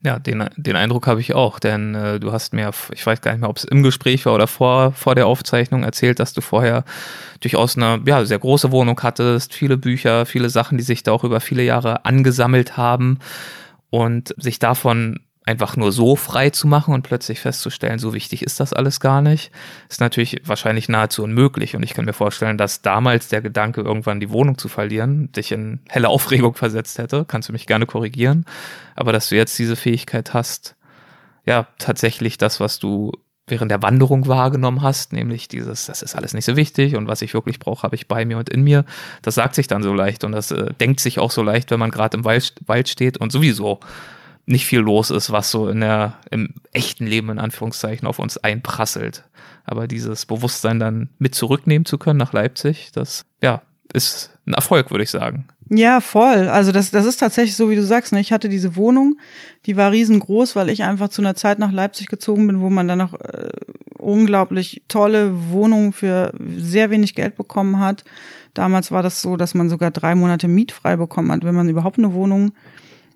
Ja, 0.03 0.17
den, 0.17 0.49
den 0.55 0.75
Eindruck 0.75 1.05
habe 1.05 1.19
ich 1.21 1.35
auch, 1.35 1.59
denn 1.59 1.93
äh, 1.93 2.19
du 2.19 2.31
hast 2.31 2.53
mir, 2.53 2.71
ich 2.91 3.05
weiß 3.05 3.21
gar 3.21 3.31
nicht 3.31 3.41
mehr, 3.41 3.49
ob 3.49 3.57
es 3.57 3.65
im 3.65 3.83
Gespräch 3.83 4.25
war 4.25 4.33
oder 4.33 4.47
vor, 4.47 4.93
vor 4.93 5.13
der 5.13 5.27
Aufzeichnung 5.27 5.83
erzählt, 5.83 6.19
dass 6.19 6.33
du 6.33 6.41
vorher 6.41 6.83
durchaus 7.39 7.77
eine 7.77 8.01
ja, 8.07 8.25
sehr 8.25 8.39
große 8.39 8.71
Wohnung 8.71 8.99
hattest, 9.03 9.53
viele 9.53 9.77
Bücher, 9.77 10.25
viele 10.25 10.49
Sachen, 10.49 10.79
die 10.79 10.83
sich 10.83 11.03
da 11.03 11.11
auch 11.11 11.23
über 11.23 11.39
viele 11.39 11.61
Jahre 11.61 12.03
angesammelt 12.03 12.77
haben 12.77 13.19
und 13.91 14.33
sich 14.37 14.57
davon 14.57 15.19
einfach 15.51 15.75
nur 15.75 15.91
so 15.91 16.15
frei 16.15 16.49
zu 16.49 16.65
machen 16.65 16.93
und 16.93 17.03
plötzlich 17.03 17.39
festzustellen, 17.39 17.99
so 17.99 18.13
wichtig 18.13 18.41
ist 18.41 18.59
das 18.59 18.73
alles 18.73 18.99
gar 18.99 19.21
nicht, 19.21 19.51
ist 19.89 19.99
natürlich 19.99 20.41
wahrscheinlich 20.45 20.89
nahezu 20.89 21.23
unmöglich. 21.23 21.75
Und 21.75 21.83
ich 21.83 21.93
kann 21.93 22.05
mir 22.05 22.13
vorstellen, 22.13 22.57
dass 22.57 22.81
damals 22.81 23.27
der 23.27 23.41
Gedanke, 23.41 23.81
irgendwann 23.81 24.19
die 24.19 24.31
Wohnung 24.31 24.57
zu 24.57 24.69
verlieren, 24.69 25.31
dich 25.33 25.51
in 25.51 25.81
helle 25.89 26.09
Aufregung 26.09 26.55
versetzt 26.55 26.97
hätte. 26.97 27.25
Kannst 27.25 27.49
du 27.49 27.53
mich 27.53 27.67
gerne 27.67 27.85
korrigieren. 27.85 28.45
Aber 28.95 29.11
dass 29.11 29.29
du 29.29 29.35
jetzt 29.35 29.59
diese 29.59 29.75
Fähigkeit 29.75 30.33
hast, 30.33 30.75
ja, 31.45 31.67
tatsächlich 31.77 32.37
das, 32.37 32.59
was 32.59 32.79
du 32.79 33.11
während 33.47 33.71
der 33.71 33.81
Wanderung 33.81 34.27
wahrgenommen 34.27 34.81
hast, 34.81 35.11
nämlich 35.11 35.47
dieses, 35.49 35.85
das 35.87 36.01
ist 36.01 36.15
alles 36.15 36.33
nicht 36.33 36.45
so 36.45 36.55
wichtig 36.55 36.95
und 36.95 37.07
was 37.07 37.21
ich 37.21 37.33
wirklich 37.33 37.59
brauche, 37.59 37.83
habe 37.83 37.95
ich 37.95 38.07
bei 38.07 38.23
mir 38.23 38.37
und 38.37 38.49
in 38.49 38.63
mir. 38.63 38.85
Das 39.21 39.35
sagt 39.35 39.55
sich 39.55 39.67
dann 39.67 39.83
so 39.83 39.93
leicht 39.93 40.23
und 40.23 40.31
das 40.31 40.51
äh, 40.51 40.73
denkt 40.79 41.01
sich 41.01 41.19
auch 41.19 41.31
so 41.31 41.43
leicht, 41.43 41.71
wenn 41.71 41.79
man 41.79 41.91
gerade 41.91 42.15
im 42.15 42.23
Wald, 42.23 42.53
Wald 42.65 42.87
steht 42.87 43.17
und 43.17 43.31
sowieso 43.31 43.81
nicht 44.45 44.65
viel 44.65 44.79
los 44.79 45.09
ist, 45.09 45.31
was 45.31 45.51
so 45.51 45.69
in 45.69 45.81
der, 45.81 46.17
im 46.29 46.55
echten 46.71 47.05
Leben 47.05 47.29
in 47.29 47.39
Anführungszeichen 47.39 48.07
auf 48.07 48.19
uns 48.19 48.37
einprasselt. 48.37 49.23
Aber 49.65 49.87
dieses 49.87 50.25
Bewusstsein 50.25 50.79
dann 50.79 51.09
mit 51.19 51.35
zurücknehmen 51.35 51.85
zu 51.85 51.97
können 51.97 52.17
nach 52.17 52.33
Leipzig, 52.33 52.91
das, 52.93 53.25
ja, 53.41 53.61
ist 53.93 54.31
ein 54.45 54.53
Erfolg, 54.53 54.91
würde 54.91 55.03
ich 55.03 55.09
sagen. 55.09 55.45
Ja, 55.69 56.01
voll. 56.01 56.49
Also 56.49 56.71
das, 56.71 56.91
das 56.91 57.05
ist 57.05 57.17
tatsächlich 57.17 57.55
so, 57.55 57.69
wie 57.69 57.75
du 57.75 57.83
sagst. 57.83 58.11
Ne? 58.11 58.19
Ich 58.19 58.33
hatte 58.33 58.49
diese 58.49 58.75
Wohnung, 58.75 59.17
die 59.65 59.77
war 59.77 59.91
riesengroß, 59.91 60.55
weil 60.55 60.69
ich 60.69 60.83
einfach 60.83 61.09
zu 61.09 61.21
einer 61.21 61.35
Zeit 61.35 61.59
nach 61.59 61.71
Leipzig 61.71 62.07
gezogen 62.07 62.47
bin, 62.47 62.59
wo 62.59 62.69
man 62.69 62.89
dann 62.89 62.97
noch 62.97 63.13
äh, 63.13 63.49
unglaublich 63.97 64.81
tolle 64.89 65.49
Wohnungen 65.51 65.93
für 65.93 66.33
sehr 66.57 66.89
wenig 66.89 67.15
Geld 67.15 67.37
bekommen 67.37 67.79
hat. 67.79 68.03
Damals 68.53 68.91
war 68.91 69.01
das 69.01 69.21
so, 69.21 69.37
dass 69.37 69.53
man 69.53 69.69
sogar 69.69 69.91
drei 69.91 70.13
Monate 70.13 70.49
mietfrei 70.49 70.97
bekommen 70.97 71.31
hat, 71.31 71.45
wenn 71.45 71.55
man 71.55 71.69
überhaupt 71.69 71.99
eine 71.99 72.13
Wohnung 72.13 72.51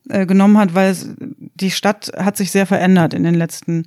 äh, 0.10 0.26
genommen 0.26 0.58
hat, 0.58 0.76
weil 0.76 0.91
es, 0.91 1.10
die 1.18 1.72
Stadt 1.72 2.12
hat 2.18 2.38
sich 2.38 2.51
sehr 2.51 2.66
verändert 2.66 3.14
in 3.14 3.24
den 3.24 3.36
letzten 3.36 3.86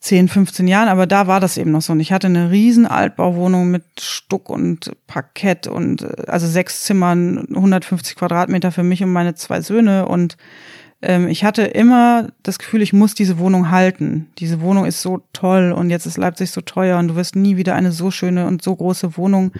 10, 0.00 0.28
15 0.28 0.66
Jahren, 0.66 0.88
aber 0.88 1.06
da 1.06 1.26
war 1.26 1.40
das 1.40 1.58
eben 1.58 1.72
noch 1.72 1.82
so. 1.82 1.92
Und 1.92 2.00
ich 2.00 2.12
hatte 2.12 2.26
eine 2.26 2.50
riesen 2.50 2.86
Altbauwohnung 2.86 3.70
mit 3.70 3.84
Stuck 4.00 4.48
und 4.48 4.92
Parkett 5.06 5.66
und 5.66 6.02
äh, 6.02 6.24
also 6.26 6.46
sechs 6.46 6.82
Zimmern, 6.82 7.46
150 7.54 8.16
Quadratmeter 8.16 8.72
für 8.72 8.82
mich 8.82 9.02
und 9.02 9.12
meine 9.12 9.34
zwei 9.34 9.60
Söhne. 9.60 10.08
Und 10.08 10.38
ähm, 11.02 11.28
ich 11.28 11.44
hatte 11.44 11.62
immer 11.62 12.28
das 12.42 12.58
Gefühl, 12.58 12.80
ich 12.80 12.94
muss 12.94 13.14
diese 13.14 13.38
Wohnung 13.38 13.70
halten. 13.70 14.30
Diese 14.38 14.62
Wohnung 14.62 14.86
ist 14.86 15.02
so 15.02 15.22
toll 15.34 15.72
und 15.72 15.90
jetzt 15.90 16.06
ist 16.06 16.16
Leipzig 16.16 16.50
so 16.50 16.62
teuer 16.62 16.98
und 16.98 17.08
du 17.08 17.16
wirst 17.16 17.36
nie 17.36 17.58
wieder 17.58 17.74
eine 17.74 17.92
so 17.92 18.10
schöne 18.10 18.46
und 18.46 18.62
so 18.62 18.74
große 18.74 19.18
Wohnung 19.18 19.52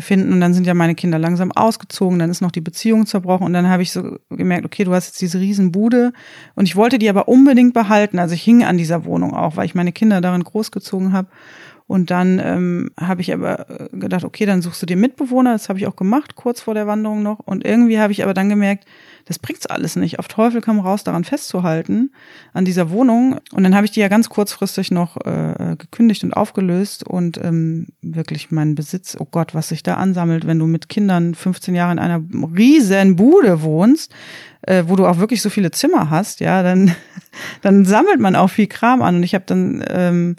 finden. 0.00 0.32
Und 0.32 0.40
dann 0.40 0.54
sind 0.54 0.66
ja 0.66 0.74
meine 0.74 0.94
Kinder 0.94 1.18
langsam 1.18 1.50
ausgezogen, 1.50 2.18
dann 2.18 2.30
ist 2.30 2.40
noch 2.40 2.52
die 2.52 2.60
Beziehung 2.60 3.06
zerbrochen 3.06 3.46
und 3.46 3.52
dann 3.52 3.68
habe 3.68 3.82
ich 3.82 3.90
so 3.90 4.18
gemerkt, 4.30 4.64
okay, 4.64 4.84
du 4.84 4.94
hast 4.94 5.06
jetzt 5.06 5.20
diese 5.20 5.40
Riesenbude 5.40 6.12
und 6.54 6.66
ich 6.66 6.76
wollte 6.76 6.98
die 6.98 7.08
aber 7.08 7.26
unbedingt 7.26 7.74
behalten. 7.74 8.18
Also 8.18 8.34
ich 8.34 8.42
hing 8.42 8.64
an 8.64 8.78
dieser 8.78 9.04
Wohnung 9.04 9.34
auch, 9.34 9.56
weil 9.56 9.66
ich 9.66 9.74
meine 9.74 9.92
Kinder 9.92 10.20
darin 10.20 10.44
großgezogen 10.44 11.12
habe. 11.12 11.28
Und 11.86 12.10
dann 12.10 12.38
ähm, 12.38 12.90
habe 12.98 13.20
ich 13.20 13.32
aber 13.32 13.68
äh, 13.70 13.88
gedacht, 13.96 14.24
okay, 14.24 14.46
dann 14.46 14.62
suchst 14.62 14.82
du 14.82 14.86
dir 14.86 14.96
Mitbewohner. 14.96 15.52
Das 15.52 15.68
habe 15.68 15.78
ich 15.78 15.86
auch 15.86 15.96
gemacht, 15.96 16.36
kurz 16.36 16.60
vor 16.60 16.74
der 16.74 16.86
Wanderung 16.86 17.22
noch. 17.22 17.40
Und 17.40 17.64
irgendwie 17.64 17.98
habe 17.98 18.12
ich 18.12 18.22
aber 18.22 18.34
dann 18.34 18.48
gemerkt, 18.48 18.86
das 19.26 19.38
bringt's 19.38 19.66
alles 19.66 19.96
nicht. 19.96 20.18
Auf 20.18 20.28
Teufel 20.28 20.60
komm 20.60 20.80
raus, 20.80 21.04
daran 21.04 21.24
festzuhalten, 21.24 22.12
an 22.52 22.64
dieser 22.64 22.90
Wohnung. 22.90 23.38
Und 23.52 23.62
dann 23.62 23.74
habe 23.74 23.84
ich 23.84 23.92
die 23.92 24.00
ja 24.00 24.08
ganz 24.08 24.28
kurzfristig 24.28 24.90
noch 24.90 25.16
äh, 25.24 25.76
gekündigt 25.78 26.24
und 26.24 26.32
aufgelöst 26.32 27.06
und 27.06 27.38
ähm, 27.38 27.88
wirklich 28.00 28.50
meinen 28.50 28.74
Besitz, 28.74 29.16
oh 29.18 29.26
Gott, 29.30 29.54
was 29.54 29.68
sich 29.68 29.82
da 29.82 29.94
ansammelt, 29.94 30.46
wenn 30.46 30.58
du 30.58 30.66
mit 30.66 30.88
Kindern 30.88 31.34
15 31.34 31.74
Jahre 31.74 31.92
in 31.92 31.98
einer 31.98 32.22
riesen 32.56 33.16
Bude 33.16 33.62
wohnst, 33.62 34.12
äh, 34.62 34.84
wo 34.86 34.96
du 34.96 35.06
auch 35.06 35.18
wirklich 35.18 35.42
so 35.42 35.50
viele 35.50 35.70
Zimmer 35.70 36.10
hast, 36.10 36.40
ja, 36.40 36.62
dann, 36.62 36.94
dann 37.62 37.84
sammelt 37.84 38.20
man 38.20 38.36
auch 38.36 38.50
viel 38.50 38.66
Kram 38.66 39.02
an. 39.02 39.16
Und 39.16 39.22
ich 39.22 39.34
habe 39.34 39.44
dann 39.46 39.84
ähm, 39.88 40.36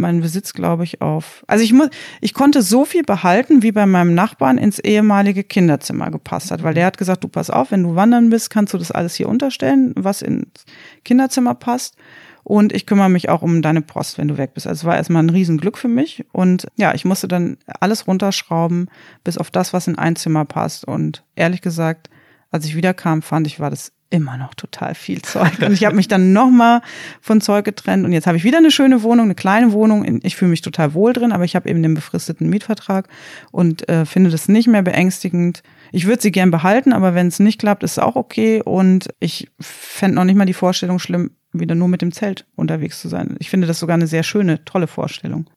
meinen 0.00 0.20
Besitz, 0.20 0.52
glaube 0.52 0.84
ich, 0.84 1.00
auf. 1.00 1.44
Also 1.46 1.62
ich 1.62 1.72
muss, 1.72 1.88
ich 2.20 2.34
konnte 2.34 2.62
so 2.62 2.84
viel 2.84 3.02
behalten, 3.02 3.62
wie 3.62 3.72
bei 3.72 3.86
meinem 3.86 4.14
Nachbarn 4.14 4.58
ins 4.58 4.78
ehemalige 4.78 5.44
Kinderzimmer 5.44 6.10
gepasst 6.10 6.50
hat, 6.50 6.62
weil 6.62 6.74
der 6.74 6.86
hat 6.86 6.98
gesagt, 6.98 7.22
du 7.22 7.28
pass 7.28 7.50
auf, 7.50 7.70
wenn 7.70 7.82
du 7.82 7.94
wandern 7.94 8.30
bist, 8.30 8.50
kannst 8.50 8.74
du 8.74 8.78
das 8.78 8.90
alles 8.90 9.14
hier 9.14 9.28
unterstellen, 9.28 9.92
was 9.96 10.22
ins 10.22 10.64
Kinderzimmer 11.04 11.54
passt. 11.54 11.96
Und 12.42 12.72
ich 12.72 12.86
kümmere 12.86 13.10
mich 13.10 13.28
auch 13.28 13.42
um 13.42 13.62
deine 13.62 13.82
Post, 13.82 14.18
wenn 14.18 14.28
du 14.28 14.38
weg 14.38 14.54
bist. 14.54 14.66
Also 14.66 14.80
es 14.80 14.84
war 14.84 14.96
erstmal 14.96 15.22
ein 15.22 15.30
Riesenglück 15.30 15.76
für 15.76 15.88
mich. 15.88 16.24
Und 16.32 16.66
ja, 16.76 16.94
ich 16.94 17.04
musste 17.04 17.28
dann 17.28 17.58
alles 17.80 18.06
runterschrauben, 18.06 18.88
bis 19.24 19.38
auf 19.38 19.50
das, 19.50 19.72
was 19.72 19.86
in 19.86 19.98
ein 19.98 20.16
Zimmer 20.16 20.46
passt. 20.46 20.84
Und 20.84 21.22
ehrlich 21.36 21.60
gesagt, 21.60 22.08
als 22.50 22.64
ich 22.64 22.74
wiederkam, 22.74 23.22
fand 23.22 23.46
ich, 23.46 23.60
war 23.60 23.70
das 23.70 23.92
immer 24.10 24.36
noch 24.36 24.54
total 24.54 24.94
viel 24.94 25.22
Zeug. 25.22 25.62
Und 25.62 25.72
ich 25.72 25.84
habe 25.84 25.96
mich 25.96 26.08
dann 26.08 26.32
nochmal 26.32 26.82
von 27.20 27.40
Zeug 27.40 27.64
getrennt 27.64 28.04
und 28.04 28.12
jetzt 28.12 28.26
habe 28.26 28.36
ich 28.36 28.44
wieder 28.44 28.58
eine 28.58 28.70
schöne 28.70 29.02
Wohnung, 29.02 29.26
eine 29.26 29.34
kleine 29.34 29.72
Wohnung. 29.72 30.20
Ich 30.22 30.36
fühle 30.36 30.50
mich 30.50 30.60
total 30.60 30.94
wohl 30.94 31.12
drin, 31.12 31.32
aber 31.32 31.44
ich 31.44 31.56
habe 31.56 31.68
eben 31.68 31.82
den 31.82 31.94
befristeten 31.94 32.50
Mietvertrag 32.50 33.08
und 33.52 33.88
äh, 33.88 34.04
finde 34.04 34.30
das 34.30 34.48
nicht 34.48 34.68
mehr 34.68 34.82
beängstigend. 34.82 35.62
Ich 35.92 36.06
würde 36.06 36.20
sie 36.20 36.32
gern 36.32 36.50
behalten, 36.50 36.92
aber 36.92 37.14
wenn 37.14 37.28
es 37.28 37.38
nicht 37.38 37.60
klappt, 37.60 37.84
ist 37.84 37.92
es 37.92 37.98
auch 37.98 38.16
okay. 38.16 38.62
Und 38.62 39.08
ich 39.20 39.48
fände 39.60 40.16
noch 40.16 40.24
nicht 40.24 40.36
mal 40.36 40.44
die 40.44 40.54
Vorstellung 40.54 40.98
schlimm, 40.98 41.30
wieder 41.52 41.74
nur 41.74 41.88
mit 41.88 42.02
dem 42.02 42.12
Zelt 42.12 42.46
unterwegs 42.56 43.00
zu 43.00 43.08
sein. 43.08 43.36
Ich 43.38 43.48
finde 43.48 43.66
das 43.66 43.78
sogar 43.78 43.94
eine 43.94 44.06
sehr 44.06 44.24
schöne, 44.24 44.64
tolle 44.64 44.88
Vorstellung. 44.88 45.48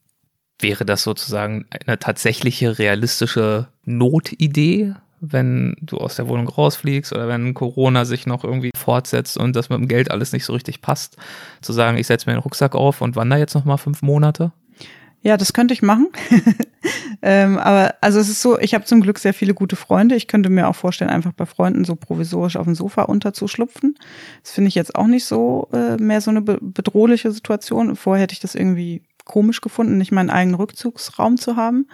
Wäre 0.60 0.86
das 0.86 1.04
sozusagen 1.04 1.66
eine 1.86 2.00
tatsächliche 2.00 2.78
realistische 2.78 3.68
Notidee? 3.84 4.94
Wenn 5.26 5.76
du 5.82 5.98
aus 5.98 6.18
der 6.18 6.28
Wohnung 6.28 6.50
rausfliegst 6.50 7.14
oder 7.14 7.30
wenn 7.30 7.54
Corona 7.54 8.04
sich 8.04 8.26
noch 8.26 8.44
irgendwie 8.44 8.72
fortsetzt 8.76 9.38
und 9.38 9.56
das 9.56 9.70
mit 9.70 9.80
dem 9.80 9.88
Geld 9.88 10.12
alles 10.12 10.34
nicht 10.34 10.44
so 10.44 10.52
richtig 10.52 10.82
passt, 10.82 11.16
zu 11.62 11.72
sagen, 11.72 11.98
ich 11.98 12.08
setze 12.08 12.30
mir 12.30 12.36
den 12.36 12.42
Rucksack 12.42 12.76
auf 12.76 13.00
und 13.00 13.16
wandere 13.16 13.40
jetzt 13.40 13.56
noch 13.56 13.64
mal 13.64 13.78
fünf 13.78 14.02
Monate? 14.02 14.52
Ja, 15.22 15.38
das 15.38 15.54
könnte 15.54 15.74
ich 15.74 15.82
machen. 15.82 16.10
ähm, 17.22 17.58
aber 17.58 17.96
also 18.02 18.20
es 18.20 18.28
ist 18.28 18.42
so, 18.42 18.60
ich 18.60 18.74
habe 18.74 18.84
zum 18.84 19.00
Glück 19.00 19.18
sehr 19.18 19.34
viele 19.34 19.54
gute 19.54 19.78
Freunde. 19.78 20.16
Ich 20.16 20.28
könnte 20.28 20.50
mir 20.50 20.68
auch 20.68 20.76
vorstellen, 20.76 21.10
einfach 21.10 21.32
bei 21.32 21.46
Freunden 21.46 21.86
so 21.86 21.96
provisorisch 21.96 22.58
auf 22.58 22.66
dem 22.66 22.76
Sofa 22.76 23.04
unterzuschlupfen. 23.04 23.96
Das 24.42 24.52
finde 24.52 24.68
ich 24.68 24.76
jetzt 24.76 24.96
auch 24.96 25.08
nicht 25.08 25.24
so 25.24 25.70
äh, 25.72 25.96
mehr 25.96 26.20
so 26.20 26.32
eine 26.32 26.42
bedrohliche 26.42 27.32
Situation. 27.32 27.96
Vorher 27.96 28.24
hätte 28.24 28.34
ich 28.34 28.42
das 28.42 28.56
irgendwie 28.56 29.04
komisch 29.24 29.62
gefunden, 29.62 29.98
nicht 29.98 30.12
meinen 30.12 30.30
eigenen 30.30 30.56
Rückzugsraum 30.56 31.38
zu 31.38 31.56
haben 31.56 31.88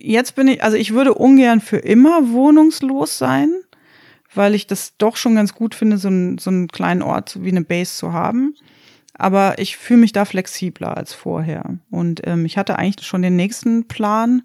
jetzt 0.00 0.34
bin 0.34 0.48
ich, 0.48 0.62
also 0.62 0.76
ich 0.76 0.92
würde 0.92 1.14
ungern 1.14 1.60
für 1.60 1.78
immer 1.78 2.30
wohnungslos 2.30 3.18
sein, 3.18 3.50
weil 4.34 4.54
ich 4.54 4.66
das 4.66 4.96
doch 4.98 5.16
schon 5.16 5.34
ganz 5.34 5.54
gut 5.54 5.74
finde, 5.74 5.98
so, 5.98 6.08
ein, 6.08 6.38
so 6.38 6.50
einen 6.50 6.68
kleinen 6.68 7.02
Ort 7.02 7.42
wie 7.42 7.50
eine 7.50 7.62
Base 7.62 7.96
zu 7.96 8.12
haben. 8.12 8.54
Aber 9.18 9.58
ich 9.58 9.78
fühle 9.78 10.00
mich 10.00 10.12
da 10.12 10.26
flexibler 10.26 10.96
als 10.96 11.14
vorher. 11.14 11.78
Und 11.90 12.26
ähm, 12.26 12.44
ich 12.44 12.58
hatte 12.58 12.78
eigentlich 12.78 13.06
schon 13.06 13.22
den 13.22 13.36
nächsten 13.36 13.88
Plan, 13.88 14.42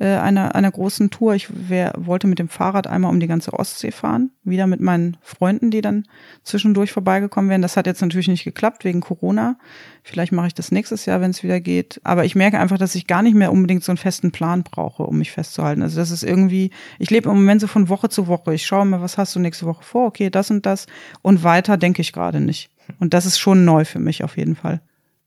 äh, 0.00 0.16
einer, 0.16 0.54
einer 0.54 0.70
großen 0.70 1.10
Tour. 1.10 1.34
Ich 1.34 1.48
wär, 1.68 1.92
wollte 1.96 2.26
mit 2.26 2.38
dem 2.38 2.48
Fahrrad 2.48 2.86
einmal 2.86 3.10
um 3.10 3.20
die 3.20 3.26
ganze 3.26 3.52
Ostsee 3.52 3.92
fahren, 3.92 4.30
wieder 4.42 4.66
mit 4.66 4.80
meinen 4.80 5.18
Freunden, 5.22 5.70
die 5.70 5.82
dann 5.82 6.06
zwischendurch 6.42 6.90
vorbeigekommen 6.90 7.50
wären. 7.50 7.62
Das 7.62 7.76
hat 7.76 7.86
jetzt 7.86 8.00
natürlich 8.00 8.28
nicht 8.28 8.44
geklappt 8.44 8.84
wegen 8.84 9.00
Corona. 9.00 9.58
Vielleicht 10.02 10.32
mache 10.32 10.46
ich 10.46 10.54
das 10.54 10.72
nächstes 10.72 11.04
Jahr, 11.04 11.20
wenn 11.20 11.30
es 11.30 11.42
wieder 11.42 11.60
geht. 11.60 12.00
Aber 12.02 12.24
ich 12.24 12.34
merke 12.34 12.58
einfach, 12.58 12.78
dass 12.78 12.94
ich 12.94 13.06
gar 13.06 13.22
nicht 13.22 13.34
mehr 13.34 13.52
unbedingt 13.52 13.84
so 13.84 13.92
einen 13.92 13.98
festen 13.98 14.32
Plan 14.32 14.62
brauche, 14.62 15.02
um 15.02 15.18
mich 15.18 15.32
festzuhalten. 15.32 15.82
Also 15.82 16.00
das 16.00 16.10
ist 16.10 16.22
irgendwie, 16.22 16.70
ich 16.98 17.10
lebe 17.10 17.28
im 17.28 17.36
Moment 17.36 17.60
so 17.60 17.66
von 17.66 17.90
Woche 17.90 18.08
zu 18.08 18.26
Woche. 18.26 18.54
Ich 18.54 18.64
schaue 18.64 18.86
mir, 18.86 19.02
was 19.02 19.18
hast 19.18 19.36
du 19.36 19.38
nächste 19.38 19.66
Woche 19.66 19.84
vor? 19.84 20.06
Okay, 20.06 20.30
das 20.30 20.50
und 20.50 20.64
das. 20.64 20.86
Und 21.20 21.44
weiter 21.44 21.76
denke 21.76 22.00
ich 22.00 22.12
gerade 22.12 22.40
nicht. 22.40 22.70
Und 22.98 23.12
das 23.12 23.26
ist 23.26 23.38
schon 23.38 23.66
neu 23.66 23.84
für 23.84 24.00
mich 24.00 24.24
auf 24.24 24.36
jeden 24.38 24.56
Fall. 24.56 24.80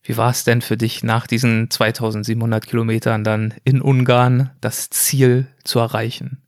Wie 0.04 0.18
war 0.18 0.30
es 0.30 0.44
denn 0.44 0.62
für 0.62 0.78
dich 0.78 1.04
nach 1.04 1.28
diesen 1.28 1.70
2700 1.70 2.68
Kilometern 2.68 3.24
dann 3.24 3.54
in 3.64 3.82
Ungarn 3.82 4.52
das 4.60 4.90
Ziel 4.90 5.48
zu 5.64 5.80
erreichen? 5.80 6.40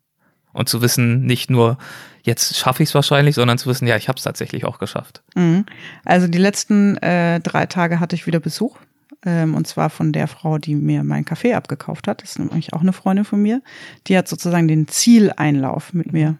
Und 0.51 0.69
zu 0.69 0.81
wissen, 0.81 1.25
nicht 1.25 1.49
nur, 1.49 1.77
jetzt 2.23 2.55
schaffe 2.55 2.81
ich 2.81 2.89
es 2.89 2.95
wahrscheinlich, 2.95 3.35
sondern 3.35 3.57
zu 3.57 3.67
wissen, 3.67 3.87
ja, 3.87 3.97
ich 3.97 4.07
habe 4.07 4.17
es 4.17 4.23
tatsächlich 4.23 4.63
auch 4.63 4.79
geschafft. 4.79 5.21
Mhm. 5.35 5.65
Also 6.05 6.27
die 6.27 6.37
letzten 6.37 6.95
äh, 6.97 7.41
drei 7.41 7.65
Tage 7.65 7.99
hatte 7.99 8.15
ich 8.15 8.25
wieder 8.25 8.39
Besuch. 8.39 8.77
Ähm, 9.25 9.55
und 9.55 9.67
zwar 9.67 9.89
von 9.89 10.13
der 10.13 10.27
Frau, 10.27 10.57
die 10.57 10.75
mir 10.75 11.03
meinen 11.03 11.25
Kaffee 11.25 11.55
abgekauft 11.55 12.07
hat. 12.07 12.21
Das 12.21 12.31
ist 12.31 12.39
nämlich 12.39 12.73
auch 12.73 12.81
eine 12.81 12.93
Freundin 12.93 13.25
von 13.25 13.41
mir. 13.41 13.61
Die 14.07 14.17
hat 14.17 14.27
sozusagen 14.27 14.67
den 14.67 14.87
Zieleinlauf 14.87 15.93
mit 15.93 16.13
mir 16.13 16.37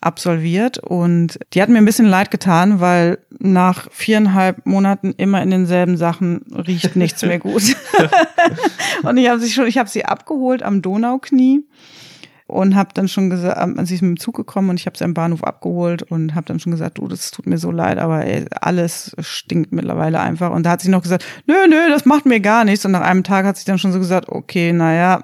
absolviert 0.00 0.78
und 0.78 1.38
die 1.52 1.60
hat 1.60 1.68
mir 1.68 1.78
ein 1.78 1.84
bisschen 1.84 2.06
leid 2.06 2.30
getan, 2.30 2.80
weil 2.80 3.18
nach 3.38 3.88
viereinhalb 3.92 4.64
Monaten 4.66 5.14
immer 5.16 5.42
in 5.42 5.50
denselben 5.50 5.96
Sachen 5.96 6.42
riecht 6.52 6.96
nichts 6.96 7.22
mehr 7.22 7.38
gut. 7.38 7.62
und 9.02 9.16
ich 9.16 9.28
habe 9.28 9.40
sie 9.40 9.50
schon, 9.50 9.66
ich 9.66 9.78
habe 9.78 9.88
sie 9.88 10.04
abgeholt 10.04 10.62
am 10.62 10.82
Donauknie 10.82 11.64
und 12.50 12.74
habe 12.74 12.90
dann 12.94 13.08
schon 13.08 13.30
gesagt, 13.30 13.58
ähm, 13.62 13.84
sie 13.86 13.94
ist 13.94 14.02
mit 14.02 14.10
dem 14.10 14.20
Zug 14.20 14.36
gekommen 14.36 14.70
und 14.70 14.80
ich 14.80 14.86
habe 14.86 14.98
sie 14.98 15.04
am 15.04 15.14
Bahnhof 15.14 15.44
abgeholt 15.44 16.02
und 16.02 16.34
habe 16.34 16.46
dann 16.46 16.58
schon 16.58 16.72
gesagt, 16.72 16.98
du, 16.98 17.06
das 17.06 17.30
tut 17.30 17.46
mir 17.46 17.58
so 17.58 17.70
leid, 17.70 17.98
aber 17.98 18.24
ey, 18.24 18.44
alles 18.60 19.14
stinkt 19.20 19.72
mittlerweile 19.72 20.20
einfach. 20.20 20.50
Und 20.50 20.64
da 20.64 20.70
hat 20.70 20.80
sie 20.80 20.90
noch 20.90 21.02
gesagt, 21.02 21.24
nö, 21.46 21.54
nö, 21.68 21.88
das 21.88 22.04
macht 22.04 22.26
mir 22.26 22.40
gar 22.40 22.64
nichts. 22.64 22.84
Und 22.84 22.92
nach 22.92 23.02
einem 23.02 23.22
Tag 23.22 23.46
hat 23.46 23.56
sie 23.56 23.64
dann 23.64 23.78
schon 23.78 23.92
so 23.92 23.98
gesagt, 23.98 24.28
okay, 24.28 24.72
naja, 24.72 25.22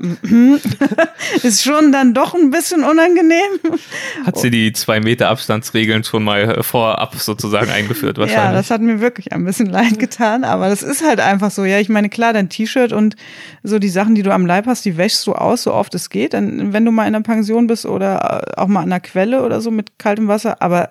ist 1.42 1.62
schon 1.64 1.92
dann 1.92 2.14
doch 2.14 2.34
ein 2.34 2.50
bisschen 2.50 2.84
unangenehm. 2.84 3.80
Hat 4.24 4.38
sie 4.38 4.50
die 4.50 4.72
zwei 4.72 5.00
Meter 5.00 5.28
Abstandsregeln 5.28 6.04
schon 6.04 6.22
mal 6.22 6.62
vorab 6.62 7.16
sozusagen 7.16 7.70
eingeführt 7.70 8.18
wahrscheinlich? 8.18 8.44
Ja, 8.44 8.52
das 8.52 8.70
hat 8.70 8.80
mir 8.80 9.00
wirklich 9.00 9.32
ein 9.32 9.44
bisschen 9.44 9.66
leid 9.66 9.98
getan, 9.98 10.44
aber 10.44 10.68
das 10.68 10.82
ist 10.82 11.04
halt 11.04 11.20
einfach 11.20 11.50
so. 11.50 11.64
Ja, 11.64 11.80
ich 11.80 11.88
meine, 11.88 12.08
klar, 12.08 12.32
dein 12.32 12.48
T-Shirt 12.48 12.92
und 12.92 13.16
so 13.62 13.78
die 13.78 13.88
Sachen, 13.88 14.14
die 14.14 14.22
du 14.22 14.32
am 14.32 14.46
Leib 14.46 14.66
hast, 14.66 14.84
die 14.84 14.96
wäschst 14.96 15.26
du 15.26 15.32
aus, 15.32 15.64
so 15.64 15.74
oft 15.74 15.94
es 15.94 16.08
geht. 16.08 16.34
Dann, 16.34 16.72
wenn 16.72 16.84
du 16.84 16.92
mal 16.92 17.08
in 17.08 17.15
einer 17.16 17.24
Pension 17.24 17.66
bist 17.66 17.86
oder 17.86 18.58
auch 18.58 18.68
mal 18.68 18.82
an 18.82 18.90
der 18.90 19.00
Quelle 19.00 19.44
oder 19.44 19.60
so 19.60 19.70
mit 19.70 19.98
kaltem 19.98 20.28
Wasser, 20.28 20.62
aber 20.62 20.90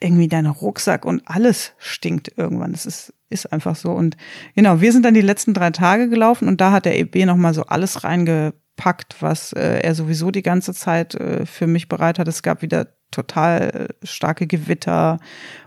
irgendwie 0.00 0.28
dein 0.28 0.46
Rucksack 0.46 1.04
und 1.04 1.22
alles 1.24 1.72
stinkt 1.78 2.32
irgendwann. 2.36 2.72
Das 2.72 2.86
ist, 2.86 3.14
ist 3.30 3.52
einfach 3.52 3.74
so. 3.74 3.90
Und 3.92 4.16
genau, 4.54 4.80
wir 4.80 4.92
sind 4.92 5.04
dann 5.04 5.14
die 5.14 5.20
letzten 5.20 5.54
drei 5.54 5.70
Tage 5.70 6.08
gelaufen 6.08 6.46
und 6.48 6.60
da 6.60 6.72
hat 6.72 6.84
der 6.84 6.98
EB 6.98 7.24
nochmal 7.24 7.54
so 7.54 7.64
alles 7.64 8.04
reingepackt, 8.04 9.16
was 9.20 9.52
äh, 9.52 9.80
er 9.80 9.94
sowieso 9.94 10.30
die 10.30 10.42
ganze 10.42 10.74
Zeit 10.74 11.14
äh, 11.14 11.46
für 11.46 11.66
mich 11.66 11.88
bereit 11.88 12.18
hat. 12.18 12.28
Es 12.28 12.42
gab 12.42 12.60
wieder 12.60 12.88
total 13.10 13.88
äh, 14.02 14.06
starke 14.06 14.46
Gewitter 14.46 15.20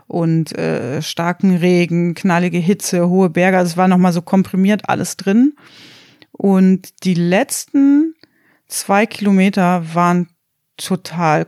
und 0.06 0.56
äh, 0.56 1.02
starken 1.02 1.56
Regen, 1.56 2.14
knallige 2.14 2.58
Hitze, 2.58 3.08
hohe 3.08 3.30
Berge. 3.30 3.58
Also 3.58 3.72
es 3.72 3.76
war 3.76 3.88
nochmal 3.88 4.12
so 4.12 4.22
komprimiert 4.22 4.88
alles 4.88 5.16
drin. 5.16 5.54
Und 6.30 7.04
die 7.04 7.14
letzten 7.14 8.07
zwei 8.68 9.06
Kilometer 9.06 9.94
waren 9.94 10.28
total 10.76 11.46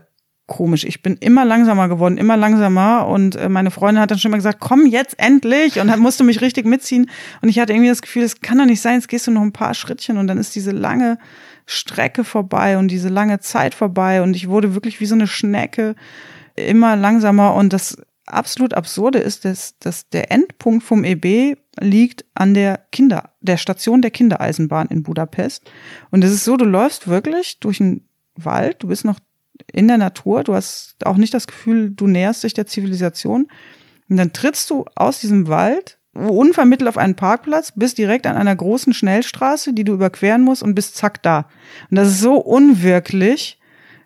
komisch. 0.50 0.84
Ich 0.84 1.00
bin 1.00 1.16
immer 1.20 1.44
langsamer 1.44 1.88
geworden, 1.88 2.18
immer 2.18 2.36
langsamer. 2.36 3.06
Und 3.06 3.36
äh, 3.36 3.48
meine 3.48 3.70
Freundin 3.70 4.02
hat 4.02 4.10
dann 4.10 4.18
schon 4.18 4.32
mal 4.32 4.36
gesagt, 4.36 4.58
komm 4.60 4.84
jetzt 4.84 5.18
endlich! 5.18 5.78
Und 5.80 5.86
dann 5.86 6.00
musste 6.00 6.24
mich 6.24 6.40
richtig 6.40 6.66
mitziehen. 6.66 7.08
Und 7.40 7.48
ich 7.48 7.58
hatte 7.58 7.72
irgendwie 7.72 7.88
das 7.88 8.02
Gefühl, 8.02 8.24
es 8.24 8.40
kann 8.40 8.58
doch 8.58 8.66
nicht 8.66 8.80
sein, 8.80 8.94
jetzt 8.94 9.08
gehst 9.08 9.28
du 9.28 9.30
noch 9.30 9.42
ein 9.42 9.52
paar 9.52 9.74
Schrittchen 9.74 10.18
und 10.18 10.26
dann 10.26 10.38
ist 10.38 10.54
diese 10.56 10.72
lange 10.72 11.18
Strecke 11.66 12.24
vorbei 12.24 12.78
und 12.78 12.88
diese 12.88 13.08
lange 13.08 13.38
Zeit 13.38 13.74
vorbei. 13.74 14.22
Und 14.22 14.34
ich 14.34 14.48
wurde 14.48 14.74
wirklich 14.74 15.00
wie 15.00 15.06
so 15.06 15.14
eine 15.14 15.28
Schnecke 15.28 15.94
immer 16.56 16.96
langsamer. 16.96 17.54
Und 17.54 17.72
das 17.72 17.96
absolut 18.26 18.74
absurde 18.74 19.18
ist, 19.18 19.44
dass, 19.44 19.78
dass 19.78 20.08
der 20.08 20.32
Endpunkt 20.32 20.82
vom 20.82 21.04
EB 21.04 21.56
liegt 21.80 22.24
an 22.34 22.54
der 22.54 22.80
Kinder, 22.90 23.29
der 23.40 23.56
Station 23.56 24.02
der 24.02 24.10
Kindereisenbahn 24.10 24.88
in 24.88 25.02
Budapest. 25.02 25.70
Und 26.10 26.24
es 26.24 26.32
ist 26.32 26.44
so, 26.44 26.56
du 26.56 26.64
läufst 26.64 27.08
wirklich 27.08 27.60
durch 27.60 27.80
einen 27.80 28.08
Wald, 28.36 28.82
du 28.82 28.88
bist 28.88 29.04
noch 29.04 29.18
in 29.72 29.88
der 29.88 29.98
Natur, 29.98 30.44
du 30.44 30.54
hast 30.54 30.96
auch 31.04 31.16
nicht 31.16 31.34
das 31.34 31.46
Gefühl, 31.46 31.90
du 31.90 32.06
näherst 32.06 32.44
dich 32.44 32.54
der 32.54 32.66
Zivilisation. 32.66 33.48
Und 34.08 34.16
dann 34.16 34.32
trittst 34.32 34.68
du 34.70 34.84
aus 34.94 35.20
diesem 35.20 35.48
Wald 35.48 35.98
unvermittelt 36.12 36.88
auf 36.88 36.98
einen 36.98 37.14
Parkplatz, 37.14 37.72
bist 37.74 37.98
direkt 37.98 38.26
an 38.26 38.36
einer 38.36 38.54
großen 38.56 38.92
Schnellstraße, 38.92 39.72
die 39.72 39.84
du 39.84 39.92
überqueren 39.92 40.42
musst 40.42 40.62
und 40.62 40.74
bist 40.74 40.96
zack 40.96 41.22
da. 41.22 41.46
Und 41.88 41.96
das 41.96 42.08
ist 42.08 42.20
so 42.20 42.34
unwirklich, 42.34 43.59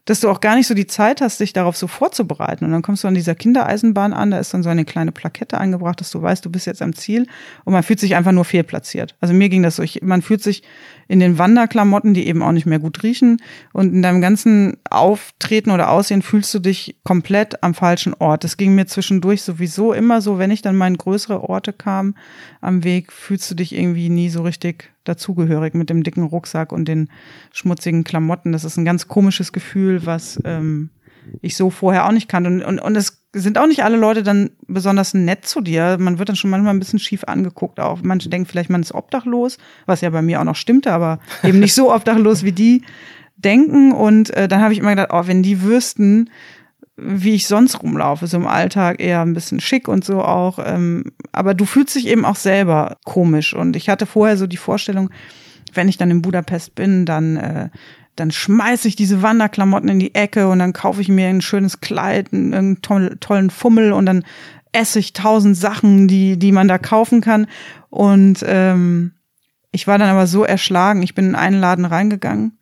dass 0.05 0.21
du 0.21 0.29
auch 0.29 0.41
gar 0.41 0.55
nicht 0.57 0.67
so 0.67 0.75
die 0.75 0.87
Zeit 0.87 1.21
hast, 1.21 1.41
dich 1.41 1.53
darauf 1.53 1.77
so 1.77 1.87
vorzubereiten. 1.87 2.65
Und 2.65 2.73
dann 2.73 2.83
kommst 2.83 3.05
du 3.05 3.09
an 3.09 3.15
dieser 3.15 3.35
Kindereisenbahn 3.35 4.13
an, 4.13 4.31
da 4.31 4.39
ist 4.39 4.53
dann 4.53 4.63
so 4.63 4.69
eine 4.69 4.85
kleine 4.85 5.13
Plakette 5.13 5.59
eingebracht, 5.59 6.01
dass 6.01 6.11
du 6.11 6.21
weißt, 6.21 6.45
du 6.45 6.51
bist 6.51 6.67
jetzt 6.67 6.83
am 6.83 6.95
Ziel 6.95 7.27
und 7.65 7.73
man 7.73 7.83
fühlt 7.83 8.01
sich 8.01 8.15
einfach 8.15 8.33
nur 8.33 8.45
fehlplatziert. 8.45 9.15
Also 9.21 9.33
mir 9.33 9.49
ging 9.49 9.63
das 9.63 9.77
so, 9.77 9.83
ich, 9.83 10.03
man 10.03 10.21
fühlt 10.21 10.43
sich 10.43 10.63
in 11.09 11.21
den 11.21 11.39
Wanderklamotten, 11.39 12.15
die 12.15 12.27
eben 12.27 12.43
auch 12.43 12.53
nicht 12.53 12.67
mehr 12.67 12.79
gut 12.79 13.03
riechen. 13.03 13.39
Und 13.73 13.93
in 13.93 14.03
deinem 14.03 14.21
ganzen 14.21 14.77
Auftreten 14.89 15.71
oder 15.71 15.91
Aussehen 15.91 16.23
fühlst 16.23 16.53
du 16.55 16.59
dich 16.59 16.97
komplett 17.05 17.63
am 17.63 17.75
falschen 17.75 18.15
Ort. 18.15 18.45
Das 18.45 18.57
ging 18.57 18.75
mir 18.75 18.87
zwischendurch 18.87 19.43
sowieso 19.43 19.93
immer 19.93 20.21
so, 20.21 20.39
wenn 20.39 20.51
ich 20.51 20.63
dann 20.63 20.77
mal 20.77 20.89
in 20.89 20.99
größere 20.99 21.49
Orte 21.49 21.73
kam 21.73 22.15
am 22.61 22.85
Weg, 22.85 23.13
fühlst 23.13 23.51
du 23.51 23.55
dich 23.55 23.75
irgendwie 23.75 24.09
nie 24.09 24.29
so 24.29 24.43
richtig 24.43 24.93
dazugehörig 25.05 25.75
mit 25.75 25.91
dem 25.91 26.03
dicken 26.03 26.25
Rucksack 26.25 26.73
und 26.73 26.87
den 26.87 27.11
schmutzigen 27.53 28.05
Klamotten. 28.05 28.53
Das 28.53 28.65
ist 28.65 28.77
ein 28.77 28.85
ganz 28.85 29.09
komisches 29.09 29.53
Gefühl, 29.53 30.07
was 30.07 30.41
ähm, 30.45 30.91
ich 31.43 31.57
so 31.57 31.71
vorher 31.71 32.07
auch 32.07 32.13
nicht 32.13 32.29
kannte. 32.29 32.51
Und, 32.51 32.63
und, 32.63 32.79
und 32.79 32.97
es 32.97 33.24
sind 33.35 33.59
auch 33.59 33.67
nicht 33.67 33.83
alle 33.83 33.97
Leute 33.97 34.23
dann 34.23 34.51
besonders 34.67 35.13
nett 35.13 35.47
zu 35.47 35.61
dir. 35.61 35.97
Man 35.99 36.19
wird 36.19 36.29
dann 36.29 36.37
schon 36.37 36.51
manchmal 36.51 36.73
ein 36.73 36.79
bisschen 36.79 36.99
schief 36.99 37.25
angeguckt. 37.25 37.81
Auch 37.81 38.01
manche 38.03 38.29
denken 38.29 38.47
vielleicht, 38.47 38.71
man 38.71 38.83
ist 38.83 38.95
obdachlos, 38.95 39.59
was 39.87 40.01
ja 40.01 40.11
bei 40.11 40.23
mir 40.23 40.41
auch 40.41 40.45
noch 40.45 40.57
stimmte, 40.57 40.93
aber 40.93 41.19
eben 41.43 41.61
nicht 41.61 41.75
so 41.75 41.93
obdachlos 41.93 42.45
wie 42.45 42.53
die 42.53 42.83
denken. 43.37 43.93
Und 43.93 44.31
äh, 44.31 44.49
dann 44.49 44.63
habe 44.63 44.73
ich 44.73 44.79
immer 44.79 44.91
gedacht, 44.91 45.11
oh, 45.13 45.27
wenn 45.27 45.43
die 45.43 45.63
wüssten, 45.63 46.31
wie 46.97 47.35
ich 47.35 47.49
sonst 47.49 47.83
rumlaufe, 47.83 48.29
so 48.29 48.37
im 48.37 48.47
Alltag 48.47 49.01
eher 49.01 49.21
ein 49.21 49.35
bisschen 49.35 49.61
schick 49.61 49.89
und 49.89 50.05
so 50.05 50.23
auch. 50.23 50.61
Ähm, 50.65 51.13
aber 51.33 51.55
du 51.55 51.65
fühlst 51.65 51.97
dich 51.97 52.07
eben 52.07 52.25
auch 52.25 52.37
selber 52.37 52.99
komisch. 53.05 53.53
Und 53.53 53.75
ich 53.75 53.89
hatte 53.89 54.07
vorher 54.07 54.37
so 54.37 54.47
die 54.47 54.57
Vorstellung, 54.57 55.11
wenn 55.73 55.89
ich 55.89 55.97
dann 55.97 56.11
in 56.11 56.23
Budapest 56.23 56.77
bin, 56.77 57.05
dann 57.05 57.37
äh, 57.37 57.69
dann 58.17 58.31
schmeiße 58.31 58.89
ich 58.89 58.97
diese 58.97 59.23
Wanderklamotten 59.23 59.89
in 59.89 59.99
die 59.99 60.15
Ecke 60.15 60.49
und 60.49 60.59
dann 60.59 60.73
kaufe 60.73 61.01
ich 61.01 61.09
mir 61.09 61.29
ein 61.29 61.41
schönes 61.41 61.81
Kleid, 61.81 62.33
einen 62.33 62.81
tollen 62.83 63.51
Fummel 63.51 63.93
und 63.93 64.07
dann 64.07 64.25
esse 64.73 64.99
ich 64.99 65.13
tausend 65.13 65.57
Sachen, 65.57 66.09
die, 66.09 66.39
die 66.39 66.53
man 66.53 66.69
da 66.69 66.79
kaufen 66.79 67.21
kann. 67.21 67.47
Und 67.91 68.45
ähm, 68.47 69.13
ich 69.71 69.87
war 69.87 69.99
dann 69.99 70.11
aber 70.11 70.27
so 70.27 70.45
erschlagen. 70.45 71.03
Ich 71.03 71.15
bin 71.15 71.27
in 71.27 71.35
einen 71.35 71.61
Laden 71.61 71.85
reingegangen 71.85 72.59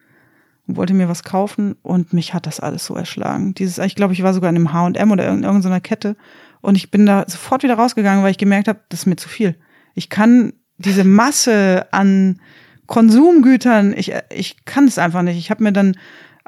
und 0.66 0.76
wollte 0.76 0.94
mir 0.94 1.08
was 1.08 1.24
kaufen 1.24 1.76
und 1.82 2.12
mich 2.12 2.34
hat 2.34 2.46
das 2.46 2.60
alles 2.60 2.84
so 2.84 2.94
erschlagen. 2.94 3.54
Dieses, 3.54 3.78
ich 3.78 3.94
glaube, 3.94 4.12
ich 4.12 4.22
war 4.22 4.34
sogar 4.34 4.50
in 4.50 4.56
einem 4.56 4.72
H&M 4.72 5.10
oder 5.10 5.28
in 5.28 5.42
irgendeiner 5.42 5.80
Kette 5.80 6.16
und 6.60 6.76
ich 6.76 6.90
bin 6.90 7.06
da 7.06 7.24
sofort 7.26 7.62
wieder 7.62 7.74
rausgegangen, 7.74 8.22
weil 8.22 8.30
ich 8.30 8.38
gemerkt 8.38 8.68
habe, 8.68 8.80
das 8.88 9.00
ist 9.00 9.06
mir 9.06 9.16
zu 9.16 9.28
viel. 9.28 9.56
Ich 9.94 10.08
kann 10.08 10.52
diese 10.78 11.04
Masse 11.04 11.86
an 11.90 12.40
Konsumgütern, 12.86 13.94
ich, 13.96 14.12
ich 14.30 14.64
kann 14.64 14.86
es 14.86 14.98
einfach 14.98 15.22
nicht. 15.22 15.38
Ich 15.38 15.50
habe 15.50 15.62
mir 15.62 15.72
dann 15.72 15.96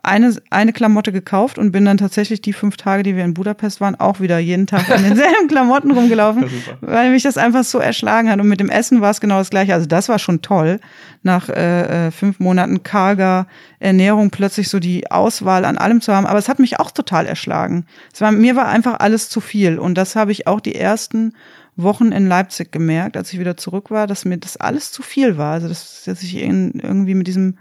eine, 0.05 0.35
eine 0.51 0.73
Klamotte 0.73 1.13
gekauft 1.13 1.59
und 1.59 1.73
bin 1.73 1.85
dann 1.85 1.97
tatsächlich 1.97 2.43
die 2.43 2.53
fünf 2.53 2.77
Tage, 2.77 3.03
die 3.03 3.17
wir 3.17 3.25
in 3.25 3.35
Budapest 3.35 3.81
waren, 3.81 3.95
auch 3.95 4.21
wieder 4.21 4.39
jeden 4.39 4.67
Tag 4.67 4.89
in 4.91 5.03
denselben 5.03 5.49
Klamotten 5.49 5.91
rumgelaufen, 5.91 6.45
weil 6.83 7.11
mich 7.11 7.23
das 7.23 7.39
einfach 7.39 7.65
so 7.65 7.79
erschlagen 7.79 8.31
hat. 8.31 8.39
Und 8.39 8.49
mit 8.49 8.61
dem 8.61 8.69
Essen 8.69 9.01
war 9.01 9.11
es 9.11 9.21
genau 9.21 9.39
das 9.39 9.51
gleiche. 9.51 9.73
Also 9.73 9.87
das 9.87 10.09
war 10.09 10.19
schon 10.19 10.43
toll, 10.43 10.79
nach 11.23 11.49
äh, 11.49 12.09
äh, 12.09 12.11
fünf 12.11 12.39
Monaten 12.39 12.83
karger 12.83 13.47
Ernährung 13.79 14.31
plötzlich 14.31 14.69
so 14.69 14.79
die 14.79 15.11
Auswahl 15.11 15.65
an 15.65 15.79
allem 15.79 16.03
zu 16.03 16.15
haben. 16.15 16.27
Aber 16.27 16.39
es 16.39 16.49
hat 16.49 16.59
mich 16.59 16.79
auch 16.79 16.91
total 16.91 17.27
erschlagen. 17.27 17.87
Es 18.13 18.21
war, 18.21 18.31
mir 18.31 18.57
war 18.57 18.67
einfach 18.67 19.01
alles 19.01 19.31
zu 19.31 19.41
viel. 19.41 19.79
Und 19.79 19.97
das 19.97 20.17
habe 20.17 20.33
ich 20.33 20.47
auch 20.47 20.61
die 20.61 20.75
ersten 20.75 21.33
Wochen 21.77 22.13
in 22.13 22.27
Leipzig 22.27 22.71
gemerkt, 22.71 23.17
als 23.17 23.33
ich 23.33 23.39
wieder 23.39 23.57
zurück 23.57 23.91
war, 23.91 24.07
dass 24.07 24.25
mir 24.25 24.39
das 24.39 24.57
alles 24.57 24.93
zu 24.93 25.03
viel 25.03 25.37
war. 25.37 25.55
Also, 25.55 25.69
dass, 25.69 26.05
dass 26.05 26.23
ich 26.23 26.37
irgendwie 26.37 27.15
mit 27.15 27.27
diesem, 27.27 27.59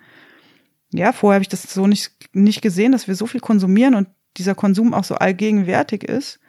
ja, 0.91 1.11
vorher 1.11 1.35
habe 1.35 1.43
ich 1.43 1.49
das 1.49 1.63
so 1.63 1.87
nicht, 1.87 2.11
nicht 2.33 2.61
gesehen, 2.61 2.91
dass 2.91 3.07
wir 3.07 3.15
so 3.15 3.25
viel 3.25 3.41
konsumieren 3.41 3.95
und 3.95 4.07
dieser 4.37 4.55
Konsum 4.55 4.93
auch 4.93 5.03
so 5.03 5.15
allgegenwärtig 5.15 6.03
ist. 6.03 6.39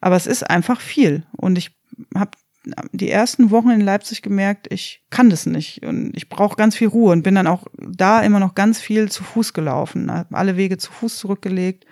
Aber 0.00 0.16
es 0.16 0.26
ist 0.26 0.48
einfach 0.48 0.80
viel. 0.80 1.24
Und 1.36 1.58
ich 1.58 1.76
habe 2.14 2.30
die 2.92 3.10
ersten 3.10 3.50
Wochen 3.50 3.70
in 3.70 3.80
Leipzig 3.80 4.22
gemerkt, 4.22 4.66
ich 4.70 5.02
kann 5.10 5.30
das 5.30 5.46
nicht 5.46 5.84
und 5.84 6.16
ich 6.16 6.28
brauche 6.28 6.56
ganz 6.56 6.76
viel 6.76 6.88
Ruhe 6.88 7.12
und 7.12 7.22
bin 7.22 7.34
dann 7.34 7.46
auch 7.46 7.66
da 7.78 8.20
immer 8.20 8.40
noch 8.40 8.54
ganz 8.54 8.80
viel 8.80 9.10
zu 9.10 9.24
Fuß 9.24 9.54
gelaufen, 9.54 10.12
habe 10.12 10.36
alle 10.36 10.56
Wege 10.56 10.76
zu 10.76 10.92
Fuß 10.92 11.16
zurückgelegt 11.16 11.86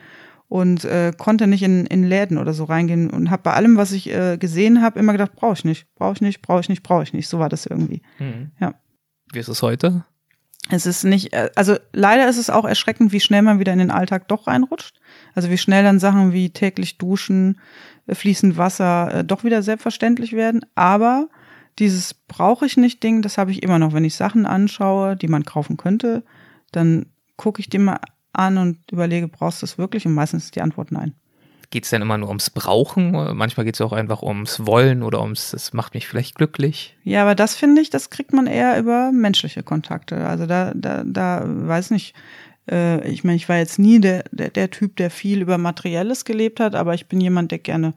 und 0.48 0.84
äh, 0.84 1.12
konnte 1.16 1.46
nicht 1.46 1.62
in, 1.62 1.86
in 1.86 2.04
Läden 2.04 2.38
oder 2.38 2.52
so 2.52 2.64
reingehen 2.64 3.10
und 3.10 3.30
habe 3.30 3.42
bei 3.42 3.52
allem, 3.52 3.76
was 3.76 3.92
ich 3.92 4.12
äh, 4.12 4.36
gesehen 4.38 4.82
habe, 4.82 4.98
immer 4.98 5.12
gedacht, 5.12 5.34
brauche 5.34 5.54
ich 5.54 5.64
nicht, 5.64 5.86
brauche 5.94 6.14
ich 6.14 6.20
nicht, 6.20 6.42
brauche 6.42 6.60
ich 6.60 6.68
nicht, 6.68 6.82
brauche 6.82 7.02
ich 7.02 7.12
nicht. 7.12 7.28
So 7.28 7.38
war 7.38 7.48
das 7.48 7.66
irgendwie. 7.66 8.02
Mhm. 8.18 8.52
Ja. 8.60 8.74
Wie 9.32 9.38
ist 9.40 9.48
es 9.48 9.62
heute? 9.62 10.04
Es 10.68 10.86
ist 10.86 11.04
nicht, 11.04 11.32
äh, 11.32 11.50
also 11.54 11.76
leider 11.92 12.28
ist 12.28 12.38
es 12.38 12.50
auch 12.50 12.64
erschreckend, 12.64 13.12
wie 13.12 13.20
schnell 13.20 13.42
man 13.42 13.58
wieder 13.58 13.72
in 13.72 13.78
den 13.78 13.90
Alltag 13.90 14.28
doch 14.28 14.46
reinrutscht. 14.46 15.00
Also 15.34 15.50
wie 15.50 15.58
schnell 15.58 15.82
dann 15.82 15.98
Sachen 15.98 16.32
wie 16.32 16.50
täglich 16.50 16.98
duschen, 16.98 17.60
äh, 18.06 18.14
fließend 18.14 18.56
Wasser 18.56 19.14
äh, 19.14 19.24
doch 19.24 19.44
wieder 19.44 19.62
selbstverständlich 19.62 20.32
werden. 20.32 20.64
Aber 20.74 21.28
dieses 21.78 22.14
brauche 22.14 22.66
ich 22.66 22.76
nicht 22.76 23.02
Ding, 23.02 23.22
das 23.22 23.38
habe 23.38 23.50
ich 23.50 23.62
immer 23.62 23.78
noch. 23.78 23.92
Wenn 23.92 24.04
ich 24.04 24.14
Sachen 24.14 24.46
anschaue, 24.46 25.16
die 25.16 25.28
man 25.28 25.44
kaufen 25.44 25.76
könnte, 25.76 26.24
dann 26.72 27.06
gucke 27.36 27.60
ich 27.60 27.68
die 27.68 27.78
mal 27.78 28.00
an 28.36 28.58
und 28.58 28.78
überlege, 28.92 29.28
brauchst 29.28 29.62
du 29.62 29.66
es 29.66 29.78
wirklich? 29.78 30.06
Und 30.06 30.14
meistens 30.14 30.44
ist 30.44 30.56
die 30.56 30.62
Antwort 30.62 30.92
nein. 30.92 31.14
Geht 31.70 31.84
es 31.84 31.90
denn 31.90 32.02
immer 32.02 32.16
nur 32.16 32.28
ums 32.28 32.50
Brauchen? 32.50 33.10
Manchmal 33.36 33.64
geht 33.64 33.74
es 33.74 33.80
auch 33.80 33.92
einfach 33.92 34.22
ums 34.22 34.66
Wollen 34.66 35.02
oder 35.02 35.20
ums, 35.20 35.52
es 35.52 35.72
macht 35.72 35.94
mich 35.94 36.06
vielleicht 36.06 36.36
glücklich. 36.36 36.96
Ja, 37.02 37.22
aber 37.22 37.34
das 37.34 37.56
finde 37.56 37.82
ich, 37.82 37.90
das 37.90 38.10
kriegt 38.10 38.32
man 38.32 38.46
eher 38.46 38.78
über 38.78 39.10
menschliche 39.12 39.62
Kontakte. 39.64 40.26
Also 40.26 40.46
da, 40.46 40.72
da, 40.74 41.02
da 41.04 41.42
weiß 41.44 41.90
nicht, 41.90 42.14
Äh, 42.68 43.08
ich 43.08 43.22
meine, 43.22 43.36
ich 43.36 43.48
war 43.48 43.58
jetzt 43.58 43.78
nie 43.78 44.00
der, 44.00 44.24
der, 44.32 44.50
der 44.50 44.70
Typ, 44.70 44.96
der 44.96 45.10
viel 45.10 45.40
über 45.40 45.56
Materielles 45.56 46.24
gelebt 46.24 46.58
hat, 46.58 46.74
aber 46.74 46.94
ich 46.94 47.06
bin 47.06 47.20
jemand, 47.20 47.52
der 47.52 47.60
gerne 47.60 47.94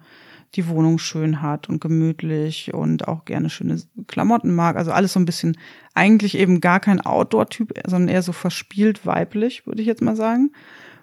die 0.55 0.67
Wohnung 0.67 0.97
schön 0.97 1.41
hat 1.41 1.69
und 1.69 1.79
gemütlich 1.79 2.73
und 2.73 3.07
auch 3.07 3.25
gerne 3.25 3.49
schöne 3.49 3.81
Klamotten 4.07 4.53
mag. 4.53 4.75
Also 4.75 4.91
alles 4.91 5.13
so 5.13 5.19
ein 5.19 5.25
bisschen, 5.25 5.57
eigentlich 5.93 6.37
eben 6.37 6.61
gar 6.61 6.79
kein 6.79 7.01
Outdoor-Typ, 7.01 7.73
sondern 7.85 8.13
eher 8.13 8.21
so 8.21 8.31
verspielt 8.31 9.05
weiblich, 9.05 9.67
würde 9.67 9.81
ich 9.81 9.87
jetzt 9.87 10.01
mal 10.01 10.15
sagen. 10.15 10.51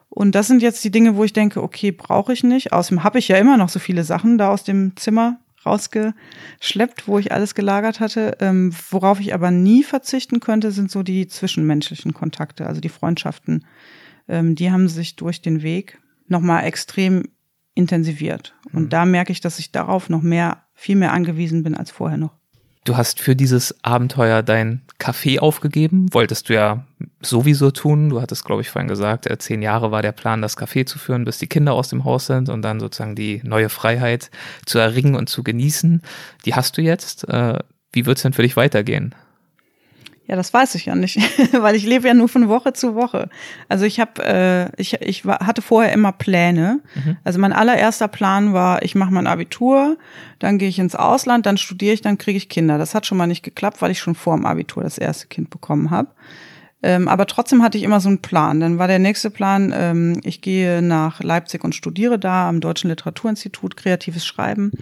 Und 0.09 0.35
das 0.35 0.47
sind 0.47 0.63
jetzt 0.63 0.83
die 0.85 0.91
Dinge, 0.91 1.17
wo 1.17 1.25
ich 1.25 1.33
denke, 1.33 1.63
okay, 1.63 1.93
brauche 1.93 2.33
ich 2.33 2.43
nicht. 2.43 2.73
Außerdem 2.73 3.05
habe 3.05 3.19
ich 3.19 3.29
ja 3.29 3.37
immer 3.37 3.57
noch 3.57 3.69
so 3.69 3.79
viele 3.79 4.05
Sachen 4.05 4.39
da 4.39 4.51
aus 4.51 4.65
dem 4.65 4.97
Zimmer 4.97 5.39
rausgeschleppt, 5.65 7.07
wo 7.07 7.19
ich 7.19 7.33
alles 7.33 7.55
gelagert 7.55 8.01
hatte. 8.01 8.37
Ähm, 8.41 8.73
worauf 8.91 9.21
ich 9.21 9.35
aber 9.35 9.51
nie 9.51 9.83
verzichten 9.83 10.41
könnte, 10.41 10.71
sind 10.71 10.91
so 10.91 11.03
die 11.03 11.27
zwischenmenschlichen 11.27 12.15
Kontakte, 12.15 12.67
also 12.67 12.81
die 12.81 12.89
Freundschaften. 12.89 13.67
Ähm, 14.29 14.55
die 14.55 14.71
haben 14.71 14.89
sich 14.89 15.17
durch 15.17 15.43
den 15.43 15.63
Weg 15.63 15.99
nochmal 16.29 16.65
extrem 16.65 17.25
intensiviert. 17.77 18.55
Und 18.73 18.85
mhm. 18.85 18.89
da 18.89 19.05
merke 19.05 19.31
ich, 19.31 19.41
dass 19.41 19.61
ich 19.61 19.71
darauf 19.71 20.09
noch 20.09 20.23
mehr, 20.23 20.63
viel 20.75 20.97
mehr 20.97 21.13
angewiesen 21.13 21.63
bin 21.63 21.77
als 21.77 21.93
vorher 21.93 22.19
noch. 22.19 22.33
Du 22.85 22.97
hast 22.97 23.21
für 23.21 23.35
dieses 23.35 23.83
Abenteuer 23.83 24.45
dein 24.45 24.83
Café 25.01 25.41
aufgegeben, 25.41 26.07
wolltest 26.13 26.49
du 26.49 26.55
ja 26.55 26.87
sowieso 27.21 27.73
tun. 27.73 28.11
Du 28.11 28.23
hattest, 28.23 28.45
glaube 28.45 28.63
ich, 28.63 28.71
vorhin 28.71 28.89
gesagt, 28.89 29.27
äh, 29.27 29.37
zehn 29.39 29.61
Jahre 29.61 29.91
war 29.91 30.03
der 30.03 30.13
Plan, 30.13 30.41
das 30.41 30.57
Café 30.57 30.87
zu 30.87 30.99
führen, 31.01 31.25
bis 31.25 31.39
die 31.39 31.49
Kinder 31.49 31.73
aus 31.73 31.89
dem 31.89 32.05
Haus 32.05 32.27
sind 32.27 32.49
und 32.49 32.63
dann 32.63 32.79
sozusagen 32.79 33.17
die 33.17 33.41
neue 33.43 33.71
Freiheit 33.71 34.31
zu 34.67 34.79
erringen 34.79 35.17
und 35.17 35.29
zu 35.29 35.43
genießen. 35.43 36.01
Die 36.45 36.55
hast 36.55 36.77
du 36.79 36.83
jetzt. 36.83 37.29
Äh, 37.29 37.59
wie 37.93 38.07
wird 38.07 38.19
es 38.19 38.23
denn 38.23 38.35
für 38.35 38.43
dich 38.43 38.57
weitergehen? 38.57 39.15
Ja, 40.29 40.35
das 40.35 40.53
weiß 40.53 40.75
ich 40.75 40.87
ja 40.87 40.97
nicht, 40.97 41.19
weil 41.53 41.77
ich 41.77 41.87
lebe 41.87 42.09
ja 42.09 42.15
nur 42.15 42.29
von 42.29 42.49
Woche 42.49 42.73
zu 42.73 42.97
Woche. 42.97 43.29
Also 43.69 43.85
ich 43.85 44.01
habe, 44.01 44.25
äh, 44.25 44.81
ich, 44.81 45.01
ich 45.01 45.25
war, 45.25 45.47
hatte 45.47 45.63
vorher 45.63 45.93
immer 45.93 46.11
Pläne. 46.11 46.81
Mhm. 46.95 47.17
Also 47.23 47.39
mein 47.39 47.53
allererster 47.53 48.09
Plan 48.09 48.53
war, 48.53 48.83
ich 48.83 48.97
mache 48.97 49.13
mein 49.13 49.29
Abitur, 49.29 49.97
dann 50.41 50.59
gehe 50.59 50.69
ich 50.69 50.81
ins 50.81 50.97
Ausland, 50.97 51.47
dann 51.47 51.59
studiere 51.59 51.95
ich, 51.95 52.01
dann 52.01 52.19
kriege 52.19 52.37
ich 52.37 52.49
Kinder. 52.49 52.77
Das 52.77 52.95
hat 52.95 53.07
schon 53.07 53.19
mal 53.19 53.29
nicht 53.29 53.45
geklappt, 53.45 53.81
weil 53.83 53.93
ich 53.93 54.01
schon 54.01 54.17
vor 54.17 54.37
dem 54.37 54.47
Abitur 54.47 54.83
das 54.83 54.99
erste 54.99 55.29
Kind 55.29 55.49
bekommen 55.49 55.91
habe. 55.91 56.09
Ähm, 56.83 57.09
aber 57.09 57.27
trotzdem 57.27 57.63
hatte 57.63 57.79
ich 57.79 57.85
immer 57.85 58.01
so 58.01 58.09
einen 58.09 58.21
Plan. 58.21 58.61
Dann 58.61 58.79
war 58.79 58.89
der 58.89 58.99
nächste 58.99 59.31
Plan, 59.31 59.73
ähm, 59.75 60.21
ich 60.25 60.41
gehe 60.41 60.83
nach 60.83 61.23
Leipzig 61.23 61.65
und 61.65 61.75
studiere 61.75 62.19
da 62.19 62.49
am 62.49 62.61
Deutschen 62.61 62.91
Literaturinstitut 62.91 63.77
Kreatives 63.77 64.27
Schreiben. 64.27 64.73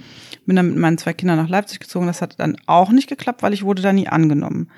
Bin 0.47 0.57
dann 0.57 0.71
mit 0.71 0.79
meinen 0.79 0.99
zwei 0.99 1.13
Kindern 1.13 1.37
nach 1.37 1.49
Leipzig 1.49 1.81
gezogen. 1.81 2.07
Das 2.07 2.21
hat 2.21 2.41
dann 2.41 2.57
auch 2.67 2.91
nicht 2.91 3.09
geklappt, 3.09 3.43
weil 3.43 3.53
ich 3.53 3.65
wurde 3.65 3.83
da 3.83 3.93
nie 3.93 4.09
angenommen. 4.09 4.69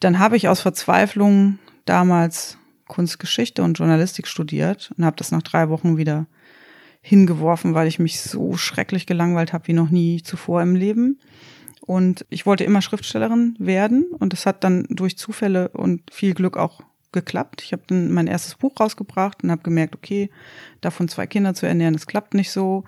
Dann 0.00 0.18
habe 0.18 0.36
ich 0.36 0.48
aus 0.48 0.60
Verzweiflung 0.60 1.58
damals 1.84 2.58
Kunstgeschichte 2.86 3.62
und 3.62 3.78
Journalistik 3.78 4.26
studiert 4.26 4.92
und 4.96 5.04
habe 5.04 5.16
das 5.16 5.30
nach 5.30 5.42
drei 5.42 5.68
Wochen 5.68 5.96
wieder 5.96 6.26
hingeworfen, 7.00 7.74
weil 7.74 7.88
ich 7.88 7.98
mich 7.98 8.20
so 8.20 8.56
schrecklich 8.56 9.06
gelangweilt 9.06 9.52
habe 9.52 9.68
wie 9.68 9.72
noch 9.72 9.90
nie 9.90 10.22
zuvor 10.22 10.62
im 10.62 10.74
Leben. 10.74 11.18
Und 11.80 12.26
ich 12.28 12.44
wollte 12.44 12.64
immer 12.64 12.82
Schriftstellerin 12.82 13.56
werden 13.58 14.06
und 14.18 14.32
das 14.32 14.46
hat 14.46 14.62
dann 14.62 14.86
durch 14.90 15.16
Zufälle 15.16 15.70
und 15.70 16.02
viel 16.12 16.34
Glück 16.34 16.56
auch 16.56 16.82
geklappt. 17.12 17.62
Ich 17.62 17.72
habe 17.72 17.82
dann 17.86 18.12
mein 18.12 18.26
erstes 18.26 18.56
Buch 18.56 18.78
rausgebracht 18.78 19.42
und 19.42 19.50
habe 19.50 19.62
gemerkt, 19.62 19.96
okay, 19.96 20.30
davon 20.80 21.08
zwei 21.08 21.26
Kinder 21.26 21.54
zu 21.54 21.66
ernähren, 21.66 21.94
das 21.94 22.06
klappt 22.06 22.34
nicht 22.34 22.50
so. 22.50 22.84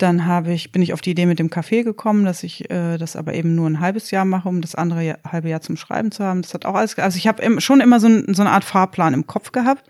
Dann 0.00 0.24
habe 0.24 0.52
ich, 0.52 0.72
bin 0.72 0.80
ich 0.80 0.94
auf 0.94 1.02
die 1.02 1.10
Idee 1.10 1.26
mit 1.26 1.38
dem 1.38 1.50
Café 1.50 1.84
gekommen, 1.84 2.24
dass 2.24 2.42
ich 2.42 2.70
äh, 2.70 2.96
das 2.96 3.16
aber 3.16 3.34
eben 3.34 3.54
nur 3.54 3.68
ein 3.68 3.80
halbes 3.80 4.10
Jahr 4.10 4.24
mache, 4.24 4.48
um 4.48 4.62
das 4.62 4.74
andere 4.74 5.02
Jahr, 5.02 5.18
halbe 5.30 5.50
Jahr 5.50 5.60
zum 5.60 5.76
Schreiben 5.76 6.10
zu 6.10 6.24
haben. 6.24 6.40
Das 6.40 6.54
hat 6.54 6.64
auch 6.64 6.74
alles, 6.74 6.98
also 6.98 7.18
ich 7.18 7.28
habe 7.28 7.60
schon 7.60 7.80
immer 7.80 8.00
so, 8.00 8.08
ein, 8.08 8.32
so 8.32 8.42
eine 8.42 8.50
Art 8.50 8.64
Fahrplan 8.64 9.12
im 9.12 9.26
Kopf 9.26 9.52
gehabt. 9.52 9.84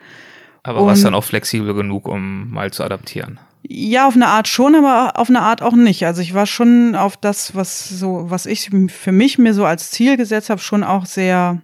Aber 0.64 0.84
war 0.84 0.92
es 0.92 1.02
dann 1.02 1.14
auch 1.14 1.24
flexibel 1.24 1.74
genug, 1.74 2.08
um 2.08 2.50
mal 2.50 2.72
zu 2.72 2.82
adaptieren? 2.82 3.38
Ja, 3.62 4.08
auf 4.08 4.16
eine 4.16 4.26
Art 4.26 4.48
schon, 4.48 4.74
aber 4.74 5.12
auf 5.18 5.28
eine 5.28 5.42
Art 5.42 5.62
auch 5.62 5.74
nicht. 5.74 6.04
Also 6.04 6.22
ich 6.22 6.34
war 6.34 6.46
schon 6.46 6.96
auf 6.96 7.16
das, 7.16 7.54
was 7.54 7.88
so, 7.88 8.26
was 8.28 8.46
ich 8.46 8.70
für 8.88 9.12
mich 9.12 9.38
mir 9.38 9.54
so 9.54 9.64
als 9.64 9.90
Ziel 9.90 10.16
gesetzt 10.16 10.50
habe, 10.50 10.60
schon 10.60 10.82
auch 10.82 11.06
sehr 11.06 11.60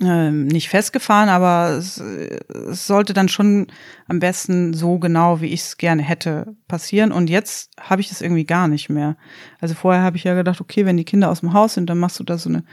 ähm, 0.00 0.46
nicht 0.46 0.68
festgefahren, 0.68 1.28
aber 1.28 1.70
es, 1.76 1.98
es, 1.98 2.86
sollte 2.86 3.14
dann 3.14 3.28
schon 3.28 3.66
am 4.08 4.18
besten 4.18 4.74
so 4.74 4.98
genau, 4.98 5.40
wie 5.40 5.46
ich 5.46 5.60
es 5.60 5.76
gerne 5.76 6.02
hätte, 6.02 6.54
passieren. 6.68 7.12
Und 7.12 7.30
jetzt 7.30 7.72
habe 7.80 8.00
ich 8.00 8.08
das 8.08 8.20
irgendwie 8.20 8.44
gar 8.44 8.68
nicht 8.68 8.88
mehr. 8.88 9.16
Also 9.60 9.74
vorher 9.74 10.02
habe 10.02 10.16
ich 10.16 10.24
ja 10.24 10.34
gedacht, 10.34 10.60
okay, 10.60 10.86
wenn 10.86 10.96
die 10.96 11.04
Kinder 11.04 11.30
aus 11.30 11.40
dem 11.40 11.52
Haus 11.52 11.74
sind, 11.74 11.88
dann 11.88 11.98
machst 11.98 12.18
du 12.20 12.24
da 12.24 12.38
so 12.38 12.48
eine 12.48 12.64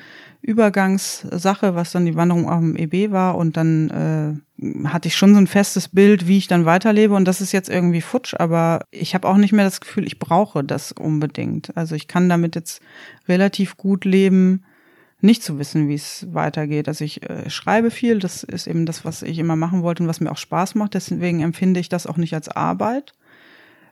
Übergangssache, 0.41 1.76
was 1.76 1.91
dann 1.91 2.06
die 2.06 2.15
Wanderung 2.15 2.49
auf 2.49 2.60
dem 2.60 2.76
EB 2.76 3.11
war. 3.11 3.38
Und 3.38 3.56
dann 3.56 4.41
äh, 4.61 4.88
hatte 4.88 5.07
ich 5.07 5.15
schon 5.15 5.34
so 5.34 5.40
ein 5.40 5.48
festes 5.48 5.88
Bild, 5.88 6.27
wie 6.27 6.38
ich 6.38 6.48
dann 6.48 6.65
weiterlebe. 6.65 7.14
Und 7.14 7.26
das 7.26 7.41
ist 7.41 7.52
jetzt 7.52 7.69
irgendwie 7.69 8.02
futsch, 8.02 8.35
aber 8.38 8.81
ich 8.91 9.15
habe 9.15 9.27
auch 9.27 9.38
nicht 9.38 9.53
mehr 9.53 9.65
das 9.65 9.81
Gefühl, 9.81 10.06
ich 10.06 10.19
brauche 10.19 10.64
das 10.64 10.91
unbedingt. 10.91 11.76
Also 11.77 11.95
ich 11.95 12.07
kann 12.07 12.30
damit 12.30 12.56
jetzt 12.56 12.81
relativ 13.27 13.77
gut 13.77 14.06
leben 14.06 14.64
nicht 15.23 15.41
zu 15.41 15.57
wissen, 15.57 15.87
wie 15.87 15.95
es 15.95 16.27
weitergeht. 16.31 16.87
Also 16.87 17.05
ich 17.05 17.27
äh, 17.29 17.49
schreibe 17.49 17.91
viel, 17.91 18.19
das 18.19 18.43
ist 18.43 18.67
eben 18.67 18.85
das, 18.85 19.05
was 19.05 19.21
ich 19.21 19.39
immer 19.39 19.55
machen 19.55 19.81
wollte 19.81 20.03
und 20.03 20.09
was 20.09 20.19
mir 20.19 20.31
auch 20.31 20.37
Spaß 20.37 20.75
macht. 20.75 20.93
Deswegen 20.93 21.41
empfinde 21.41 21.79
ich 21.79 21.89
das 21.89 22.07
auch 22.07 22.17
nicht 22.17 22.33
als 22.33 22.49
Arbeit. 22.49 23.13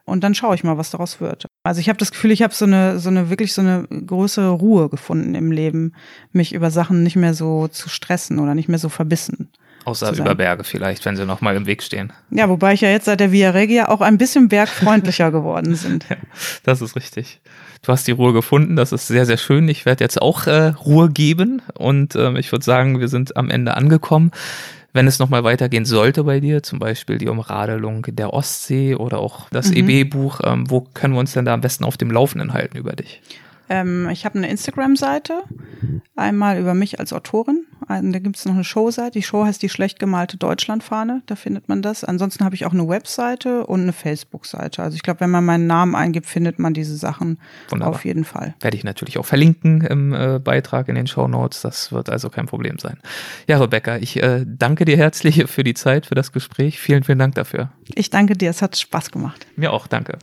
Und 0.04 0.24
dann 0.24 0.36
schaue 0.36 0.56
ich 0.56 0.64
mal, 0.64 0.78
was 0.78 0.90
daraus 0.90 1.22
wird. 1.22 1.46
Also 1.64 1.80
ich 1.80 1.88
habe 1.88 2.00
das 2.00 2.12
Gefühl, 2.12 2.32
ich 2.32 2.42
habe 2.42 2.54
so 2.54 2.66
eine, 2.66 3.00
so 3.00 3.10
eine 3.10 3.30
wirklich 3.30 3.54
so 3.54 3.62
eine 3.62 3.88
größere 3.88 4.50
Ruhe 4.50 4.90
gefunden 4.90 5.36
im 5.36 5.52
Leben, 5.52 5.94
mich 6.32 6.54
über 6.54 6.72
Sachen 6.72 7.04
nicht 7.04 7.16
mehr 7.16 7.34
so 7.34 7.68
zu 7.68 7.88
stressen 7.88 8.40
oder 8.40 8.56
nicht 8.56 8.68
mehr 8.68 8.80
so 8.80 8.90
verbissen. 8.90 9.51
Außer 9.86 10.14
über 10.14 10.36
Berge 10.36 10.64
vielleicht, 10.64 11.06
wenn 11.06 11.16
sie 11.16 11.26
noch 11.26 11.42
mal 11.42 11.56
im 11.56 11.66
Weg 11.66 11.82
stehen. 11.82 12.14
Ja, 12.30 12.50
wobei 12.50 12.74
ich 12.74 12.82
ja 12.82 12.90
jetzt 12.90 13.06
seit 13.06 13.20
der 13.20 13.32
Via 13.32 13.50
Regia 13.50 13.90
auch 13.90 14.02
ein 14.02 14.18
bisschen 14.18 14.48
bergfreundlicher 14.48 15.32
geworden 15.32 15.76
sind. 15.76 16.06
Ja, 16.10 16.18
das 16.64 16.82
ist 16.82 16.96
richtig. 16.96 17.42
Du 17.82 17.92
hast 17.92 18.08
die 18.08 18.12
Ruhe 18.12 18.32
gefunden, 18.32 18.76
das 18.76 18.92
ist 18.92 19.08
sehr, 19.08 19.26
sehr 19.26 19.38
schön. 19.38 19.68
Ich 19.68 19.86
werde 19.86 20.04
jetzt 20.04 20.22
auch 20.22 20.46
äh, 20.46 20.68
Ruhe 20.68 21.10
geben 21.10 21.64
und 21.74 22.16
ähm, 22.16 22.36
ich 22.36 22.52
würde 22.52 22.64
sagen, 22.64 23.00
wir 23.00 23.08
sind 23.08 23.36
am 23.38 23.50
Ende 23.50 23.76
angekommen. 23.76 24.32
Wenn 24.94 25.08
es 25.08 25.20
nochmal 25.20 25.44
weitergehen 25.44 25.86
sollte 25.86 26.26
bei 26.26 26.42
dir, 26.42 26.64
zum 26.64 26.78
Beispiel 26.78 27.18
die 27.18 27.30
Umradelung 27.30 28.06
der 28.10 28.34
Ostsee 28.34 28.96
oder 28.96 29.20
auch 29.20 29.50
das 29.50 29.70
mhm. 29.72 29.90
EB-Buch, 29.90 30.42
ähm, 30.44 30.70
wo 30.70 30.82
können 30.82 31.14
wir 31.14 31.20
uns 31.22 31.32
denn 31.34 31.46
da 31.46 31.54
am 31.54 31.62
besten 31.62 31.86
auf 31.86 31.98
dem 31.98 32.12
Laufenden 32.12 32.54
halten 32.54 32.78
über 32.78 32.92
dich? 32.92 33.22
Ähm, 33.70 34.10
ich 34.10 34.26
habe 34.26 34.38
eine 34.38 34.50
Instagram-Seite, 34.50 35.44
einmal 36.18 36.60
über 36.60 36.74
mich 36.74 37.00
als 37.00 37.14
Autorin. 37.14 37.66
Da 38.00 38.20
gibt 38.20 38.38
es 38.38 38.46
noch 38.46 38.54
eine 38.54 38.64
Show-Seite. 38.64 39.12
Die 39.12 39.24
Show 39.24 39.46
heißt 39.46 39.62
die 39.62 39.70
schlecht 39.70 40.00
gemalte 40.00 40.38
Deutschlandfahne. 40.38 41.22
Da 41.26 41.36
findet 41.36 41.68
man 41.70 41.82
das. 41.82 42.04
Ansonsten 42.04 42.46
habe 42.46 42.56
ich 42.56 42.66
auch 42.66 42.74
eine 42.74 42.88
Webseite 42.88 43.66
und 43.66 43.82
eine 43.82 43.94
Facebook-Seite. 43.94 44.84
Also 44.84 44.96
ich 44.96 45.04
glaube, 45.04 45.22
wenn 45.22 45.30
man 45.30 45.44
meinen 45.44 45.68
Namen 45.68 45.96
eingibt, 45.96 46.28
findet 46.28 46.60
man 46.60 46.74
diese 46.74 46.96
Sachen 46.96 47.40
Wunderbar. 47.70 47.96
auf 47.96 48.06
jeden 48.06 48.24
Fall. 48.24 48.56
Werde 48.62 48.78
ich 48.78 48.84
natürlich 48.84 49.18
auch 49.18 49.26
verlinken 49.26 49.82
im 49.82 50.14
äh, 50.14 50.40
Beitrag 50.40 50.88
in 50.88 50.96
den 50.96 51.08
Show 51.08 51.28
Notes. 51.28 51.62
Das 51.62 51.92
wird 51.92 52.10
also 52.10 52.30
kein 52.30 52.46
Problem 52.46 52.80
sein. 52.80 52.98
Ja, 53.48 53.60
Rebecca, 53.60 53.98
ich 53.98 54.22
äh, 54.22 54.46
danke 54.48 54.86
dir 54.86 54.98
herzlich 54.98 55.44
für 55.48 55.64
die 55.64 55.74
Zeit, 55.74 56.06
für 56.06 56.16
das 56.16 56.32
Gespräch. 56.32 56.80
Vielen, 56.80 57.04
vielen 57.04 57.20
Dank 57.20 57.36
dafür. 57.36 57.72
Ich 57.96 58.10
danke 58.10 58.38
dir. 58.38 58.50
Es 58.50 58.62
hat 58.62 58.78
Spaß 58.78 59.12
gemacht. 59.12 59.46
Mir 59.56 59.74
auch. 59.74 59.88
Danke. 59.88 60.18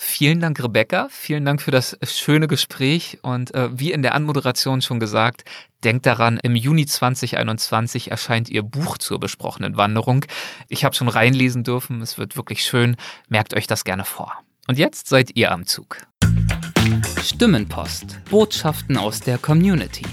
Vielen 0.00 0.38
Dank, 0.38 0.62
Rebecca. 0.62 1.08
Vielen 1.10 1.44
Dank 1.44 1.60
für 1.60 1.72
das 1.72 1.98
schöne 2.04 2.46
Gespräch. 2.46 3.18
Und 3.22 3.52
äh, 3.56 3.68
wie 3.76 3.90
in 3.90 4.02
der 4.02 4.14
Anmoderation 4.14 4.80
schon 4.80 5.00
gesagt, 5.00 5.42
denkt 5.82 6.06
daran, 6.06 6.38
im 6.40 6.54
Juni 6.54 6.86
2021 6.86 8.12
erscheint 8.12 8.48
ihr 8.48 8.62
Buch 8.62 8.98
zur 8.98 9.18
besprochenen 9.18 9.76
Wanderung. 9.76 10.24
Ich 10.68 10.84
habe 10.84 10.94
schon 10.94 11.08
reinlesen 11.08 11.64
dürfen. 11.64 12.00
Es 12.00 12.16
wird 12.16 12.36
wirklich 12.36 12.62
schön. 12.62 12.94
Merkt 13.28 13.54
euch 13.54 13.66
das 13.66 13.82
gerne 13.82 14.04
vor. 14.04 14.34
Und 14.68 14.78
jetzt 14.78 15.08
seid 15.08 15.34
ihr 15.34 15.50
am 15.50 15.66
Zug. 15.66 15.96
Stimmenpost. 17.20 18.20
Botschaften 18.30 18.96
aus 18.98 19.18
der 19.18 19.36
Community. 19.36 20.06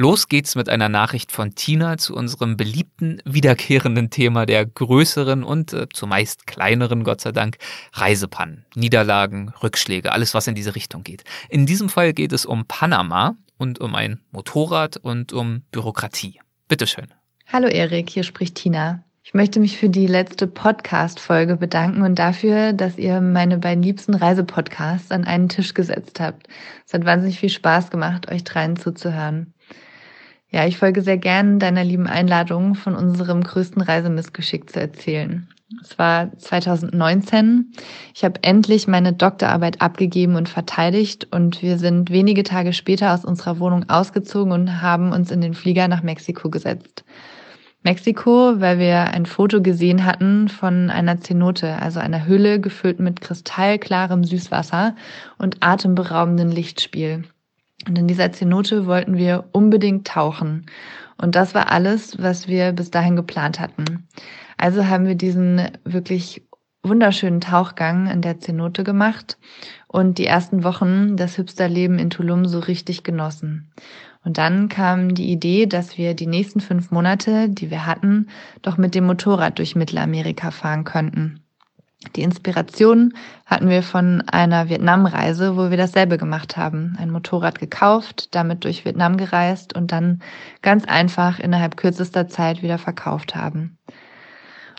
Los 0.00 0.28
geht's 0.28 0.54
mit 0.54 0.68
einer 0.68 0.88
Nachricht 0.88 1.32
von 1.32 1.56
Tina 1.56 1.98
zu 1.98 2.14
unserem 2.14 2.56
beliebten, 2.56 3.20
wiederkehrenden 3.24 4.10
Thema 4.10 4.46
der 4.46 4.64
größeren 4.64 5.42
und 5.42 5.72
äh, 5.72 5.88
zumeist 5.92 6.46
kleineren, 6.46 7.02
Gott 7.02 7.20
sei 7.20 7.32
Dank, 7.32 7.58
Reisepannen, 7.94 8.64
Niederlagen, 8.76 9.52
Rückschläge, 9.60 10.12
alles 10.12 10.34
was 10.34 10.46
in 10.46 10.54
diese 10.54 10.76
Richtung 10.76 11.02
geht. 11.02 11.24
In 11.48 11.66
diesem 11.66 11.88
Fall 11.88 12.12
geht 12.12 12.32
es 12.32 12.46
um 12.46 12.64
Panama 12.66 13.34
und 13.56 13.80
um 13.80 13.96
ein 13.96 14.20
Motorrad 14.30 14.98
und 14.98 15.32
um 15.32 15.62
Bürokratie. 15.72 16.38
Bitteschön. 16.68 17.08
Hallo 17.48 17.66
Erik, 17.66 18.08
hier 18.08 18.22
spricht 18.22 18.54
Tina. 18.54 19.02
Ich 19.24 19.34
möchte 19.34 19.58
mich 19.58 19.78
für 19.78 19.88
die 19.88 20.06
letzte 20.06 20.46
Podcast-Folge 20.46 21.56
bedanken 21.56 22.02
und 22.02 22.20
dafür, 22.20 22.72
dass 22.72 22.98
ihr 22.98 23.20
meine 23.20 23.58
beiden 23.58 23.82
liebsten 23.82 24.14
Reisepodcasts 24.14 25.10
an 25.10 25.24
einen 25.24 25.48
Tisch 25.48 25.74
gesetzt 25.74 26.20
habt. 26.20 26.46
Es 26.86 26.94
hat 26.94 27.04
wahnsinnig 27.04 27.40
viel 27.40 27.50
Spaß 27.50 27.90
gemacht, 27.90 28.30
euch 28.30 28.44
dreien 28.44 28.76
zuzuhören. 28.76 29.52
Ja, 30.50 30.66
ich 30.66 30.78
folge 30.78 31.02
sehr 31.02 31.18
gern 31.18 31.58
deiner 31.58 31.84
lieben 31.84 32.06
Einladung, 32.06 32.74
von 32.74 32.94
unserem 32.94 33.42
größten 33.42 33.82
Reisemissgeschick 33.82 34.70
zu 34.70 34.80
erzählen. 34.80 35.46
Es 35.82 35.98
war 35.98 36.34
2019. 36.38 37.72
Ich 38.14 38.24
habe 38.24 38.42
endlich 38.42 38.88
meine 38.88 39.12
Doktorarbeit 39.12 39.82
abgegeben 39.82 40.36
und 40.36 40.48
verteidigt 40.48 41.28
und 41.30 41.60
wir 41.60 41.76
sind 41.76 42.10
wenige 42.10 42.42
Tage 42.42 42.72
später 42.72 43.12
aus 43.12 43.26
unserer 43.26 43.58
Wohnung 43.58 43.90
ausgezogen 43.90 44.52
und 44.52 44.80
haben 44.80 45.12
uns 45.12 45.30
in 45.30 45.42
den 45.42 45.52
Flieger 45.52 45.86
nach 45.88 46.02
Mexiko 46.02 46.48
gesetzt. 46.48 47.04
Mexiko, 47.82 48.60
weil 48.60 48.78
wir 48.78 49.10
ein 49.12 49.26
Foto 49.26 49.60
gesehen 49.60 50.06
hatten 50.06 50.48
von 50.48 50.88
einer 50.88 51.20
Zenote, 51.20 51.80
also 51.80 52.00
einer 52.00 52.26
Hülle 52.26 52.58
gefüllt 52.60 52.98
mit 52.98 53.20
kristallklarem 53.20 54.24
Süßwasser 54.24 54.96
und 55.36 55.58
atemberaubendem 55.60 56.48
Lichtspiel. 56.48 57.24
Und 57.88 57.98
in 57.98 58.06
dieser 58.06 58.32
Zenote 58.32 58.86
wollten 58.86 59.16
wir 59.16 59.48
unbedingt 59.52 60.06
tauchen. 60.06 60.66
Und 61.16 61.34
das 61.34 61.54
war 61.54 61.72
alles, 61.72 62.22
was 62.22 62.46
wir 62.46 62.72
bis 62.72 62.90
dahin 62.90 63.16
geplant 63.16 63.58
hatten. 63.58 64.06
Also 64.56 64.86
haben 64.86 65.06
wir 65.06 65.14
diesen 65.14 65.70
wirklich 65.84 66.42
wunderschönen 66.82 67.40
Tauchgang 67.40 68.08
in 68.08 68.22
der 68.22 68.38
Zenote 68.38 68.84
gemacht 68.84 69.38
und 69.88 70.18
die 70.18 70.26
ersten 70.26 70.62
Wochen 70.64 71.16
das 71.16 71.34
Hipsterleben 71.34 71.98
in 71.98 72.10
Tulum 72.10 72.46
so 72.46 72.60
richtig 72.60 73.02
genossen. 73.02 73.72
Und 74.24 74.38
dann 74.38 74.68
kam 74.68 75.14
die 75.14 75.30
Idee, 75.30 75.66
dass 75.66 75.96
wir 75.96 76.14
die 76.14 76.26
nächsten 76.26 76.60
fünf 76.60 76.90
Monate, 76.90 77.48
die 77.48 77.70
wir 77.70 77.86
hatten, 77.86 78.28
doch 78.62 78.76
mit 78.76 78.94
dem 78.94 79.06
Motorrad 79.06 79.58
durch 79.58 79.74
Mittelamerika 79.74 80.50
fahren 80.50 80.84
könnten. 80.84 81.40
Die 82.14 82.22
Inspiration 82.22 83.12
hatten 83.44 83.68
wir 83.68 83.82
von 83.82 84.22
einer 84.28 84.68
Vietnamreise, 84.68 85.56
wo 85.56 85.70
wir 85.70 85.76
dasselbe 85.76 86.16
gemacht 86.16 86.56
haben. 86.56 86.96
Ein 86.98 87.10
Motorrad 87.10 87.58
gekauft, 87.58 88.34
damit 88.36 88.64
durch 88.64 88.84
Vietnam 88.84 89.16
gereist 89.16 89.74
und 89.74 89.90
dann 89.90 90.22
ganz 90.62 90.84
einfach 90.84 91.40
innerhalb 91.40 91.76
kürzester 91.76 92.28
Zeit 92.28 92.62
wieder 92.62 92.78
verkauft 92.78 93.34
haben. 93.34 93.78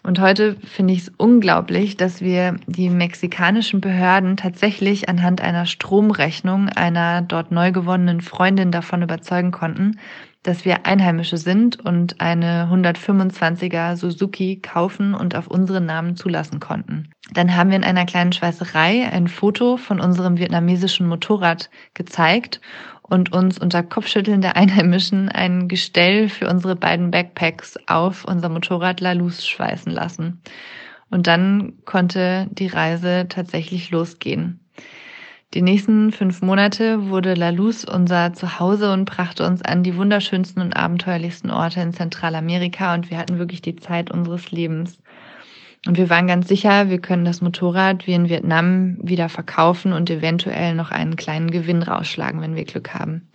Und 0.01 0.21
heute 0.21 0.55
finde 0.63 0.93
ich 0.93 0.99
es 1.01 1.11
unglaublich, 1.17 1.97
dass 1.97 2.21
wir 2.21 2.55
die 2.67 2.89
mexikanischen 2.89 3.81
Behörden 3.81 4.37
tatsächlich 4.37 5.09
anhand 5.09 5.41
einer 5.41 5.65
Stromrechnung 5.65 6.69
einer 6.69 7.21
dort 7.21 7.51
neu 7.51 7.73
gewonnenen 7.73 8.21
Freundin 8.21 8.71
davon 8.71 9.01
überzeugen 9.01 9.51
konnten, 9.51 9.99
dass 10.43 10.63
wir 10.63 10.85
Einheimische 10.85 11.37
sind 11.37 11.83
und 11.83 12.21
eine 12.21 12.69
125er 12.71 13.95
Suzuki 13.97 14.61
kaufen 14.61 15.13
und 15.13 15.35
auf 15.35 15.47
unseren 15.47 15.85
Namen 15.85 16.15
zulassen 16.15 16.59
konnten. 16.59 17.11
Dann 17.33 17.55
haben 17.55 17.69
wir 17.69 17.77
in 17.77 17.83
einer 17.83 18.05
kleinen 18.05 18.31
Schweißerei 18.31 19.09
ein 19.11 19.27
Foto 19.27 19.77
von 19.77 19.99
unserem 19.99 20.37
vietnamesischen 20.37 21.07
Motorrad 21.07 21.69
gezeigt 21.93 22.61
und 23.01 23.33
uns 23.33 23.57
unter 23.57 23.83
Kopfschütteln 23.83 24.41
der 24.41 24.55
Einheimischen 24.55 25.29
ein 25.29 25.67
Gestell 25.67 26.29
für 26.29 26.47
unsere 26.47 26.75
beiden 26.75 27.11
Backpacks 27.11 27.75
auf 27.87 28.23
unser 28.23 28.49
Motorrad 28.49 29.01
La 29.01 29.13
Luz 29.13 29.45
schweißen 29.45 29.91
lassen. 29.91 30.41
Und 31.09 31.27
dann 31.27 31.83
konnte 31.85 32.47
die 32.51 32.67
Reise 32.67 33.25
tatsächlich 33.27 33.89
losgehen. 33.89 34.58
Die 35.55 35.63
nächsten 35.63 36.11
fünf 36.11 36.43
Monate 36.43 37.09
wurde 37.09 37.33
La 37.33 37.49
Luz 37.49 37.83
unser 37.83 38.33
Zuhause 38.33 38.93
und 38.93 39.05
brachte 39.05 39.47
uns 39.47 39.63
an 39.63 39.81
die 39.81 39.97
wunderschönsten 39.97 40.61
und 40.61 40.73
abenteuerlichsten 40.73 41.49
Orte 41.49 41.81
in 41.81 41.91
Zentralamerika 41.91 42.93
und 42.93 43.09
wir 43.09 43.17
hatten 43.17 43.39
wirklich 43.39 43.63
die 43.63 43.75
Zeit 43.75 44.11
unseres 44.11 44.51
Lebens. 44.51 44.99
Und 45.87 45.97
wir 45.97 46.07
waren 46.11 46.27
ganz 46.27 46.47
sicher, 46.47 46.91
wir 46.91 46.99
können 46.99 47.25
das 47.25 47.41
Motorrad 47.41 48.05
wie 48.05 48.13
in 48.13 48.29
Vietnam 48.29 48.99
wieder 49.01 49.27
verkaufen 49.27 49.91
und 49.91 50.11
eventuell 50.11 50.75
noch 50.75 50.91
einen 50.91 51.15
kleinen 51.15 51.49
Gewinn 51.49 51.81
rausschlagen, 51.81 52.41
wenn 52.41 52.55
wir 52.55 52.65
Glück 52.65 52.93
haben. 52.93 53.27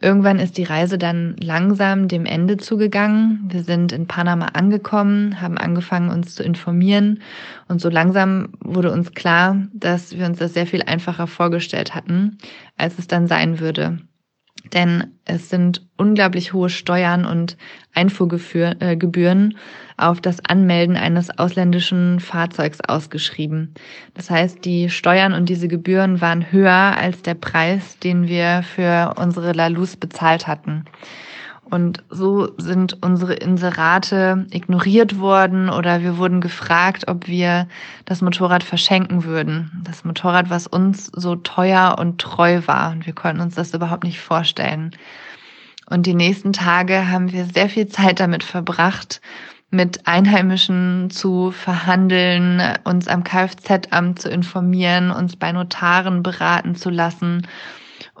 Irgendwann 0.00 0.38
ist 0.38 0.58
die 0.58 0.64
Reise 0.64 0.98
dann 0.98 1.36
langsam 1.38 2.08
dem 2.08 2.26
Ende 2.26 2.56
zugegangen. 2.56 3.48
Wir 3.50 3.62
sind 3.62 3.92
in 3.92 4.06
Panama 4.06 4.46
angekommen, 4.46 5.40
haben 5.40 5.56
angefangen, 5.56 6.10
uns 6.10 6.34
zu 6.34 6.42
informieren. 6.42 7.22
Und 7.68 7.80
so 7.80 7.88
langsam 7.88 8.48
wurde 8.60 8.90
uns 8.90 9.12
klar, 9.12 9.62
dass 9.72 10.16
wir 10.18 10.26
uns 10.26 10.38
das 10.38 10.54
sehr 10.54 10.66
viel 10.66 10.82
einfacher 10.82 11.26
vorgestellt 11.26 11.94
hatten, 11.94 12.38
als 12.76 12.98
es 12.98 13.06
dann 13.06 13.28
sein 13.28 13.60
würde 13.60 13.98
denn 14.72 15.12
es 15.24 15.50
sind 15.50 15.86
unglaublich 15.96 16.52
hohe 16.52 16.68
Steuern 16.68 17.24
und 17.24 17.56
Einfuhrgebühren 17.92 19.52
äh, 19.52 19.54
auf 19.96 20.20
das 20.20 20.44
Anmelden 20.44 20.96
eines 20.96 21.38
ausländischen 21.38 22.18
Fahrzeugs 22.18 22.80
ausgeschrieben. 22.80 23.74
Das 24.14 24.30
heißt, 24.30 24.64
die 24.64 24.90
Steuern 24.90 25.32
und 25.32 25.48
diese 25.48 25.68
Gebühren 25.68 26.20
waren 26.20 26.50
höher 26.50 26.96
als 26.96 27.22
der 27.22 27.34
Preis, 27.34 27.98
den 28.00 28.26
wir 28.26 28.62
für 28.62 29.14
unsere 29.16 29.52
Lalus 29.52 29.96
bezahlt 29.96 30.46
hatten. 30.46 30.84
Und 31.70 32.04
so 32.10 32.50
sind 32.58 33.02
unsere 33.02 33.34
Inserate 33.34 34.46
ignoriert 34.50 35.18
worden 35.18 35.70
oder 35.70 36.02
wir 36.02 36.18
wurden 36.18 36.40
gefragt, 36.40 37.08
ob 37.08 37.26
wir 37.26 37.68
das 38.04 38.20
Motorrad 38.20 38.62
verschenken 38.62 39.24
würden. 39.24 39.82
Das 39.82 40.04
Motorrad, 40.04 40.50
was 40.50 40.66
uns 40.66 41.06
so 41.06 41.36
teuer 41.36 41.96
und 41.98 42.20
treu 42.20 42.60
war. 42.66 42.92
Und 42.92 43.06
wir 43.06 43.14
konnten 43.14 43.40
uns 43.40 43.54
das 43.54 43.72
überhaupt 43.72 44.04
nicht 44.04 44.20
vorstellen. 44.20 44.90
Und 45.88 46.06
die 46.06 46.14
nächsten 46.14 46.52
Tage 46.52 47.10
haben 47.10 47.32
wir 47.32 47.46
sehr 47.46 47.68
viel 47.68 47.88
Zeit 47.88 48.20
damit 48.20 48.44
verbracht, 48.44 49.20
mit 49.70 50.06
Einheimischen 50.06 51.10
zu 51.10 51.50
verhandeln, 51.50 52.62
uns 52.84 53.08
am 53.08 53.24
Kfz-Amt 53.24 54.20
zu 54.20 54.28
informieren, 54.28 55.10
uns 55.10 55.36
bei 55.36 55.50
Notaren 55.50 56.22
beraten 56.22 56.76
zu 56.76 56.90
lassen 56.90 57.46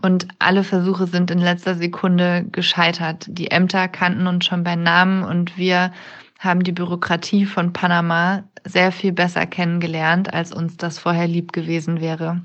und 0.00 0.28
alle 0.38 0.64
Versuche 0.64 1.06
sind 1.06 1.30
in 1.30 1.38
letzter 1.38 1.74
Sekunde 1.74 2.44
gescheitert. 2.50 3.26
Die 3.28 3.50
Ämter 3.50 3.88
kannten 3.88 4.26
uns 4.26 4.44
schon 4.44 4.64
bei 4.64 4.76
Namen 4.76 5.24
und 5.24 5.56
wir 5.56 5.92
haben 6.38 6.62
die 6.62 6.72
Bürokratie 6.72 7.46
von 7.46 7.72
Panama 7.72 8.44
sehr 8.64 8.92
viel 8.92 9.12
besser 9.12 9.46
kennengelernt, 9.46 10.32
als 10.32 10.52
uns 10.52 10.76
das 10.76 10.98
vorher 10.98 11.26
lieb 11.26 11.52
gewesen 11.52 12.00
wäre. 12.00 12.42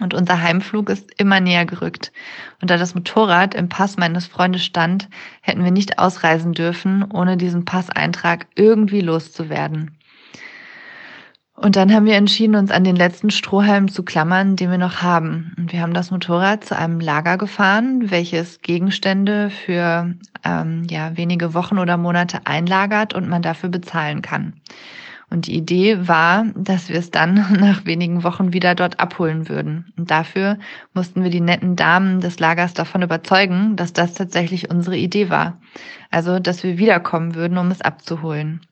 Und 0.00 0.14
unser 0.14 0.40
Heimflug 0.40 0.88
ist 0.88 1.10
immer 1.18 1.40
näher 1.40 1.66
gerückt. 1.66 2.12
Und 2.62 2.70
da 2.70 2.76
das 2.76 2.94
Motorrad 2.94 3.54
im 3.54 3.68
Pass 3.68 3.96
meines 3.96 4.26
Freundes 4.26 4.64
stand, 4.64 5.08
hätten 5.40 5.64
wir 5.64 5.72
nicht 5.72 5.98
ausreisen 5.98 6.52
dürfen, 6.52 7.10
ohne 7.10 7.36
diesen 7.36 7.64
Passeintrag 7.64 8.46
irgendwie 8.54 9.00
loszuwerden. 9.00 9.98
Und 11.60 11.76
dann 11.76 11.92
haben 11.92 12.06
wir 12.06 12.14
entschieden, 12.14 12.54
uns 12.56 12.70
an 12.70 12.84
den 12.84 12.96
letzten 12.96 13.28
Strohhalm 13.28 13.88
zu 13.88 14.02
klammern, 14.02 14.56
den 14.56 14.70
wir 14.70 14.78
noch 14.78 15.02
haben. 15.02 15.52
Und 15.58 15.74
wir 15.74 15.82
haben 15.82 15.92
das 15.92 16.10
Motorrad 16.10 16.64
zu 16.64 16.74
einem 16.74 17.00
Lager 17.00 17.36
gefahren, 17.36 18.10
welches 18.10 18.62
Gegenstände 18.62 19.50
für 19.50 20.14
ähm, 20.42 20.86
ja, 20.88 21.18
wenige 21.18 21.52
Wochen 21.52 21.76
oder 21.78 21.98
Monate 21.98 22.46
einlagert 22.46 23.12
und 23.12 23.28
man 23.28 23.42
dafür 23.42 23.68
bezahlen 23.68 24.22
kann. 24.22 24.54
Und 25.28 25.48
die 25.48 25.54
Idee 25.54 26.08
war, 26.08 26.46
dass 26.56 26.88
wir 26.88 26.98
es 26.98 27.10
dann 27.10 27.34
nach 27.60 27.84
wenigen 27.84 28.24
Wochen 28.24 28.54
wieder 28.54 28.74
dort 28.74 28.98
abholen 28.98 29.50
würden. 29.50 29.92
Und 29.98 30.10
dafür 30.10 30.56
mussten 30.94 31.22
wir 31.22 31.30
die 31.30 31.42
netten 31.42 31.76
Damen 31.76 32.22
des 32.22 32.40
Lagers 32.40 32.72
davon 32.72 33.02
überzeugen, 33.02 33.76
dass 33.76 33.92
das 33.92 34.14
tatsächlich 34.14 34.70
unsere 34.70 34.96
Idee 34.96 35.28
war. 35.28 35.60
Also, 36.10 36.38
dass 36.38 36.62
wir 36.62 36.78
wiederkommen 36.78 37.34
würden, 37.34 37.58
um 37.58 37.70
es 37.70 37.82
abzuholen. 37.82 38.62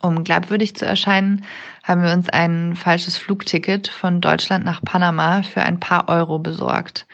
Um 0.00 0.24
glaubwürdig 0.24 0.74
zu 0.76 0.86
erscheinen, 0.86 1.44
haben 1.84 2.02
wir 2.02 2.12
uns 2.12 2.28
ein 2.28 2.76
falsches 2.76 3.16
Flugticket 3.16 3.88
von 3.88 4.20
Deutschland 4.20 4.64
nach 4.64 4.82
Panama 4.82 5.42
für 5.42 5.62
ein 5.62 5.80
paar 5.80 6.08
Euro 6.08 6.38
besorgt. 6.38 7.06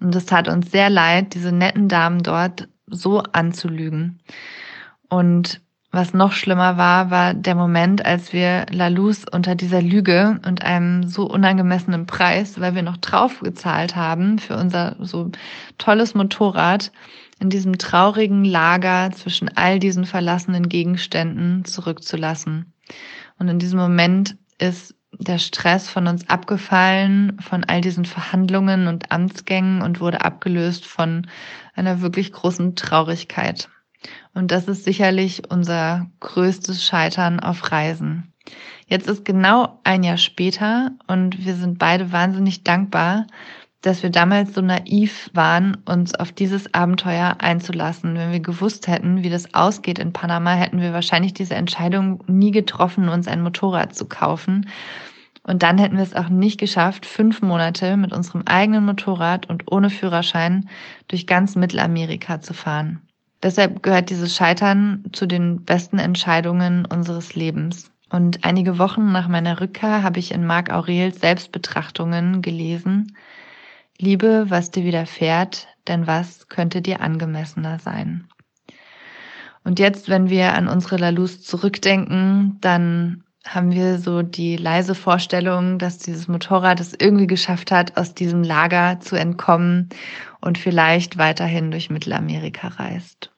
Und 0.00 0.14
es 0.14 0.26
tat 0.26 0.48
uns 0.48 0.70
sehr 0.70 0.90
leid, 0.90 1.34
diese 1.34 1.52
netten 1.52 1.88
Damen 1.88 2.22
dort 2.22 2.68
so 2.86 3.20
anzulügen. 3.20 4.20
Und 5.08 5.60
was 5.94 6.14
noch 6.14 6.32
schlimmer 6.32 6.78
war, 6.78 7.10
war 7.10 7.34
der 7.34 7.54
Moment, 7.54 8.04
als 8.06 8.32
wir 8.32 8.64
La 8.70 8.88
Luz 8.88 9.26
unter 9.30 9.54
dieser 9.54 9.82
Lüge 9.82 10.40
und 10.46 10.62
einem 10.62 11.06
so 11.06 11.26
unangemessenen 11.26 12.06
Preis, 12.06 12.58
weil 12.58 12.74
wir 12.74 12.82
noch 12.82 12.96
drauf 12.96 13.40
gezahlt 13.40 13.94
haben 13.94 14.38
für 14.38 14.56
unser 14.56 14.96
so 15.00 15.30
tolles 15.76 16.14
Motorrad, 16.14 16.92
in 17.42 17.50
diesem 17.50 17.76
traurigen 17.76 18.44
Lager 18.44 19.10
zwischen 19.10 19.48
all 19.56 19.80
diesen 19.80 20.04
verlassenen 20.06 20.68
Gegenständen 20.68 21.64
zurückzulassen. 21.64 22.72
Und 23.36 23.48
in 23.48 23.58
diesem 23.58 23.80
Moment 23.80 24.36
ist 24.58 24.94
der 25.18 25.38
Stress 25.38 25.90
von 25.90 26.06
uns 26.06 26.30
abgefallen, 26.30 27.36
von 27.40 27.64
all 27.64 27.80
diesen 27.80 28.04
Verhandlungen 28.04 28.86
und 28.86 29.10
Amtsgängen 29.10 29.82
und 29.82 30.00
wurde 30.00 30.24
abgelöst 30.24 30.86
von 30.86 31.26
einer 31.74 32.00
wirklich 32.00 32.32
großen 32.32 32.76
Traurigkeit. 32.76 33.68
Und 34.34 34.52
das 34.52 34.68
ist 34.68 34.84
sicherlich 34.84 35.50
unser 35.50 36.06
größtes 36.20 36.84
Scheitern 36.84 37.40
auf 37.40 37.72
Reisen. 37.72 38.32
Jetzt 38.86 39.08
ist 39.08 39.24
genau 39.24 39.80
ein 39.82 40.04
Jahr 40.04 40.16
später 40.16 40.92
und 41.08 41.44
wir 41.44 41.56
sind 41.56 41.80
beide 41.80 42.12
wahnsinnig 42.12 42.62
dankbar, 42.62 43.26
dass 43.82 44.02
wir 44.02 44.10
damals 44.10 44.54
so 44.54 44.60
naiv 44.60 45.28
waren, 45.34 45.76
uns 45.84 46.14
auf 46.14 46.32
dieses 46.32 46.72
Abenteuer 46.72 47.36
einzulassen. 47.38 48.14
Wenn 48.14 48.32
wir 48.32 48.40
gewusst 48.40 48.86
hätten, 48.86 49.22
wie 49.24 49.30
das 49.30 49.54
ausgeht 49.54 49.98
in 49.98 50.12
Panama, 50.12 50.52
hätten 50.54 50.80
wir 50.80 50.92
wahrscheinlich 50.92 51.34
diese 51.34 51.56
Entscheidung 51.56 52.22
nie 52.28 52.52
getroffen, 52.52 53.08
uns 53.08 53.26
ein 53.26 53.42
Motorrad 53.42 53.94
zu 53.94 54.06
kaufen. 54.06 54.68
Und 55.42 55.64
dann 55.64 55.78
hätten 55.78 55.96
wir 55.96 56.04
es 56.04 56.14
auch 56.14 56.28
nicht 56.28 56.60
geschafft, 56.60 57.04
fünf 57.04 57.42
Monate 57.42 57.96
mit 57.96 58.12
unserem 58.12 58.42
eigenen 58.46 58.84
Motorrad 58.84 59.48
und 59.50 59.64
ohne 59.70 59.90
Führerschein 59.90 60.68
durch 61.08 61.26
ganz 61.26 61.56
Mittelamerika 61.56 62.40
zu 62.40 62.54
fahren. 62.54 63.02
Deshalb 63.42 63.82
gehört 63.82 64.10
dieses 64.10 64.36
Scheitern 64.36 65.02
zu 65.12 65.26
den 65.26 65.64
besten 65.64 65.98
Entscheidungen 65.98 66.86
unseres 66.86 67.34
Lebens. 67.34 67.90
Und 68.08 68.44
einige 68.44 68.78
Wochen 68.78 69.10
nach 69.10 69.26
meiner 69.26 69.60
Rückkehr 69.60 70.04
habe 70.04 70.20
ich 70.20 70.32
in 70.32 70.46
Marc 70.46 70.70
Aurels 70.70 71.18
Selbstbetrachtungen 71.20 72.42
gelesen, 72.42 73.16
Liebe, 74.02 74.46
was 74.48 74.72
dir 74.72 74.82
widerfährt, 74.82 75.68
denn 75.86 76.08
was 76.08 76.48
könnte 76.48 76.82
dir 76.82 77.00
angemessener 77.00 77.78
sein? 77.78 78.26
Und 79.62 79.78
jetzt, 79.78 80.08
wenn 80.08 80.28
wir 80.28 80.54
an 80.54 80.66
unsere 80.66 80.96
Lalus 80.96 81.40
zurückdenken, 81.40 82.58
dann 82.60 83.22
haben 83.46 83.70
wir 83.70 83.98
so 83.98 84.22
die 84.22 84.56
leise 84.56 84.96
Vorstellung, 84.96 85.78
dass 85.78 85.98
dieses 85.98 86.26
Motorrad 86.26 86.80
es 86.80 86.94
irgendwie 86.98 87.28
geschafft 87.28 87.70
hat, 87.70 87.96
aus 87.96 88.12
diesem 88.12 88.42
Lager 88.42 88.98
zu 88.98 89.14
entkommen 89.14 89.88
und 90.40 90.58
vielleicht 90.58 91.16
weiterhin 91.16 91.70
durch 91.70 91.88
Mittelamerika 91.88 92.66
reist. 92.68 93.31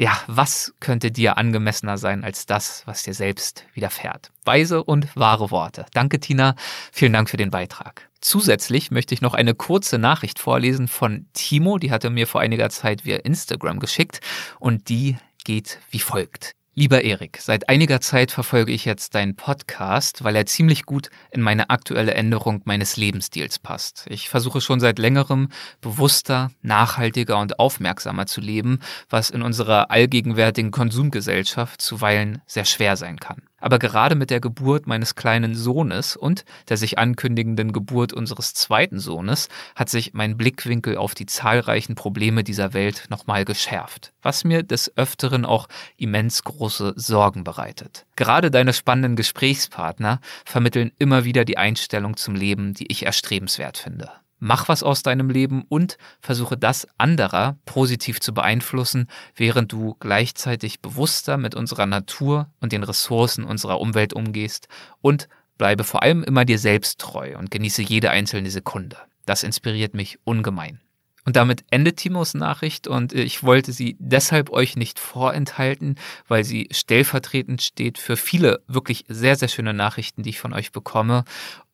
Ja, 0.00 0.16
was 0.28 0.74
könnte 0.78 1.10
dir 1.10 1.38
angemessener 1.38 1.98
sein 1.98 2.22
als 2.22 2.46
das, 2.46 2.82
was 2.86 3.02
dir 3.02 3.14
selbst 3.14 3.64
widerfährt? 3.74 4.30
Weise 4.44 4.84
und 4.84 5.08
wahre 5.16 5.50
Worte. 5.50 5.86
Danke, 5.92 6.20
Tina. 6.20 6.54
Vielen 6.92 7.12
Dank 7.12 7.28
für 7.28 7.36
den 7.36 7.50
Beitrag. 7.50 8.08
Zusätzlich 8.20 8.92
möchte 8.92 9.12
ich 9.12 9.22
noch 9.22 9.34
eine 9.34 9.54
kurze 9.54 9.98
Nachricht 9.98 10.38
vorlesen 10.38 10.86
von 10.86 11.26
Timo. 11.32 11.78
Die 11.78 11.90
hatte 11.90 12.10
mir 12.10 12.28
vor 12.28 12.40
einiger 12.40 12.70
Zeit 12.70 13.04
via 13.04 13.16
Instagram 13.16 13.80
geschickt 13.80 14.20
und 14.60 14.88
die 14.88 15.16
geht 15.44 15.80
wie 15.90 15.98
folgt. 15.98 16.52
Lieber 16.78 17.02
Erik, 17.02 17.38
seit 17.40 17.68
einiger 17.68 18.00
Zeit 18.00 18.30
verfolge 18.30 18.70
ich 18.70 18.84
jetzt 18.84 19.16
deinen 19.16 19.34
Podcast, 19.34 20.22
weil 20.22 20.36
er 20.36 20.46
ziemlich 20.46 20.84
gut 20.84 21.10
in 21.32 21.40
meine 21.40 21.70
aktuelle 21.70 22.14
Änderung 22.14 22.62
meines 22.66 22.96
Lebensstils 22.96 23.58
passt. 23.58 24.06
Ich 24.08 24.28
versuche 24.28 24.60
schon 24.60 24.78
seit 24.78 25.00
längerem 25.00 25.48
bewusster, 25.80 26.52
nachhaltiger 26.62 27.40
und 27.40 27.58
aufmerksamer 27.58 28.26
zu 28.26 28.40
leben, 28.40 28.78
was 29.10 29.30
in 29.30 29.42
unserer 29.42 29.90
allgegenwärtigen 29.90 30.70
Konsumgesellschaft 30.70 31.82
zuweilen 31.82 32.42
sehr 32.46 32.64
schwer 32.64 32.96
sein 32.96 33.18
kann. 33.18 33.42
Aber 33.60 33.78
gerade 33.78 34.14
mit 34.14 34.30
der 34.30 34.40
Geburt 34.40 34.86
meines 34.86 35.14
kleinen 35.14 35.54
Sohnes 35.54 36.16
und 36.16 36.44
der 36.68 36.76
sich 36.76 36.98
ankündigenden 36.98 37.72
Geburt 37.72 38.12
unseres 38.12 38.54
zweiten 38.54 38.98
Sohnes 39.00 39.48
hat 39.74 39.88
sich 39.88 40.14
mein 40.14 40.36
Blickwinkel 40.36 40.96
auf 40.96 41.14
die 41.14 41.26
zahlreichen 41.26 41.94
Probleme 41.94 42.44
dieser 42.44 42.72
Welt 42.72 43.06
nochmal 43.10 43.44
geschärft, 43.44 44.12
was 44.22 44.44
mir 44.44 44.62
des 44.62 44.96
Öfteren 44.96 45.44
auch 45.44 45.68
immens 45.96 46.44
große 46.44 46.94
Sorgen 46.96 47.44
bereitet. 47.44 48.06
Gerade 48.16 48.50
deine 48.50 48.72
spannenden 48.72 49.16
Gesprächspartner 49.16 50.20
vermitteln 50.44 50.92
immer 50.98 51.24
wieder 51.24 51.44
die 51.44 51.58
Einstellung 51.58 52.16
zum 52.16 52.34
Leben, 52.34 52.74
die 52.74 52.90
ich 52.90 53.06
erstrebenswert 53.06 53.78
finde. 53.78 54.10
Mach 54.38 54.68
was 54.68 54.82
aus 54.82 55.02
deinem 55.02 55.30
Leben 55.30 55.64
und 55.68 55.98
versuche 56.20 56.56
das 56.56 56.86
anderer 56.96 57.56
positiv 57.64 58.20
zu 58.20 58.32
beeinflussen, 58.32 59.08
während 59.34 59.72
du 59.72 59.96
gleichzeitig 59.98 60.80
bewusster 60.80 61.36
mit 61.36 61.54
unserer 61.54 61.86
Natur 61.86 62.50
und 62.60 62.72
den 62.72 62.84
Ressourcen 62.84 63.44
unserer 63.44 63.80
Umwelt 63.80 64.12
umgehst 64.12 64.68
und 65.00 65.28
bleibe 65.58 65.84
vor 65.84 66.02
allem 66.02 66.22
immer 66.22 66.44
dir 66.44 66.58
selbst 66.58 67.00
treu 67.00 67.36
und 67.36 67.50
genieße 67.50 67.82
jede 67.82 68.10
einzelne 68.10 68.50
Sekunde. 68.50 68.96
Das 69.26 69.42
inspiriert 69.42 69.92
mich 69.94 70.18
ungemein. 70.24 70.80
Und 71.28 71.36
damit 71.36 71.66
endet 71.68 71.98
Timos 71.98 72.32
Nachricht 72.32 72.88
und 72.88 73.12
ich 73.12 73.42
wollte 73.42 73.72
sie 73.72 73.98
deshalb 73.98 74.48
euch 74.48 74.76
nicht 74.76 74.98
vorenthalten, 74.98 75.96
weil 76.26 76.42
sie 76.42 76.70
stellvertretend 76.70 77.60
steht 77.60 77.98
für 77.98 78.16
viele 78.16 78.62
wirklich 78.66 79.04
sehr, 79.08 79.36
sehr 79.36 79.48
schöne 79.48 79.74
Nachrichten, 79.74 80.22
die 80.22 80.30
ich 80.30 80.40
von 80.40 80.54
euch 80.54 80.72
bekomme 80.72 81.24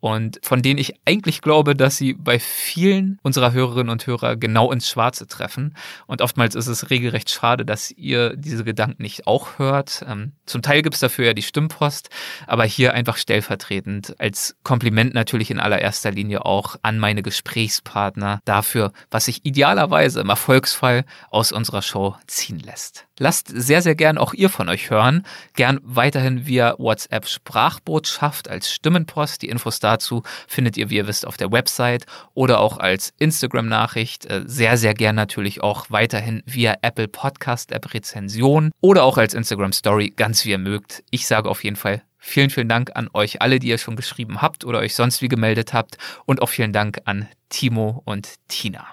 und 0.04 0.38
von 0.42 0.60
denen 0.60 0.78
ich 0.78 1.00
eigentlich 1.06 1.40
glaube, 1.40 1.74
dass 1.74 1.96
sie 1.96 2.12
bei 2.12 2.38
vielen 2.38 3.18
unserer 3.22 3.52
Hörerinnen 3.54 3.88
und 3.88 4.06
Hörer 4.06 4.36
genau 4.36 4.70
ins 4.70 4.86
Schwarze 4.86 5.26
treffen. 5.26 5.74
Und 6.06 6.20
oftmals 6.20 6.54
ist 6.54 6.66
es 6.66 6.90
regelrecht 6.90 7.30
schade, 7.30 7.64
dass 7.64 7.90
ihr 7.90 8.36
diese 8.36 8.64
Gedanken 8.64 9.02
nicht 9.02 9.26
auch 9.26 9.58
hört. 9.58 10.04
Ähm, 10.06 10.32
zum 10.44 10.60
Teil 10.60 10.82
gibt 10.82 10.94
es 10.94 11.00
dafür 11.00 11.24
ja 11.24 11.32
die 11.32 11.40
Stimmpost, 11.40 12.10
aber 12.46 12.64
hier 12.64 12.92
einfach 12.92 13.16
stellvertretend 13.16 14.14
als 14.18 14.56
Kompliment 14.62 15.14
natürlich 15.14 15.50
in 15.50 15.58
allererster 15.58 16.10
Linie 16.10 16.44
auch 16.44 16.76
an 16.82 16.98
meine 16.98 17.22
Gesprächspartner 17.22 18.42
dafür, 18.44 18.92
was 19.10 19.24
sich 19.24 19.46
idealerweise 19.46 20.20
im 20.20 20.28
Erfolgsfall 20.28 21.06
aus 21.30 21.50
unserer 21.50 21.80
Show 21.80 22.14
ziehen 22.26 22.58
lässt. 22.58 23.06
Lasst 23.18 23.46
sehr, 23.48 23.80
sehr 23.80 23.94
gern 23.94 24.18
auch 24.18 24.34
ihr 24.34 24.50
von 24.50 24.68
euch 24.68 24.90
hören. 24.90 25.24
Gern 25.54 25.78
weiterhin 25.84 26.46
via 26.46 26.74
WhatsApp 26.78 27.28
Sprachbotschaft 27.28 28.50
als 28.50 28.72
Stimmenpost. 28.72 29.42
Die 29.42 29.48
Infos 29.48 29.78
dazu 29.94 30.22
findet 30.46 30.76
ihr, 30.76 30.90
wie 30.90 30.96
ihr 30.96 31.06
wisst, 31.06 31.26
auf 31.26 31.36
der 31.36 31.52
Website 31.52 32.06
oder 32.34 32.60
auch 32.60 32.78
als 32.78 33.12
Instagram-Nachricht. 33.18 34.26
Äh, 34.26 34.42
sehr, 34.46 34.76
sehr 34.76 34.94
gern 34.94 35.16
natürlich 35.16 35.62
auch 35.62 35.86
weiterhin 35.90 36.42
via 36.46 36.76
Apple 36.82 37.08
Podcast 37.08 37.72
App 37.72 37.94
Rezension 37.94 38.70
oder 38.80 39.04
auch 39.04 39.18
als 39.18 39.34
Instagram 39.34 39.72
Story, 39.72 40.12
ganz 40.14 40.44
wie 40.44 40.50
ihr 40.50 40.58
mögt. 40.58 41.02
Ich 41.10 41.26
sage 41.26 41.48
auf 41.48 41.64
jeden 41.64 41.76
Fall 41.76 42.02
Vielen, 42.26 42.48
vielen 42.48 42.70
Dank 42.70 42.92
an 42.94 43.10
euch 43.12 43.42
alle, 43.42 43.58
die 43.58 43.68
ihr 43.68 43.76
schon 43.76 43.96
geschrieben 43.96 44.40
habt 44.40 44.64
oder 44.64 44.78
euch 44.78 44.94
sonst 44.94 45.20
wie 45.20 45.28
gemeldet 45.28 45.74
habt. 45.74 45.98
Und 46.24 46.40
auch 46.40 46.48
vielen 46.48 46.72
Dank 46.72 47.02
an 47.04 47.28
Timo 47.50 48.00
und 48.06 48.36
Tina. 48.48 48.86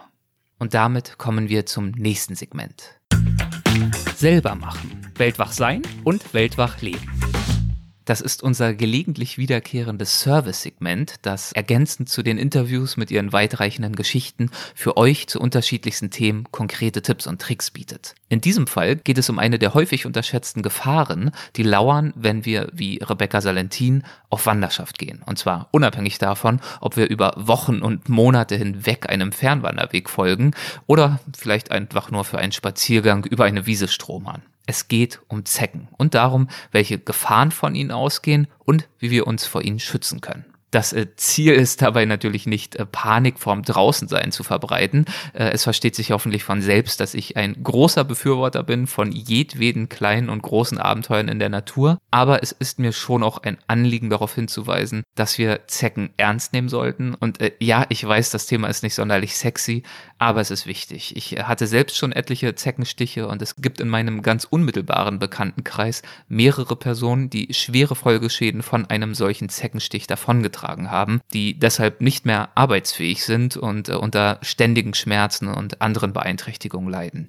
Und 0.59 0.73
damit 0.73 1.17
kommen 1.17 1.47
wir 1.47 1.65
zum 1.65 1.91
nächsten 1.91 2.35
Segment 2.35 2.99
selber 4.15 4.55
machen. 4.55 5.11
Weltwach 5.15 5.53
sein 5.53 5.81
und 6.03 6.33
weltwach 6.33 6.81
leben. 6.81 7.20
Das 8.05 8.19
ist 8.19 8.41
unser 8.41 8.73
gelegentlich 8.73 9.37
wiederkehrendes 9.37 10.21
Service-Segment, 10.21 11.15
das 11.21 11.51
ergänzend 11.51 12.09
zu 12.09 12.23
den 12.23 12.39
Interviews 12.39 12.97
mit 12.97 13.11
ihren 13.11 13.31
weitreichenden 13.31 13.95
Geschichten 13.95 14.49
für 14.73 14.97
euch 14.97 15.27
zu 15.27 15.39
unterschiedlichsten 15.39 16.09
Themen 16.09 16.47
konkrete 16.51 17.03
Tipps 17.03 17.27
und 17.27 17.39
Tricks 17.39 17.69
bietet. 17.69 18.15
In 18.27 18.41
diesem 18.41 18.65
Fall 18.65 18.95
geht 18.95 19.19
es 19.19 19.29
um 19.29 19.37
eine 19.37 19.59
der 19.59 19.75
häufig 19.75 20.07
unterschätzten 20.07 20.63
Gefahren, 20.63 21.31
die 21.55 21.63
lauern, 21.63 22.11
wenn 22.15 22.43
wir, 22.43 22.69
wie 22.73 22.97
Rebecca 22.97 23.39
Salentin, 23.39 24.03
auf 24.29 24.47
Wanderschaft 24.47 24.97
gehen. 24.97 25.21
Und 25.25 25.37
zwar 25.37 25.67
unabhängig 25.71 26.17
davon, 26.17 26.59
ob 26.79 26.97
wir 26.97 27.07
über 27.07 27.33
Wochen 27.37 27.81
und 27.81 28.09
Monate 28.09 28.55
hinweg 28.55 29.09
einem 29.09 29.31
Fernwanderweg 29.31 30.09
folgen 30.09 30.55
oder 30.87 31.19
vielleicht 31.37 31.69
einfach 31.69 32.09
nur 32.09 32.25
für 32.25 32.39
einen 32.39 32.51
Spaziergang 32.51 33.25
über 33.25 33.45
eine 33.45 33.67
Wiese 33.67 33.87
stromern. 33.87 34.41
Es 34.65 34.87
geht 34.87 35.21
um 35.27 35.45
Zecken 35.45 35.87
und 35.97 36.13
darum, 36.13 36.47
welche 36.71 36.99
Gefahren 36.99 37.51
von 37.51 37.75
ihnen 37.75 37.91
ausgehen 37.91 38.47
und 38.59 38.87
wie 38.99 39.11
wir 39.11 39.27
uns 39.27 39.45
vor 39.45 39.61
ihnen 39.63 39.79
schützen 39.79 40.21
können. 40.21 40.45
Das 40.71 40.93
äh, 40.93 41.07
Ziel 41.17 41.53
ist 41.53 41.81
dabei 41.81 42.05
natürlich 42.05 42.47
nicht, 42.47 42.77
äh, 42.77 42.85
Panik 42.85 43.39
vorm 43.39 43.61
Draußensein 43.61 44.31
zu 44.31 44.43
verbreiten. 44.43 45.05
Äh, 45.33 45.49
es 45.49 45.65
versteht 45.65 45.95
sich 45.95 46.11
hoffentlich 46.11 46.45
von 46.45 46.61
selbst, 46.61 47.01
dass 47.01 47.13
ich 47.13 47.35
ein 47.35 47.61
großer 47.61 48.05
Befürworter 48.05 48.63
bin 48.63 48.87
von 48.87 49.11
jedweden 49.11 49.89
kleinen 49.89 50.29
und 50.29 50.41
großen 50.41 50.77
Abenteuern 50.77 51.27
in 51.27 51.39
der 51.39 51.49
Natur. 51.49 51.97
Aber 52.09 52.41
es 52.41 52.53
ist 52.53 52.79
mir 52.79 52.93
schon 52.93 53.21
auch 53.21 53.39
ein 53.39 53.57
Anliegen 53.67 54.09
darauf 54.09 54.33
hinzuweisen, 54.33 55.03
dass 55.15 55.37
wir 55.37 55.67
Zecken 55.67 56.11
ernst 56.15 56.53
nehmen 56.53 56.69
sollten. 56.69 57.15
Und 57.15 57.39
ja, 57.59 57.85
ich 57.89 58.07
weiß, 58.07 58.29
das 58.31 58.45
Thema 58.45 58.69
ist 58.69 58.83
nicht 58.83 58.95
sonderlich 58.95 59.35
sexy, 59.35 59.83
aber 60.19 60.39
es 60.39 60.51
ist 60.51 60.65
wichtig. 60.65 61.17
Ich 61.17 61.31
hatte 61.43 61.67
selbst 61.67 61.97
schon 61.97 62.13
etliche 62.13 62.55
Zeckenstiche 62.55 63.27
und 63.27 63.41
es 63.41 63.57
gibt 63.57 63.81
in 63.81 63.89
meinem 63.89 64.21
ganz 64.21 64.45
unmittelbaren 64.45 65.19
Bekanntenkreis 65.19 66.01
mehrere 66.29 66.77
Personen, 66.77 67.29
die 67.29 67.53
schwere 67.53 67.95
Folgeschäden 67.95 68.61
von 68.61 68.85
einem 68.85 69.15
solchen 69.15 69.49
Zeckenstich 69.49 70.07
davongetragen 70.07 70.60
getragen 70.61 70.91
haben, 70.91 71.21
die 71.33 71.57
deshalb 71.57 72.01
nicht 72.01 72.25
mehr 72.25 72.49
arbeitsfähig 72.55 73.25
sind 73.25 73.57
und 73.57 73.89
äh, 73.89 73.93
unter 73.93 74.37
ständigen 74.41 74.93
Schmerzen 74.93 75.47
und 75.47 75.81
anderen 75.81 76.13
Beeinträchtigungen 76.13 76.89
leiden. 76.89 77.27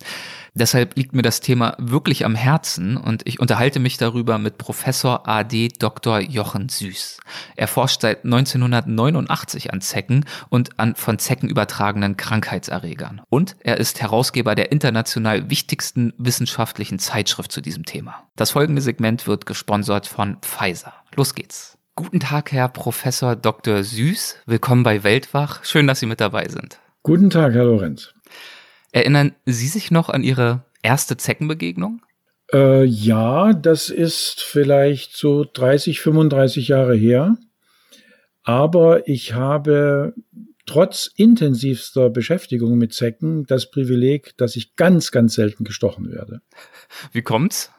Deshalb 0.55 0.97
liegt 0.97 1.15
mir 1.15 1.23
das 1.23 1.41
Thema 1.41 1.75
wirklich 1.79 2.25
am 2.27 2.35
Herzen 2.35 2.97
und 2.97 3.23
ich 3.27 3.41
unterhalte 3.41 3.81
mich 3.81 3.97
darüber 3.97 4.39
mit 4.39 4.59
Professor 4.59 5.27
AD 5.27 5.69
Dr. 5.79 6.21
Jochen 6.21 6.69
Süß. 6.69 7.19
Er 7.57 7.69
forscht 7.69 8.03
seit 8.03 8.25
1989 8.25 9.73
an 9.73 9.81
Zecken 9.81 10.27
und 10.51 10.79
an 10.79 10.95
von 10.95 11.19
Zecken 11.19 11.49
übertragenen 11.49 12.17
Krankheitserregern. 12.17 13.23
Und 13.31 13.57
er 13.61 13.79
ist 13.79 14.03
Herausgeber 14.03 14.55
der 14.55 14.73
international 14.73 15.49
wichtigsten 15.49 16.13
wissenschaftlichen 16.19 16.99
Zeitschrift 16.99 17.51
zu 17.51 17.63
diesem 17.63 17.87
Thema. 17.87 18.29
Das 18.37 18.51
folgende 18.51 18.83
Segment 18.83 19.27
wird 19.27 19.47
gesponsert 19.47 20.07
von 20.07 20.37
Pfizer. 20.43 20.93
Los 21.15 21.35
geht's. 21.35 21.72
Guten 21.95 22.21
Tag, 22.21 22.53
Herr 22.53 22.71
Professor 22.71 23.37
Dr. 23.37 23.85
Süß. 23.85 24.39
Willkommen 24.47 24.83
bei 24.83 25.05
Weltwach. 25.05 25.63
Schön, 25.63 25.87
dass 25.87 26.01
Sie 26.01 26.07
mit 26.07 26.23
dabei 26.23 26.49
sind. 26.49 26.79
Guten 27.03 27.29
Tag, 27.29 27.53
Herr 27.53 27.65
Lorenz. 27.67 28.15
Erinnern 28.93 29.35
Sie 29.45 29.69
sich 29.69 29.91
noch 29.91 30.09
an 30.09 30.23
Ihre 30.23 30.65
erste 30.83 31.19
Zeckenbegegnung? 31.19 32.01
Äh, 32.51 32.85
ja, 32.85 33.53
das 33.53 33.91
ist 33.91 34.41
vielleicht 34.41 35.15
so 35.19 35.45
30, 35.45 36.01
35 36.01 36.69
Jahre 36.69 36.95
her. 36.95 37.37
Aber 38.43 39.07
ich 39.07 39.35
habe 39.35 40.15
trotz 40.65 41.11
intensivster 41.15 42.09
Beschäftigung 42.09 42.79
mit 42.79 42.95
Zecken 42.95 43.45
das 43.45 43.71
Privileg, 43.71 44.35
dass 44.39 44.57
ich 44.57 44.77
ganz, 44.77 45.11
ganz 45.11 45.35
selten 45.35 45.65
gestochen 45.65 46.11
werde. 46.11 46.41
Wie 47.13 47.23
kommt's? 47.23 47.71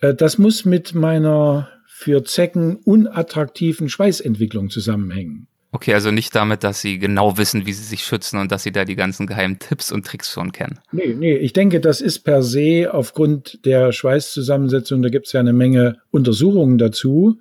Äh, 0.00 0.12
das 0.12 0.38
muss 0.38 0.64
mit 0.64 0.92
meiner 0.92 1.68
für 2.00 2.24
Zecken 2.24 2.76
unattraktiven 2.76 3.90
Schweißentwicklung 3.90 4.70
zusammenhängen. 4.70 5.48
Okay, 5.70 5.92
also 5.92 6.10
nicht 6.10 6.34
damit, 6.34 6.64
dass 6.64 6.80
sie 6.80 6.98
genau 6.98 7.36
wissen, 7.36 7.66
wie 7.66 7.74
sie 7.74 7.84
sich 7.84 8.04
schützen 8.04 8.40
und 8.40 8.50
dass 8.50 8.62
sie 8.62 8.72
da 8.72 8.86
die 8.86 8.96
ganzen 8.96 9.26
geheimen 9.26 9.58
Tipps 9.58 9.92
und 9.92 10.06
Tricks 10.06 10.32
schon 10.32 10.50
kennen. 10.50 10.80
Nee, 10.92 11.14
nee, 11.14 11.36
ich 11.36 11.52
denke, 11.52 11.78
das 11.78 12.00
ist 12.00 12.20
per 12.20 12.42
se 12.42 12.88
aufgrund 12.90 13.66
der 13.66 13.92
Schweißzusammensetzung, 13.92 15.02
da 15.02 15.10
gibt 15.10 15.26
es 15.26 15.34
ja 15.34 15.40
eine 15.40 15.52
Menge 15.52 15.98
Untersuchungen 16.10 16.78
dazu. 16.78 17.38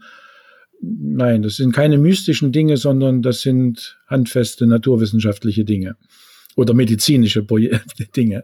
Nein, 0.82 1.42
das 1.42 1.56
sind 1.56 1.74
keine 1.74 1.98
mystischen 1.98 2.52
Dinge, 2.52 2.76
sondern 2.76 3.22
das 3.22 3.40
sind 3.40 3.98
handfeste 4.08 4.68
naturwissenschaftliche 4.68 5.64
Dinge 5.64 5.96
oder 6.58 6.74
medizinische 6.74 7.44
Dinge. 8.18 8.44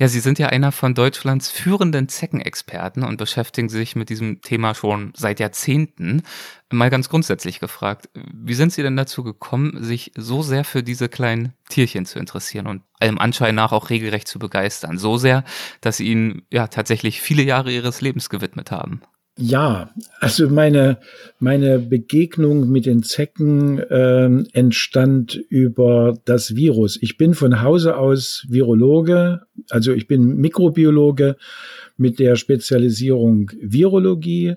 Ja, 0.00 0.08
Sie 0.08 0.20
sind 0.20 0.38
ja 0.38 0.46
einer 0.46 0.72
von 0.72 0.94
Deutschlands 0.94 1.50
führenden 1.50 2.08
Zeckenexperten 2.08 3.02
und 3.02 3.18
beschäftigen 3.18 3.68
sich 3.68 3.96
mit 3.96 4.08
diesem 4.08 4.40
Thema 4.40 4.74
schon 4.74 5.12
seit 5.14 5.40
Jahrzehnten. 5.40 6.22
Mal 6.70 6.88
ganz 6.88 7.10
grundsätzlich 7.10 7.60
gefragt, 7.60 8.08
wie 8.14 8.54
sind 8.54 8.72
Sie 8.72 8.82
denn 8.82 8.96
dazu 8.96 9.22
gekommen, 9.22 9.84
sich 9.84 10.12
so 10.16 10.40
sehr 10.40 10.64
für 10.64 10.82
diese 10.82 11.10
kleinen 11.10 11.52
Tierchen 11.68 12.06
zu 12.06 12.18
interessieren 12.18 12.66
und 12.66 12.82
allem 12.98 13.18
Anschein 13.18 13.54
nach 13.54 13.72
auch 13.72 13.90
regelrecht 13.90 14.26
zu 14.26 14.38
begeistern? 14.38 14.96
So 14.96 15.18
sehr, 15.18 15.44
dass 15.82 15.98
Sie 15.98 16.06
ihnen 16.06 16.46
ja 16.50 16.68
tatsächlich 16.68 17.20
viele 17.20 17.42
Jahre 17.42 17.70
Ihres 17.70 18.00
Lebens 18.00 18.30
gewidmet 18.30 18.70
haben. 18.70 19.02
Ja, 19.42 19.90
also 20.18 20.50
meine, 20.50 20.98
meine 21.38 21.78
Begegnung 21.78 22.68
mit 22.68 22.84
den 22.84 23.02
Zecken 23.02 23.82
ähm, 23.88 24.46
entstand 24.52 25.34
über 25.34 26.18
das 26.26 26.56
Virus. 26.56 26.98
Ich 27.00 27.16
bin 27.16 27.32
von 27.32 27.62
Hause 27.62 27.96
aus 27.96 28.44
Virologe, 28.50 29.40
also 29.70 29.92
ich 29.94 30.06
bin 30.06 30.36
Mikrobiologe 30.36 31.36
mit 31.96 32.18
der 32.18 32.36
Spezialisierung 32.36 33.50
Virologie 33.62 34.56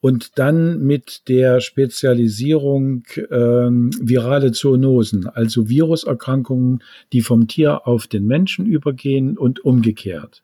und 0.00 0.38
dann 0.38 0.82
mit 0.82 1.28
der 1.28 1.60
Spezialisierung 1.60 3.04
ähm, 3.30 3.90
virale 4.00 4.52
Zoonosen, 4.52 5.26
also 5.26 5.68
Viruserkrankungen, 5.68 6.82
die 7.12 7.20
vom 7.20 7.48
Tier 7.48 7.86
auf 7.86 8.06
den 8.06 8.26
Menschen 8.26 8.64
übergehen 8.64 9.36
und 9.36 9.62
umgekehrt. 9.62 10.42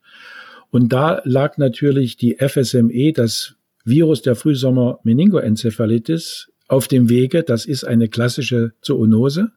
Und 0.71 0.93
da 0.93 1.23
lag 1.25 1.57
natürlich 1.57 2.19
die 2.19 2.37
FSME, 2.39 3.13
das 3.15 3.58
Virus 3.89 4.23
der 4.23 4.37
Frühsommer-Meningoenzephalitis 4.37 6.53
auf 6.69 6.89
dem 6.89 7.09
Wege. 7.09 7.43
Das 7.43 7.67
ist 7.67 7.85
eine 7.85 8.09
klassische 8.09 8.73
Zoonose. 8.83 9.53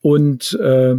Und 0.00 0.52
äh, 0.60 0.96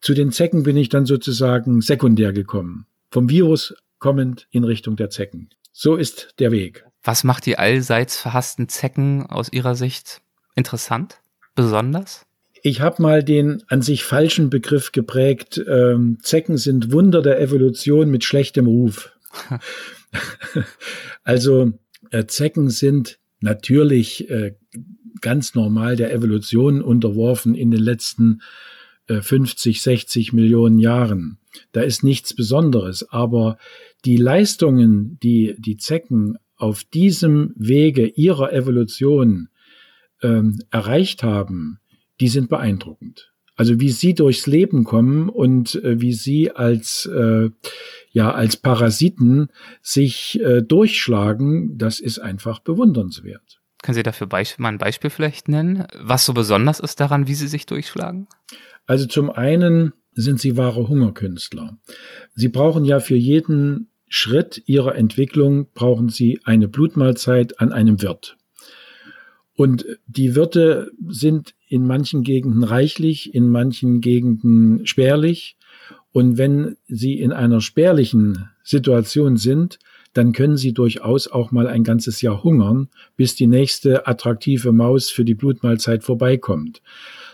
zu 0.00 0.14
den 0.14 0.32
Zecken 0.32 0.64
bin 0.64 0.76
ich 0.76 0.88
dann 0.88 1.06
sozusagen 1.06 1.80
sekundär 1.80 2.32
gekommen. 2.32 2.86
Vom 3.10 3.30
Virus 3.30 3.74
kommend 3.98 4.48
in 4.50 4.64
Richtung 4.64 4.96
der 4.96 5.10
Zecken. 5.10 5.50
So 5.72 5.96
ist 5.96 6.34
der 6.38 6.50
Weg. 6.50 6.84
Was 7.04 7.24
macht 7.24 7.46
die 7.46 7.58
allseits 7.58 8.18
verhassten 8.18 8.68
Zecken 8.68 9.26
aus 9.26 9.52
Ihrer 9.52 9.74
Sicht 9.74 10.20
interessant? 10.54 11.18
Besonders? 11.54 12.26
Ich 12.62 12.80
habe 12.80 13.02
mal 13.02 13.24
den 13.24 13.62
an 13.68 13.82
sich 13.82 14.04
falschen 14.04 14.50
Begriff 14.50 14.92
geprägt. 14.92 15.62
Ähm, 15.68 16.18
Zecken 16.22 16.56
sind 16.56 16.92
Wunder 16.92 17.22
der 17.22 17.40
Evolution 17.40 18.10
mit 18.10 18.24
schlechtem 18.24 18.66
Ruf. 18.66 19.12
also 21.24 21.72
äh, 22.10 22.26
Zecken 22.26 22.70
sind 22.70 23.18
natürlich 23.40 24.28
äh, 24.30 24.54
ganz 25.20 25.54
normal 25.54 25.96
der 25.96 26.12
Evolution 26.12 26.82
unterworfen 26.82 27.54
in 27.54 27.70
den 27.70 27.80
letzten 27.80 28.42
äh, 29.08 29.20
50, 29.20 29.82
60 29.82 30.32
Millionen 30.32 30.78
Jahren. 30.78 31.38
Da 31.72 31.82
ist 31.82 32.02
nichts 32.02 32.34
Besonderes, 32.34 33.08
aber 33.10 33.58
die 34.04 34.16
Leistungen, 34.16 35.18
die 35.22 35.54
die 35.58 35.76
Zecken 35.76 36.38
auf 36.56 36.84
diesem 36.84 37.52
Wege 37.56 38.06
ihrer 38.06 38.52
Evolution 38.52 39.48
ähm, 40.22 40.60
erreicht 40.70 41.22
haben, 41.22 41.78
die 42.20 42.28
sind 42.28 42.48
beeindruckend. 42.48 43.31
Also 43.62 43.78
wie 43.78 43.90
sie 43.90 44.12
durchs 44.12 44.48
Leben 44.48 44.82
kommen 44.82 45.28
und 45.28 45.76
äh, 45.84 46.00
wie 46.00 46.14
sie 46.14 46.50
als 46.50 47.06
äh, 47.06 47.48
ja 48.10 48.32
als 48.32 48.56
Parasiten 48.56 49.50
sich 49.82 50.40
äh, 50.40 50.62
durchschlagen, 50.62 51.78
das 51.78 52.00
ist 52.00 52.18
einfach 52.18 52.58
bewundernswert. 52.58 53.60
Können 53.80 53.94
Sie 53.94 54.02
dafür 54.02 54.26
Beisp 54.26 54.58
mal 54.58 54.70
ein 54.70 54.78
Beispiel 54.78 55.10
vielleicht 55.10 55.46
nennen, 55.46 55.86
was 55.96 56.26
so 56.26 56.34
besonders 56.34 56.80
ist 56.80 56.98
daran, 56.98 57.28
wie 57.28 57.36
sie 57.36 57.46
sich 57.46 57.64
durchschlagen? 57.64 58.26
Also 58.86 59.06
zum 59.06 59.30
einen 59.30 59.92
sind 60.10 60.40
sie 60.40 60.56
wahre 60.56 60.88
Hungerkünstler. 60.88 61.78
Sie 62.34 62.48
brauchen 62.48 62.84
ja 62.84 62.98
für 62.98 63.14
jeden 63.14 63.90
Schritt 64.08 64.60
ihrer 64.66 64.96
Entwicklung 64.96 65.68
brauchen 65.72 66.08
sie 66.08 66.40
eine 66.42 66.66
Blutmahlzeit 66.66 67.60
an 67.60 67.70
einem 67.70 68.02
Wirt. 68.02 68.36
Und 69.54 69.86
die 70.08 70.34
Wirte 70.34 70.90
sind 71.06 71.54
in 71.72 71.86
manchen 71.86 72.22
Gegenden 72.22 72.64
reichlich, 72.64 73.34
in 73.34 73.48
manchen 73.48 74.02
Gegenden 74.02 74.84
spärlich. 74.86 75.56
Und 76.12 76.36
wenn 76.36 76.76
sie 76.86 77.18
in 77.18 77.32
einer 77.32 77.62
spärlichen 77.62 78.50
Situation 78.62 79.38
sind, 79.38 79.78
dann 80.12 80.32
können 80.32 80.58
sie 80.58 80.74
durchaus 80.74 81.28
auch 81.28 81.50
mal 81.50 81.66
ein 81.66 81.82
ganzes 81.82 82.20
Jahr 82.20 82.44
hungern, 82.44 82.90
bis 83.16 83.36
die 83.36 83.46
nächste 83.46 84.06
attraktive 84.06 84.70
Maus 84.70 85.08
für 85.08 85.24
die 85.24 85.34
Blutmahlzeit 85.34 86.04
vorbeikommt, 86.04 86.82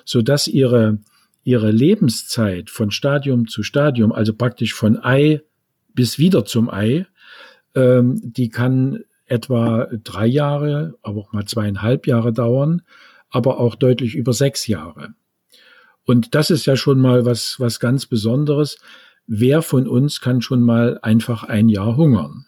sodass 0.05 0.47
ihre, 0.47 0.99
ihre 1.43 1.73
Lebenszeit 1.73 2.71
von 2.71 2.93
Stadium 2.93 3.49
zu 3.49 3.65
Stadium, 3.65 4.13
also 4.13 4.33
praktisch 4.33 4.73
von 4.73 5.03
Ei 5.03 5.43
bis 5.95 6.21
wieder 6.21 6.45
zum 6.45 6.71
Ei, 6.71 7.09
ähm, 7.75 8.21
die 8.23 8.51
kann 8.51 9.01
etwa 9.27 9.89
drei 10.05 10.29
Jahre, 10.29 10.95
aber 11.03 11.23
auch 11.23 11.33
mal 11.33 11.45
zweieinhalb 11.45 12.07
Jahre 12.07 12.33
dauern, 12.33 12.83
aber 13.31 13.61
auch 13.61 13.75
deutlich 13.75 14.15
über 14.15 14.33
sechs 14.33 14.67
Jahre. 14.67 15.15
Und 16.05 16.35
das 16.35 16.51
ist 16.51 16.67
ja 16.67 16.77
schon 16.77 17.01
mal 17.01 17.27
was, 17.27 17.57
was 17.59 17.81
ganz 17.81 18.07
Besonderes. 18.07 18.79
Wer 19.27 19.61
von 19.61 19.87
uns 19.87 20.21
kann 20.21 20.41
schon 20.41 20.63
mal 20.63 20.99
einfach 21.03 21.45
ein 21.45 21.69
Jahr 21.69 21.97
hungern? 21.97 22.47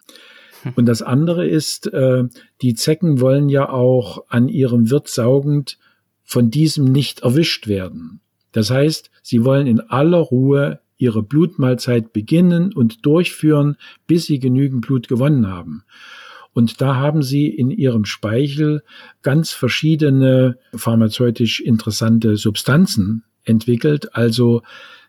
Und 0.76 0.86
das 0.86 1.02
andere 1.02 1.46
ist, 1.46 1.86
äh, 1.92 2.24
die 2.62 2.74
Zecken 2.74 3.20
wollen 3.20 3.48
ja 3.48 3.68
auch 3.68 4.24
an 4.28 4.48
ihrem 4.48 4.90
Wirt 4.90 5.08
saugend 5.08 5.78
von 6.24 6.50
diesem 6.50 6.84
nicht 6.84 7.20
erwischt 7.20 7.66
werden. 7.66 8.20
Das 8.52 8.70
heißt, 8.70 9.10
sie 9.22 9.44
wollen 9.44 9.66
in 9.66 9.80
aller 9.80 10.18
Ruhe 10.18 10.80
ihre 10.96 11.22
Blutmahlzeit 11.22 12.12
beginnen 12.12 12.72
und 12.72 13.06
durchführen, 13.06 13.76
bis 14.06 14.26
sie 14.26 14.38
genügend 14.38 14.86
Blut 14.86 15.08
gewonnen 15.08 15.48
haben. 15.48 15.84
Und 16.52 16.80
da 16.80 16.96
haben 16.96 17.22
sie 17.22 17.48
in 17.48 17.70
ihrem 17.70 18.04
Speichel 18.04 18.82
ganz 19.22 19.50
verschiedene 19.52 20.58
pharmazeutisch 20.74 21.60
interessante 21.60 22.36
Substanzen 22.36 23.24
entwickelt. 23.44 24.14
Also 24.14 24.62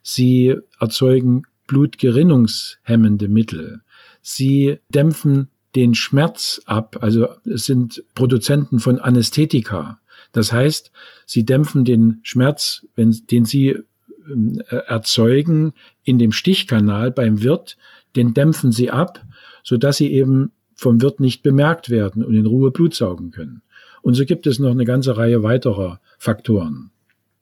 sie 0.04 0.56
erzeugen 0.80 1.44
blutgerinnungshemmende 1.68 3.28
Mittel. 3.28 3.82
Sie 4.22 4.78
dämpfen 4.90 5.50
den 5.76 5.96
Schmerz 5.96 6.62
ab. 6.66 6.98
Also 7.02 7.30
es 7.46 7.66
sind 7.66 8.04
Produzenten 8.14 8.80
von 8.80 9.00
Anästhetika. 9.00 10.00
Das 10.32 10.52
heißt, 10.52 10.92
sie 11.26 11.46
dämpfen 11.46 11.86
den 11.86 12.20
Schmerz, 12.24 12.86
wenn, 12.96 13.12
den 13.32 13.46
sie 13.46 13.70
äh, 13.70 14.76
erzeugen 14.88 15.74
in 16.04 16.20
dem 16.20 16.32
Stichkanal 16.32 17.12
beim 17.12 17.42
Wirt, 17.42 17.78
den 18.16 18.34
dämpfen 18.34 18.72
sie 18.72 18.92
ab, 18.92 19.26
so 19.64 19.78
dass 19.78 19.98
sie 19.98 20.12
eben 20.12 20.52
vom 20.82 21.02
Wirt 21.02 21.20
nicht 21.20 21.44
bemerkt 21.44 21.90
werden 21.90 22.24
und 22.24 22.34
in 22.34 22.46
Ruhe 22.46 22.72
Blut 22.72 22.96
saugen 22.96 23.32
können. 23.32 23.62
Und 24.02 24.16
so 24.16 24.26
gibt 24.26 24.48
es 24.48 24.60
noch 24.60 24.72
eine 24.72 24.86
ganze 24.86 25.16
Reihe 25.16 25.44
weiterer 25.44 26.00
Faktoren. 26.18 26.90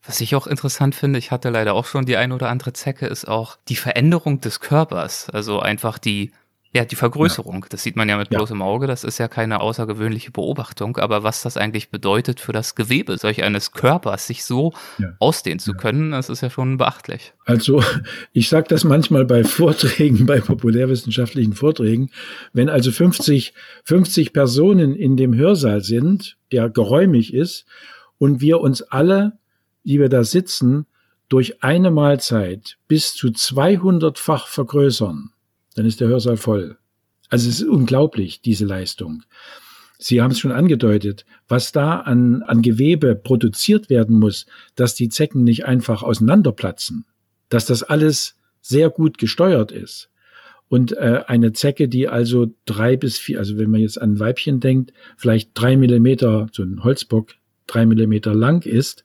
Was 0.03 0.21
ich 0.21 0.35
auch 0.35 0.47
interessant 0.47 0.95
finde, 0.95 1.19
ich 1.19 1.31
hatte 1.31 1.49
leider 1.49 1.73
auch 1.73 1.85
schon 1.85 2.05
die 2.05 2.17
ein 2.17 2.31
oder 2.31 2.49
andere 2.49 2.73
Zecke, 2.73 3.05
ist 3.05 3.27
auch 3.27 3.57
die 3.67 3.75
Veränderung 3.75 4.41
des 4.41 4.59
Körpers. 4.59 5.29
Also 5.29 5.59
einfach 5.59 5.99
die 5.99 6.31
ja, 6.71 6.85
die 6.85 6.95
Vergrößerung, 6.95 7.63
ja. 7.63 7.67
das 7.69 7.81
sieht 7.81 7.95
man 7.95 8.07
ja 8.09 8.17
mit 8.17 8.29
bloßem 8.29 8.61
Auge, 8.61 8.85
das 8.85 9.03
ist 9.03 9.17
ja 9.17 9.27
keine 9.27 9.59
außergewöhnliche 9.59 10.29
Beobachtung, 10.29 10.97
aber 10.97 11.23
was 11.23 11.41
das 11.41 11.57
eigentlich 11.57 11.89
bedeutet 11.89 12.39
für 12.39 12.51
das 12.51 12.75
Gewebe 12.75 13.17
solch 13.17 13.43
eines 13.43 13.71
Körpers, 13.71 14.27
sich 14.27 14.45
so 14.45 14.73
ja. 14.99 15.13
ausdehnen 15.17 15.57
zu 15.57 15.73
können, 15.73 16.11
das 16.11 16.29
ist 16.29 16.41
ja 16.41 16.51
schon 16.51 16.77
beachtlich. 16.77 17.33
Also 17.45 17.83
ich 18.33 18.49
sage 18.49 18.67
das 18.69 18.83
manchmal 18.83 19.25
bei 19.25 19.43
Vorträgen, 19.43 20.25
bei 20.27 20.41
populärwissenschaftlichen 20.41 21.53
Vorträgen, 21.53 22.11
wenn 22.53 22.69
also 22.69 22.91
50, 22.91 23.53
50 23.85 24.31
Personen 24.31 24.95
in 24.95 25.17
dem 25.17 25.33
Hörsaal 25.33 25.81
sind, 25.81 26.37
der 26.51 26.69
geräumig 26.69 27.33
ist, 27.33 27.65
und 28.19 28.41
wir 28.41 28.59
uns 28.59 28.83
alle, 28.83 29.39
die 29.83 29.99
wir 29.99 30.09
da 30.09 30.23
sitzen, 30.23 30.85
durch 31.29 31.63
eine 31.63 31.89
Mahlzeit 31.89 32.77
bis 32.87 33.13
zu 33.13 33.27
200-fach 33.27 34.47
vergrößern, 34.47 35.31
dann 35.75 35.85
ist 35.85 36.01
der 36.01 36.07
Hörsaal 36.07 36.37
voll. 36.37 36.77
Also 37.29 37.49
es 37.49 37.61
ist 37.61 37.67
unglaublich, 37.67 38.41
diese 38.41 38.65
Leistung. 38.65 39.23
Sie 39.97 40.21
haben 40.21 40.31
es 40.31 40.39
schon 40.39 40.53
angedeutet, 40.53 41.25
was 41.47 41.71
da 41.71 41.99
an, 41.99 42.41
an 42.43 42.61
Gewebe 42.61 43.15
produziert 43.15 43.89
werden 43.89 44.17
muss, 44.17 44.45
dass 44.75 44.95
die 44.95 45.09
Zecken 45.09 45.43
nicht 45.43 45.65
einfach 45.65 46.03
auseinanderplatzen, 46.03 47.05
dass 47.49 47.65
das 47.65 47.83
alles 47.83 48.35
sehr 48.61 48.89
gut 48.89 49.17
gesteuert 49.17 49.71
ist. 49.71 50.09
Und 50.69 50.95
äh, 50.95 51.23
eine 51.27 51.51
Zecke, 51.51 51.89
die 51.89 52.07
also 52.07 52.53
drei 52.65 52.95
bis 52.95 53.17
vier, 53.17 53.39
also 53.39 53.57
wenn 53.57 53.71
man 53.71 53.81
jetzt 53.81 54.01
an 54.01 54.19
Weibchen 54.19 54.59
denkt, 54.59 54.93
vielleicht 55.17 55.51
drei 55.53 55.75
Millimeter, 55.75 56.47
so 56.51 56.63
ein 56.63 56.83
Holzbock, 56.83 57.33
drei 57.67 57.85
Millimeter 57.85 58.33
lang 58.33 58.65
ist 58.65 59.03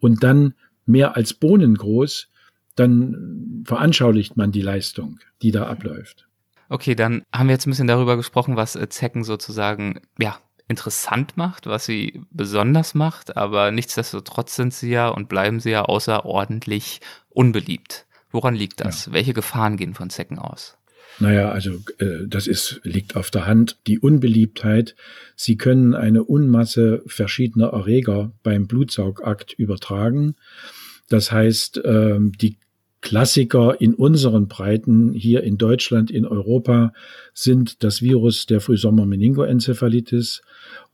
und 0.00 0.22
dann 0.22 0.54
mehr 0.86 1.14
als 1.14 1.34
Bohnen 1.34 1.74
groß, 1.74 2.28
dann 2.74 3.64
veranschaulicht 3.66 4.36
man 4.36 4.52
die 4.52 4.62
Leistung, 4.62 5.20
die 5.42 5.50
da 5.50 5.66
abläuft. 5.66 6.26
Okay, 6.68 6.94
dann 6.94 7.22
haben 7.32 7.48
wir 7.48 7.54
jetzt 7.54 7.66
ein 7.66 7.70
bisschen 7.70 7.86
darüber 7.86 8.16
gesprochen, 8.16 8.56
was 8.56 8.76
äh, 8.76 8.88
Zecken 8.88 9.24
sozusagen, 9.24 10.00
ja, 10.18 10.38
interessant 10.68 11.36
macht, 11.36 11.66
was 11.66 11.84
sie 11.84 12.22
besonders 12.30 12.94
macht, 12.94 13.36
aber 13.36 13.70
nichtsdestotrotz 13.70 14.56
sind 14.56 14.72
sie 14.72 14.90
ja 14.90 15.08
und 15.08 15.28
bleiben 15.28 15.60
sie 15.60 15.70
ja 15.70 15.82
außerordentlich 15.82 17.00
unbeliebt. 17.28 18.06
Woran 18.30 18.54
liegt 18.54 18.80
das? 18.80 19.06
Ja. 19.06 19.12
Welche 19.12 19.34
Gefahren 19.34 19.76
gehen 19.76 19.92
von 19.92 20.08
Zecken 20.08 20.38
aus? 20.38 20.78
Naja, 21.18 21.50
also 21.50 21.72
äh, 21.98 22.26
das 22.26 22.46
ist, 22.46 22.80
liegt 22.84 23.16
auf 23.16 23.30
der 23.30 23.46
Hand. 23.46 23.78
Die 23.86 23.98
Unbeliebtheit. 23.98 24.96
Sie 25.36 25.56
können 25.56 25.94
eine 25.94 26.24
Unmasse 26.24 27.02
verschiedener 27.06 27.68
Erreger 27.68 28.32
beim 28.42 28.66
Blutsaugakt 28.66 29.52
übertragen. 29.52 30.36
Das 31.12 31.30
heißt, 31.30 31.78
äh, 31.84 32.18
die 32.40 32.56
Klassiker 33.02 33.80
in 33.80 33.94
unseren 33.94 34.48
Breiten 34.48 35.12
hier 35.12 35.42
in 35.42 35.58
Deutschland, 35.58 36.10
in 36.10 36.24
Europa 36.24 36.94
sind 37.34 37.82
das 37.82 38.00
Virus 38.00 38.46
der 38.46 38.60
Frühsommer-Meningoenzephalitis 38.60 40.40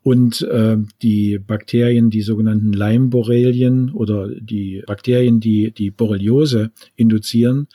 und 0.01 0.41
äh, 0.41 0.77
die 1.01 1.37
Bakterien, 1.37 2.09
die 2.09 2.21
sogenannten 2.21 2.73
Leimborrelien 2.73 3.91
oder 3.91 4.27
die 4.27 4.83
Bakterien, 4.85 5.39
die 5.39 5.71
die 5.71 5.91
Borreliose 5.91 6.71
induzieren. 6.95 7.67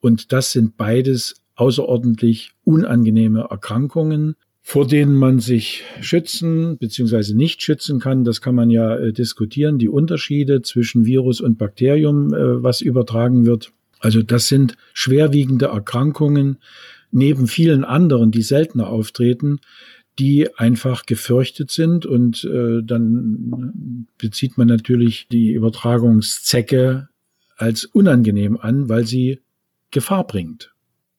Und 0.00 0.32
das 0.32 0.52
sind 0.52 0.76
beides 0.76 1.42
außerordentlich 1.54 2.52
unangenehme 2.64 3.46
Erkrankungen, 3.50 4.36
vor 4.68 4.84
denen 4.84 5.14
man 5.14 5.38
sich 5.38 5.84
schützen 6.00 6.76
bzw. 6.78 7.34
nicht 7.34 7.62
schützen 7.62 8.00
kann. 8.00 8.24
Das 8.24 8.40
kann 8.40 8.56
man 8.56 8.68
ja 8.68 8.96
äh, 8.96 9.12
diskutieren, 9.12 9.78
die 9.78 9.88
Unterschiede 9.88 10.60
zwischen 10.60 11.06
Virus 11.06 11.40
und 11.40 11.56
Bakterium, 11.56 12.34
äh, 12.34 12.64
was 12.64 12.80
übertragen 12.80 13.46
wird. 13.46 13.70
Also 14.00 14.24
das 14.24 14.48
sind 14.48 14.76
schwerwiegende 14.92 15.66
Erkrankungen 15.66 16.58
neben 17.12 17.46
vielen 17.46 17.84
anderen, 17.84 18.32
die 18.32 18.42
seltener 18.42 18.88
auftreten, 18.88 19.60
die 20.18 20.52
einfach 20.56 21.06
gefürchtet 21.06 21.70
sind 21.70 22.04
und 22.04 22.42
äh, 22.42 22.82
dann 22.82 24.08
bezieht 24.18 24.58
man 24.58 24.66
natürlich 24.66 25.28
die 25.28 25.52
Übertragungszecke 25.52 27.08
als 27.56 27.84
unangenehm 27.84 28.58
an, 28.60 28.88
weil 28.88 29.06
sie 29.06 29.38
Gefahr 29.92 30.26
bringt. 30.26 30.72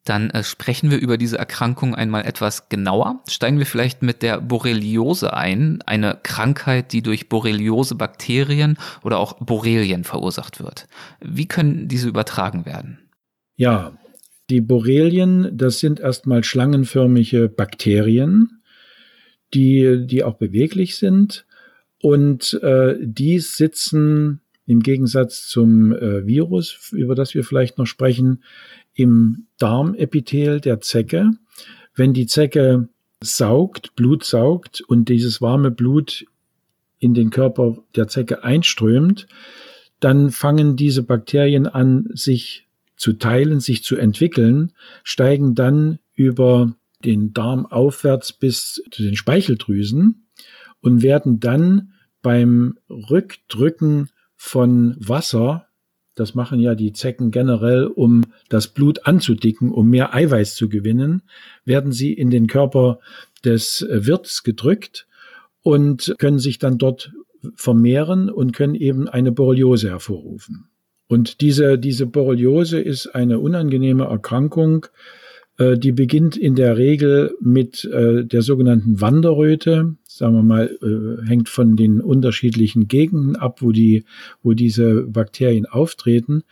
Dann 0.07 0.29
äh, 0.29 0.43
sprechen 0.43 0.89
wir 0.89 0.99
über 0.99 1.17
diese 1.17 1.37
Erkrankung 1.37 1.93
einmal 1.93 2.25
etwas 2.25 2.69
genauer. 2.69 3.21
Steigen 3.27 3.59
wir 3.59 3.65
vielleicht 3.65 4.03
mit 4.03 4.21
der 4.21 4.39
Borreliose 4.39 5.33
ein, 5.33 5.81
eine 5.85 6.17
Krankheit, 6.23 6.93
die 6.93 7.01
durch 7.01 7.27
Borreliose-Bakterien 7.27 8.77
oder 9.03 9.19
auch 9.19 9.33
Borrelien 9.33 10.05
verursacht 10.05 10.61
wird. 10.61 10.87
Wie 11.19 11.45
können 11.45 11.89
diese 11.89 12.07
übertragen 12.07 12.65
werden? 12.65 12.99
Ja, 13.57 13.97
die 14.49 14.61
Borrelien, 14.61 15.49
das 15.57 15.79
sind 15.79 15.99
erstmal 15.99 16.43
schlangenförmige 16.43 17.49
Bakterien, 17.49 18.61
die, 19.53 20.05
die 20.07 20.23
auch 20.23 20.35
beweglich 20.35 20.95
sind. 20.95 21.45
Und 22.01 22.53
äh, 22.63 22.95
die 23.01 23.39
sitzen 23.39 24.39
im 24.67 24.81
Gegensatz 24.81 25.47
zum 25.47 25.93
äh, 25.93 26.25
Virus, 26.27 26.91
über 26.91 27.15
das 27.15 27.33
wir 27.33 27.43
vielleicht 27.43 27.77
noch 27.77 27.87
sprechen, 27.87 28.43
im 28.97 29.45
Darmepithel 29.59 30.59
der 30.59 30.81
Zecke. 30.81 31.31
Wenn 31.95 32.13
die 32.13 32.25
Zecke 32.25 32.89
saugt, 33.21 33.95
Blut 33.95 34.23
saugt 34.23 34.81
und 34.81 35.07
dieses 35.07 35.41
warme 35.41 35.71
Blut 35.71 36.25
in 36.99 37.13
den 37.13 37.29
Körper 37.29 37.77
der 37.95 38.07
Zecke 38.07 38.43
einströmt, 38.43 39.27
dann 39.99 40.31
fangen 40.31 40.75
diese 40.75 41.03
Bakterien 41.03 41.67
an, 41.67 42.09
sich 42.13 42.67
zu 42.95 43.13
teilen, 43.13 43.59
sich 43.59 43.83
zu 43.83 43.95
entwickeln, 43.95 44.73
steigen 45.03 45.53
dann 45.53 45.99
über 46.15 46.73
den 47.05 47.33
Darm 47.33 47.67
aufwärts 47.67 48.33
bis 48.33 48.81
zu 48.89 49.03
den 49.03 49.15
Speicheldrüsen 49.15 50.27
und 50.81 51.03
werden 51.03 51.39
dann 51.39 51.93
beim 52.23 52.79
Rückdrücken 52.89 54.09
von 54.35 54.95
Wasser 54.99 55.66
das 56.17 56.33
machen 56.33 56.59
ja 56.59 56.73
die 56.73 56.93
Zecken 56.93 57.29
generell, 57.29 57.85
um 57.85 58.23
das 58.49 58.67
Blut 58.67 59.05
anzudicken, 59.05 59.71
um 59.71 59.89
mehr 59.89 60.15
Eiweiß 60.15 60.55
zu 60.55 60.67
gewinnen, 60.67 61.21
werden 61.63 61.91
sie 61.91 62.11
in 62.11 62.31
den 62.31 62.47
Körper 62.47 62.99
des 63.45 63.85
Wirts 63.87 64.43
gedrückt 64.43 65.07
und 65.61 66.15
können 66.17 66.39
sich 66.39 66.57
dann 66.57 66.79
dort 66.79 67.13
vermehren 67.53 68.31
und 68.31 68.51
können 68.53 68.73
eben 68.73 69.07
eine 69.07 69.31
Borreliose 69.31 69.89
hervorrufen. 69.89 70.69
Und 71.07 71.39
diese, 71.39 71.77
diese 71.77 72.07
Borreliose 72.07 72.79
ist 72.79 73.07
eine 73.07 73.39
unangenehme 73.39 74.05
Erkrankung, 74.05 74.87
äh, 75.57 75.77
die 75.77 75.91
beginnt 75.91 76.37
in 76.37 76.55
der 76.55 76.77
Regel 76.77 77.35
mit 77.41 77.85
äh, 77.85 78.23
der 78.25 78.41
sogenannten 78.41 79.01
Wanderröte. 79.01 79.95
Sagen 80.03 80.35
wir 80.35 80.43
mal, 80.43 80.77
äh, 80.81 81.27
hängt 81.27 81.49
von 81.49 81.75
den 81.75 82.01
unterschiedlichen 82.01 82.87
Gegenden 82.87 83.35
ab, 83.35 83.61
wo 83.61 83.71
die, 83.71 84.05
wo 84.41 84.53
diese 84.53 85.03
Bakterien 85.03 85.65
auftreten. 85.65 86.43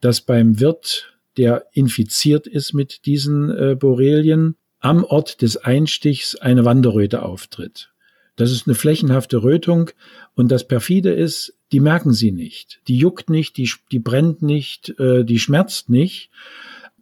Dass 0.00 0.20
beim 0.20 0.60
Wirt, 0.60 1.14
der 1.36 1.66
infiziert 1.72 2.46
ist 2.46 2.72
mit 2.72 3.06
diesen 3.06 3.50
äh, 3.50 3.76
Borrelien, 3.78 4.56
am 4.80 5.04
Ort 5.04 5.42
des 5.42 5.56
Einstichs 5.56 6.34
eine 6.34 6.64
Wanderröte 6.64 7.22
auftritt. 7.22 7.92
Das 8.36 8.50
ist 8.50 8.66
eine 8.66 8.74
flächenhafte 8.74 9.42
Rötung 9.42 9.90
und 10.34 10.50
das 10.50 10.66
perfide 10.66 11.12
ist, 11.12 11.54
die 11.70 11.80
merken 11.80 12.12
sie 12.12 12.32
nicht. 12.32 12.80
Die 12.88 12.96
juckt 12.96 13.30
nicht, 13.30 13.56
die, 13.56 13.70
die 13.92 13.98
brennt 13.98 14.42
nicht, 14.42 14.98
äh, 14.98 15.24
die 15.24 15.38
schmerzt 15.38 15.88
nicht. 15.88 16.30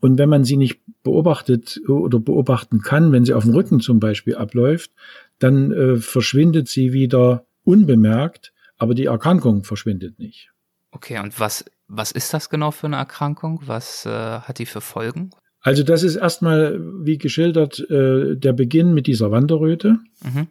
Und 0.00 0.18
wenn 0.18 0.28
man 0.28 0.44
sie 0.44 0.56
nicht 0.56 0.80
beobachtet 1.02 1.80
oder 1.88 2.18
beobachten 2.18 2.80
kann, 2.80 3.12
wenn 3.12 3.24
sie 3.24 3.34
auf 3.34 3.44
dem 3.44 3.54
Rücken 3.54 3.80
zum 3.80 4.00
Beispiel 4.00 4.34
abläuft, 4.34 4.90
dann 5.38 5.72
äh, 5.72 5.96
verschwindet 5.96 6.68
sie 6.68 6.92
wieder 6.92 7.44
unbemerkt, 7.64 8.52
aber 8.78 8.94
die 8.94 9.06
Erkrankung 9.06 9.64
verschwindet 9.64 10.18
nicht. 10.18 10.50
Okay, 10.90 11.18
und 11.18 11.38
was, 11.38 11.64
was 11.86 12.12
ist 12.12 12.34
das 12.34 12.50
genau 12.50 12.70
für 12.70 12.86
eine 12.86 12.96
Erkrankung? 12.96 13.60
Was 13.66 14.06
äh, 14.06 14.10
hat 14.10 14.58
die 14.58 14.66
für 14.66 14.80
Folgen? 14.80 15.30
Also 15.60 15.82
das 15.82 16.02
ist 16.02 16.16
erstmal, 16.16 16.80
wie 17.04 17.18
geschildert, 17.18 17.78
äh, 17.90 18.36
der 18.36 18.52
Beginn 18.52 18.94
mit 18.94 19.06
dieser 19.06 19.30
Wanderröte. 19.30 19.98
Mhm. 20.22 20.48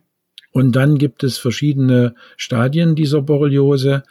Und 0.52 0.76
dann 0.76 0.98
gibt 0.98 1.24
es 1.24 1.38
verschiedene 1.38 2.16
Stadien 2.38 2.96
dieser 2.96 3.22
Borreliose. 3.22 4.04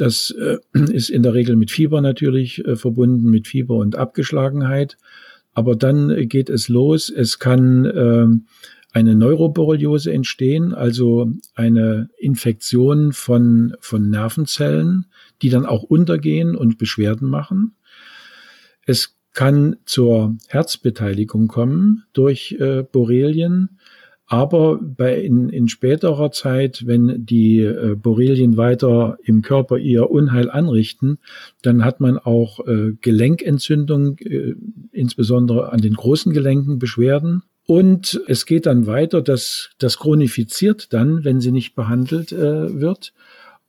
Das 0.00 0.30
äh, 0.30 0.56
ist 0.92 1.10
in 1.10 1.22
der 1.22 1.34
Regel 1.34 1.56
mit 1.56 1.70
Fieber 1.70 2.00
natürlich 2.00 2.64
äh, 2.64 2.76
verbunden, 2.76 3.30
mit 3.30 3.46
Fieber 3.46 3.76
und 3.76 3.96
Abgeschlagenheit. 3.96 4.96
Aber 5.52 5.76
dann 5.76 6.28
geht 6.28 6.48
es 6.48 6.68
los. 6.68 7.10
Es 7.10 7.38
kann 7.38 7.84
äh, 7.84 8.26
eine 8.92 9.14
Neuroborreliose 9.14 10.12
entstehen, 10.12 10.72
also 10.72 11.32
eine 11.54 12.08
Infektion 12.18 13.12
von, 13.12 13.74
von 13.80 14.08
Nervenzellen, 14.08 15.06
die 15.42 15.50
dann 15.50 15.66
auch 15.66 15.82
untergehen 15.82 16.56
und 16.56 16.78
Beschwerden 16.78 17.28
machen. 17.28 17.76
Es 18.86 19.18
kann 19.32 19.76
zur 19.84 20.36
Herzbeteiligung 20.48 21.46
kommen 21.46 22.04
durch 22.12 22.56
äh, 22.58 22.82
Borrelien. 22.82 23.78
Aber 24.32 24.78
bei 24.80 25.20
in, 25.20 25.48
in 25.48 25.66
späterer 25.66 26.30
Zeit, 26.30 26.86
wenn 26.86 27.26
die 27.26 27.62
äh, 27.62 27.96
Borrelien 27.96 28.56
weiter 28.56 29.18
im 29.24 29.42
Körper 29.42 29.76
ihr 29.76 30.08
Unheil 30.08 30.48
anrichten, 30.48 31.18
dann 31.62 31.84
hat 31.84 31.98
man 31.98 32.16
auch 32.16 32.64
äh, 32.64 32.92
Gelenkentzündung, 33.00 34.18
äh, 34.18 34.54
insbesondere 34.92 35.72
an 35.72 35.80
den 35.80 35.94
großen 35.94 36.32
Gelenken 36.32 36.78
Beschwerden. 36.78 37.42
Und 37.66 38.20
es 38.28 38.46
geht 38.46 38.66
dann 38.66 38.86
weiter, 38.86 39.20
dass 39.20 39.70
das 39.78 39.98
chronifiziert 39.98 40.92
dann, 40.92 41.24
wenn 41.24 41.40
sie 41.40 41.50
nicht 41.50 41.74
behandelt 41.74 42.30
äh, 42.30 42.80
wird. 42.80 43.12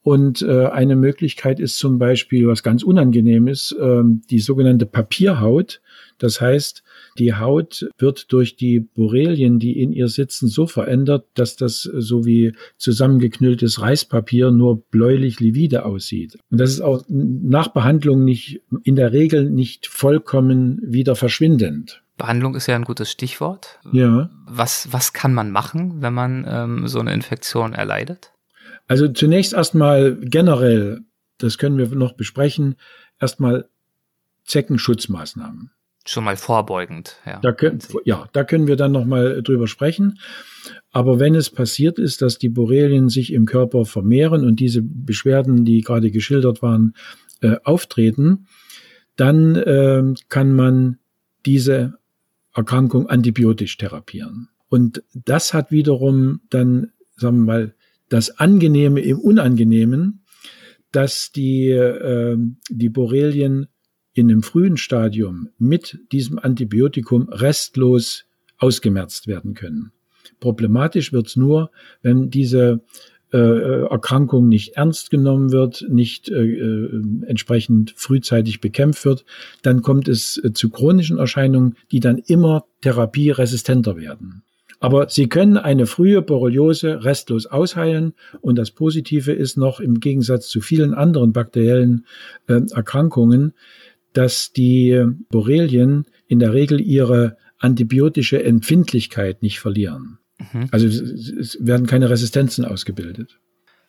Und 0.03 0.43
äh, 0.43 0.67
eine 0.67 0.95
Möglichkeit 0.95 1.59
ist 1.59 1.79
zum 1.79 1.97
Beispiel, 1.97 2.47
was 2.47 2.61
ganz 2.61 2.83
unangenehm 2.83 3.47
ist, 3.47 3.71
äh, 3.71 4.03
die 4.29 4.39
sogenannte 4.39 4.85
Papierhaut. 4.85 5.81
Das 6.21 6.39
heißt, 6.39 6.83
die 7.17 7.33
Haut 7.33 7.89
wird 7.97 8.31
durch 8.31 8.55
die 8.55 8.79
Borrelien, 8.79 9.57
die 9.57 9.81
in 9.81 9.91
ihr 9.91 10.07
sitzen, 10.07 10.47
so 10.47 10.67
verändert, 10.67 11.25
dass 11.33 11.55
das 11.55 11.81
so 11.81 12.25
wie 12.25 12.53
zusammengeknülltes 12.77 13.81
Reispapier 13.81 14.51
nur 14.51 14.83
bläulich 14.83 15.39
livide 15.39 15.83
aussieht. 15.83 16.37
Und 16.51 16.59
das 16.59 16.69
ist 16.69 16.81
auch 16.81 17.03
nach 17.09 17.69
Behandlung 17.69 18.23
nicht, 18.23 18.61
in 18.83 18.95
der 18.95 19.13
Regel 19.13 19.49
nicht 19.49 19.87
vollkommen 19.87 20.79
wieder 20.83 21.15
verschwindend. 21.15 22.03
Behandlung 22.17 22.53
ist 22.53 22.67
ja 22.67 22.75
ein 22.75 22.83
gutes 22.83 23.09
Stichwort. 23.09 23.79
Ja. 23.91 24.29
Was, 24.45 24.89
was 24.91 25.13
kann 25.13 25.33
man 25.33 25.49
machen, 25.49 26.03
wenn 26.03 26.13
man 26.13 26.45
ähm, 26.47 26.87
so 26.87 26.99
eine 26.99 27.13
Infektion 27.13 27.73
erleidet? 27.73 28.31
Also 28.87 29.07
zunächst 29.07 29.53
erstmal 29.53 30.17
generell, 30.17 31.01
das 31.39 31.57
können 31.57 31.79
wir 31.79 31.87
noch 31.95 32.13
besprechen, 32.13 32.75
erstmal 33.19 33.67
Zeckenschutzmaßnahmen. 34.45 35.71
Schon 36.05 36.23
mal 36.23 36.35
vorbeugend, 36.35 37.17
ja. 37.25 37.39
Da 37.41 37.51
können, 37.51 37.79
ja, 38.05 38.27
da 38.33 38.43
können 38.43 38.65
wir 38.65 38.75
dann 38.75 38.91
nochmal 38.91 39.43
drüber 39.43 39.67
sprechen. 39.67 40.19
Aber 40.91 41.19
wenn 41.19 41.35
es 41.35 41.49
passiert 41.49 41.99
ist, 41.99 42.21
dass 42.21 42.39
die 42.39 42.49
Borrelien 42.49 43.09
sich 43.09 43.31
im 43.31 43.45
Körper 43.45 43.85
vermehren 43.85 44.43
und 44.43 44.59
diese 44.59 44.81
Beschwerden, 44.81 45.63
die 45.63 45.81
gerade 45.81 46.09
geschildert 46.09 46.61
waren, 46.61 46.95
äh, 47.41 47.57
auftreten, 47.63 48.47
dann 49.15 49.55
äh, 49.55 50.03
kann 50.29 50.53
man 50.53 50.97
diese 51.45 51.99
Erkrankung 52.53 53.07
antibiotisch 53.07 53.77
therapieren. 53.77 54.49
Und 54.69 55.03
das 55.13 55.53
hat 55.53 55.71
wiederum 55.71 56.41
dann, 56.49 56.91
sagen 57.15 57.39
wir 57.39 57.45
mal, 57.45 57.75
das 58.09 58.39
Angenehme 58.39 59.01
im 59.01 59.19
Unangenehmen, 59.19 60.23
dass 60.91 61.31
die, 61.31 61.69
äh, 61.69 62.37
die 62.69 62.89
Borrelien 62.89 63.67
in 64.13 64.29
einem 64.29 64.43
frühen 64.43 64.77
Stadium 64.77 65.49
mit 65.57 65.99
diesem 66.11 66.39
Antibiotikum 66.39 67.29
restlos 67.29 68.25
ausgemerzt 68.57 69.27
werden 69.27 69.53
können. 69.53 69.91
Problematisch 70.39 71.13
wird's 71.13 71.35
nur, 71.35 71.71
wenn 72.01 72.29
diese 72.29 72.81
äh, 73.31 73.87
Erkrankung 73.89 74.49
nicht 74.49 74.75
ernst 74.75 75.09
genommen 75.09 75.51
wird, 75.51 75.85
nicht 75.89 76.29
äh, 76.29 76.43
äh, 76.43 77.01
entsprechend 77.25 77.93
frühzeitig 77.95 78.59
bekämpft 78.59 79.05
wird, 79.05 79.25
dann 79.61 79.81
kommt 79.81 80.07
es 80.07 80.37
äh, 80.43 80.51
zu 80.53 80.69
chronischen 80.69 81.17
Erscheinungen, 81.17 81.75
die 81.91 81.99
dann 81.99 82.17
immer 82.17 82.65
therapieresistenter 82.81 83.95
werden. 83.95 84.43
Aber 84.81 85.09
Sie 85.09 85.29
können 85.29 85.57
eine 85.57 85.85
frühe 85.85 86.23
Borreliose 86.23 87.03
restlos 87.03 87.45
ausheilen 87.45 88.13
und 88.41 88.57
das 88.57 88.71
Positive 88.71 89.31
ist 89.31 89.55
noch 89.55 89.79
im 89.79 89.99
Gegensatz 89.99 90.47
zu 90.47 90.59
vielen 90.59 90.95
anderen 90.95 91.33
bakteriellen 91.33 92.07
äh, 92.47 92.61
Erkrankungen, 92.71 93.53
dass 94.13 94.51
die 94.51 95.03
Borrelien 95.29 96.05
in 96.27 96.39
der 96.39 96.53
Regel 96.53 96.81
ihre 96.81 97.37
antibiotische 97.59 98.43
Empfindlichkeit 98.43 99.41
nicht 99.41 99.59
verlieren. 99.59 100.19
Mhm. 100.39 100.67
Also 100.71 100.87
es 100.87 101.57
werden 101.59 101.87
keine 101.87 102.09
Resistenzen 102.09 102.65
ausgebildet. 102.65 103.39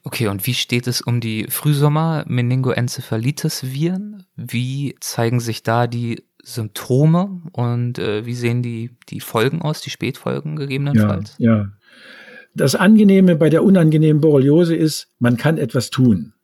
Okay, 0.05 0.29
und 0.29 0.47
wie 0.47 0.55
steht 0.55 0.87
es 0.89 1.01
um 1.01 1.21
die 1.21 1.47
Frühsommer-Meningoenzephalitis-Viren? 1.49 4.25
Wie 4.37 4.97
zeigen 5.01 5.39
sich 5.39 5.63
da 5.63 5.87
die 5.87 6.25
Symptome 6.43 7.43
und 7.53 8.01
äh, 8.01 8.27
wie 8.27 8.35
sehen 8.35 8.63
die, 8.63 8.91
die 9.09 9.21
Folgen 9.21 9.63
aus, 9.63 9.81
die 9.81 9.91
Spätfolgen 9.91 10.57
gegebenenfalls? 10.57 11.37
Ja, 11.39 11.57
ja. 11.57 11.71
Das 12.55 12.75
Angenehme 12.75 13.37
bei 13.37 13.49
der 13.49 13.65
unangenehmen 13.65 14.21
Borreliose 14.21 14.77
ist, 14.77 15.09
man 15.19 15.37
kann 15.37 15.57
etwas 15.57 15.91
tun. 15.91 16.35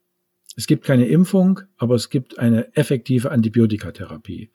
Es 0.59 0.67
gibt 0.67 0.85
keine 0.85 1.07
Impfung, 1.07 1.61
aber 1.77 1.95
es 1.95 2.11
gibt 2.11 2.41
eine 2.41 2.75
effektive 2.75 3.31
Antibiotikatherapie. 3.31 4.51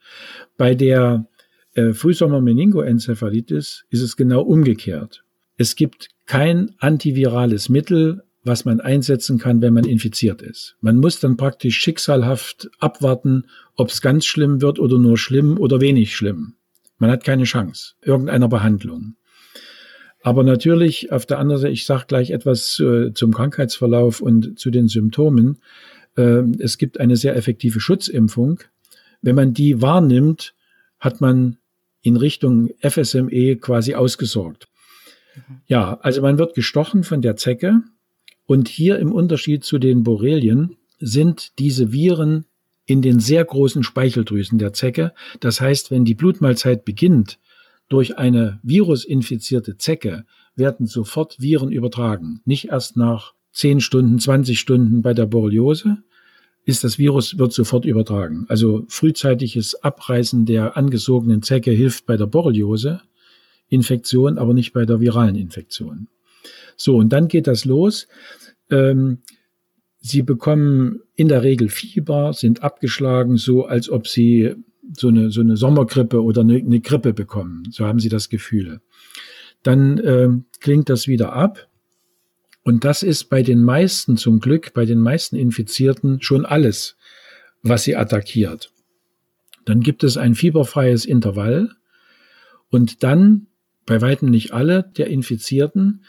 Bei 0.58 0.74
der 0.74 1.26
äh, 1.72 1.94
Frühsommer-Meningoenzephalitis 1.94 3.86
ist 3.88 4.02
es 4.02 4.14
genau 4.14 4.42
umgekehrt. 4.42 5.24
Es 5.56 5.76
gibt 5.76 6.10
kein 6.26 6.74
antivirales 6.76 7.70
Mittel, 7.70 8.22
was 8.42 8.66
man 8.66 8.80
einsetzen 8.80 9.38
kann, 9.38 9.62
wenn 9.62 9.72
man 9.72 9.86
infiziert 9.86 10.42
ist. 10.42 10.76
Man 10.82 10.98
muss 10.98 11.20
dann 11.20 11.38
praktisch 11.38 11.78
schicksalhaft 11.78 12.68
abwarten, 12.80 13.46
ob 13.74 13.88
es 13.88 14.02
ganz 14.02 14.26
schlimm 14.26 14.60
wird 14.60 14.78
oder 14.78 14.98
nur 14.98 15.16
schlimm 15.16 15.58
oder 15.58 15.80
wenig 15.80 16.14
schlimm. 16.14 16.56
Man 16.98 17.10
hat 17.10 17.24
keine 17.24 17.44
Chance 17.44 17.94
irgendeiner 18.02 18.48
Behandlung. 18.48 19.16
Aber 20.24 20.42
natürlich, 20.42 21.12
auf 21.12 21.24
der 21.26 21.38
anderen 21.38 21.60
Seite, 21.60 21.72
ich 21.72 21.84
sage 21.84 22.04
gleich 22.08 22.30
etwas 22.30 22.80
äh, 22.80 23.12
zum 23.12 23.32
Krankheitsverlauf 23.34 24.22
und 24.22 24.58
zu 24.58 24.70
den 24.70 24.88
Symptomen. 24.88 25.58
Äh, 26.16 26.42
es 26.58 26.78
gibt 26.78 27.00
eine 27.00 27.16
sehr 27.16 27.36
effektive 27.36 27.80
Schutzimpfung. 27.80 28.60
Wenn 29.22 29.34
man 29.34 29.54
die 29.54 29.80
wahrnimmt, 29.80 30.54
hat 31.00 31.20
man 31.20 31.58
in 32.02 32.16
Richtung 32.16 32.70
FSME 32.80 33.56
quasi 33.56 33.94
ausgesorgt. 33.94 34.68
Ja, 35.66 35.98
also 36.00 36.22
man 36.22 36.38
wird 36.38 36.54
gestochen 36.54 37.02
von 37.02 37.22
der 37.22 37.36
Zecke 37.36 37.82
und 38.46 38.68
hier 38.68 38.98
im 38.98 39.12
Unterschied 39.12 39.64
zu 39.64 39.78
den 39.78 40.02
Borrelien 40.02 40.76
sind 40.98 41.58
diese 41.58 41.92
Viren 41.92 42.44
in 42.86 43.02
den 43.02 43.18
sehr 43.20 43.44
großen 43.44 43.82
Speicheldrüsen 43.82 44.58
der 44.58 44.72
Zecke. 44.72 45.12
Das 45.40 45.60
heißt, 45.60 45.90
wenn 45.90 46.04
die 46.04 46.14
Blutmahlzeit 46.14 46.84
beginnt, 46.84 47.38
durch 47.88 48.18
eine 48.18 48.60
virusinfizierte 48.62 49.76
Zecke 49.76 50.24
werden 50.56 50.86
sofort 50.86 51.40
Viren 51.40 51.72
übertragen. 51.72 52.40
Nicht 52.44 52.68
erst 52.68 52.96
nach 52.96 53.33
10 53.54 53.80
Stunden, 53.80 54.18
20 54.18 54.58
Stunden 54.58 55.02
bei 55.02 55.14
der 55.14 55.26
Borreliose 55.26 55.98
ist 56.66 56.82
das 56.82 56.98
Virus, 56.98 57.38
wird 57.38 57.52
sofort 57.52 57.84
übertragen. 57.84 58.46
Also 58.48 58.84
frühzeitiges 58.88 59.74
Abreißen 59.82 60.46
der 60.46 60.76
angesogenen 60.76 61.42
Zecke 61.42 61.70
hilft 61.70 62.06
bei 62.06 62.16
der 62.16 62.26
Borreliose. 62.26 63.00
Infektion, 63.68 64.38
aber 64.38 64.54
nicht 64.54 64.72
bei 64.72 64.84
der 64.84 65.00
viralen 65.00 65.36
Infektion. 65.36 66.08
So, 66.76 66.96
und 66.96 67.12
dann 67.12 67.28
geht 67.28 67.46
das 67.46 67.64
los. 67.64 68.06
Ähm, 68.70 69.18
sie 70.00 70.22
bekommen 70.22 71.00
in 71.16 71.28
der 71.28 71.42
Regel 71.42 71.68
Fieber, 71.68 72.32
sind 72.32 72.62
abgeschlagen, 72.62 73.36
so 73.36 73.64
als 73.64 73.88
ob 73.88 74.06
sie 74.06 74.54
so 74.96 75.08
eine, 75.08 75.30
so 75.30 75.40
eine 75.40 75.56
Sommergrippe 75.56 76.22
oder 76.22 76.42
eine, 76.42 76.56
eine 76.56 76.80
Grippe 76.80 77.14
bekommen. 77.14 77.64
So 77.70 77.86
haben 77.86 78.00
sie 78.00 78.10
das 78.10 78.28
Gefühl. 78.28 78.80
Dann 79.62 80.00
ähm, 80.04 80.44
klingt 80.60 80.90
das 80.90 81.08
wieder 81.08 81.32
ab. 81.32 81.68
Und 82.64 82.84
das 82.84 83.02
ist 83.02 83.24
bei 83.24 83.42
den 83.42 83.62
meisten 83.62 84.16
zum 84.16 84.40
Glück, 84.40 84.72
bei 84.72 84.86
den 84.86 84.98
meisten 84.98 85.36
Infizierten 85.36 86.20
schon 86.22 86.46
alles, 86.46 86.96
was 87.62 87.84
sie 87.84 87.94
attackiert. 87.94 88.72
Dann 89.66 89.80
gibt 89.80 90.02
es 90.02 90.16
ein 90.16 90.34
fieberfreies 90.34 91.04
Intervall 91.04 91.70
und 92.70 93.02
dann 93.02 93.46
bei 93.86 94.00
weitem 94.00 94.30
nicht 94.30 94.52
alle 94.52 94.90
der 94.96 95.08
Infizierten 95.08 96.04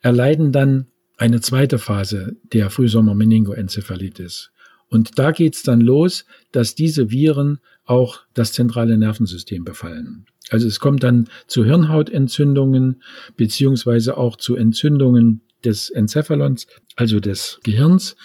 erleiden 0.00 0.52
dann 0.52 0.86
eine 1.18 1.42
zweite 1.42 1.78
Phase 1.78 2.36
der 2.44 2.70
Frühsommer-Meningoenzephalitis. 2.70 4.50
Und 4.88 5.18
da 5.18 5.32
geht's 5.32 5.62
dann 5.62 5.82
los, 5.82 6.24
dass 6.50 6.74
diese 6.74 7.10
Viren 7.10 7.60
auch 7.84 8.20
das 8.32 8.52
zentrale 8.52 8.96
Nervensystem 8.96 9.64
befallen. 9.64 10.24
Also 10.48 10.66
es 10.66 10.80
kommt 10.80 11.02
dann 11.02 11.28
zu 11.46 11.64
Hirnhautentzündungen 11.64 13.02
beziehungsweise 13.36 14.16
auch 14.16 14.36
zu 14.36 14.56
Entzündungen 14.56 15.42
des 15.64 15.90
Enzephalons, 15.90 16.66
also 16.96 17.20
des 17.20 17.60
Gehirns 17.62 18.16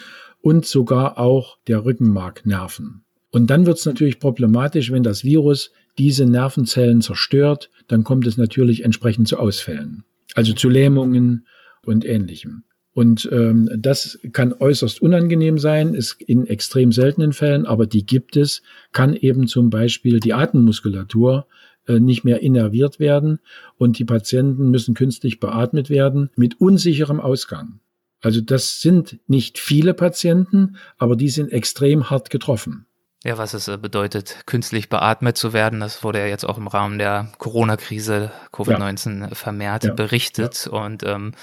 und 0.42 0.66
sogar 0.66 1.18
auch 1.18 1.58
der 1.68 1.86
Rückenmarknerven. 1.86 3.04
Und 3.32 3.50
dann 3.50 3.66
wird's 3.66 3.86
natürlich 3.86 4.20
problematisch, 4.20 4.92
wenn 4.92 5.04
das 5.04 5.24
Virus 5.24 5.72
diese 5.98 6.26
Nervenzellen 6.26 7.02
zerstört, 7.02 7.70
dann 7.88 8.04
kommt 8.04 8.28
es 8.28 8.38
natürlich 8.38 8.84
entsprechend 8.84 9.28
zu 9.28 9.38
Ausfällen, 9.38 10.04
also 10.36 10.54
zu 10.54 10.70
Lähmungen 10.70 11.46
und 11.84 12.06
ähnlichem. 12.06 12.64
Und 12.94 13.28
ähm, 13.34 13.70
das 13.78 14.20
kann 14.32 14.54
äußerst 14.54 15.02
unangenehm 15.02 15.58
sein, 15.58 15.94
ist 15.94 16.22
in 16.22 16.48
extrem 16.48 16.94
seltenen 16.94 17.34
Fällen, 17.34 17.66
aber 17.66 17.88
die 17.88 18.06
gibt 18.06 18.38
es, 18.38 18.62
kann 18.94 19.14
eben 19.14 19.48
zum 19.48 19.70
Beispiel 19.70 20.22
die 20.22 20.34
Atemmuskulatur 20.34 21.46
nicht 21.94 22.24
mehr 22.24 22.42
innerviert 22.42 23.00
werden 23.00 23.40
und 23.78 24.00
die 24.00 24.06
Patienten 24.06 24.70
müssen 24.72 24.96
künstlich 24.96 25.40
beatmet 25.40 25.90
werden 25.90 26.30
mit 26.36 26.60
unsicherem 26.60 27.20
Ausgang. 27.20 27.80
Also 28.22 28.42
das 28.42 28.82
sind 28.82 29.20
nicht 29.28 29.60
viele 29.60 29.94
Patienten, 29.94 30.78
aber 30.98 31.16
die 31.16 31.30
sind 31.30 31.52
extrem 31.52 32.10
hart 32.10 32.30
getroffen. 32.30 32.88
Ja, 33.24 33.40
was 33.40 33.56
es 33.56 33.68
äh, 33.68 33.78
bedeutet, 33.78 34.44
künstlich 34.46 34.88
beatmet 34.88 35.36
zu 35.36 35.52
werden, 35.52 35.80
das 35.80 36.04
wurde 36.04 36.20
ja 36.20 36.28
jetzt 36.28 36.46
auch 36.46 36.60
im 36.60 36.68
Rahmen 36.68 37.00
der 37.00 37.32
Corona-Krise 37.40 38.32
Covid-19 38.52 39.22
ja. 39.22 39.36
vermehrt 39.36 39.84
ja. 39.84 39.94
berichtet. 39.94 40.70
Ja. 40.72 40.86
Und 40.86 41.04
ähm, 41.04 41.34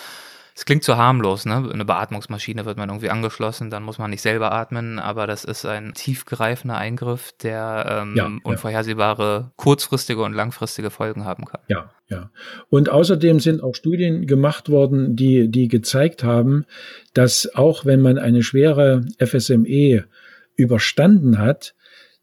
es 0.55 0.65
klingt 0.65 0.85
so 0.85 0.97
harmlos, 0.97 1.47
ne? 1.47 1.69
Eine 1.73 1.85
Beatmungsmaschine 1.85 2.65
wird 2.67 2.77
man 2.77 2.89
irgendwie 2.91 3.09
angeschlossen, 3.09 3.71
dann 3.71 3.83
muss 3.83 3.99
man 3.99 4.11
nicht 4.11 4.21
selber 4.21 4.53
atmen, 4.53 4.99
aber 4.99 5.27
das 5.27 5.45
ist 5.45 5.65
ein 5.65 5.95
tiefgreifender 5.95 6.77
Eingriff, 6.77 7.33
der 7.43 8.03
ähm, 8.03 8.15
ja, 8.17 8.31
unvorhersehbare 8.43 9.53
kurzfristige 9.57 10.23
und 10.23 10.35
langfristige 10.35 10.91
Folgen 10.91 11.25
haben 11.25 11.47
kann. 11.47 11.61
Ja, 11.69 11.91
ja. 12.09 12.31
Und 12.69 12.91
außerdem 12.91 13.41
sind 13.41 13.63
auch 13.63 13.75
Studien 13.75 14.27
gemacht 14.27 14.69
worden, 14.69 15.17
die, 15.17 15.49
die 15.49 15.69
gezeigt 15.69 16.23
haben, 16.23 16.67
dass 17.15 17.55
auch 17.55 17.87
wenn 17.87 18.03
man 18.03 18.19
eine 18.19 18.43
schwere 18.43 19.07
FSME 19.19 20.05
überstanden 20.57 21.39
hat, 21.39 21.75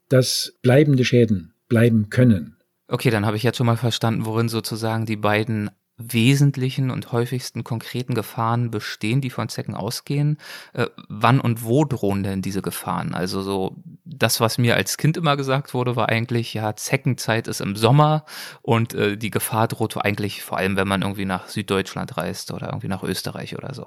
dass 0.08 0.54
bleibende 0.62 1.04
Schäden 1.04 1.54
bleiben 1.68 2.10
können. 2.10 2.56
Okay, 2.86 3.10
dann 3.10 3.24
habe 3.24 3.36
ich 3.36 3.44
jetzt 3.44 3.56
schon 3.56 3.66
mal 3.66 3.76
verstanden, 3.76 4.26
worin 4.26 4.48
sozusagen 4.48 5.06
die 5.06 5.16
beiden 5.16 5.70
wesentlichen 6.00 6.90
und 6.90 7.12
häufigsten 7.12 7.62
konkreten 7.64 8.14
Gefahren 8.14 8.70
bestehen, 8.70 9.20
die 9.20 9.30
von 9.30 9.48
Zecken 9.48 9.74
ausgehen. 9.74 10.38
Äh, 10.72 10.86
wann 11.08 11.40
und 11.40 11.64
wo 11.64 11.84
drohen 11.84 12.22
denn 12.22 12.42
diese 12.42 12.62
Gefahren? 12.62 13.14
Also 13.14 13.42
so 13.42 13.76
das, 14.04 14.40
was 14.40 14.58
mir 14.58 14.76
als 14.76 14.96
Kind 14.96 15.16
immer 15.16 15.36
gesagt 15.36 15.74
wurde, 15.74 15.96
war 15.96 16.08
eigentlich, 16.08 16.54
ja, 16.54 16.74
Zeckenzeit 16.74 17.48
ist 17.48 17.60
im 17.60 17.76
Sommer 17.76 18.24
und 18.62 18.94
äh, 18.94 19.16
die 19.16 19.30
Gefahr 19.30 19.68
droht 19.68 19.96
eigentlich 19.96 20.42
vor 20.42 20.58
allem, 20.58 20.76
wenn 20.76 20.88
man 20.88 21.02
irgendwie 21.02 21.24
nach 21.24 21.48
Süddeutschland 21.48 22.16
reist 22.16 22.52
oder 22.52 22.68
irgendwie 22.68 22.88
nach 22.88 23.02
Österreich 23.02 23.56
oder 23.56 23.74
so. 23.74 23.86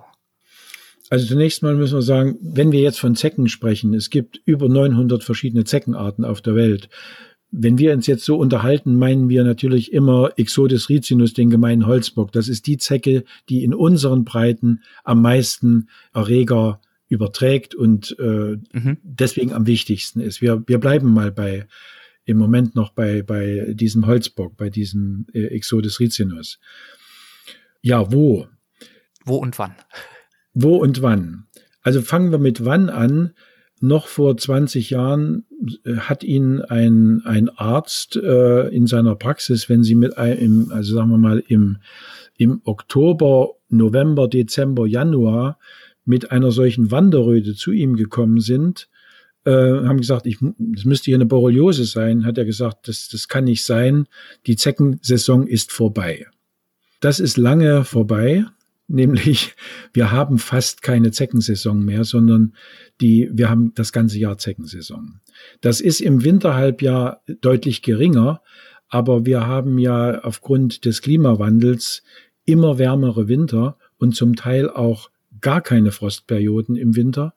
Also 1.10 1.28
zunächst 1.28 1.62
mal 1.64 1.76
müssen 1.76 1.96
wir 1.96 2.02
sagen, 2.02 2.38
wenn 2.42 2.72
wir 2.72 2.80
jetzt 2.80 3.00
von 3.00 3.16
Zecken 3.16 3.48
sprechen, 3.48 3.94
es 3.94 4.10
gibt 4.10 4.42
über 4.46 4.70
900 4.70 5.24
verschiedene 5.24 5.64
Zeckenarten 5.64 6.26
auf 6.26 6.42
der 6.42 6.56
Welt. 6.56 6.90
Wenn 7.56 7.78
wir 7.78 7.94
uns 7.94 8.08
jetzt 8.08 8.26
so 8.26 8.38
unterhalten, 8.38 8.96
meinen 8.96 9.30
wir 9.30 9.44
natürlich 9.44 9.94
immer 9.94 10.32
Ixodes 10.38 10.90
ricinus, 10.90 11.34
den 11.34 11.52
gemeinen 11.52 11.86
Holzbock. 11.86 12.32
Das 12.32 12.48
ist 12.48 12.66
die 12.66 12.78
Zecke, 12.78 13.24
die 13.48 13.64
in 13.64 13.76
unseren 13.76 14.26
Breiten 14.26 14.82
am 15.04 15.22
meisten 15.22 15.88
Erreger 16.14 16.82
überträgt 17.10 17.76
und 17.76 18.16
äh, 18.20 18.58
mhm. 18.74 18.98
deswegen 19.04 19.54
am 19.54 19.68
wichtigsten 19.68 20.20
ist. 20.20 20.42
Wir, 20.42 20.64
wir 20.66 20.80
bleiben 20.80 21.14
mal 21.14 21.32
bei 21.32 21.68
im 22.26 22.38
Moment 22.38 22.74
noch 22.76 22.92
bei, 22.92 23.22
bei 23.22 23.74
diesem 23.74 24.08
Holzbock, 24.08 24.58
bei 24.58 24.70
diesem 24.70 25.28
äh, 25.34 25.56
Ixodes 25.56 26.00
ricinus. 26.00 26.60
Ja, 27.82 28.12
wo? 28.12 28.48
Wo 29.26 29.36
und 29.36 29.60
wann? 29.60 29.76
Wo 30.54 30.78
und 30.78 31.02
wann? 31.02 31.46
Also 31.82 32.02
fangen 32.02 32.32
wir 32.32 32.40
mit 32.40 32.66
wann 32.66 32.90
an. 32.90 33.34
Noch 33.84 34.08
vor 34.08 34.38
20 34.38 34.92
Jahren 34.92 35.46
äh, 35.86 35.98
hat 35.98 36.24
ihn 36.24 36.62
ein, 36.62 37.22
ein 37.26 37.50
Arzt 37.50 38.16
äh, 38.16 38.70
in 38.70 38.88
seiner 38.88 39.16
Praxis, 39.16 39.68
wenn 39.68 39.84
Sie 39.84 39.96
mit 39.96 40.18
einem, 40.18 40.72
also 40.72 40.96
sagen 40.96 41.10
wir 41.10 41.18
mal 41.18 41.44
im, 41.50 41.78
im 42.38 42.62
Oktober, 42.64 43.56
November, 43.68 44.30
Dezember, 44.30 44.88
Januar 44.88 45.60
mit 46.06 46.32
einer 46.32 46.52
solchen 46.52 46.92
Wanderröte 46.92 47.56
zu 47.56 47.74
ihm 47.74 47.98
gekommen 47.98 48.40
sind, 48.40 48.88
äh, 49.44 49.52
haben 49.52 49.98
gesagt, 49.98 50.28
ich, 50.28 50.38
das 50.58 50.86
müsste 50.86 51.06
hier 51.06 51.16
eine 51.16 51.26
Borreliose 51.26 51.84
sein, 51.84 52.24
hat 52.24 52.38
er 52.38 52.46
gesagt, 52.46 52.88
das, 52.88 53.10
das 53.10 53.28
kann 53.28 53.44
nicht 53.44 53.66
sein, 53.66 54.08
die 54.48 54.56
Zeckensaison 54.56 55.46
ist 55.46 55.74
vorbei. 55.74 56.26
Das 57.02 57.20
ist 57.20 57.36
lange 57.36 57.84
vorbei, 57.84 58.46
nämlich 58.94 59.56
wir 59.94 60.12
haben 60.12 60.38
fast 60.38 60.82
keine 60.82 61.12
Zeckensaison 61.12 61.84
mehr, 61.84 62.04
sondern 62.04 62.54
die, 63.02 63.30
wir 63.34 63.50
haben 63.50 63.74
das 63.76 63.92
ganze 63.92 64.20
Jahr 64.20 64.38
Zeckensaison. 64.38 65.20
Das 65.62 65.82
ist 65.82 66.00
im 66.00 66.24
Winterhalbjahr 66.24 67.22
deutlich 67.42 67.82
geringer, 67.82 68.42
aber 68.88 69.26
wir 69.26 69.48
haben 69.48 69.80
ja 69.80 70.22
aufgrund 70.22 70.86
des 70.86 71.02
Klimawandels 71.02 72.04
immer 72.46 72.78
wärmere 72.78 73.28
Winter 73.28 73.78
und 73.98 74.16
zum 74.16 74.36
Teil 74.36 74.70
auch 74.70 75.10
gar 75.42 75.62
keine 75.62 75.92
Frostperioden 75.92 76.76
im 76.76 76.96
Winter. 76.96 77.34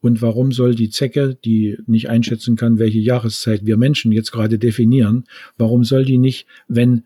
Und 0.00 0.20
warum 0.20 0.52
soll 0.52 0.74
die 0.74 0.90
Zecke, 0.90 1.34
die 1.34 1.78
nicht 1.86 2.10
einschätzen 2.10 2.56
kann, 2.56 2.78
welche 2.78 2.98
Jahreszeit 2.98 3.64
wir 3.64 3.76
Menschen 3.76 4.12
jetzt 4.12 4.32
gerade 4.32 4.58
definieren, 4.58 5.24
warum 5.56 5.84
soll 5.84 6.04
die 6.04 6.18
nicht, 6.18 6.46
wenn 6.68 7.04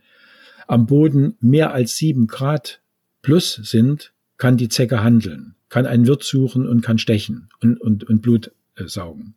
am 0.67 0.87
Boden 0.87 1.37
mehr 1.41 1.73
als 1.73 1.97
sieben 1.97 2.27
Grad 2.27 2.81
plus 3.23 3.55
sind, 3.55 4.13
kann 4.37 4.57
die 4.57 4.69
Zecke 4.69 5.03
handeln, 5.03 5.55
kann 5.69 5.87
einen 5.87 6.07
Wirt 6.07 6.23
suchen 6.23 6.67
und 6.67 6.81
kann 6.81 6.99
stechen 6.99 7.49
und, 7.61 7.81
und, 7.81 8.05
und 8.05 8.23
Blut 8.23 8.53
äh, 8.77 8.87
saugen. 8.87 9.35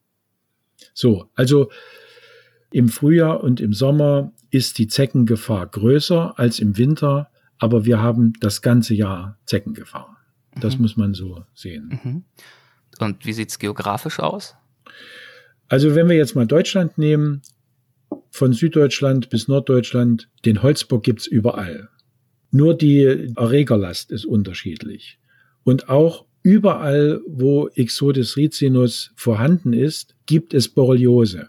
So, 0.94 1.30
also 1.36 1.72
im 2.72 2.90
Frühjahr 2.90 3.44
und 3.44 3.60
im 3.60 3.74
Sommer 3.74 4.32
ist 4.50 4.78
die 4.78 4.88
Zeckengefahr 4.88 5.68
größer 5.68 6.38
als 6.40 6.60
im 6.60 6.78
Winter, 6.78 7.30
aber 7.58 7.86
wir 7.86 8.02
haben 8.02 8.34
das 8.40 8.62
ganze 8.62 8.94
Jahr 8.94 9.38
Zeckengefahr. 9.46 10.18
Das 10.60 10.76
mhm. 10.76 10.82
muss 10.82 10.98
man 10.98 11.14
so 11.14 11.46
sehen. 11.54 12.00
Mhm. 12.04 12.24
Und 13.00 13.26
wie 13.26 13.34
sieht's 13.34 13.60
geografisch 13.60 14.20
aus? 14.20 14.56
Also 15.68 15.96
wenn 15.96 16.10
wir 16.10 16.16
jetzt 16.16 16.36
mal 16.36 16.46
Deutschland 16.46 16.98
nehmen, 16.98 17.42
von 18.30 18.54
Süddeutschland 18.54 19.30
bis 19.30 19.48
Norddeutschland, 19.48 20.30
den 20.46 20.62
Holzbock 20.64 21.04
gibt's 21.04 21.28
überall. 21.28 21.90
Nur 22.52 22.74
die 22.76 23.32
Erregerlast 23.36 24.12
ist 24.12 24.26
unterschiedlich. 24.26 25.18
Und 25.64 25.90
auch 25.90 26.26
überall, 26.44 27.22
wo 27.28 27.70
Ixodes 27.76 28.36
ricinus 28.36 29.12
vorhanden 29.16 29.74
ist, 29.74 30.16
gibt 30.26 30.54
es 30.54 30.68
Borreliose. 30.68 31.48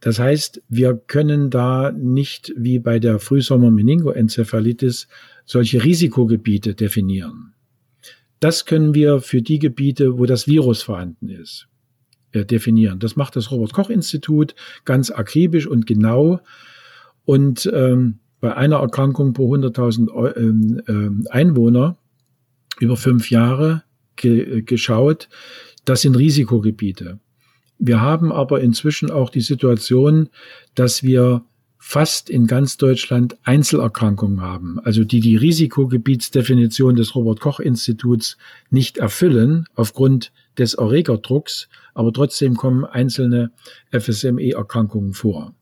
Das 0.00 0.18
heißt, 0.18 0.62
wir 0.68 0.94
können 0.94 1.50
da 1.50 1.92
nicht 1.92 2.52
wie 2.56 2.80
bei 2.80 2.98
der 2.98 3.20
Frühsommer-Meningoenzephalitis 3.20 5.06
solche 5.44 5.84
Risikogebiete 5.84 6.74
definieren. 6.74 7.54
Das 8.40 8.64
können 8.64 8.94
wir 8.94 9.20
für 9.20 9.42
die 9.42 9.60
Gebiete, 9.60 10.18
wo 10.18 10.26
das 10.26 10.48
Virus 10.48 10.82
vorhanden 10.82 11.28
ist, 11.28 11.68
äh, 12.32 12.44
definieren. 12.44 12.98
Das 12.98 13.14
macht 13.14 13.36
das 13.36 13.52
Robert 13.52 13.72
Koch 13.72 13.90
Institut 13.90 14.56
ganz 14.84 15.12
akribisch 15.12 15.68
und 15.68 15.86
genau. 15.86 16.40
Und 17.24 17.70
ähm, 17.72 18.18
bei 18.42 18.56
einer 18.56 18.80
Erkrankung 18.80 19.32
pro 19.32 19.54
100.000 19.54 20.36
ähm, 20.36 20.82
ähm, 20.88 21.26
Einwohner 21.30 21.96
über 22.80 22.96
fünf 22.96 23.30
Jahre 23.30 23.84
ge 24.16 24.58
äh, 24.58 24.62
geschaut, 24.62 25.28
das 25.84 26.02
sind 26.02 26.16
Risikogebiete. 26.16 27.20
Wir 27.78 28.00
haben 28.00 28.32
aber 28.32 28.60
inzwischen 28.60 29.12
auch 29.12 29.30
die 29.30 29.40
Situation, 29.40 30.28
dass 30.74 31.04
wir 31.04 31.44
fast 31.78 32.30
in 32.30 32.48
ganz 32.48 32.76
Deutschland 32.76 33.36
Einzelerkrankungen 33.44 34.40
haben, 34.40 34.80
also 34.80 35.04
die 35.04 35.20
die 35.20 35.36
Risikogebietsdefinition 35.36 36.96
des 36.96 37.14
Robert 37.14 37.38
Koch 37.38 37.60
Instituts 37.60 38.38
nicht 38.70 38.98
erfüllen 38.98 39.66
aufgrund 39.76 40.32
des 40.58 40.74
Erregerdrucks, 40.74 41.68
aber 41.94 42.12
trotzdem 42.12 42.56
kommen 42.56 42.84
einzelne 42.84 43.52
FSME-Erkrankungen 43.92 45.12
vor. 45.12 45.54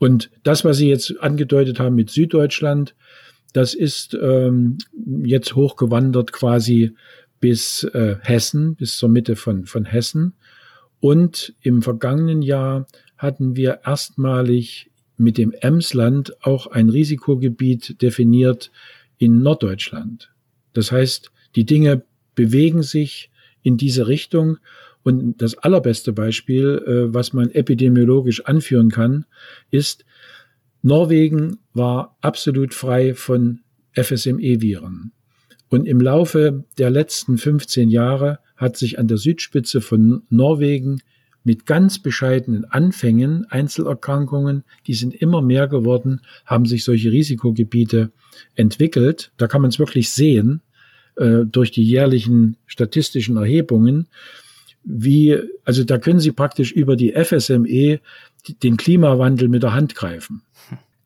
Und 0.00 0.30
das, 0.44 0.64
was 0.64 0.78
Sie 0.78 0.88
jetzt 0.88 1.20
angedeutet 1.20 1.78
haben 1.78 1.94
mit 1.94 2.08
Süddeutschland, 2.08 2.94
das 3.52 3.74
ist 3.74 4.18
ähm, 4.20 4.78
jetzt 5.22 5.54
hochgewandert 5.54 6.32
quasi 6.32 6.94
bis 7.38 7.84
äh, 7.84 8.16
Hessen, 8.22 8.76
bis 8.76 8.96
zur 8.96 9.10
Mitte 9.10 9.36
von, 9.36 9.66
von 9.66 9.84
Hessen. 9.84 10.32
Und 11.00 11.54
im 11.60 11.82
vergangenen 11.82 12.40
Jahr 12.40 12.86
hatten 13.18 13.56
wir 13.56 13.80
erstmalig 13.84 14.90
mit 15.18 15.36
dem 15.36 15.52
Emsland 15.52 16.34
auch 16.42 16.66
ein 16.66 16.88
Risikogebiet 16.88 18.00
definiert 18.00 18.70
in 19.18 19.42
Norddeutschland. 19.42 20.30
Das 20.72 20.92
heißt, 20.92 21.30
die 21.56 21.66
Dinge 21.66 22.04
bewegen 22.34 22.82
sich 22.82 23.30
in 23.62 23.76
diese 23.76 24.08
Richtung. 24.08 24.56
Und 25.02 25.40
das 25.40 25.56
allerbeste 25.56 26.12
Beispiel, 26.12 26.82
äh, 26.86 27.14
was 27.14 27.32
man 27.32 27.50
epidemiologisch 27.50 28.44
anführen 28.44 28.90
kann, 28.90 29.24
ist, 29.70 30.04
Norwegen 30.82 31.58
war 31.74 32.16
absolut 32.20 32.74
frei 32.74 33.14
von 33.14 33.60
FSME-Viren. 33.92 35.12
Und 35.68 35.86
im 35.86 36.00
Laufe 36.00 36.64
der 36.78 36.90
letzten 36.90 37.38
15 37.38 37.90
Jahre 37.90 38.40
hat 38.56 38.76
sich 38.76 38.98
an 38.98 39.08
der 39.08 39.18
Südspitze 39.18 39.80
von 39.80 40.22
Norwegen 40.28 41.00
mit 41.44 41.64
ganz 41.64 41.98
bescheidenen 41.98 42.64
Anfängen, 42.66 43.46
Einzelerkrankungen, 43.48 44.64
die 44.86 44.94
sind 44.94 45.14
immer 45.14 45.40
mehr 45.40 45.68
geworden, 45.68 46.20
haben 46.44 46.66
sich 46.66 46.84
solche 46.84 47.10
Risikogebiete 47.10 48.10
entwickelt. 48.56 49.32
Da 49.36 49.46
kann 49.46 49.62
man 49.62 49.70
es 49.70 49.78
wirklich 49.78 50.10
sehen 50.10 50.60
äh, 51.16 51.46
durch 51.46 51.70
die 51.70 51.84
jährlichen 51.84 52.56
statistischen 52.66 53.36
Erhebungen, 53.36 54.08
wie, 54.82 55.38
also 55.64 55.84
da 55.84 55.98
können 55.98 56.20
Sie 56.20 56.32
praktisch 56.32 56.72
über 56.72 56.96
die 56.96 57.12
FSME 57.12 58.00
den 58.62 58.76
Klimawandel 58.76 59.48
mit 59.48 59.62
der 59.62 59.72
Hand 59.72 59.94
greifen. 59.94 60.42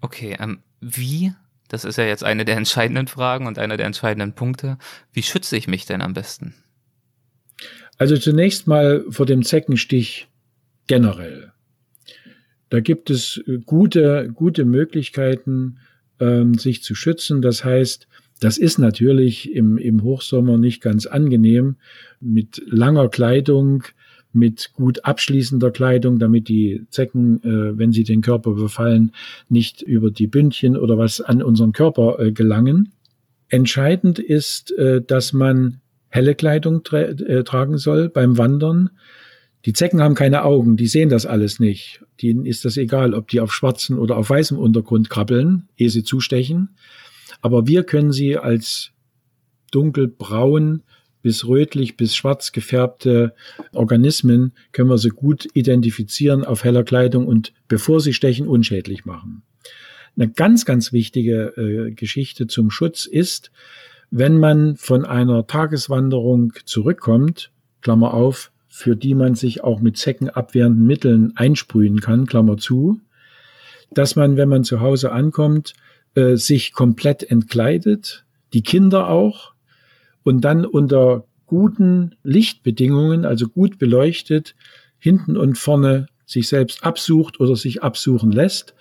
Okay, 0.01 0.37
ähm, 0.39 0.61
wie, 0.81 1.33
das 1.69 1.85
ist 1.85 1.97
ja 1.97 2.05
jetzt 2.05 2.25
eine 2.25 2.45
der 2.45 2.57
entscheidenden 2.57 3.07
Fragen 3.07 3.47
und 3.47 3.59
einer 3.59 3.77
der 3.77 3.87
entscheidenden 3.87 4.35
Punkte, 4.35 4.79
wie 5.13 5.23
schütze 5.23 5.57
ich 5.57 5.67
mich 5.67 5.87
denn 5.87 6.03
am 6.03 6.13
besten? 6.13 6.55
Also 7.97 8.17
zunächst 8.17 8.67
mal 8.67 9.05
vor 9.09 9.27
dem 9.27 9.43
Zeckenstich 9.43 10.29
generell. 10.87 11.53
Da 12.69 12.81
gibt 12.81 13.11
es 13.11 13.43
gute, 13.67 14.31
gute 14.35 14.65
Möglichkeiten, 14.65 15.79
ähm, 16.21 16.55
sich 16.55 16.83
zu 16.83 16.95
schützen. 16.95 17.41
Das 17.41 17.65
heißt, 17.65 18.09
das 18.45 18.59
ist 18.59 18.77
natürlich 18.77 19.55
im, 19.55 19.79
im 19.79 20.03
Hochsommer 20.03 20.59
nicht 20.59 20.83
ganz 20.83 21.07
angenehm 21.07 21.77
mit 22.21 22.61
langer 22.67 23.09
Kleidung, 23.09 23.85
mit 24.35 24.75
gut 24.75 25.03
abschließender 25.03 25.71
Kleidung, 25.71 26.19
damit 26.19 26.49
die 26.49 26.83
Zecken, 26.91 27.43
äh, 27.43 27.79
wenn 27.79 27.93
sie 27.93 28.05
den 28.05 28.21
Körper 28.21 28.53
befallen, 28.53 29.13
nicht 29.49 29.81
über 29.81 30.11
die 30.11 30.27
Bündchen 30.27 30.77
oder 30.77 30.99
was 30.99 31.23
an 31.23 31.43
unseren 31.43 31.73
Körper 31.73 32.19
äh, 32.19 32.33
gelangen. 32.33 32.93
Entscheidend 33.49 34.19
ist, 34.19 34.73
äh, 34.73 35.01
dass 35.01 35.33
man 35.33 35.81
helle 36.11 36.35
Kleidung 36.35 36.83
tra 36.83 36.99
äh, 36.99 37.45
tragen 37.45 37.79
soll 37.79 38.11
beim 38.11 38.37
Wandern. 38.37 38.91
Die 39.65 39.73
Zecken 39.73 40.03
haben 40.03 40.15
keine 40.15 40.45
Augen, 40.45 40.77
die 40.77 40.87
sehen 40.87 41.09
das 41.09 41.25
alles 41.25 41.61
nicht. 41.61 42.05
Denen 42.21 42.45
ist 42.45 42.67
das 42.67 42.77
egal, 42.77 43.15
ob 43.15 43.29
die 43.29 43.41
auf 43.41 43.55
schwarzen 43.55 43.99
oder 43.99 44.19
auf 44.19 44.29
weißem 44.29 44.59
Untergrund 44.59 45.09
krabbeln, 45.09 45.67
ehe 45.79 45.89
sie 45.89 46.05
zustechen. 46.05 46.69
Aber 47.45 47.67
wir 47.67 47.85
können 47.85 48.11
sie 48.11 48.39
als 48.39 48.93
dunkelbraun 49.71 50.83
bis 51.21 51.47
rötlich 51.47 51.99
bis 51.99 52.17
schwarz 52.17 52.53
gefärbte 52.53 53.35
Organismen 53.73 54.55
können 54.73 54.89
wir 54.89 54.97
sie 54.97 55.11
gut 55.11 55.47
identifizieren 55.53 56.43
auf 56.43 56.65
heller 56.65 56.85
Kleidung 56.85 57.27
und 57.27 57.53
bevor 57.69 58.01
sie 58.01 58.15
stechen 58.15 58.49
unschädlich 58.49 59.05
machen. 59.05 59.43
Eine 60.17 60.31
ganz, 60.31 60.65
ganz 60.65 60.95
wichtige 60.95 61.53
äh, 61.59 61.91
Geschichte 61.91 62.47
zum 62.47 62.71
Schutz 62.71 63.05
ist, 63.05 63.51
wenn 64.11 64.39
man 64.39 64.77
von 64.77 65.05
einer 65.05 65.47
Tageswanderung 65.47 66.55
zurückkommt, 66.65 67.53
Klammer 67.83 68.15
auf, 68.15 68.53
für 68.69 68.97
die 68.97 69.15
man 69.15 69.35
sich 69.35 69.63
auch 69.63 69.83
mit 69.83 69.99
zeckenabwehrenden 69.99 70.87
Mitteln 70.87 71.35
einsprühen 71.37 72.01
kann, 72.01 72.25
Klammer 72.25 72.57
zu, 72.57 73.03
dass 73.91 74.17
man, 74.17 74.39
wenn 74.39 74.49
man 74.49 74.65
zu 74.65 74.81
Hause 74.81 75.13
ankommt, 75.13 75.75
äh, 76.15 76.37
sich 76.37 76.73
komplett 76.73 77.23
entkleidet, 77.31 78.25
die 78.53 78.63
Kinder 78.63 79.09
auch, 79.09 79.55
und 80.23 80.41
dann 80.43 80.65
unter 80.65 81.25
guten 81.47 82.15
Lichtbedingungen, 82.23 83.25
also 83.25 83.49
gut 83.49 83.79
beleuchtet, 83.79 84.55
hinten 84.99 85.37
und 85.37 85.59
vorne 85.59 86.07
sich 86.25 86.49
selbst 86.49 86.85
absucht 86.85 87.39
oder 87.41 87.57
sich 87.57 87.83
absuchen 87.83 88.33
lässt. 88.33 88.75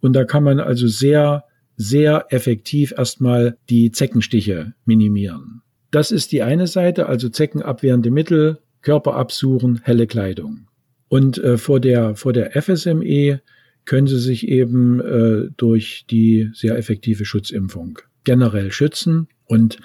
Und 0.00 0.14
da 0.14 0.24
kann 0.24 0.42
man 0.42 0.58
also 0.58 0.88
sehr 0.88 1.44
sehr 1.78 2.26
effektiv 2.30 2.92
erstmal 2.98 3.56
die 3.70 3.92
Zeckenstiche 3.92 4.74
minimieren. 4.84 5.62
Das 5.92 6.10
ist 6.10 6.32
die 6.32 6.42
eine 6.42 6.66
Seite, 6.66 7.06
also 7.06 7.28
zeckenabwehrende 7.30 8.10
Mittel 8.10 8.58
Körper 8.82 9.14
absuchen, 9.14 9.80
helle 9.84 10.06
Kleidung. 10.06 10.66
Und 11.08 11.38
äh, 11.38 11.56
vor 11.56 11.80
der 11.80 12.16
vor 12.16 12.32
der 12.32 12.60
FSME 12.60 13.40
können 13.88 14.06
sie 14.06 14.18
sich 14.18 14.46
eben 14.46 15.00
äh, 15.00 15.48
durch 15.56 16.04
die 16.10 16.50
sehr 16.52 16.76
effektive 16.76 17.24
Schutzimpfung 17.24 17.98
generell 18.22 18.70
schützen. 18.70 19.28
Und 19.46 19.78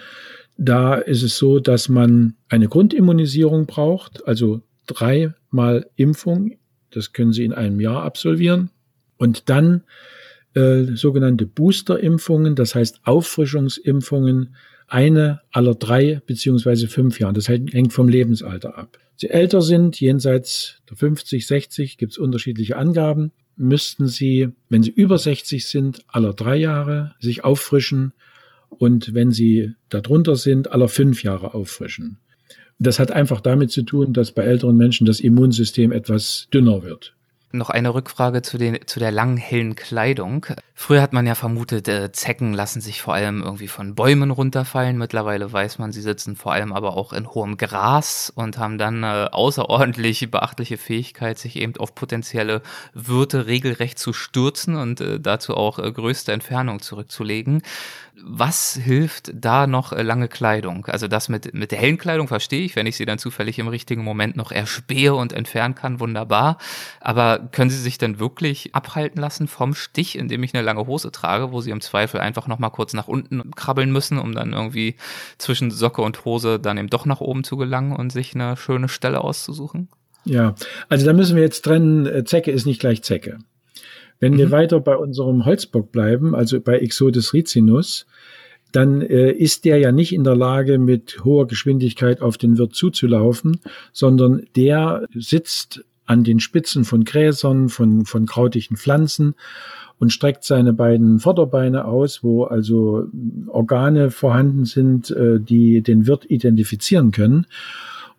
da 0.57 0.95
ist 0.95 1.23
es 1.23 1.37
so, 1.37 1.59
dass 1.59 1.87
man 1.87 2.35
eine 2.49 2.67
Grundimmunisierung 2.67 3.65
braucht, 3.65 4.27
also 4.27 4.61
dreimal 4.87 5.89
Impfung. 5.95 6.57
Das 6.91 7.13
können 7.13 7.31
Sie 7.31 7.45
in 7.45 7.53
einem 7.53 7.79
Jahr 7.79 8.03
absolvieren. 8.03 8.71
Und 9.15 9.49
dann 9.49 9.83
äh, 10.53 10.83
sogenannte 10.95 11.45
Boosterimpfungen, 11.45 12.55
das 12.55 12.75
heißt 12.75 12.99
Auffrischungsimpfungen, 13.05 14.57
eine 14.85 15.39
aller 15.49 15.75
drei 15.75 16.21
beziehungsweise 16.25 16.89
fünf 16.89 17.21
Jahren. 17.21 17.35
Das 17.35 17.47
hängt 17.47 17.93
vom 17.93 18.09
Lebensalter 18.09 18.77
ab. 18.77 18.99
Sie 19.15 19.29
älter 19.29 19.61
sind, 19.61 20.01
jenseits 20.01 20.81
der 20.89 20.97
50, 20.97 21.47
60, 21.47 21.97
gibt 21.97 22.11
es 22.11 22.17
unterschiedliche 22.17 22.75
Angaben, 22.75 23.31
müssten 23.55 24.07
Sie, 24.07 24.49
wenn 24.69 24.83
Sie 24.83 24.91
über 24.91 25.17
60 25.17 25.65
sind, 25.65 26.03
aller 26.07 26.33
drei 26.33 26.57
Jahre 26.57 27.15
sich 27.19 27.43
auffrischen 27.43 28.13
und 28.69 29.13
wenn 29.13 29.31
Sie 29.31 29.73
darunter 29.89 30.35
sind, 30.35 30.71
aller 30.71 30.87
fünf 30.87 31.23
Jahre 31.23 31.53
auffrischen. 31.53 32.17
Das 32.79 32.99
hat 32.99 33.11
einfach 33.11 33.41
damit 33.41 33.71
zu 33.71 33.83
tun, 33.83 34.13
dass 34.13 34.31
bei 34.31 34.43
älteren 34.43 34.75
Menschen 34.77 35.05
das 35.05 35.19
Immunsystem 35.19 35.91
etwas 35.91 36.47
dünner 36.53 36.83
wird. 36.83 37.15
Noch 37.55 37.69
eine 37.69 37.93
Rückfrage 37.93 38.41
zu, 38.41 38.57
den, 38.57 38.79
zu 38.87 38.99
der 38.99 39.11
langen, 39.11 39.37
hellen 39.37 39.75
Kleidung. 39.75 40.47
Früher 40.73 41.03
hat 41.03 41.13
man 41.13 41.27
ja 41.27 41.35
vermutet, 41.35 41.87
äh, 41.87 42.11
Zecken 42.11 42.51
lassen 42.51 42.81
sich 42.81 42.99
vor 42.99 43.13
allem 43.13 43.43
irgendwie 43.43 43.67
von 43.67 43.93
Bäumen 43.93 44.31
runterfallen. 44.31 44.97
Mittlerweile 44.97 45.53
weiß 45.53 45.77
man, 45.77 45.91
sie 45.91 46.01
sitzen 46.01 46.35
vor 46.35 46.51
allem 46.51 46.73
aber 46.73 46.97
auch 46.97 47.13
in 47.13 47.27
hohem 47.27 47.57
Gras 47.57 48.33
und 48.35 48.57
haben 48.57 48.79
dann 48.79 49.03
äh, 49.03 49.27
außerordentlich 49.31 50.31
beachtliche 50.31 50.79
Fähigkeit, 50.79 51.37
sich 51.37 51.57
eben 51.57 51.77
auf 51.77 51.93
potenzielle 51.93 52.63
Wirte 52.95 53.45
regelrecht 53.45 53.99
zu 53.99 54.13
stürzen 54.13 54.75
und 54.75 54.99
äh, 54.99 55.19
dazu 55.19 55.55
auch 55.55 55.77
äh, 55.77 55.91
größte 55.91 56.31
Entfernung 56.31 56.81
zurückzulegen 56.81 57.61
was 58.25 58.75
hilft 58.75 59.31
da 59.33 59.67
noch 59.67 59.91
äh, 59.91 60.01
lange 60.01 60.27
Kleidung? 60.27 60.85
Also 60.85 61.07
das 61.07 61.29
mit, 61.29 61.53
mit 61.53 61.71
der 61.71 61.79
hellen 61.79 61.97
Kleidung 61.97 62.27
verstehe 62.27 62.63
ich, 62.63 62.75
wenn 62.75 62.85
ich 62.85 62.95
sie 62.95 63.05
dann 63.05 63.17
zufällig 63.17 63.59
im 63.59 63.67
richtigen 63.67 64.03
Moment 64.03 64.35
noch 64.35 64.51
erspähe 64.51 65.13
und 65.13 65.33
entfernen 65.33 65.75
kann, 65.75 65.99
wunderbar. 65.99 66.57
Aber 66.99 67.42
können 67.51 67.69
sie 67.69 67.77
sich 67.77 67.97
dann 67.97 68.19
wirklich 68.19 68.73
abhalten 68.73 69.19
lassen 69.19 69.47
vom 69.47 69.73
Stich, 69.73 70.17
indem 70.17 70.43
ich 70.43 70.53
eine 70.53 70.63
lange 70.63 70.87
Hose 70.87 71.11
trage, 71.11 71.51
wo 71.51 71.61
sie 71.61 71.71
im 71.71 71.81
Zweifel 71.81 72.19
einfach 72.19 72.47
noch 72.47 72.59
mal 72.59 72.69
kurz 72.69 72.93
nach 72.93 73.07
unten 73.07 73.51
krabbeln 73.51 73.91
müssen, 73.91 74.17
um 74.17 74.33
dann 74.33 74.53
irgendwie 74.53 74.95
zwischen 75.37 75.71
Socke 75.71 76.01
und 76.01 76.25
Hose 76.25 76.59
dann 76.59 76.77
eben 76.77 76.89
doch 76.89 77.05
nach 77.05 77.21
oben 77.21 77.43
zu 77.43 77.57
gelangen 77.57 77.95
und 77.95 78.11
sich 78.11 78.35
eine 78.35 78.57
schöne 78.57 78.89
Stelle 78.89 79.21
auszusuchen? 79.21 79.89
Ja, 80.25 80.55
also 80.89 81.05
da 81.05 81.13
müssen 81.13 81.35
wir 81.35 81.43
jetzt 81.43 81.63
trennen, 81.63 82.05
äh, 82.05 82.23
Zecke 82.23 82.51
ist 82.51 82.65
nicht 82.65 82.79
gleich 82.79 83.03
Zecke. 83.03 83.39
Wenn 84.19 84.33
mhm. 84.33 84.37
wir 84.37 84.51
weiter 84.51 84.79
bei 84.79 84.95
unserem 84.95 85.45
Holzbock 85.45 85.91
bleiben, 85.91 86.33
also 86.33 86.59
bei 86.61 86.79
Exodus 86.79 87.33
ricinus, 87.33 88.05
dann 88.71 89.01
äh, 89.01 89.31
ist 89.31 89.65
der 89.65 89.77
ja 89.77 89.91
nicht 89.91 90.13
in 90.13 90.23
der 90.23 90.35
Lage, 90.35 90.79
mit 90.79 91.23
hoher 91.23 91.47
Geschwindigkeit 91.47 92.21
auf 92.21 92.37
den 92.37 92.57
Wirt 92.57 92.73
zuzulaufen, 92.75 93.59
sondern 93.91 94.47
der 94.55 95.05
sitzt 95.13 95.85
an 96.05 96.23
den 96.23 96.39
Spitzen 96.39 96.83
von 96.83 97.03
Gräsern, 97.03 97.69
von, 97.69 98.05
von 98.05 98.25
krautigen 98.25 98.77
Pflanzen 98.77 99.35
und 99.99 100.11
streckt 100.11 100.43
seine 100.43 100.73
beiden 100.73 101.19
Vorderbeine 101.19 101.85
aus, 101.85 102.23
wo 102.23 102.43
also 102.43 103.07
Organe 103.47 104.11
vorhanden 104.11 104.65
sind, 104.65 105.11
äh, 105.11 105.39
die 105.39 105.81
den 105.81 106.07
Wirt 106.07 106.29
identifizieren 106.29 107.11
können. 107.11 107.47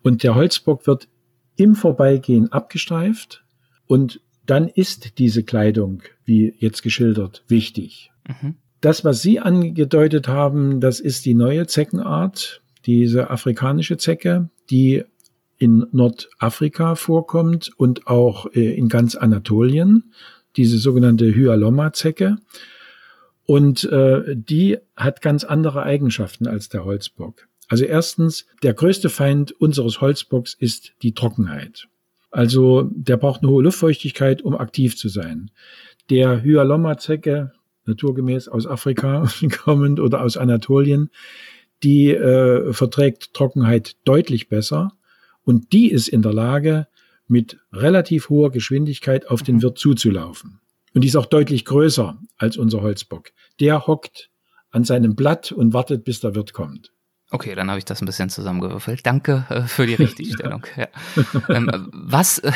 Und 0.01 0.23
der 0.23 0.35
Holzbock 0.35 0.87
wird 0.87 1.07
im 1.55 1.75
Vorbeigehen 1.75 2.51
abgestreift 2.51 3.43
und 3.87 4.21
dann 4.45 4.67
ist 4.67 5.17
diese 5.17 5.43
Kleidung, 5.43 6.03
wie 6.23 6.53
jetzt 6.59 6.83
geschildert, 6.83 7.43
wichtig. 7.47 8.11
Mhm. 8.27 8.55
Das, 8.81 9.03
was 9.03 9.21
Sie 9.21 9.39
angedeutet 9.39 10.27
haben, 10.27 10.79
das 10.79 10.99
ist 10.99 11.25
die 11.25 11.33
neue 11.33 11.65
Zeckenart, 11.65 12.61
diese 12.85 13.31
afrikanische 13.31 13.97
Zecke, 13.97 14.49
die 14.69 15.03
in 15.57 15.85
Nordafrika 15.91 16.95
vorkommt 16.95 17.71
und 17.77 18.07
auch 18.07 18.47
äh, 18.53 18.75
in 18.75 18.89
ganz 18.89 19.15
Anatolien, 19.15 20.11
diese 20.55 20.77
sogenannte 20.77 21.33
Hyalomma-Zecke. 21.33 22.37
Und 23.45 23.83
äh, 23.85 24.35
die 24.35 24.77
hat 24.95 25.21
ganz 25.21 25.43
andere 25.43 25.83
Eigenschaften 25.83 26.47
als 26.47 26.69
der 26.69 26.83
Holzbock. 26.83 27.47
Also 27.67 27.85
erstens, 27.85 28.45
der 28.63 28.73
größte 28.73 29.09
Feind 29.09 29.51
unseres 29.51 30.01
Holzbocks 30.01 30.53
ist 30.53 30.93
die 31.01 31.13
Trockenheit. 31.13 31.87
Also 32.31 32.89
der 32.93 33.17
braucht 33.17 33.41
eine 33.41 33.51
hohe 33.51 33.63
Luftfeuchtigkeit, 33.63 34.41
um 34.41 34.55
aktiv 34.55 34.97
zu 34.97 35.09
sein. 35.09 35.51
Der 36.09 36.43
Hyalomma-Zecke, 36.43 37.53
naturgemäß 37.85 38.47
aus 38.47 38.67
Afrika 38.67 39.27
kommend 39.63 39.99
oder 39.99 40.21
aus 40.21 40.37
Anatolien, 40.37 41.09
die 41.83 42.11
äh, 42.11 42.73
verträgt 42.73 43.33
Trockenheit 43.33 43.95
deutlich 44.05 44.49
besser 44.49 44.94
und 45.45 45.71
die 45.71 45.89
ist 45.89 46.07
in 46.07 46.21
der 46.21 46.33
Lage, 46.33 46.87
mit 47.27 47.57
relativ 47.71 48.29
hoher 48.29 48.51
Geschwindigkeit 48.51 49.27
auf 49.27 49.41
den 49.41 49.57
mhm. 49.57 49.61
Wirt 49.63 49.79
zuzulaufen. 49.79 50.59
Und 50.93 51.03
die 51.03 51.07
ist 51.07 51.15
auch 51.15 51.25
deutlich 51.25 51.65
größer 51.65 52.17
als 52.37 52.57
unser 52.57 52.81
Holzbock. 52.81 53.31
Der 53.59 53.87
hockt 53.87 54.29
an 54.71 54.83
seinem 54.83 55.15
Blatt 55.15 55.51
und 55.51 55.73
wartet, 55.73 56.03
bis 56.03 56.19
der 56.19 56.35
Wirt 56.35 56.53
kommt. 56.53 56.91
Okay, 57.31 57.55
dann 57.55 57.69
habe 57.69 57.79
ich 57.79 57.85
das 57.85 58.01
ein 58.01 58.05
bisschen 58.05 58.29
zusammengewürfelt. 58.29 59.05
Danke 59.05 59.45
äh, 59.49 59.61
für 59.63 59.87
die 59.87 59.93
Richtigstellung. 59.95 60.63
ja. 60.77 60.87
ähm, 61.49 61.89
was, 61.91 62.37
äh, 62.39 62.51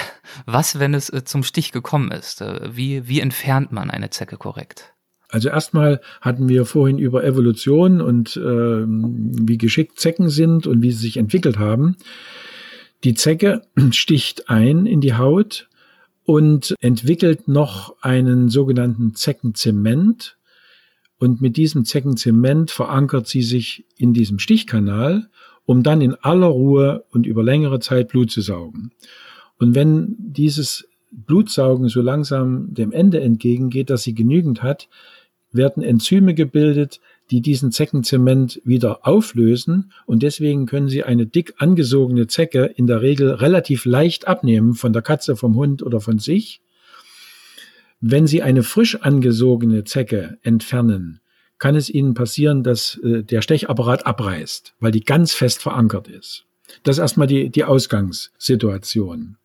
was, 0.46 0.80
wenn 0.80 0.94
es 0.94 1.10
äh, 1.10 1.24
zum 1.24 1.44
Stich 1.44 1.72
gekommen 1.72 2.12
ist? 2.12 2.42
Äh, 2.42 2.76
wie, 2.76 3.08
wie 3.08 3.20
entfernt 3.20 3.72
man 3.72 3.90
eine 3.90 4.10
Zecke 4.10 4.38
korrekt? 4.38 4.94
Also 5.28 5.50
erstmal 5.50 6.02
hatten 6.22 6.50
wir 6.50 6.66
vorhin 6.66 6.98
über 6.98 7.24
Evolution 7.24 8.02
und 8.02 8.36
äh, 8.38 8.42
wie 8.42 9.58
geschickt 9.58 10.00
Zecken 10.00 10.30
sind 10.30 10.66
und 10.66 10.82
wie 10.82 10.92
sie 10.92 11.02
sich 11.02 11.18
entwickelt 11.18 11.60
haben. 11.60 11.98
Die 13.04 13.14
Zecke 13.14 13.62
sticht 13.92 14.50
ein 14.50 14.86
in 14.86 15.02
die 15.02 15.14
Haut 15.14 15.70
und 16.26 16.76
entwickelt 16.80 17.48
noch 17.48 17.96
einen 18.02 18.50
sogenannten 18.50 19.16
Zeckenzement. 19.16 20.38
Und 21.18 21.42
mit 21.42 21.58
diesem 21.58 21.86
Zeckenzement 21.86 22.72
verankert 22.72 23.28
sie 23.28 23.42
sich 23.42 23.86
in 23.98 24.14
diesem 24.14 24.40
Stichkanal, 24.40 25.30
um 25.66 25.84
dann 25.84 26.02
in 26.02 26.16
aller 26.16 26.48
Ruhe 26.48 27.04
und 27.12 27.26
über 27.26 27.44
längere 27.44 27.80
Zeit 27.80 28.10
Blut 28.10 28.32
zu 28.32 28.42
saugen. 28.42 28.92
Und 29.58 29.76
wenn 29.76 30.16
dieses 30.18 30.88
Blutsaugen 31.12 31.90
so 31.90 32.02
langsam 32.02 32.74
dem 32.74 32.92
Ende 32.92 33.20
entgegengeht, 33.22 33.90
dass 33.90 34.04
sie 34.04 34.14
genügend 34.14 34.64
hat, 34.64 34.88
werden 35.52 35.84
Enzyme 35.84 36.34
gebildet, 36.34 37.02
die 37.32 37.42
diesen 37.42 37.72
Zeckenzement 37.72 38.62
wieder 38.64 39.06
auflösen 39.08 39.92
und 40.06 40.24
deswegen 40.24 40.66
können 40.66 40.90
Sie 40.90 41.04
eine 41.04 41.28
dick 41.28 41.54
angesogene 41.58 42.28
Zecke 42.28 42.66
in 42.66 42.88
der 42.88 43.02
Regel 43.02 43.32
relativ 43.32 43.86
leicht 43.86 44.28
abnehmen 44.28 44.74
von 44.74 44.94
der 44.94 45.02
Katze, 45.02 45.36
vom 45.36 45.56
Hund 45.56 45.84
oder 45.84 46.02
von 46.02 46.20
sich. 46.20 46.62
Wenn 48.02 48.28
Sie 48.28 48.42
eine 48.42 48.64
frisch 48.64 48.96
angesogene 48.96 49.84
Zecke 49.84 50.38
entfernen, 50.42 51.20
kann 51.60 51.76
es 51.76 51.90
Ihnen 51.90 52.14
passieren, 52.14 52.64
dass 52.64 52.98
äh, 53.04 53.24
der 53.24 53.42
Stechapparat 53.42 54.06
abreißt, 54.06 54.74
weil 54.80 54.92
die 54.92 55.04
ganz 55.04 55.34
fest 55.34 55.62
verankert 55.62 56.08
ist. 56.08 56.46
Das 56.84 56.98
ist 56.98 57.02
erstmal 57.02 57.28
die, 57.28 57.50
die 57.50 57.66
Ausgangssituation. 57.66 59.36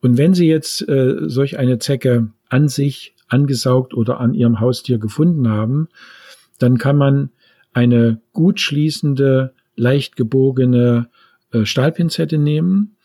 Und 0.00 0.18
wenn 0.18 0.34
Sie 0.34 0.46
jetzt 0.46 0.86
äh, 0.88 1.16
solch 1.22 1.58
eine 1.58 1.78
Zecke 1.78 2.30
an 2.48 2.68
sich 2.68 3.14
angesaugt 3.28 3.94
oder 3.94 4.20
an 4.20 4.34
Ihrem 4.34 4.60
Haustier 4.60 4.98
gefunden 4.98 5.48
haben, 5.48 5.88
dann 6.62 6.78
kann 6.78 6.96
man 6.96 7.30
eine 7.72 8.20
gut 8.32 8.60
schließende, 8.60 9.54
leicht 9.74 10.16
gebogene 10.16 11.10
äh, 11.50 11.64
Stahlpinzette 11.64 12.38
nehmen, 12.38 12.96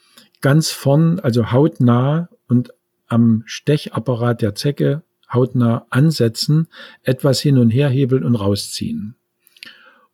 ganz 0.41 0.71
vorn, 0.71 1.19
also 1.19 1.51
hautnah 1.51 2.29
und 2.47 2.73
am 3.07 3.43
Stechapparat 3.45 4.41
der 4.41 4.55
Zecke 4.55 5.03
hautnah 5.31 5.85
ansetzen, 5.89 6.67
etwas 7.03 7.41
hin 7.41 7.57
und 7.57 7.69
her 7.69 7.89
hebeln 7.89 8.23
und 8.23 8.35
rausziehen. 8.35 9.15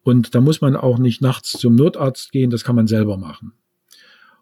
Und 0.04 0.36
da 0.36 0.42
muss 0.42 0.62
man 0.62 0.76
auch 0.76 0.98
nicht 0.98 1.22
nachts 1.22 1.52
zum 1.52 1.76
Notarzt 1.76 2.32
gehen, 2.32 2.50
das 2.50 2.64
kann 2.64 2.76
man 2.76 2.88
selber 2.88 3.18
machen. 3.18 3.54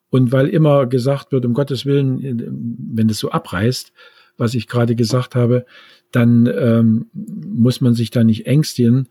Und 0.09 0.31
weil 0.31 0.47
immer 0.47 0.87
gesagt 0.87 1.31
wird, 1.31 1.45
um 1.45 1.53
Gottes 1.53 1.85
Willen, 1.85 2.19
wenn 2.93 3.09
es 3.09 3.19
so 3.19 3.31
abreißt, 3.31 3.93
was 4.37 4.53
ich 4.53 4.67
gerade 4.67 4.95
gesagt 4.95 5.35
habe, 5.35 5.65
dann 6.11 6.47
ähm, 6.47 7.07
muss 7.13 7.81
man 7.81 7.93
sich 7.93 8.11
da 8.11 8.23
nicht 8.23 8.45
ängstigen. 8.45 9.07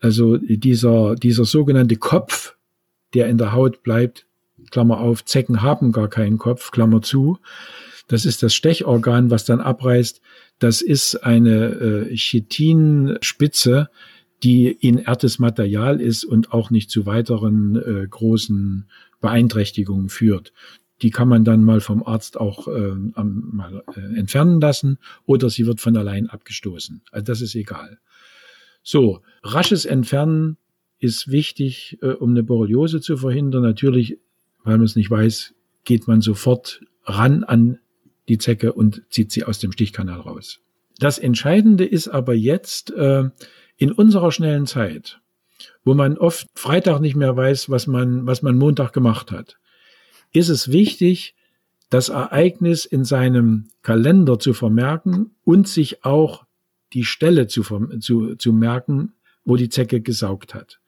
Also 0.00 0.36
dieser, 0.36 1.14
dieser 1.14 1.44
sogenannte 1.44 1.96
Kopf, 1.96 2.56
der 3.14 3.28
in 3.28 3.38
der 3.38 3.52
Haut 3.52 3.82
bleibt, 3.82 4.26
Klammer 4.70 5.00
auf, 5.00 5.24
Zecken 5.24 5.62
haben 5.62 5.92
gar 5.92 6.08
keinen 6.08 6.38
Kopf, 6.38 6.70
Klammer 6.70 7.02
zu. 7.02 7.38
Das 8.08 8.24
ist 8.24 8.42
das 8.42 8.54
Stechorgan, 8.54 9.30
was 9.30 9.44
dann 9.44 9.60
abreißt. 9.60 10.20
Das 10.58 10.82
ist 10.82 11.16
eine 11.16 12.08
äh, 12.10 12.16
Chitinspitze, 12.16 13.88
die 14.42 14.70
inertes 14.70 15.38
Material 15.38 16.00
ist 16.00 16.24
und 16.24 16.52
auch 16.52 16.70
nicht 16.70 16.90
zu 16.90 17.06
weiteren 17.06 17.76
äh, 17.76 18.06
großen 18.08 18.88
Beeinträchtigungen 19.20 20.10
führt. 20.10 20.52
Die 21.04 21.10
kann 21.10 21.28
man 21.28 21.44
dann 21.44 21.62
mal 21.62 21.82
vom 21.82 22.02
Arzt 22.02 22.40
auch 22.40 22.66
äh, 22.66 22.94
mal 22.94 23.84
äh, 23.94 24.18
entfernen 24.18 24.58
lassen 24.58 24.98
oder 25.26 25.50
sie 25.50 25.66
wird 25.66 25.82
von 25.82 25.94
allein 25.98 26.30
abgestoßen. 26.30 27.02
Also 27.12 27.24
das 27.26 27.42
ist 27.42 27.54
egal. 27.54 27.98
So, 28.82 29.20
rasches 29.42 29.84
Entfernen 29.84 30.56
ist 30.98 31.30
wichtig, 31.30 31.98
äh, 32.00 32.06
um 32.06 32.30
eine 32.30 32.42
Borreliose 32.42 33.02
zu 33.02 33.18
verhindern. 33.18 33.62
Natürlich, 33.62 34.18
weil 34.62 34.78
man 34.78 34.86
es 34.86 34.96
nicht 34.96 35.10
weiß, 35.10 35.52
geht 35.84 36.08
man 36.08 36.22
sofort 36.22 36.80
ran 37.04 37.44
an 37.44 37.80
die 38.30 38.38
Zecke 38.38 38.72
und 38.72 39.02
zieht 39.10 39.30
sie 39.30 39.44
aus 39.44 39.58
dem 39.58 39.72
Stichkanal 39.72 40.20
raus. 40.20 40.60
Das 40.98 41.18
Entscheidende 41.18 41.84
ist 41.84 42.08
aber 42.08 42.32
jetzt 42.32 42.92
äh, 42.92 43.28
in 43.76 43.92
unserer 43.92 44.32
schnellen 44.32 44.64
Zeit, 44.64 45.20
wo 45.84 45.92
man 45.92 46.16
oft 46.16 46.46
Freitag 46.54 47.02
nicht 47.02 47.14
mehr 47.14 47.36
weiß, 47.36 47.68
was 47.68 47.86
man, 47.86 48.26
was 48.26 48.40
man 48.40 48.56
Montag 48.56 48.94
gemacht 48.94 49.30
hat, 49.30 49.58
ist 50.34 50.50
es 50.50 50.70
wichtig, 50.70 51.34
das 51.88 52.10
Ereignis 52.10 52.84
in 52.84 53.04
seinem 53.04 53.68
Kalender 53.82 54.38
zu 54.38 54.52
vermerken 54.52 55.30
und 55.44 55.68
sich 55.68 56.04
auch 56.04 56.44
die 56.92 57.04
Stelle 57.04 57.46
zu, 57.46 57.62
zu, 58.00 58.34
zu 58.34 58.52
merken, 58.52 59.14
wo 59.44 59.56
die 59.56 59.68
Zecke 59.68 60.00
gesaugt 60.00 60.54
hat. 60.54 60.80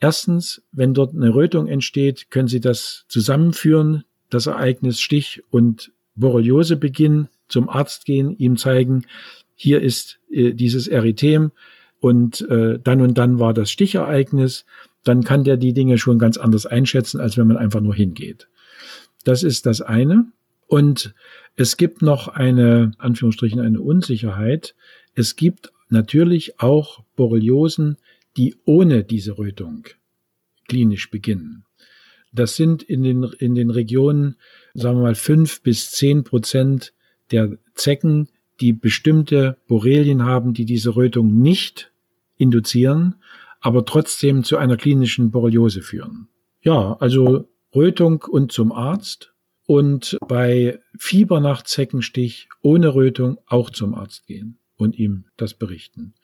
Erstens, 0.00 0.62
wenn 0.72 0.94
dort 0.94 1.14
eine 1.14 1.34
Rötung 1.34 1.66
entsteht, 1.66 2.30
können 2.30 2.48
Sie 2.48 2.60
das 2.60 3.04
zusammenführen, 3.08 4.04
das 4.30 4.46
Ereignis 4.46 5.00
Stich 5.00 5.42
und 5.50 5.92
Borreliose 6.14 6.76
beginnen, 6.76 7.28
zum 7.48 7.68
Arzt 7.68 8.04
gehen, 8.04 8.36
ihm 8.36 8.56
zeigen, 8.56 9.04
hier 9.54 9.80
ist 9.82 10.18
äh, 10.30 10.52
dieses 10.52 10.88
Erythem 10.88 11.52
und 12.00 12.40
äh, 12.48 12.78
dann 12.82 13.00
und 13.00 13.18
dann 13.18 13.38
war 13.38 13.54
das 13.54 13.70
Stichereignis, 13.70 14.64
dann 15.04 15.22
kann 15.22 15.44
der 15.44 15.56
die 15.56 15.74
Dinge 15.74 15.98
schon 15.98 16.18
ganz 16.18 16.38
anders 16.38 16.66
einschätzen, 16.66 17.20
als 17.20 17.36
wenn 17.36 17.46
man 17.46 17.56
einfach 17.56 17.80
nur 17.80 17.94
hingeht. 17.94 18.48
Das 19.24 19.42
ist 19.42 19.66
das 19.66 19.80
eine. 19.80 20.26
Und 20.66 21.14
es 21.56 21.76
gibt 21.76 22.02
noch 22.02 22.28
eine, 22.28 22.92
Anführungsstrichen, 22.98 23.60
eine 23.60 23.80
Unsicherheit. 23.80 24.74
Es 25.14 25.36
gibt 25.36 25.72
natürlich 25.88 26.60
auch 26.60 27.02
Borreliosen, 27.16 27.96
die 28.36 28.56
ohne 28.64 29.04
diese 29.04 29.38
Rötung 29.38 29.84
klinisch 30.66 31.10
beginnen. 31.10 31.64
Das 32.32 32.56
sind 32.56 32.82
in 32.82 33.02
den, 33.02 33.22
in 33.38 33.54
den 33.54 33.70
Regionen, 33.70 34.36
sagen 34.74 34.98
wir 34.98 35.02
mal, 35.02 35.14
fünf 35.14 35.62
bis 35.62 35.92
zehn 35.92 36.24
Prozent 36.24 36.92
der 37.30 37.56
Zecken, 37.74 38.28
die 38.60 38.72
bestimmte 38.72 39.56
Borrelien 39.68 40.24
haben, 40.24 40.54
die 40.54 40.64
diese 40.64 40.96
Rötung 40.96 41.40
nicht 41.40 41.92
induzieren, 42.36 43.16
aber 43.60 43.84
trotzdem 43.84 44.42
zu 44.42 44.56
einer 44.56 44.76
klinischen 44.76 45.30
Borreliose 45.30 45.80
führen. 45.80 46.28
Ja, 46.62 46.96
also 46.98 47.48
Rötung 47.74 48.22
und 48.22 48.52
zum 48.52 48.72
Arzt 48.72 49.34
und 49.66 50.18
bei 50.26 50.80
Fieber 50.98 51.40
nach 51.40 51.62
Zeckenstich 51.62 52.48
ohne 52.62 52.94
Rötung 52.94 53.38
auch 53.46 53.70
zum 53.70 53.94
Arzt 53.94 54.26
gehen 54.26 54.58
und 54.76 54.98
ihm 54.98 55.26
das 55.36 55.54
berichten. 55.54 56.14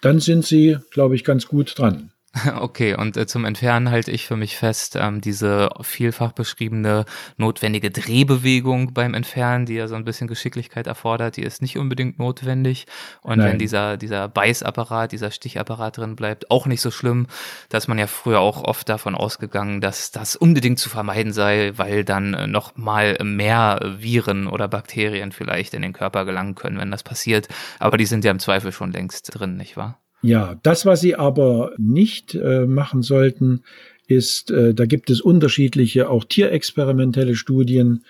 Dann 0.00 0.20
sind 0.20 0.44
Sie, 0.44 0.78
glaube 0.90 1.14
ich, 1.14 1.24
ganz 1.24 1.46
gut 1.46 1.78
dran. 1.78 2.12
Okay, 2.58 2.94
und 2.94 3.16
äh, 3.16 3.26
zum 3.26 3.44
Entfernen 3.44 3.90
halte 3.90 4.10
ich 4.10 4.26
für 4.26 4.36
mich 4.36 4.56
fest, 4.56 4.96
ähm, 4.96 5.20
diese 5.20 5.70
vielfach 5.80 6.32
beschriebene 6.32 7.04
notwendige 7.36 7.90
Drehbewegung 7.90 8.92
beim 8.92 9.14
Entfernen, 9.14 9.66
die 9.66 9.74
ja 9.74 9.88
so 9.88 9.94
ein 9.94 10.04
bisschen 10.04 10.28
Geschicklichkeit 10.28 10.86
erfordert, 10.86 11.36
die 11.36 11.42
ist 11.42 11.62
nicht 11.62 11.78
unbedingt 11.78 12.18
notwendig. 12.18 12.86
Und 13.22 13.38
Nein. 13.38 13.52
wenn 13.52 13.58
dieser, 13.58 13.96
dieser 13.96 14.28
Beißapparat, 14.28 15.12
dieser 15.12 15.30
Stichapparat 15.30 15.98
drin 15.98 16.16
bleibt, 16.16 16.50
auch 16.50 16.66
nicht 16.66 16.80
so 16.80 16.90
schlimm, 16.90 17.26
dass 17.68 17.88
man 17.88 17.98
ja 17.98 18.06
früher 18.06 18.40
auch 18.40 18.62
oft 18.62 18.88
davon 18.88 19.14
ausgegangen, 19.14 19.80
dass 19.80 20.10
das 20.10 20.36
unbedingt 20.36 20.78
zu 20.78 20.88
vermeiden 20.88 21.32
sei, 21.32 21.72
weil 21.76 22.04
dann 22.04 22.34
äh, 22.34 22.46
noch 22.46 22.76
mal 22.76 23.18
mehr 23.22 23.80
Viren 23.98 24.46
oder 24.48 24.68
Bakterien 24.68 25.32
vielleicht 25.32 25.74
in 25.74 25.82
den 25.82 25.92
Körper 25.92 26.24
gelangen 26.24 26.54
können, 26.54 26.78
wenn 26.78 26.90
das 26.90 27.02
passiert. 27.02 27.48
Aber 27.78 27.96
die 27.96 28.06
sind 28.06 28.24
ja 28.24 28.30
im 28.30 28.38
Zweifel 28.38 28.72
schon 28.72 28.92
längst 28.92 29.34
drin, 29.34 29.56
nicht 29.56 29.76
wahr? 29.76 29.98
Ja, 30.22 30.58
das, 30.62 30.84
was 30.84 31.00
Sie 31.00 31.14
aber 31.14 31.72
nicht 31.78 32.34
äh, 32.34 32.66
machen 32.66 33.02
sollten, 33.02 33.62
ist, 34.06 34.50
äh, 34.50 34.74
da 34.74 34.86
gibt 34.86 35.10
es 35.10 35.20
unterschiedliche, 35.20 36.10
auch 36.10 36.24
tierexperimentelle 36.24 37.36
Studien, 37.36 38.04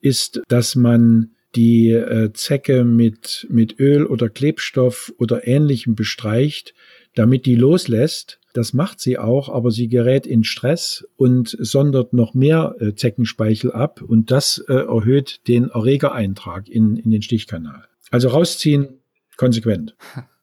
ist, 0.00 0.42
dass 0.48 0.74
man 0.74 1.30
die 1.54 1.90
äh, 1.90 2.32
Zecke 2.32 2.84
mit, 2.84 3.46
mit 3.48 3.78
Öl 3.78 4.04
oder 4.06 4.28
Klebstoff 4.28 5.12
oder 5.18 5.46
ähnlichem 5.46 5.94
bestreicht, 5.94 6.74
damit 7.14 7.46
die 7.46 7.54
loslässt. 7.54 8.40
Das 8.54 8.72
macht 8.72 9.00
sie 9.00 9.18
auch, 9.18 9.48
aber 9.48 9.70
sie 9.70 9.88
gerät 9.88 10.26
in 10.26 10.44
Stress 10.44 11.06
und 11.16 11.56
sondert 11.58 12.12
noch 12.12 12.34
mehr 12.34 12.74
äh, 12.80 12.94
Zeckenspeichel 12.94 13.72
ab 13.72 14.02
und 14.02 14.30
das 14.30 14.64
äh, 14.68 14.74
erhöht 14.74 15.46
den 15.48 15.70
Erregereintrag 15.70 16.68
in, 16.68 16.96
in 16.96 17.10
den 17.10 17.22
Stichkanal. 17.22 17.84
Also 18.10 18.28
rausziehen, 18.28 19.00
konsequent. 19.36 19.94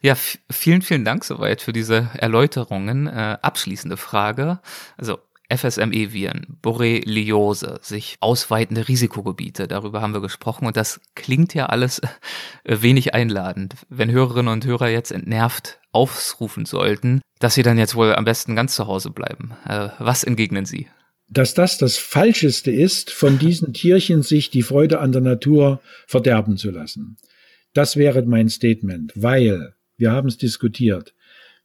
Ja, 0.00 0.14
vielen, 0.14 0.82
vielen 0.82 1.04
Dank 1.04 1.24
soweit 1.24 1.62
für 1.62 1.72
diese 1.72 2.10
Erläuterungen. 2.14 3.06
Äh, 3.06 3.38
abschließende 3.40 3.96
Frage. 3.96 4.60
Also 4.96 5.18
FSME-Viren, 5.54 6.58
Borreliose, 6.62 7.78
sich 7.82 8.16
ausweitende 8.20 8.88
Risikogebiete, 8.88 9.68
darüber 9.68 10.00
haben 10.00 10.14
wir 10.14 10.22
gesprochen 10.22 10.66
und 10.66 10.76
das 10.76 11.00
klingt 11.14 11.54
ja 11.54 11.66
alles 11.66 12.00
äh, 12.64 12.78
wenig 12.80 13.14
einladend. 13.14 13.74
Wenn 13.88 14.10
Hörerinnen 14.10 14.52
und 14.52 14.64
Hörer 14.64 14.88
jetzt 14.88 15.12
entnervt 15.12 15.80
aufrufen 15.92 16.64
sollten, 16.64 17.20
dass 17.38 17.54
sie 17.54 17.62
dann 17.62 17.78
jetzt 17.78 17.94
wohl 17.94 18.14
am 18.14 18.24
besten 18.24 18.56
ganz 18.56 18.74
zu 18.74 18.86
Hause 18.86 19.10
bleiben. 19.10 19.52
Äh, 19.66 19.90
was 19.98 20.24
entgegnen 20.24 20.64
Sie? 20.64 20.88
Dass 21.28 21.54
das 21.54 21.78
das 21.78 21.96
Falscheste 21.96 22.70
ist, 22.70 23.10
von 23.10 23.38
diesen 23.38 23.72
Tierchen 23.72 24.22
sich 24.22 24.50
die 24.50 24.62
Freude 24.62 25.00
an 25.00 25.12
der 25.12 25.22
Natur 25.22 25.80
verderben 26.06 26.56
zu 26.56 26.70
lassen. 26.70 27.16
Das 27.74 27.96
wäre 27.96 28.22
mein 28.22 28.48
Statement, 28.48 29.12
weil 29.14 29.74
wir 29.96 30.12
haben 30.12 30.28
es 30.28 30.38
diskutiert. 30.38 31.12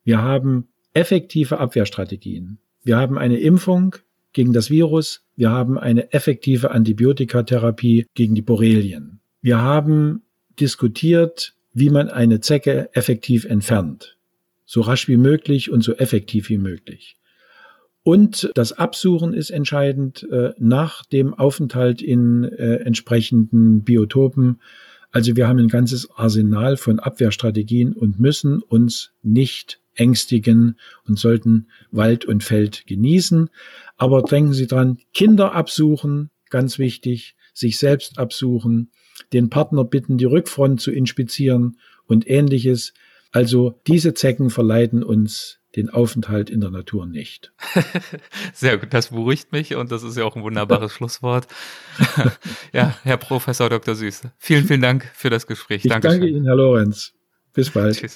Wir 0.04 0.22
haben 0.22 0.68
effektive 0.94 1.60
Abwehrstrategien. 1.60 2.58
Wir 2.84 2.98
haben 2.98 3.18
eine 3.18 3.40
Impfung 3.40 3.96
gegen 4.34 4.52
das 4.52 4.70
Virus. 4.70 5.24
Wir 5.36 5.52
haben 5.52 5.78
eine 5.78 6.12
effektive 6.12 6.72
Antibiotikatherapie 6.72 8.08
gegen 8.16 8.36
die 8.36 8.42
Borrelien. 8.42 9.20
Wir 9.42 9.62
haben 9.62 10.24
diskutiert, 10.60 11.54
wie 11.74 11.90
man 11.90 12.10
eine 12.10 12.40
Zecke 12.42 12.90
effektiv 12.94 13.46
entfernt. 13.46 14.18
So 14.66 14.82
rasch 14.82 15.08
wie 15.08 15.18
möglich 15.18 15.72
und 15.72 15.84
so 15.84 15.94
effektiv 15.94 16.50
wie 16.50 16.58
möglich. 16.58 17.18
Und 18.02 18.50
das 18.56 18.74
Absuchen 18.74 19.34
ist 19.34 19.52
entscheidend 19.52 20.28
äh, 20.32 20.54
nach 20.58 21.06
dem 21.06 21.34
Aufenthalt 21.34 22.02
in 22.02 22.44
äh, 22.44 22.78
entsprechenden 22.78 23.84
Biotopen 23.84 24.60
also 25.12 25.36
wir 25.36 25.48
haben 25.48 25.60
ein 25.60 25.68
ganzes 25.70 26.10
Arsenal 26.12 26.78
von 26.78 27.00
Abwehrstrategien 27.00 27.94
und 27.94 28.20
müssen 28.20 28.62
uns 28.62 29.12
nicht 29.24 29.82
ängstigen 29.96 30.78
und 31.06 31.20
sollten 31.20 31.68
Wald 31.92 32.26
und 32.26 32.44
Feld 32.44 32.86
genießen. 32.88 33.50
Aber 33.98 34.22
denken 34.22 34.54
Sie 34.54 34.68
dran, 34.68 35.00
Kinder 35.14 35.54
absuchen, 35.54 36.30
ganz 36.50 36.80
wichtig, 36.80 37.36
sich 37.54 37.78
selbst 37.78 38.18
absuchen, 38.18 38.92
den 39.34 39.50
Partner 39.50 39.84
bitten, 39.84 40.18
die 40.18 40.26
Rückfront 40.26 40.80
zu 40.80 40.92
inspizieren 40.92 41.78
und 42.06 42.30
ähnliches. 42.30 42.94
Also 43.32 43.80
diese 43.88 44.14
Zecken 44.14 44.50
verleiten 44.50 45.04
uns 45.04 45.59
den 45.76 45.90
Aufenthalt 45.90 46.50
in 46.50 46.62
der 46.62 46.72
Natur 46.72 47.06
nicht. 47.06 47.52
Sehr 48.54 48.78
gut, 48.78 48.94
das 48.94 49.10
beruhigt 49.10 49.52
mich 49.52 49.76
und 49.76 49.92
das 49.92 50.04
ist 50.04 50.18
ja 50.18 50.24
auch 50.26 50.36
ein 50.36 50.44
wunderbares 50.44 50.92
Schlusswort. 50.96 51.48
ja, 52.74 52.96
Herr 53.04 53.18
Professor 53.18 53.70
Dr. 53.70 53.96
Süß, 53.96 54.24
vielen, 54.38 54.66
vielen 54.66 54.82
Dank 54.82 55.10
für 55.14 55.30
das 55.30 55.48
Gespräch. 55.48 55.86
Ich 55.86 55.92
Dankeschön. 55.92 56.22
danke 56.22 56.36
Ihnen, 56.36 56.46
Herr 56.46 56.56
Lorenz. 56.56 57.14
Bis 57.54 57.70
bald. 57.70 57.98
Tschüss. 57.98 58.16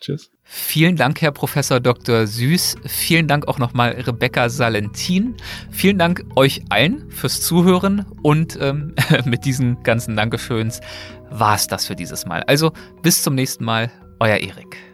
Tschüss. 0.00 0.30
Vielen 0.42 0.96
Dank, 0.96 1.22
Herr 1.22 1.32
Professor 1.32 1.80
Dr. 1.80 2.26
Süß. 2.26 2.76
Vielen 2.84 3.26
Dank 3.26 3.48
auch 3.48 3.58
nochmal 3.58 3.92
Rebecca 3.92 4.50
Salentin. 4.50 5.34
Vielen 5.70 5.98
Dank 5.98 6.24
euch 6.36 6.62
allen 6.68 7.10
fürs 7.10 7.40
Zuhören 7.40 8.04
und 8.22 8.58
ähm, 8.60 8.94
mit 9.24 9.44
diesen 9.46 9.82
ganzen 9.82 10.16
Dankeschöns 10.16 10.80
war 11.30 11.54
es 11.54 11.68
das 11.68 11.86
für 11.86 11.96
dieses 11.96 12.26
Mal. 12.26 12.42
Also 12.42 12.72
bis 13.02 13.22
zum 13.22 13.34
nächsten 13.34 13.64
Mal, 13.64 13.90
euer 14.20 14.36
Erik. 14.36 14.93